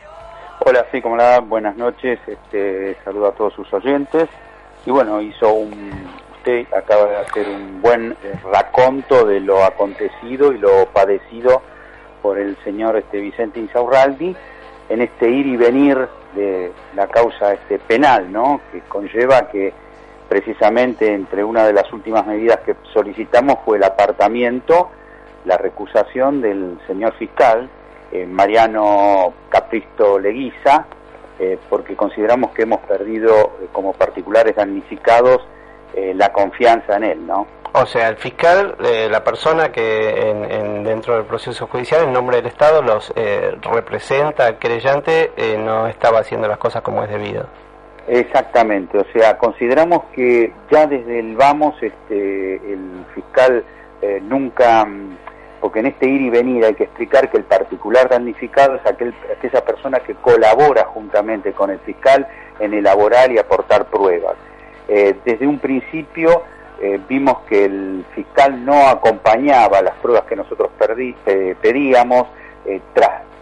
Hola, 0.66 0.86
sí, 0.92 1.02
como 1.02 1.18
la 1.18 1.40
buenas 1.40 1.78
noches, 1.78 2.20
este, 2.26 2.98
saludo 3.04 3.28
a 3.28 3.32
todos 3.34 3.54
sus 3.54 3.72
oyentes. 3.72 4.28
Y 4.88 4.92
bueno, 4.92 5.22
hizo 5.22 5.54
un, 5.54 5.72
usted 6.38 6.66
acaba 6.74 7.06
de 7.06 7.18
hacer 7.18 7.48
un 7.48 7.82
buen 7.82 8.14
eh, 8.24 8.34
raconto 8.52 9.26
de 9.26 9.40
lo 9.40 9.64
acontecido 9.64 10.52
y 10.52 10.58
lo 10.58 10.88
padecido 10.88 11.62
por 12.24 12.40
el 12.40 12.58
señor 12.64 12.98
este, 12.98 13.20
Vicente 13.20 13.60
Insaurraldi 13.60 14.36
en 14.90 15.02
este 15.02 15.30
ir 15.30 15.46
y 15.46 15.58
venir 15.58 16.08
de 16.36 16.72
la 16.96 17.08
causa 17.08 17.54
este, 17.54 17.78
penal, 17.78 18.32
¿no? 18.32 18.62
Que 18.72 18.82
conlleva 18.82 19.48
que 19.50 19.74
precisamente 20.28 21.14
entre 21.14 21.44
una 21.44 21.66
de 21.66 21.74
las 21.74 21.92
últimas 21.94 22.26
medidas 22.26 22.60
que 22.66 22.76
solicitamos 22.94 23.60
fue 23.64 23.78
el 23.78 23.84
apartamiento, 23.84 24.90
la 25.46 25.58
recusación 25.58 26.42
del 26.42 26.80
señor 26.88 27.14
fiscal, 27.14 27.70
eh, 28.12 28.26
Mariano 28.26 29.34
Capristo 29.50 30.20
Leguiza, 30.20 30.86
eh, 31.40 31.58
porque 31.70 31.96
consideramos 31.96 32.52
que 32.52 32.64
hemos 32.64 32.80
perdido 32.82 33.58
eh, 33.62 33.68
como 33.72 33.94
particulares 33.94 34.56
damnificados 34.56 35.42
la 35.96 36.34
confianza 36.34 36.98
en 36.98 37.06
él, 37.06 37.26
¿no? 37.26 37.48
O 37.72 37.86
sea, 37.86 38.10
el 38.10 38.18
fiscal, 38.18 38.76
la 39.10 39.24
persona 39.24 39.72
que 39.72 40.30
en, 40.30 40.84
dentro 40.84 41.16
del 41.16 41.24
proceso 41.24 41.68
judicial, 41.68 42.04
en 42.04 42.12
nombre 42.12 42.36
del 42.36 42.48
Estado, 42.48 42.82
los 42.82 43.14
representa 43.62 44.48
al 44.48 44.60
querellante, 44.60 45.32
no 45.58 45.88
estaba 45.88 46.20
haciendo 46.20 46.50
las 46.50 46.58
cosas 46.58 46.82
como 46.82 47.02
es 47.02 47.10
debido. 47.10 47.48
Exactamente, 48.08 49.00
o 49.00 49.06
sea, 49.12 49.38
consideramos 49.40 50.04
que 50.14 50.54
ya 50.70 50.86
desde 50.86 51.20
el 51.20 51.36
vamos 51.36 51.76
este, 51.82 52.56
el 52.58 53.04
fiscal 53.16 53.64
eh, 54.02 54.22
nunca, 54.22 54.86
mm, 54.86 55.18
porque 55.60 55.80
en 55.80 55.88
este 55.88 56.08
ir 56.08 56.22
y 56.22 56.30
venir 56.30 56.66
hay 56.66 56.76
que 56.76 56.84
explicar 56.84 57.32
que 57.32 57.38
el 57.38 57.46
particular 57.46 58.08
damnificado 58.08 58.76
es 58.76 58.86
aquel, 58.86 59.12
aquella 59.36 59.66
persona 59.66 60.00
que 60.02 60.14
colabora 60.16 60.84
juntamente 60.86 61.54
con 61.54 61.72
el 61.72 61.80
fiscal 61.80 62.28
en 62.60 62.76
elaborar 62.76 63.32
y 63.32 63.40
aportar 63.40 63.86
pruebas. 63.86 64.36
Eh, 64.88 65.16
desde 65.26 65.48
un 65.48 65.58
principio 65.58 66.44
eh, 66.80 67.00
vimos 67.10 67.40
que 67.50 67.66
el 67.66 68.06
fiscal 68.14 68.64
no 68.64 68.88
acompañaba 68.88 69.82
las 69.82 69.96
pruebas 69.96 70.26
que 70.26 70.36
nosotros 70.36 70.70
pedíamos, 71.60 72.28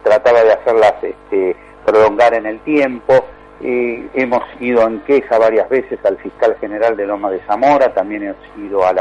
trataba 0.03 0.41
de 0.41 0.53
hacerlas 0.53 0.93
este, 1.01 1.55
prolongar 1.85 2.33
en 2.33 2.45
el 2.45 2.59
tiempo, 2.59 3.25
eh, 3.65 4.09
hemos 4.13 4.43
ido 4.59 4.85
en 4.85 4.99
queja 5.01 5.37
varias 5.37 5.69
veces 5.69 5.97
al 6.03 6.17
fiscal 6.17 6.57
general 6.59 6.97
de 6.97 7.07
Loma 7.07 7.31
de 7.31 7.39
Zamora, 7.45 7.93
también 7.93 8.23
hemos 8.23 8.57
ido 8.57 8.85
al 8.85 8.97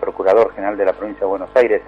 procurador 0.00 0.52
general 0.52 0.76
de 0.76 0.84
la 0.84 0.92
provincia 0.94 1.20
de 1.20 1.26
Buenos 1.26 1.50
Aires, 1.54 1.80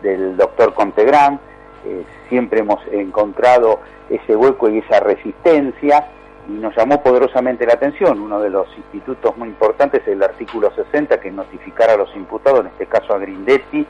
del 0.00 0.34
doctor 0.38 0.72
Contegrán. 0.72 1.38
Eh, 1.84 2.04
siempre 2.30 2.60
hemos 2.60 2.80
encontrado 2.90 3.80
ese 4.08 4.34
hueco 4.34 4.70
y 4.70 4.78
esa 4.78 5.00
resistencia 5.00 6.06
y 6.48 6.52
nos 6.52 6.74
llamó 6.74 7.02
poderosamente 7.02 7.66
la 7.66 7.74
atención. 7.74 8.18
Uno 8.18 8.40
de 8.40 8.48
los 8.48 8.66
institutos 8.78 9.36
muy 9.36 9.48
importantes 9.48 10.00
es 10.02 10.08
el 10.08 10.22
artículo 10.22 10.72
60, 10.74 11.20
que 11.20 11.28
es 11.28 11.34
a 11.34 11.96
los 11.98 12.16
imputados, 12.16 12.60
en 12.60 12.68
este 12.68 12.86
caso 12.86 13.14
a 13.14 13.18
Grindetti 13.18 13.86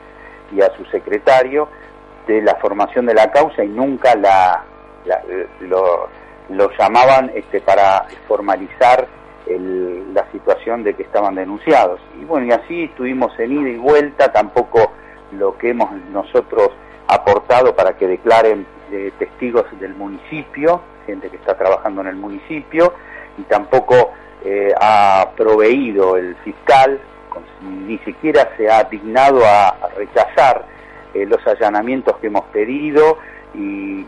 y 0.51 0.61
a 0.61 0.69
su 0.75 0.83
secretario, 0.85 1.69
de 2.27 2.41
la 2.41 2.55
formación 2.55 3.05
de 3.05 3.13
la 3.13 3.31
causa 3.31 3.63
y 3.63 3.69
nunca 3.69 4.15
la, 4.15 4.65
lo, 5.61 6.09
lo 6.49 6.69
llamaban 6.77 7.31
este, 7.33 7.61
para 7.61 8.05
formalizar 8.27 9.07
la 9.47 10.25
situación 10.31 10.83
de 10.83 10.93
que 10.93 11.03
estaban 11.03 11.35
denunciados. 11.35 11.99
Y 12.19 12.25
bueno, 12.25 12.47
y 12.47 12.51
así 12.51 12.83
estuvimos 12.85 13.37
en 13.39 13.51
ida 13.51 13.69
y 13.69 13.77
vuelta, 13.77 14.31
tampoco 14.31 14.91
lo 15.31 15.57
que 15.57 15.71
hemos 15.71 15.91
nosotros 16.11 16.69
aportado 17.07 17.75
para 17.75 17.97
que 17.97 18.07
declaren 18.07 18.65
eh, 18.91 19.11
testigos 19.19 19.65
del 19.79 19.95
municipio, 19.95 20.81
gente 21.05 21.29
que 21.29 21.37
está 21.37 21.57
trabajando 21.57 22.01
en 22.01 22.07
el 22.07 22.15
municipio, 22.15 22.93
y 23.37 23.41
tampoco 23.43 24.11
eh, 24.45 24.73
ha 24.79 25.31
proveído 25.35 26.17
el 26.17 26.35
fiscal, 26.37 26.99
ni 27.61 27.97
siquiera 27.99 28.49
se 28.57 28.69
ha 28.69 28.83
dignado 28.83 29.41
a, 29.45 29.89
rechazar 29.95 30.65
eh, 31.13 31.25
los 31.25 31.45
allanamientos 31.47 32.17
que 32.17 32.27
hemos 32.27 32.45
pedido 32.45 33.17
y, 33.53 34.05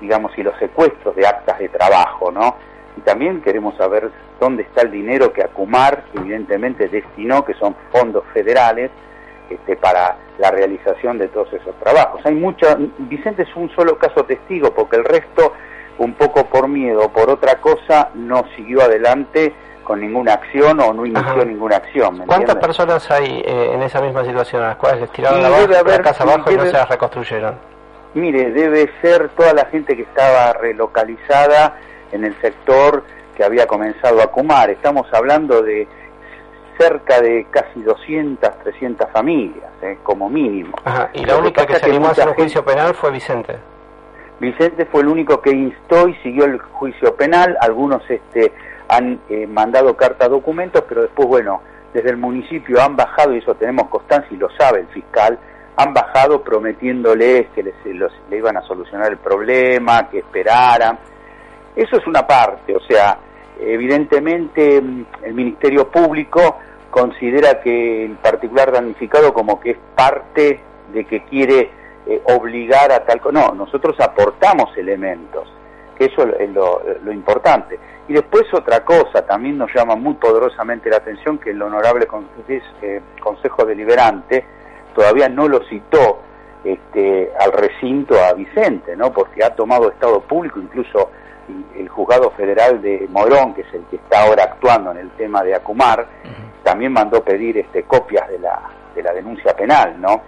digamos, 0.00 0.36
y 0.36 0.42
los 0.42 0.56
secuestros 0.58 1.14
de 1.16 1.26
actas 1.26 1.58
de 1.58 1.68
trabajo, 1.68 2.30
¿no? 2.30 2.56
Y 2.96 3.00
también 3.00 3.42
queremos 3.42 3.76
saber 3.76 4.10
dónde 4.40 4.62
está 4.62 4.82
el 4.82 4.90
dinero 4.90 5.32
que 5.32 5.42
Acumar, 5.42 6.04
evidentemente, 6.14 6.88
destinó, 6.88 7.44
que 7.44 7.54
son 7.54 7.76
fondos 7.92 8.24
federales, 8.32 8.90
este, 9.50 9.76
para 9.76 10.16
la 10.38 10.50
realización 10.50 11.18
de 11.18 11.28
todos 11.28 11.52
esos 11.52 11.74
trabajos. 11.76 12.20
Hay 12.24 12.34
mucha, 12.34 12.76
Vicente 12.98 13.42
es 13.42 13.54
un 13.54 13.70
solo 13.76 13.96
caso 13.96 14.24
testigo, 14.24 14.72
porque 14.74 14.96
el 14.96 15.04
resto, 15.04 15.52
un 15.98 16.14
poco 16.14 16.46
por 16.46 16.68
miedo 16.68 17.04
o 17.04 17.08
por 17.10 17.30
otra 17.30 17.60
cosa, 17.60 18.10
no 18.14 18.44
siguió 18.56 18.82
adelante 18.82 19.54
con 19.84 20.00
ninguna 20.00 20.34
acción 20.34 20.80
o 20.80 20.92
no 20.92 21.06
inició 21.06 21.44
ninguna 21.44 21.76
acción. 21.76 22.24
¿Cuántas 22.26 22.56
personas 22.56 23.08
hay 23.10 23.40
eh, 23.44 23.70
en 23.72 23.82
esa 23.82 24.00
misma 24.00 24.24
situación 24.24 24.62
a 24.62 24.68
las 24.68 24.76
cuales 24.76 25.02
les 25.02 25.12
tiraron 25.12 25.40
la, 25.40 26.02
casa 26.02 26.24
abajo 26.24 26.50
y 26.50 26.56
no 26.56 26.64
se 26.64 26.72
las 26.72 26.88
reconstruyeron? 26.88 27.75
Mire, 28.16 28.50
debe 28.50 28.90
ser 29.02 29.28
toda 29.36 29.52
la 29.52 29.66
gente 29.66 29.94
que 29.94 30.00
estaba 30.02 30.54
relocalizada 30.54 31.76
en 32.12 32.24
el 32.24 32.34
sector 32.40 33.04
que 33.36 33.44
había 33.44 33.66
comenzado 33.66 34.22
a 34.22 34.28
Cumar. 34.28 34.70
Estamos 34.70 35.06
hablando 35.12 35.60
de 35.60 35.86
cerca 36.78 37.20
de 37.20 37.46
casi 37.50 37.82
200, 37.82 38.58
300 38.62 39.10
familias, 39.10 39.70
¿eh? 39.82 39.98
como 40.02 40.30
mínimo. 40.30 40.74
Ajá, 40.84 41.10
y 41.12 41.26
la 41.26 41.34
que 41.34 41.40
única 41.40 41.66
que 41.66 41.74
pasa 41.74 41.84
se 41.84 41.90
animó 41.90 42.06
a 42.06 42.08
mucha 42.08 42.22
hacer 42.22 42.28
un 42.28 42.34
gente- 42.36 42.42
juicio 42.44 42.64
penal 42.64 42.94
fue 42.94 43.10
Vicente. 43.10 43.56
Vicente 44.40 44.86
fue 44.86 45.02
el 45.02 45.08
único 45.08 45.42
que 45.42 45.50
instó 45.50 46.08
y 46.08 46.14
siguió 46.22 46.46
el 46.46 46.58
juicio 46.58 47.14
penal. 47.16 47.54
Algunos 47.60 48.02
este, 48.10 48.50
han 48.88 49.20
eh, 49.28 49.46
mandado 49.46 49.94
carta 49.94 50.26
documentos, 50.26 50.84
pero 50.88 51.02
después, 51.02 51.28
bueno, 51.28 51.60
desde 51.92 52.08
el 52.10 52.16
municipio 52.16 52.80
han 52.82 52.96
bajado, 52.96 53.34
y 53.34 53.38
eso 53.40 53.54
tenemos 53.56 53.88
constancia 53.88 54.28
y 54.30 54.36
lo 54.38 54.48
sabe 54.56 54.80
el 54.80 54.86
fiscal, 54.88 55.38
han 55.76 55.92
bajado 55.92 56.42
prometiéndoles 56.42 57.48
que 57.54 57.62
les, 57.62 57.74
le 57.84 58.36
iban 58.36 58.56
a 58.56 58.62
solucionar 58.62 59.12
el 59.12 59.18
problema, 59.18 60.08
que 60.08 60.18
esperaran. 60.18 60.98
Eso 61.74 61.96
es 61.98 62.06
una 62.06 62.26
parte, 62.26 62.74
o 62.74 62.80
sea, 62.80 63.18
evidentemente 63.60 64.80
mm, 64.80 65.06
el 65.22 65.34
Ministerio 65.34 65.90
Público 65.90 66.58
considera 66.90 67.60
que 67.60 68.06
el 68.06 68.16
particular 68.16 68.72
damnificado 68.72 69.34
como 69.34 69.60
que 69.60 69.72
es 69.72 69.78
parte 69.94 70.60
de 70.92 71.04
que 71.04 71.24
quiere 71.24 71.70
eh, 72.06 72.22
obligar 72.24 72.90
a 72.90 73.04
tal. 73.04 73.20
No, 73.32 73.52
nosotros 73.52 73.96
aportamos 74.00 74.74
elementos, 74.78 75.46
que 75.98 76.06
eso 76.06 76.22
es 76.38 76.50
lo, 76.50 76.80
lo 77.04 77.12
importante. 77.12 77.78
Y 78.08 78.14
después 78.14 78.44
otra 78.54 78.82
cosa, 78.82 79.26
también 79.26 79.58
nos 79.58 79.74
llama 79.74 79.94
muy 79.96 80.14
poderosamente 80.14 80.88
la 80.88 80.98
atención 80.98 81.38
que 81.38 81.50
el 81.50 81.60
honorable 81.60 82.06
eh, 82.48 83.00
Consejo 83.20 83.64
Deliberante 83.66 84.55
todavía 84.96 85.28
no 85.28 85.46
lo 85.46 85.62
citó 85.68 86.20
este, 86.64 87.30
al 87.38 87.52
recinto 87.52 88.16
a 88.20 88.32
Vicente, 88.32 88.96
¿no? 88.96 89.12
porque 89.12 89.44
ha 89.44 89.50
tomado 89.54 89.90
estado 89.90 90.20
público, 90.22 90.58
incluso 90.58 91.10
el- 91.76 91.88
juzgado 91.88 92.30
federal 92.32 92.82
de 92.82 93.06
Morón, 93.10 93.54
que 93.54 93.60
es 93.60 93.72
el 93.72 93.82
que 93.84 93.96
está 93.96 94.24
ahora 94.24 94.44
actuando 94.44 94.90
en 94.90 94.96
el 94.98 95.10
tema 95.12 95.42
de 95.44 95.54
Acumar, 95.54 96.06
también 96.64 96.92
mandó 96.92 97.22
pedir 97.22 97.56
este, 97.58 97.84
copias 97.84 98.28
de 98.28 98.38
la, 98.40 98.60
de 98.94 99.02
la 99.02 99.12
denuncia 99.12 99.54
penal, 99.54 100.00
¿no? 100.00 100.20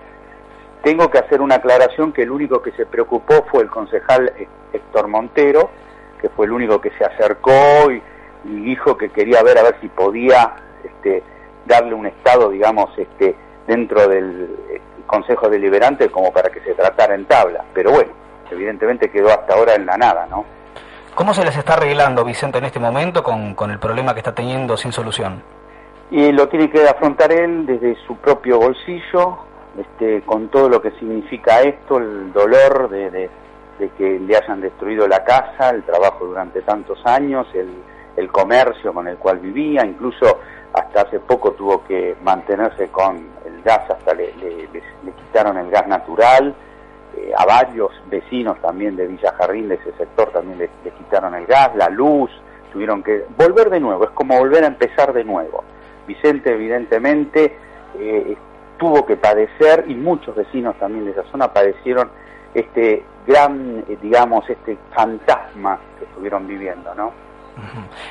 Tengo 0.82 1.10
que 1.10 1.18
hacer 1.18 1.40
una 1.40 1.56
aclaración 1.56 2.12
que 2.12 2.22
el 2.22 2.30
único 2.30 2.62
que 2.62 2.70
se 2.72 2.86
preocupó 2.86 3.44
fue 3.50 3.62
el 3.64 3.68
concejal 3.70 4.32
Héctor 4.72 5.08
Montero, 5.08 5.70
que 6.20 6.28
fue 6.30 6.46
el 6.46 6.52
único 6.52 6.80
que 6.80 6.90
se 6.96 7.04
acercó 7.04 7.90
y, 7.90 8.00
y 8.44 8.60
dijo 8.62 8.96
que 8.96 9.10
quería 9.10 9.42
ver 9.42 9.58
a 9.58 9.62
ver 9.64 9.76
si 9.80 9.88
podía 9.88 10.54
este, 10.84 11.22
darle 11.66 11.94
un 11.94 12.06
estado, 12.06 12.48
digamos, 12.50 12.96
este, 12.96 13.34
dentro 13.68 14.08
del 14.08 14.56
eh, 14.70 14.80
Consejo 15.06 15.48
Deliberante 15.48 16.08
como 16.10 16.32
para 16.32 16.50
que 16.50 16.60
se 16.60 16.74
tratara 16.74 17.14
en 17.14 17.26
tabla. 17.26 17.64
Pero 17.72 17.92
bueno, 17.92 18.10
evidentemente 18.50 19.08
quedó 19.10 19.28
hasta 19.28 19.54
ahora 19.54 19.74
en 19.76 19.86
la 19.86 19.96
nada, 19.96 20.26
¿no? 20.28 20.44
¿Cómo 21.14 21.32
se 21.34 21.44
les 21.44 21.56
está 21.56 21.74
arreglando, 21.74 22.24
Vicente, 22.24 22.58
en 22.58 22.64
este 22.64 22.78
momento 22.80 23.22
con, 23.22 23.54
con 23.54 23.70
el 23.70 23.78
problema 23.78 24.14
que 24.14 24.20
está 24.20 24.34
teniendo 24.34 24.76
sin 24.76 24.90
solución? 24.92 25.42
Y 26.10 26.32
lo 26.32 26.48
tiene 26.48 26.70
que 26.70 26.88
afrontar 26.88 27.30
él 27.32 27.66
desde 27.66 27.94
su 28.06 28.16
propio 28.16 28.58
bolsillo, 28.58 29.38
este, 29.78 30.22
con 30.22 30.48
todo 30.48 30.68
lo 30.68 30.80
que 30.80 30.90
significa 30.92 31.60
esto, 31.60 31.98
el 31.98 32.32
dolor 32.32 32.88
de, 32.88 33.10
de- 33.10 33.30
de 33.78 33.88
que 33.90 34.18
le 34.18 34.36
hayan 34.36 34.60
destruido 34.60 35.06
la 35.06 35.22
casa, 35.22 35.70
el 35.70 35.84
trabajo 35.84 36.24
durante 36.24 36.62
tantos 36.62 36.98
años, 37.06 37.46
el, 37.54 37.68
el 38.16 38.28
comercio 38.32 38.92
con 38.92 39.06
el 39.06 39.16
cual 39.18 39.38
vivía, 39.38 39.84
incluso 39.86 40.40
hasta 40.74 41.02
hace 41.02 41.18
poco 41.20 41.52
tuvo 41.52 41.84
que 41.84 42.16
mantenerse 42.22 42.88
con 42.88 43.16
el 43.46 43.62
gas, 43.62 43.88
hasta 43.90 44.14
le, 44.14 44.32
le- 44.36 44.68
quitaron 45.16 45.56
el 45.58 45.70
gas 45.70 45.86
natural, 45.86 46.54
eh, 47.16 47.32
a 47.36 47.44
varios 47.46 47.90
vecinos 48.10 48.58
también 48.60 48.96
de 48.96 49.06
Villa 49.06 49.32
Jardín, 49.38 49.68
de 49.68 49.76
ese 49.76 49.92
sector, 49.92 50.30
también 50.30 50.58
le, 50.58 50.70
le 50.84 50.90
quitaron 50.90 51.34
el 51.34 51.46
gas, 51.46 51.74
la 51.76 51.88
luz, 51.88 52.30
tuvieron 52.72 53.02
que 53.02 53.24
volver 53.36 53.70
de 53.70 53.80
nuevo, 53.80 54.04
es 54.04 54.10
como 54.10 54.38
volver 54.38 54.64
a 54.64 54.66
empezar 54.68 55.12
de 55.12 55.24
nuevo. 55.24 55.64
Vicente 56.06 56.52
evidentemente 56.52 57.56
eh, 57.98 58.36
tuvo 58.78 59.04
que 59.06 59.16
padecer 59.16 59.84
y 59.88 59.94
muchos 59.94 60.34
vecinos 60.36 60.76
también 60.78 61.04
de 61.06 61.10
esa 61.12 61.24
zona 61.30 61.52
padecieron 61.52 62.10
este 62.54 63.04
gran, 63.26 63.84
eh, 63.88 63.98
digamos, 64.00 64.48
este 64.48 64.76
fantasma 64.94 65.78
que 65.98 66.04
estuvieron 66.04 66.46
viviendo, 66.46 66.94
¿no? 66.94 67.12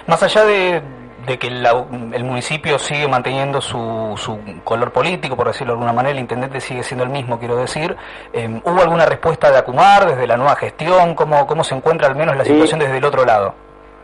Más 0.07 0.21
allá 0.23 0.43
de, 0.45 0.81
de 1.27 1.37
que 1.37 1.51
la- 1.51 1.85
el 2.13 2.23
municipio 2.23 2.79
sigue 2.79 3.07
manteniendo 3.07 3.59
su, 3.61 4.13
su 4.15 4.39
color 4.63 4.91
político, 4.91 5.35
por 5.35 5.47
decirlo 5.47 5.73
de 5.73 5.75
alguna 5.75 5.93
manera, 5.93 6.13
el 6.13 6.19
intendente 6.19 6.59
sigue 6.61 6.81
siendo 6.83 7.03
el 7.03 7.09
mismo, 7.11 7.37
quiero 7.37 7.57
decir, 7.57 7.95
eh, 8.33 8.61
¿hubo 8.63 8.81
alguna 8.81 9.05
respuesta 9.05 9.51
de 9.51 9.57
Acumar 9.57 10.07
desde 10.07 10.25
la 10.25 10.37
nueva 10.37 10.55
gestión? 10.55 11.13
¿Cómo, 11.15 11.45
cómo 11.45 11.63
se 11.63 11.75
encuentra 11.75 12.07
al 12.07 12.15
menos 12.15 12.35
la 12.37 12.45
situación 12.45 12.79
desde 12.79 12.97
el 12.97 13.05
otro 13.05 13.25
lado? 13.25 13.53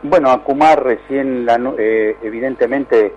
Bueno, 0.03 0.29
Acumar 0.31 0.83
recién, 0.83 1.45
la 1.45 1.57
eh, 1.77 2.17
evidentemente, 2.21 3.05
eh, 3.07 3.13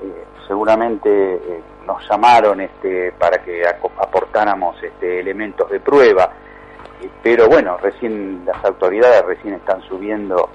seguramente 0.47 1.09
eh, 1.35 1.61
nos 1.85 2.09
llamaron 2.09 2.61
este, 2.61 3.11
para 3.19 3.39
que 3.43 3.63
aportáramos 3.67 4.81
este, 4.83 5.19
elementos 5.21 5.69
de 5.69 5.81
prueba, 5.81 6.31
pero 7.23 7.49
bueno, 7.49 7.77
recién 7.77 8.45
las 8.47 8.65
autoridades 8.65 9.23
recién 9.25 9.55
están 9.55 9.83
subiendo, 9.83 10.49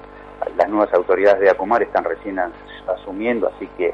las 0.58 0.68
nuevas 0.70 0.94
autoridades 0.94 1.40
de 1.42 1.50
Acumar 1.50 1.84
están 1.84 2.04
recién 2.04 2.40
as- 2.88 3.00
asumiendo, 3.02 3.48
así 3.56 3.68
que 3.78 3.88
eh, 3.88 3.94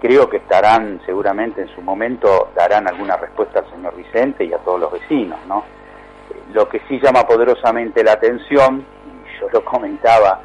creo 0.00 0.28
que 0.28 0.38
estarán 0.38 1.00
seguramente 1.06 1.60
en 1.62 1.68
su 1.74 1.80
momento, 1.82 2.50
darán 2.54 2.88
alguna 2.88 3.16
respuesta 3.16 3.60
al 3.60 3.70
señor 3.70 3.94
Vicente 3.96 4.44
y 4.44 4.52
a 4.52 4.58
todos 4.58 4.80
los 4.80 4.92
vecinos, 4.92 5.38
¿no? 5.46 5.64
Eh, 6.30 6.36
Lo 6.52 6.68
que 6.68 6.80
sí 6.88 6.98
llama 7.00 7.26
poderosamente 7.26 8.02
la 8.02 8.12
atención, 8.12 8.84
y 9.06 9.40
yo 9.40 9.48
lo 9.52 9.64
comentaba 9.64 10.40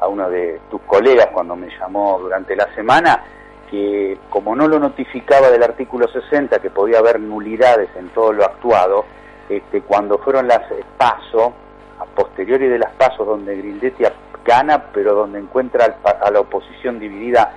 a 0.00 0.06
uno 0.06 0.30
de 0.30 0.60
tus 0.70 0.80
colegas 0.82 1.26
cuando 1.32 1.56
me 1.56 1.68
llamó 1.78 2.18
durante 2.20 2.54
la 2.56 2.72
semana, 2.74 3.24
que 3.70 4.16
como 4.30 4.56
no 4.56 4.66
lo 4.68 4.78
notificaba 4.78 5.50
del 5.50 5.62
artículo 5.62 6.08
60, 6.08 6.58
que 6.60 6.70
podía 6.70 7.00
haber 7.00 7.20
nulidades 7.20 7.90
en 7.96 8.08
todo 8.10 8.32
lo 8.32 8.44
actuado, 8.44 9.04
este, 9.48 9.82
cuando 9.82 10.18
fueron 10.18 10.46
las 10.48 10.70
eh, 10.70 10.82
PASO, 10.96 11.52
a 12.00 12.04
posteriori 12.04 12.68
de 12.68 12.78
las 12.78 12.92
PASO, 12.92 13.24
donde 13.24 13.56
Grindetti 13.56 14.04
gana, 14.48 14.86
pero 14.92 15.14
donde 15.14 15.38
encuentra 15.38 15.98
a 16.02 16.30
la 16.30 16.40
oposición 16.40 16.98
dividida, 16.98 17.52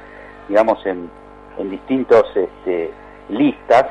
digamos, 0.49 0.85
en, 0.85 1.09
en 1.57 1.69
distintos 1.69 2.25
este, 2.35 2.91
listas, 3.29 3.85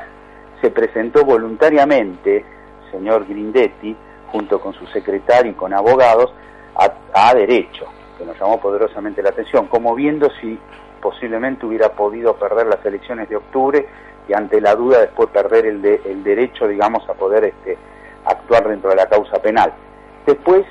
se 0.61 0.69
presentó 0.69 1.25
voluntariamente, 1.25 2.45
señor 2.91 3.25
Grindetti, 3.27 3.95
junto 4.31 4.59
con 4.61 4.73
su 4.73 4.85
secretario 4.87 5.51
y 5.51 5.55
con 5.55 5.73
abogados, 5.73 6.31
a, 6.75 6.91
a 7.29 7.33
derecho, 7.33 7.85
que 8.17 8.25
nos 8.25 8.39
llamó 8.39 8.59
poderosamente 8.61 9.23
la 9.23 9.29
atención, 9.29 9.65
como 9.67 9.95
viendo 9.95 10.29
si 10.39 10.57
posiblemente 11.01 11.65
hubiera 11.65 11.89
podido 11.93 12.35
perder 12.35 12.67
las 12.67 12.85
elecciones 12.85 13.27
de 13.27 13.35
octubre 13.37 13.87
y 14.29 14.33
ante 14.33 14.61
la 14.61 14.75
duda 14.75 14.99
después 14.99 15.29
perder 15.29 15.65
el, 15.65 15.81
de- 15.81 16.01
el 16.05 16.23
derecho, 16.23 16.67
digamos, 16.67 17.07
a 17.09 17.13
poder 17.15 17.43
este, 17.45 17.77
actuar 18.25 18.67
dentro 18.69 18.91
de 18.91 18.97
la 18.97 19.07
causa 19.07 19.41
penal. 19.41 19.73
Después, 20.27 20.63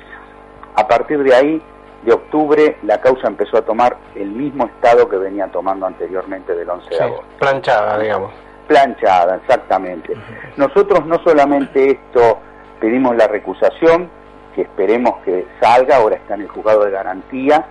a 0.75 0.87
partir 0.87 1.21
de 1.21 1.35
ahí, 1.35 1.61
de 2.03 2.13
octubre, 2.13 2.77
la 2.83 2.99
causa 2.99 3.27
empezó 3.27 3.57
a 3.57 3.61
tomar 3.61 3.97
el 4.15 4.29
mismo 4.31 4.65
estado 4.65 5.07
que 5.07 5.17
venía 5.17 5.47
tomando 5.47 5.85
anteriormente 5.85 6.55
del 6.55 6.69
11 6.69 6.89
de 6.89 6.95
Sí, 6.95 7.03
agosto. 7.03 7.25
planchada, 7.39 7.99
digamos. 7.99 8.31
Planchada, 8.67 9.35
exactamente. 9.35 10.13
Nosotros 10.57 11.05
no 11.05 11.19
solamente 11.23 11.91
esto 11.91 12.39
pedimos 12.79 13.15
la 13.15 13.27
recusación, 13.27 14.09
que 14.55 14.63
esperemos 14.63 15.19
que 15.23 15.45
salga, 15.61 15.97
ahora 15.97 16.15
está 16.15 16.33
en 16.35 16.41
el 16.41 16.47
juzgado 16.47 16.85
de 16.85 16.91
garantía, 16.91 17.65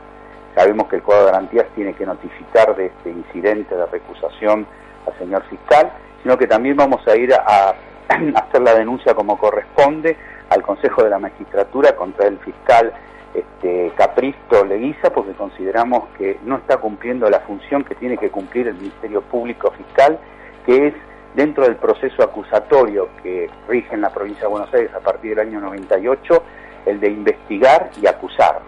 sabemos 0.54 0.88
que 0.88 0.96
el 0.96 1.02
juzgado 1.02 1.26
de 1.26 1.32
garantías 1.32 1.66
tiene 1.74 1.94
que 1.94 2.06
notificar 2.06 2.76
de 2.76 2.86
este 2.86 3.10
incidente 3.10 3.74
de 3.76 3.86
recusación 3.86 4.66
al 5.06 5.18
señor 5.18 5.42
fiscal, 5.44 5.90
sino 6.22 6.36
que 6.38 6.46
también 6.46 6.76
vamos 6.76 7.00
a 7.08 7.16
ir 7.16 7.34
a, 7.34 7.70
a 7.70 7.74
hacer 8.46 8.62
la 8.62 8.74
denuncia 8.74 9.14
como 9.14 9.36
corresponde 9.38 10.16
al 10.50 10.62
Consejo 10.62 11.02
de 11.02 11.10
la 11.10 11.18
Magistratura 11.18 11.96
contra 11.96 12.26
el 12.28 12.38
fiscal 12.38 12.92
este, 13.34 13.92
Capristo 13.96 14.64
Leguiza, 14.64 15.10
porque 15.10 15.32
consideramos 15.32 16.08
que 16.18 16.38
no 16.44 16.56
está 16.56 16.78
cumpliendo 16.78 17.30
la 17.30 17.40
función 17.40 17.84
que 17.84 17.94
tiene 17.94 18.16
que 18.16 18.30
cumplir 18.30 18.68
el 18.68 18.74
Ministerio 18.74 19.22
Público 19.22 19.70
Fiscal, 19.72 20.18
que 20.66 20.88
es 20.88 20.94
dentro 21.34 21.64
del 21.64 21.76
proceso 21.76 22.22
acusatorio 22.22 23.08
que 23.22 23.48
rige 23.68 23.94
en 23.94 24.00
la 24.00 24.10
provincia 24.10 24.42
de 24.42 24.48
Buenos 24.48 24.74
Aires 24.74 24.92
a 24.94 25.00
partir 25.00 25.36
del 25.36 25.46
año 25.46 25.60
98, 25.60 26.42
el 26.86 26.98
de 26.98 27.08
investigar 27.08 27.90
y 28.00 28.06
acusar, 28.06 28.60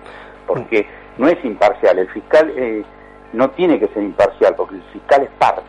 porque 0.47 0.87
no 1.19 1.27
es 1.29 1.45
imparcial, 1.45 1.99
el 1.99 2.09
fiscal 2.11 2.53
eh, 2.57 2.85
no 3.33 3.51
tiene 3.51 3.81
que 3.81 3.89
ser 3.89 4.03
imparcial, 4.03 4.55
porque 4.55 4.77
el 4.77 4.83
fiscal 4.93 5.23
es 5.23 5.31
parte, 5.39 5.63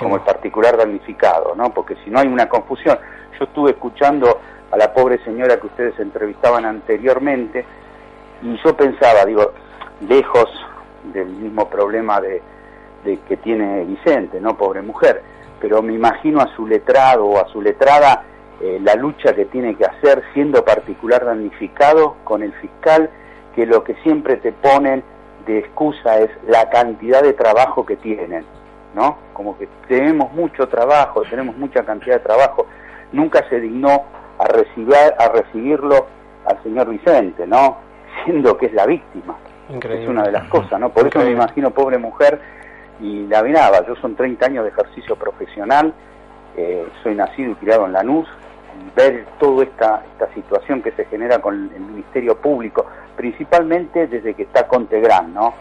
como 0.00 0.16
el 0.16 0.22
particular 0.22 0.76
damnificado, 0.76 1.54
¿no? 1.54 1.72
Porque 1.72 1.94
si 2.04 2.10
no 2.10 2.18
hay 2.18 2.26
una 2.26 2.48
confusión, 2.48 2.98
yo 3.38 3.44
estuve 3.44 3.70
escuchando 3.70 4.40
a 4.70 4.76
la 4.76 4.92
pobre 4.92 5.22
señora 5.24 5.58
que 5.58 5.66
ustedes 5.66 5.98
entrevistaban 6.00 6.64
anteriormente 6.64 7.64
y 8.42 8.58
yo 8.64 8.76
pensaba, 8.76 9.24
digo, 9.24 9.52
lejos 10.08 10.48
del 11.12 11.28
mismo 11.28 11.68
problema 11.68 12.20
de, 12.20 12.42
de 13.04 13.18
que 13.28 13.36
tiene 13.36 13.84
Vicente, 13.84 14.40
¿no? 14.40 14.56
Pobre 14.56 14.82
mujer, 14.82 15.22
pero 15.60 15.82
me 15.82 15.92
imagino 15.92 16.40
a 16.40 16.54
su 16.56 16.66
letrado 16.66 17.26
o 17.26 17.38
a 17.38 17.48
su 17.48 17.60
letrada 17.60 18.24
eh, 18.60 18.78
la 18.82 18.94
lucha 18.94 19.34
que 19.34 19.46
tiene 19.46 19.74
que 19.74 19.84
hacer 19.84 20.22
siendo 20.34 20.64
particular 20.64 21.24
damnificado 21.24 22.16
con 22.24 22.42
el 22.42 22.52
fiscal, 22.54 23.10
que 23.54 23.66
lo 23.66 23.82
que 23.82 23.94
siempre 24.02 24.36
te 24.36 24.52
ponen 24.52 25.02
de 25.46 25.58
excusa 25.58 26.20
es 26.20 26.30
la 26.46 26.70
cantidad 26.70 27.22
de 27.22 27.32
trabajo 27.32 27.84
que 27.84 27.96
tienen. 27.96 28.44
¿no? 28.94 29.18
Como 29.32 29.58
que 29.58 29.68
tenemos 29.88 30.32
mucho 30.32 30.68
trabajo, 30.68 31.22
tenemos 31.28 31.56
mucha 31.56 31.84
cantidad 31.84 32.16
de 32.16 32.24
trabajo. 32.24 32.66
Nunca 33.12 33.48
se 33.48 33.58
dignó 33.58 34.04
a, 34.38 34.44
recibir, 34.46 34.94
a 35.18 35.28
recibirlo 35.28 36.06
al 36.46 36.62
señor 36.62 36.88
Vicente, 36.88 37.46
¿no? 37.46 37.78
Siendo 38.24 38.56
que 38.56 38.66
es 38.66 38.72
la 38.72 38.86
víctima. 38.86 39.36
Increíble. 39.68 40.04
Es 40.04 40.10
una 40.10 40.22
de 40.24 40.32
las 40.32 40.48
cosas, 40.48 40.78
¿no? 40.78 40.90
Por 40.90 41.06
eso 41.06 41.18
me 41.20 41.30
imagino, 41.30 41.70
pobre 41.70 41.98
mujer, 41.98 42.40
y 43.00 43.26
la 43.26 43.42
miraba. 43.42 43.84
Yo 43.86 43.96
son 43.96 44.14
30 44.14 44.46
años 44.46 44.64
de 44.64 44.70
ejercicio 44.70 45.16
profesional, 45.16 45.92
eh, 46.56 46.86
soy 47.02 47.14
nacido 47.14 47.52
y 47.52 47.54
criado 47.56 47.86
en 47.86 47.92
Lanús, 47.92 48.28
y 48.78 48.96
ver 48.96 49.26
toda 49.38 49.64
esta, 49.64 50.02
esta 50.12 50.32
situación 50.34 50.82
que 50.82 50.92
se 50.92 51.04
genera 51.06 51.40
con 51.40 51.70
el 51.74 51.80
Ministerio 51.80 52.36
Público, 52.36 52.86
principalmente 53.16 54.06
desde 54.06 54.34
que 54.34 54.44
está 54.44 54.66
Contegrán, 54.66 55.34
¿no? 55.34 55.54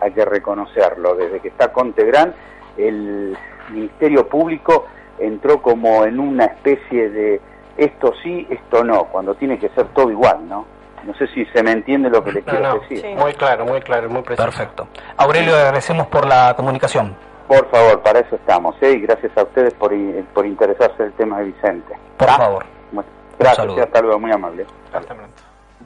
Hay 0.00 0.12
que 0.12 0.24
reconocerlo, 0.24 1.14
desde 1.14 1.40
que 1.40 1.48
está 1.48 1.72
Contegrán, 1.72 2.34
el 2.76 3.36
Ministerio 3.70 4.28
Público 4.28 4.86
entró 5.18 5.62
como 5.62 6.04
en 6.04 6.20
una 6.20 6.44
especie 6.44 7.10
de 7.10 7.40
esto 7.76 8.12
sí, 8.22 8.46
esto 8.50 8.84
no, 8.84 9.04
cuando 9.04 9.34
tiene 9.34 9.58
que 9.58 9.68
ser 9.70 9.86
todo 9.88 10.10
igual, 10.10 10.48
¿no? 10.48 10.66
No 11.06 11.14
sé 11.14 11.26
si 11.28 11.44
se 11.46 11.62
me 11.62 11.72
entiende 11.72 12.10
lo 12.10 12.22
que 12.24 12.32
le 12.32 12.40
No, 12.40 12.46
quiero 12.46 12.68
no, 12.74 12.80
decir. 12.80 13.04
muy 13.16 13.32
claro, 13.34 13.64
muy 13.64 13.80
claro, 13.80 14.10
muy 14.10 14.22
preciso. 14.22 14.44
Perfecto. 14.44 14.88
Aurelio, 15.16 15.52
le 15.52 15.60
agradecemos 15.62 16.06
por 16.08 16.26
la 16.26 16.54
comunicación. 16.56 17.14
Por 17.46 17.70
favor, 17.70 18.02
para 18.02 18.18
eso 18.20 18.34
estamos, 18.34 18.74
¿eh? 18.82 18.92
y 18.92 19.00
gracias 19.02 19.30
a 19.36 19.44
ustedes 19.44 19.72
por, 19.74 19.92
por 20.34 20.44
interesarse 20.46 21.00
del 21.04 21.12
tema 21.12 21.38
de 21.38 21.44
Vicente. 21.46 21.94
Por 22.16 22.28
favor. 22.28 22.66
Bueno, 22.90 23.08
gracias, 23.38 23.66
y 23.76 23.80
hasta 23.80 24.00
luego, 24.02 24.18
muy 24.18 24.32
amable. 24.32 24.66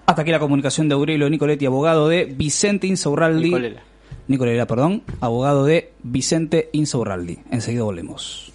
Hasta 0.06 0.22
aquí 0.22 0.30
la 0.30 0.38
comunicación 0.38 0.88
de 0.88 0.94
Aurelio 0.94 1.28
Nicoletti, 1.28 1.66
abogado 1.66 2.08
de 2.08 2.24
Vicente 2.24 2.86
Insaurraldi. 2.86 3.44
Nicolela. 3.44 3.82
Nicolela, 4.26 4.66
perdón. 4.66 5.02
Abogado 5.20 5.64
de 5.64 5.92
Vicente 6.02 6.70
Insaurraldi. 6.72 7.40
Enseguida 7.50 7.82
volvemos. 7.84 8.52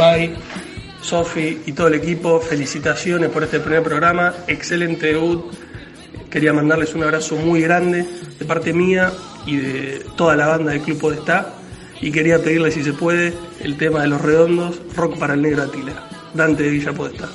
Mai, 0.00 0.34
Sofi 1.02 1.60
y 1.66 1.72
todo 1.72 1.88
el 1.88 1.94
equipo, 1.94 2.40
felicitaciones 2.40 3.28
por 3.28 3.44
este 3.44 3.60
primer 3.60 3.82
programa, 3.82 4.32
excelente 4.46 5.08
debut. 5.08 5.52
Quería 6.30 6.54
mandarles 6.54 6.94
un 6.94 7.02
abrazo 7.02 7.36
muy 7.36 7.60
grande 7.60 8.06
de 8.38 8.44
parte 8.46 8.72
mía 8.72 9.12
y 9.44 9.56
de 9.56 10.02
toda 10.16 10.36
la 10.36 10.46
banda 10.46 10.72
del 10.72 10.80
Club 10.80 10.98
Podestá. 10.98 11.52
Y 12.00 12.10
quería 12.12 12.38
pedirles, 12.38 12.72
si 12.72 12.82
se 12.82 12.94
puede, 12.94 13.34
el 13.62 13.76
tema 13.76 14.00
de 14.00 14.08
los 14.08 14.22
redondos, 14.22 14.80
rock 14.96 15.18
para 15.18 15.34
el 15.34 15.42
negro 15.42 15.64
Atila, 15.64 16.08
Dante 16.32 16.62
de 16.62 16.70
Villa 16.70 16.94
Podestá. 16.94 17.28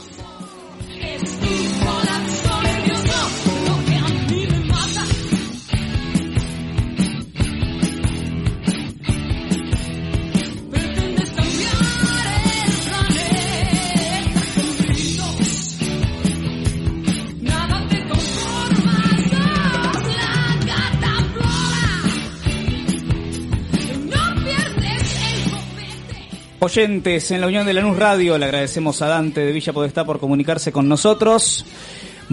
Oyentes 26.65 27.29
en 27.29 27.41
la 27.41 27.47
Unión 27.47 27.63
de 27.67 27.73
Lanús 27.73 27.95
Radio, 27.95 28.39
le 28.39 28.45
agradecemos 28.45 28.99
a 29.03 29.07
Dante 29.07 29.41
de 29.41 29.51
Villa 29.51 29.71
Podestá 29.71 30.03
por 30.03 30.19
comunicarse 30.19 30.71
con 30.71 30.89
nosotros. 30.89 31.63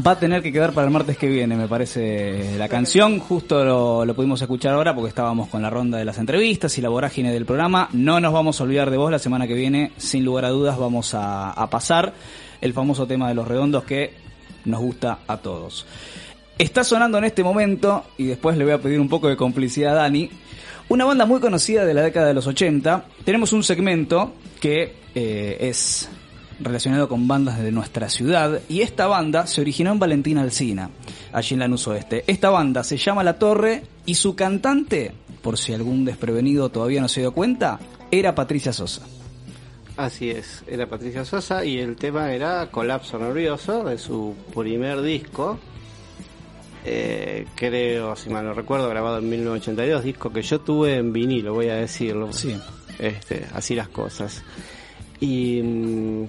Va 0.04 0.12
a 0.12 0.18
tener 0.18 0.42
que 0.42 0.50
quedar 0.50 0.72
para 0.72 0.86
el 0.86 0.90
martes 0.90 1.18
que 1.18 1.28
viene, 1.28 1.54
me 1.54 1.68
parece, 1.68 2.56
la 2.56 2.66
canción. 2.66 3.18
Justo 3.18 3.62
lo, 4.06 4.14
pudimos 4.14 4.40
escuchar 4.40 4.72
ahora 4.72 4.94
porque 4.94 5.10
estábamos 5.10 5.50
con 5.50 5.60
la 5.60 5.68
ronda 5.68 5.98
de 5.98 6.06
las 6.06 6.16
entrevistas 6.16 6.78
y 6.78 6.80
la 6.80 6.88
vorágine 6.88 7.30
del 7.30 7.44
programa. 7.44 7.90
No 7.92 8.20
nos 8.20 8.32
vamos 8.32 8.58
a 8.58 8.64
olvidar 8.64 8.90
de 8.90 8.96
vos 8.96 9.10
la 9.10 9.18
semana 9.18 9.46
que 9.46 9.52
viene, 9.52 9.92
sin 9.98 10.24
lugar 10.24 10.46
a 10.46 10.48
dudas, 10.48 10.78
vamos 10.78 11.12
a, 11.12 11.50
a 11.50 11.68
pasar 11.68 12.14
el 12.62 12.72
famoso 12.72 13.06
tema 13.06 13.28
de 13.28 13.34
los 13.34 13.46
redondos 13.46 13.84
que 13.84 14.14
nos 14.64 14.80
gusta 14.80 15.18
a 15.26 15.36
todos. 15.36 15.84
Está 16.56 16.84
sonando 16.84 17.18
en 17.18 17.24
este 17.24 17.44
momento, 17.44 18.04
y 18.16 18.24
después 18.24 18.56
le 18.56 18.64
voy 18.64 18.72
a 18.72 18.78
pedir 18.80 18.98
un 18.98 19.10
poco 19.10 19.28
de 19.28 19.36
complicidad 19.36 19.92
a 19.92 20.02
Dani, 20.02 20.30
una 20.92 21.06
banda 21.06 21.24
muy 21.24 21.40
conocida 21.40 21.86
de 21.86 21.94
la 21.94 22.02
década 22.02 22.26
de 22.26 22.34
los 22.34 22.46
80. 22.46 23.06
Tenemos 23.24 23.54
un 23.54 23.62
segmento 23.62 24.34
que 24.60 24.94
eh, 25.14 25.56
es 25.58 26.10
relacionado 26.60 27.08
con 27.08 27.26
bandas 27.26 27.58
de 27.62 27.72
nuestra 27.72 28.10
ciudad 28.10 28.60
y 28.68 28.82
esta 28.82 29.06
banda 29.06 29.46
se 29.46 29.62
originó 29.62 29.92
en 29.92 29.98
Valentín 29.98 30.36
Alsina, 30.36 30.90
allí 31.32 31.54
en 31.54 31.60
Lanús 31.60 31.88
Oeste. 31.88 32.24
Esta 32.26 32.50
banda 32.50 32.84
se 32.84 32.98
llama 32.98 33.24
La 33.24 33.38
Torre 33.38 33.84
y 34.04 34.16
su 34.16 34.36
cantante, 34.36 35.12
por 35.40 35.56
si 35.56 35.72
algún 35.72 36.04
desprevenido 36.04 36.68
todavía 36.68 37.00
no 37.00 37.08
se 37.08 37.20
dio 37.20 37.32
cuenta, 37.32 37.80
era 38.10 38.34
Patricia 38.34 38.74
Sosa. 38.74 39.00
Así 39.96 40.28
es, 40.28 40.62
era 40.66 40.86
Patricia 40.90 41.24
Sosa 41.24 41.64
y 41.64 41.78
el 41.78 41.96
tema 41.96 42.34
era 42.34 42.70
Colapso 42.70 43.18
Nervioso 43.18 43.82
de 43.84 43.96
su 43.96 44.34
primer 44.54 45.00
disco. 45.00 45.58
Eh, 46.84 47.46
creo, 47.54 48.16
si 48.16 48.28
mal 48.28 48.44
no 48.44 48.54
recuerdo, 48.54 48.88
grabado 48.88 49.18
en 49.18 49.28
1982, 49.28 50.04
disco 50.04 50.32
que 50.32 50.42
yo 50.42 50.60
tuve 50.60 50.96
en 50.96 51.12
vinilo, 51.12 51.54
voy 51.54 51.68
a 51.68 51.76
decirlo. 51.76 52.32
Sí. 52.32 52.56
Este, 52.98 53.46
así 53.54 53.74
las 53.74 53.88
cosas. 53.88 54.42
Y 55.20 55.60
mm, 55.62 56.26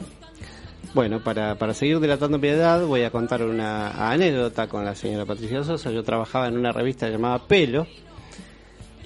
bueno, 0.94 1.24
para, 1.24 1.56
para 1.56 1.74
seguir 1.74 2.00
delatando 2.00 2.40
piedad, 2.40 2.86
voy 2.86 3.04
a 3.04 3.12
contar 3.12 3.44
una 3.44 4.12
anécdota 4.12 4.68
con 4.68 4.86
la 4.86 4.96
señora 4.96 5.26
Patricia 5.26 5.64
Sosa. 5.64 5.92
Yo 5.92 6.04
trabajaba 6.04 6.48
en 6.48 6.58
una 6.58 6.72
revista 6.72 7.10
llamada 7.10 7.40
Pelo 7.40 7.88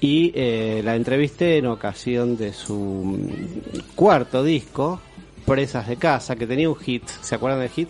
y 0.00 0.32
eh, 0.34 0.82
la 0.84 0.96
entrevisté 0.96 1.58
en 1.58 1.66
ocasión 1.66 2.36
de 2.36 2.52
su 2.52 2.74
mm, 2.74 3.94
cuarto 3.94 4.44
disco, 4.44 5.00
Presas 5.46 5.88
de 5.88 5.96
Casa, 5.96 6.36
que 6.36 6.46
tenía 6.46 6.68
un 6.68 6.76
hit. 6.76 7.06
¿Se 7.22 7.34
acuerdan 7.34 7.60
del 7.60 7.70
hit? 7.70 7.88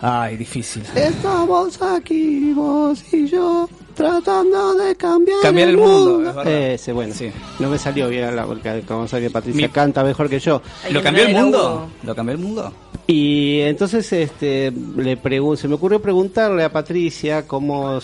Ay, 0.00 0.36
difícil. 0.36 0.82
Estamos 0.94 1.80
aquí, 1.80 2.52
vos 2.52 3.02
y 3.12 3.26
yo, 3.26 3.68
tratando 3.94 4.74
de 4.74 4.94
cambiar, 4.94 5.38
Cambiar 5.42 5.68
el 5.70 5.76
mundo, 5.78 6.18
verdad. 6.18 6.46
Ese, 6.46 6.92
bueno, 6.92 7.14
no 7.58 7.70
me 7.70 7.78
salió 7.78 8.08
bien 8.08 8.36
la, 8.36 8.44
porque 8.44 8.82
como 8.86 9.08
sabe 9.08 9.24
que 9.24 9.30
Patricia 9.30 9.66
Mi- 9.66 9.72
canta 9.72 10.04
mejor 10.04 10.28
que 10.28 10.38
yo. 10.38 10.60
¿Lo 10.90 11.02
cambió 11.02 11.24
el 11.26 11.34
mundo? 11.34 11.88
¿Lo 12.02 12.14
cambió 12.14 12.34
el 12.34 12.40
mundo? 12.40 12.72
Y 13.06 13.60
entonces 13.60 14.12
este 14.12 14.72
le 14.96 15.16
pregun- 15.20 15.56
se 15.56 15.68
me 15.68 15.74
ocurrió 15.76 16.02
preguntarle 16.02 16.64
a 16.64 16.72
Patricia 16.72 17.46
cómo 17.46 17.98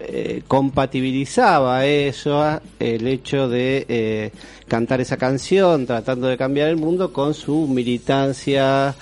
eh, 0.00 0.42
compatibilizaba 0.48 1.86
eso, 1.86 2.60
el 2.78 3.06
hecho 3.06 3.48
de 3.48 3.86
eh, 3.88 4.30
cantar 4.68 5.00
esa 5.00 5.16
canción 5.16 5.86
tratando 5.86 6.26
de 6.26 6.36
cambiar 6.36 6.68
el 6.68 6.76
mundo 6.76 7.12
con 7.12 7.32
su 7.32 7.66
militancia 7.68 8.94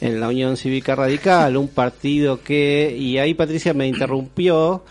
en 0.00 0.20
la 0.20 0.28
Unión 0.28 0.56
Cívica 0.56 0.94
Radical, 0.94 1.56
un 1.56 1.68
partido 1.68 2.42
que 2.42 2.94
y 2.96 3.18
ahí 3.18 3.34
Patricia 3.34 3.74
me 3.74 3.86
interrumpió 3.86 4.82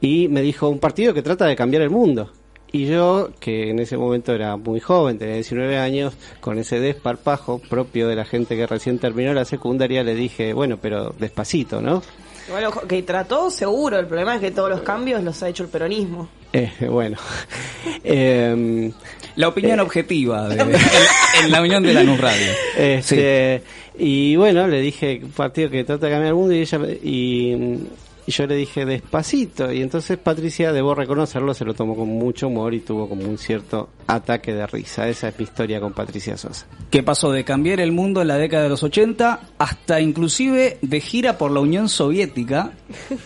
y 0.00 0.28
me 0.28 0.42
dijo 0.42 0.68
un 0.68 0.78
partido 0.78 1.14
que 1.14 1.22
trata 1.22 1.46
de 1.46 1.56
cambiar 1.56 1.82
el 1.82 1.90
mundo. 1.90 2.30
Y 2.72 2.86
yo, 2.86 3.30
que 3.38 3.70
en 3.70 3.78
ese 3.78 3.96
momento 3.96 4.32
era 4.32 4.56
muy 4.56 4.80
joven, 4.80 5.16
tenía 5.16 5.36
19 5.36 5.78
años, 5.78 6.14
con 6.40 6.58
ese 6.58 6.80
desparpajo 6.80 7.60
propio 7.60 8.08
de 8.08 8.16
la 8.16 8.24
gente 8.24 8.56
que 8.56 8.66
recién 8.66 8.98
terminó 8.98 9.32
la 9.32 9.44
secundaria, 9.44 10.02
le 10.02 10.16
dije, 10.16 10.52
bueno, 10.52 10.76
pero 10.82 11.14
despacito, 11.16 11.80
¿no? 11.80 12.02
Ojo, 12.66 12.80
que 12.88 13.02
trató 13.04 13.48
seguro, 13.48 13.98
el 13.98 14.06
problema 14.06 14.34
es 14.34 14.40
que 14.40 14.50
todos 14.50 14.68
los 14.68 14.80
cambios 14.80 15.22
los 15.22 15.40
ha 15.44 15.48
hecho 15.48 15.62
el 15.62 15.68
peronismo. 15.68 16.28
Eh, 16.54 16.70
bueno. 16.88 17.16
Em, 18.04 18.92
la 19.36 19.48
opinión 19.48 19.80
objetiva 19.80 20.48
de, 20.48 20.60
en, 20.62 20.70
en, 21.44 21.50
la 21.50 21.60
unión 21.60 21.82
de 21.82 21.92
la 21.92 22.04
NUS 22.04 22.20
Radio. 22.20 22.46
Este, 22.78 23.62
Y 23.98 24.36
bueno, 24.36 24.66
le 24.66 24.80
dije, 24.80 25.20
partido 25.36 25.70
que 25.70 25.84
trata 25.84 26.06
de 26.06 26.12
cambiar 26.12 26.30
el 26.30 26.34
mundo 26.34 26.54
y 26.54 26.60
ella 26.60 26.78
y, 27.02 27.78
y 28.26 28.32
yo 28.32 28.46
le 28.46 28.56
dije 28.56 28.86
despacito 28.86 29.72
y 29.72 29.82
entonces 29.82 30.18
Patricia, 30.18 30.72
debo 30.72 30.94
reconocerlo, 30.94 31.52
se 31.54 31.64
lo 31.64 31.74
tomó 31.74 31.94
con 31.94 32.08
mucho 32.08 32.48
humor 32.48 32.74
y 32.74 32.80
tuvo 32.80 33.08
como 33.08 33.24
un 33.24 33.38
cierto 33.38 33.90
ataque 34.06 34.54
de 34.54 34.66
risa. 34.66 35.08
Esa 35.08 35.28
es 35.28 35.38
mi 35.38 35.44
historia 35.44 35.80
con 35.80 35.92
Patricia 35.92 36.36
Sosa. 36.36 36.66
Que 36.90 37.02
pasó 37.02 37.32
de 37.32 37.44
cambiar 37.44 37.80
el 37.80 37.92
mundo 37.92 38.22
en 38.22 38.28
la 38.28 38.36
década 38.36 38.64
de 38.64 38.68
los 38.70 38.82
80 38.82 39.40
hasta 39.58 40.00
inclusive 40.00 40.78
de 40.80 41.00
gira 41.00 41.36
por 41.38 41.50
la 41.50 41.60
Unión 41.60 41.88
Soviética 41.88 42.72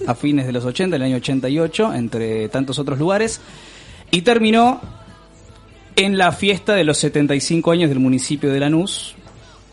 a 0.07 0.15
fines 0.15 0.47
de 0.47 0.53
los 0.53 0.65
80, 0.65 0.97
el 0.97 1.03
año 1.03 1.17
88, 1.17 1.95
entre 1.95 2.49
tantos 2.49 2.79
otros 2.79 2.99
lugares, 2.99 3.41
y 4.11 4.23
terminó 4.23 4.81
en 5.97 6.17
la 6.17 6.33
fiesta 6.33 6.75
de 6.75 6.85
los 6.85 6.99
75 6.99 7.73
años 7.73 7.89
del 7.89 7.99
municipio 7.99 8.53
de 8.53 8.61
Lanús, 8.61 9.17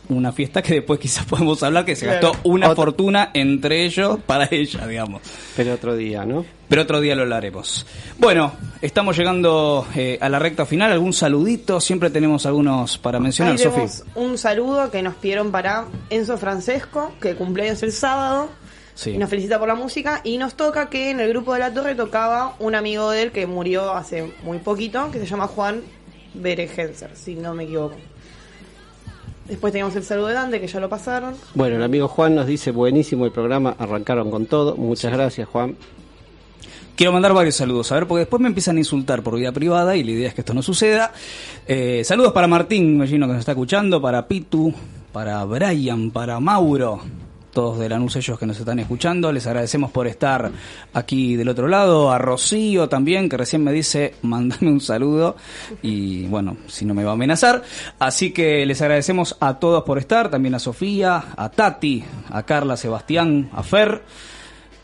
una 0.10 0.32
fiesta 0.32 0.62
que 0.62 0.76
después 0.76 1.00
quizás 1.00 1.26
podemos 1.30 1.62
hablar 1.64 1.86
que 1.86 1.96
se 1.96 2.06
gastó 2.06 2.34
una 2.44 2.76
fortuna 2.76 3.32
entre 3.34 3.86
ellos 3.86 4.20
para 4.26 4.48
ella, 4.52 4.88
digamos. 4.88 5.22
Pero 5.56 5.74
otro 5.74 5.96
día, 5.96 6.26
¿no? 6.26 6.46
Pero 6.68 6.82
otro 6.82 7.00
día 7.00 7.16
lo 7.16 7.24
hablaremos. 7.24 7.86
Bueno, 8.18 8.54
estamos 8.82 9.18
llegando 9.18 9.88
eh, 9.96 10.18
a 10.20 10.30
la 10.30 10.40
recta 10.40 10.66
final. 10.66 10.92
¿Algún 10.92 11.14
saludito? 11.14 11.80
Siempre 11.80 12.10
tenemos 12.10 12.46
algunos 12.46 12.98
para 12.98 13.20
mencionar, 13.20 13.58
Sofía. 13.60 13.88
Un 14.16 14.38
saludo 14.38 14.90
que 14.90 15.02
nos 15.04 15.16
pidieron 15.16 15.52
para 15.52 15.86
Enzo 16.10 16.38
Francesco, 16.38 17.14
que 17.22 17.36
cumpleaños 17.36 17.84
el 17.84 17.92
sábado. 17.92 18.50
Sí. 18.96 19.12
Y 19.12 19.18
nos 19.18 19.30
felicita 19.30 19.60
por 19.60 19.68
la 19.68 19.76
música. 19.76 20.22
Y 20.24 20.38
nos 20.38 20.56
toca 20.56 20.90
que 20.90 21.12
en 21.12 21.20
el 21.20 21.30
grupo 21.30 21.54
de 21.54 21.60
la 21.60 21.74
Torre 21.74 21.94
tocaba 21.94 22.56
un 22.60 22.74
amigo 22.74 23.12
de 23.12 23.24
él 23.24 23.32
que 23.32 23.46
murió 23.46 23.92
hace 23.92 24.34
muy 24.44 24.58
poquito, 24.58 25.12
que 25.12 25.20
se 25.20 25.26
llama 25.28 25.48
Juan 25.48 25.84
Beregenser, 26.34 27.12
si 27.16 27.36
no 27.36 27.54
me 27.54 27.66
equivoco. 27.66 27.96
Después 29.48 29.72
teníamos 29.72 29.96
el 29.96 30.04
saludo 30.04 30.28
de 30.28 30.34
Dante, 30.34 30.60
que 30.60 30.68
ya 30.68 30.80
lo 30.80 30.90
pasaron. 30.90 31.36
Bueno, 31.54 31.76
el 31.76 31.84
amigo 31.84 32.08
Juan 32.08 32.34
nos 32.34 32.48
dice, 32.48 32.72
buenísimo 32.72 33.26
el 33.26 33.32
programa, 33.32 33.76
arrancaron 33.78 34.32
con 34.32 34.48
todo. 34.48 34.76
Muchas 34.76 35.12
sí. 35.12 35.18
gracias, 35.18 35.48
Juan. 35.48 35.76
Quiero 36.96 37.12
mandar 37.12 37.34
varios 37.34 37.56
saludos, 37.56 37.92
a 37.92 37.96
ver, 37.96 38.08
porque 38.08 38.20
después 38.20 38.42
me 38.42 38.48
empiezan 38.48 38.78
a 38.78 38.80
insultar 38.80 39.22
por 39.22 39.36
vida 39.36 39.52
privada 39.52 39.98
y 39.98 40.04
la 40.04 40.12
idea 40.12 40.28
es 40.30 40.34
que 40.34 40.42
esto 40.42 40.54
no 40.54 40.62
suceda. 40.62 41.12
Eh, 41.68 42.04
saludos 42.06 42.32
para 42.32 42.48
Martín, 42.48 42.96
imagino 42.96 43.28
que 43.28 43.34
nos 43.34 43.42
está 43.42 43.52
escuchando, 43.52 44.02
para 44.02 44.28
Pitu, 44.28 44.74
para 45.12 45.44
Brian, 45.44 46.10
para 46.12 46.40
Mauro, 46.40 47.02
todos 47.56 47.80
de 47.80 47.90
Lanús 47.90 48.16
ellos 48.18 48.38
que 48.38 48.46
nos 48.46 48.60
están 48.60 48.78
escuchando. 48.80 49.32
Les 49.32 49.48
agradecemos 49.48 49.90
por 49.90 50.06
estar 50.06 50.52
aquí 50.94 51.36
del 51.36 51.50
otro 51.50 51.68
lado. 51.68 52.12
A 52.12 52.20
Rocío 52.20 52.88
también, 52.90 53.30
que 53.30 53.38
recién 53.38 53.64
me 53.64 53.72
dice, 53.72 54.14
mandame 54.22 54.70
un 54.70 54.82
saludo. 54.82 55.38
Y 55.82 56.26
bueno, 56.28 56.58
si 56.68 56.86
no 56.86 56.94
me 56.94 57.04
va 57.04 57.12
a 57.12 57.14
amenazar. 57.14 57.64
Así 57.98 58.32
que 58.32 58.64
les 58.66 58.82
agradecemos 58.82 59.38
a 59.40 59.58
todos 59.58 59.84
por 59.84 59.98
estar. 59.98 60.30
También 60.30 60.54
a 60.54 60.60
Sofía, 60.60 61.34
a 61.36 61.50
Tati, 61.50 62.04
a 62.30 62.44
Carla, 62.44 62.78
Sebastián, 62.78 63.50
a 63.54 63.64
Fer. 63.64 64.04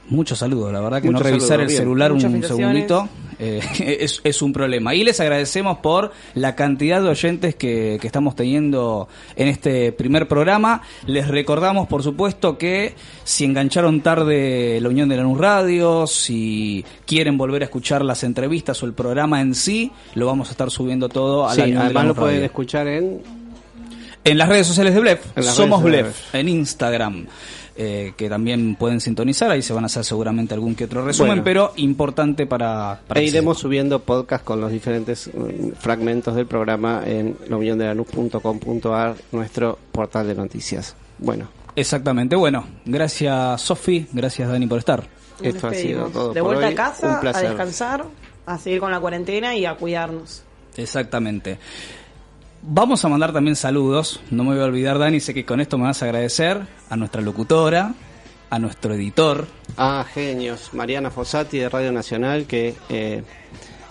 Muchos 0.09 0.39
saludos, 0.39 0.73
la 0.73 0.81
verdad 0.81 1.01
que 1.01 1.09
no 1.09 1.19
revisar 1.19 1.59
el 1.59 1.67
bien. 1.67 1.77
celular 1.77 2.11
Muchas 2.11 2.33
un 2.33 2.43
segundito 2.43 3.07
eh, 3.41 3.59
es, 3.99 4.21
es, 4.23 4.41
un 4.43 4.53
problema. 4.53 4.93
Y 4.93 5.03
les 5.03 5.19
agradecemos 5.19 5.79
por 5.79 6.11
la 6.35 6.55
cantidad 6.55 7.01
de 7.01 7.09
oyentes 7.09 7.55
que, 7.55 7.97
que, 7.99 8.07
estamos 8.07 8.35
teniendo 8.35 9.09
en 9.35 9.47
este 9.47 9.91
primer 9.91 10.27
programa. 10.27 10.83
Les 11.07 11.27
recordamos, 11.27 11.87
por 11.87 12.03
supuesto, 12.03 12.57
que 12.59 12.93
si 13.23 13.45
engancharon 13.45 14.01
tarde 14.01 14.79
la 14.79 14.89
Unión 14.89 15.09
de 15.09 15.17
la 15.17 15.23
NUS 15.23 15.39
Radio, 15.39 16.05
si 16.05 16.85
quieren 17.07 17.37
volver 17.37 17.63
a 17.63 17.65
escuchar 17.65 18.05
las 18.05 18.23
entrevistas 18.23 18.81
o 18.83 18.85
el 18.85 18.93
programa 18.93 19.41
en 19.41 19.55
sí, 19.55 19.91
lo 20.13 20.27
vamos 20.27 20.49
a 20.49 20.51
estar 20.51 20.69
subiendo 20.69 21.09
todo 21.09 21.47
a 21.47 21.53
sí, 21.55 21.61
la 21.61 21.65
Unión 21.65 21.81
además 21.81 22.03
de 22.03 22.07
lo 22.09 22.15
pueden 22.15 22.35
Radio. 22.35 22.45
escuchar 22.45 22.87
en... 22.87 23.21
En 24.23 24.37
las 24.37 24.49
redes 24.49 24.67
sociales 24.67 24.93
de 24.93 24.99
Blef, 24.99 25.19
somos 25.41 25.81
Blef, 25.81 26.35
en 26.35 26.47
Instagram 26.47 27.25
eh, 27.75 28.13
que 28.17 28.29
también 28.29 28.75
pueden 28.75 28.99
sintonizar, 29.01 29.49
ahí 29.51 29.61
se 29.61 29.73
van 29.73 29.83
a 29.83 29.87
hacer 29.87 30.03
seguramente 30.03 30.53
algún 30.53 30.75
que 30.75 30.85
otro 30.85 31.05
resumen, 31.05 31.29
Bueno. 31.31 31.43
pero 31.43 31.73
importante 31.77 32.45
para... 32.45 32.99
para 33.07 33.21
E 33.21 33.25
iremos 33.25 33.57
subiendo 33.59 33.99
podcast 33.99 34.43
con 34.43 34.59
los 34.61 34.71
diferentes 34.71 35.29
mm, 35.33 35.71
fragmentos 35.79 36.35
del 36.35 36.45
programa 36.47 37.01
en 37.05 37.35
launiondelanus.com.ar, 37.47 39.15
nuestro 39.31 39.79
portal 39.91 40.27
de 40.27 40.35
noticias. 40.35 40.95
Bueno, 41.17 41.47
Exactamente, 41.75 42.35
bueno, 42.35 42.65
gracias 42.85 43.61
Sofi, 43.61 44.05
gracias 44.11 44.49
Dani 44.49 44.67
por 44.67 44.79
estar. 44.79 44.99
Nos 45.39 45.55
esto 45.55 45.67
ha 45.67 45.69
despedimos. 45.71 46.09
sido 46.11 46.21
todo 46.21 46.33
De 46.33 46.41
por 46.41 46.49
vuelta 46.55 46.67
hoy. 46.67 46.73
a 46.73 46.75
casa, 46.75 47.19
Un 47.21 47.27
a 47.27 47.39
descansar, 47.39 48.05
a 48.45 48.57
seguir 48.57 48.79
con 48.81 48.91
la 48.91 48.99
cuarentena 48.99 49.55
y 49.55 49.65
a 49.65 49.75
cuidarnos. 49.75 50.43
Exactamente. 50.75 51.57
Vamos 52.63 53.03
a 53.03 53.07
mandar 53.09 53.33
también 53.33 53.55
saludos, 53.55 54.19
no 54.29 54.43
me 54.43 54.51
voy 54.53 54.61
a 54.61 54.65
olvidar 54.65 54.99
Dani, 54.99 55.19
sé 55.19 55.33
que 55.33 55.45
con 55.45 55.59
esto 55.61 55.77
me 55.79 55.85
vas 55.85 56.01
a 56.03 56.05
agradecer 56.05 56.61
a 56.89 56.95
nuestra 56.95 57.21
locutora, 57.21 57.93
a 58.51 58.59
nuestro 58.59 58.93
editor, 58.93 59.47
Ah, 59.77 60.05
genios. 60.13 60.73
Mariana 60.73 61.09
Fossati 61.09 61.57
de 61.57 61.69
Radio 61.69 61.91
Nacional 61.91 62.45
que 62.45 62.75
eh, 62.89 63.23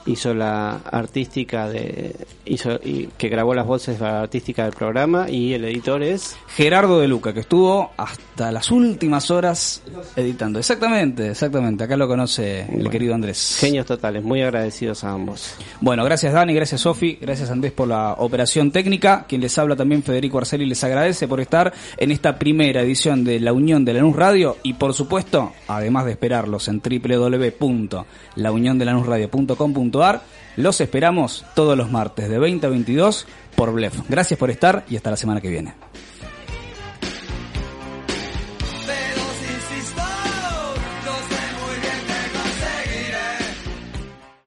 hizo 0.06 0.34
la 0.34 0.80
artística 0.90 1.68
de 1.68 2.14
hizo 2.44 2.80
y 2.82 3.08
que 3.18 3.28
grabó 3.28 3.54
las 3.54 3.66
voces 3.66 3.98
de 3.98 4.04
la 4.04 4.22
artística 4.22 4.64
del 4.64 4.72
programa 4.72 5.28
y 5.28 5.52
el 5.52 5.64
editor 5.64 6.02
es 6.02 6.36
Gerardo 6.48 7.00
de 7.00 7.08
Luca, 7.08 7.32
que 7.32 7.40
estuvo 7.40 7.90
hasta 7.96 8.50
las 8.50 8.70
últimas 8.70 9.30
horas 9.30 9.82
editando. 10.16 10.58
Exactamente, 10.58 11.30
exactamente, 11.30 11.84
acá 11.84 11.96
lo 11.96 12.08
conoce 12.08 12.62
el 12.62 12.88
querido 12.90 13.14
Andrés. 13.14 13.56
genios 13.60 13.86
totales. 13.86 14.22
Muy 14.22 14.42
agradecidos 14.42 15.04
a 15.04 15.10
ambos. 15.10 15.54
Bueno, 15.80 16.04
gracias 16.04 16.32
Dani, 16.32 16.54
gracias 16.54 16.80
Sofi, 16.80 17.18
gracias 17.20 17.50
Andrés 17.50 17.72
por 17.72 17.88
la 17.88 18.14
operación 18.18 18.70
técnica.In 18.70 19.40
les 19.40 19.58
habla 19.58 19.74
también 19.74 20.02
Federico 20.02 20.38
Arceli 20.38 20.66
les 20.66 20.82
agradece 20.84 21.26
por 21.26 21.40
estar 21.40 21.72
en 21.96 22.10
esta 22.10 22.38
primera 22.38 22.82
edición 22.82 23.24
de 23.24 23.40
la 23.40 23.52
Unión 23.52 23.84
de 23.84 23.94
Lanús 23.94 24.16
Radio 24.16 24.56
y 24.62 24.74
por 24.74 24.94
supuesto, 24.94 25.52
además 25.66 26.04
de 26.04 26.12
esperarlos 26.12 26.68
en 26.68 26.80
los 30.56 30.80
esperamos 30.80 31.44
todos 31.54 31.76
los 31.76 31.90
martes 31.90 32.28
de 32.28 32.38
20 32.38 32.66
a 32.66 32.70
22 32.70 33.26
por 33.56 33.72
Blef. 33.72 33.94
Gracias 34.08 34.38
por 34.38 34.50
estar 34.50 34.84
y 34.88 34.96
hasta 34.96 35.10
la 35.10 35.16
semana 35.16 35.40
que 35.40 35.48
viene. 35.48 35.74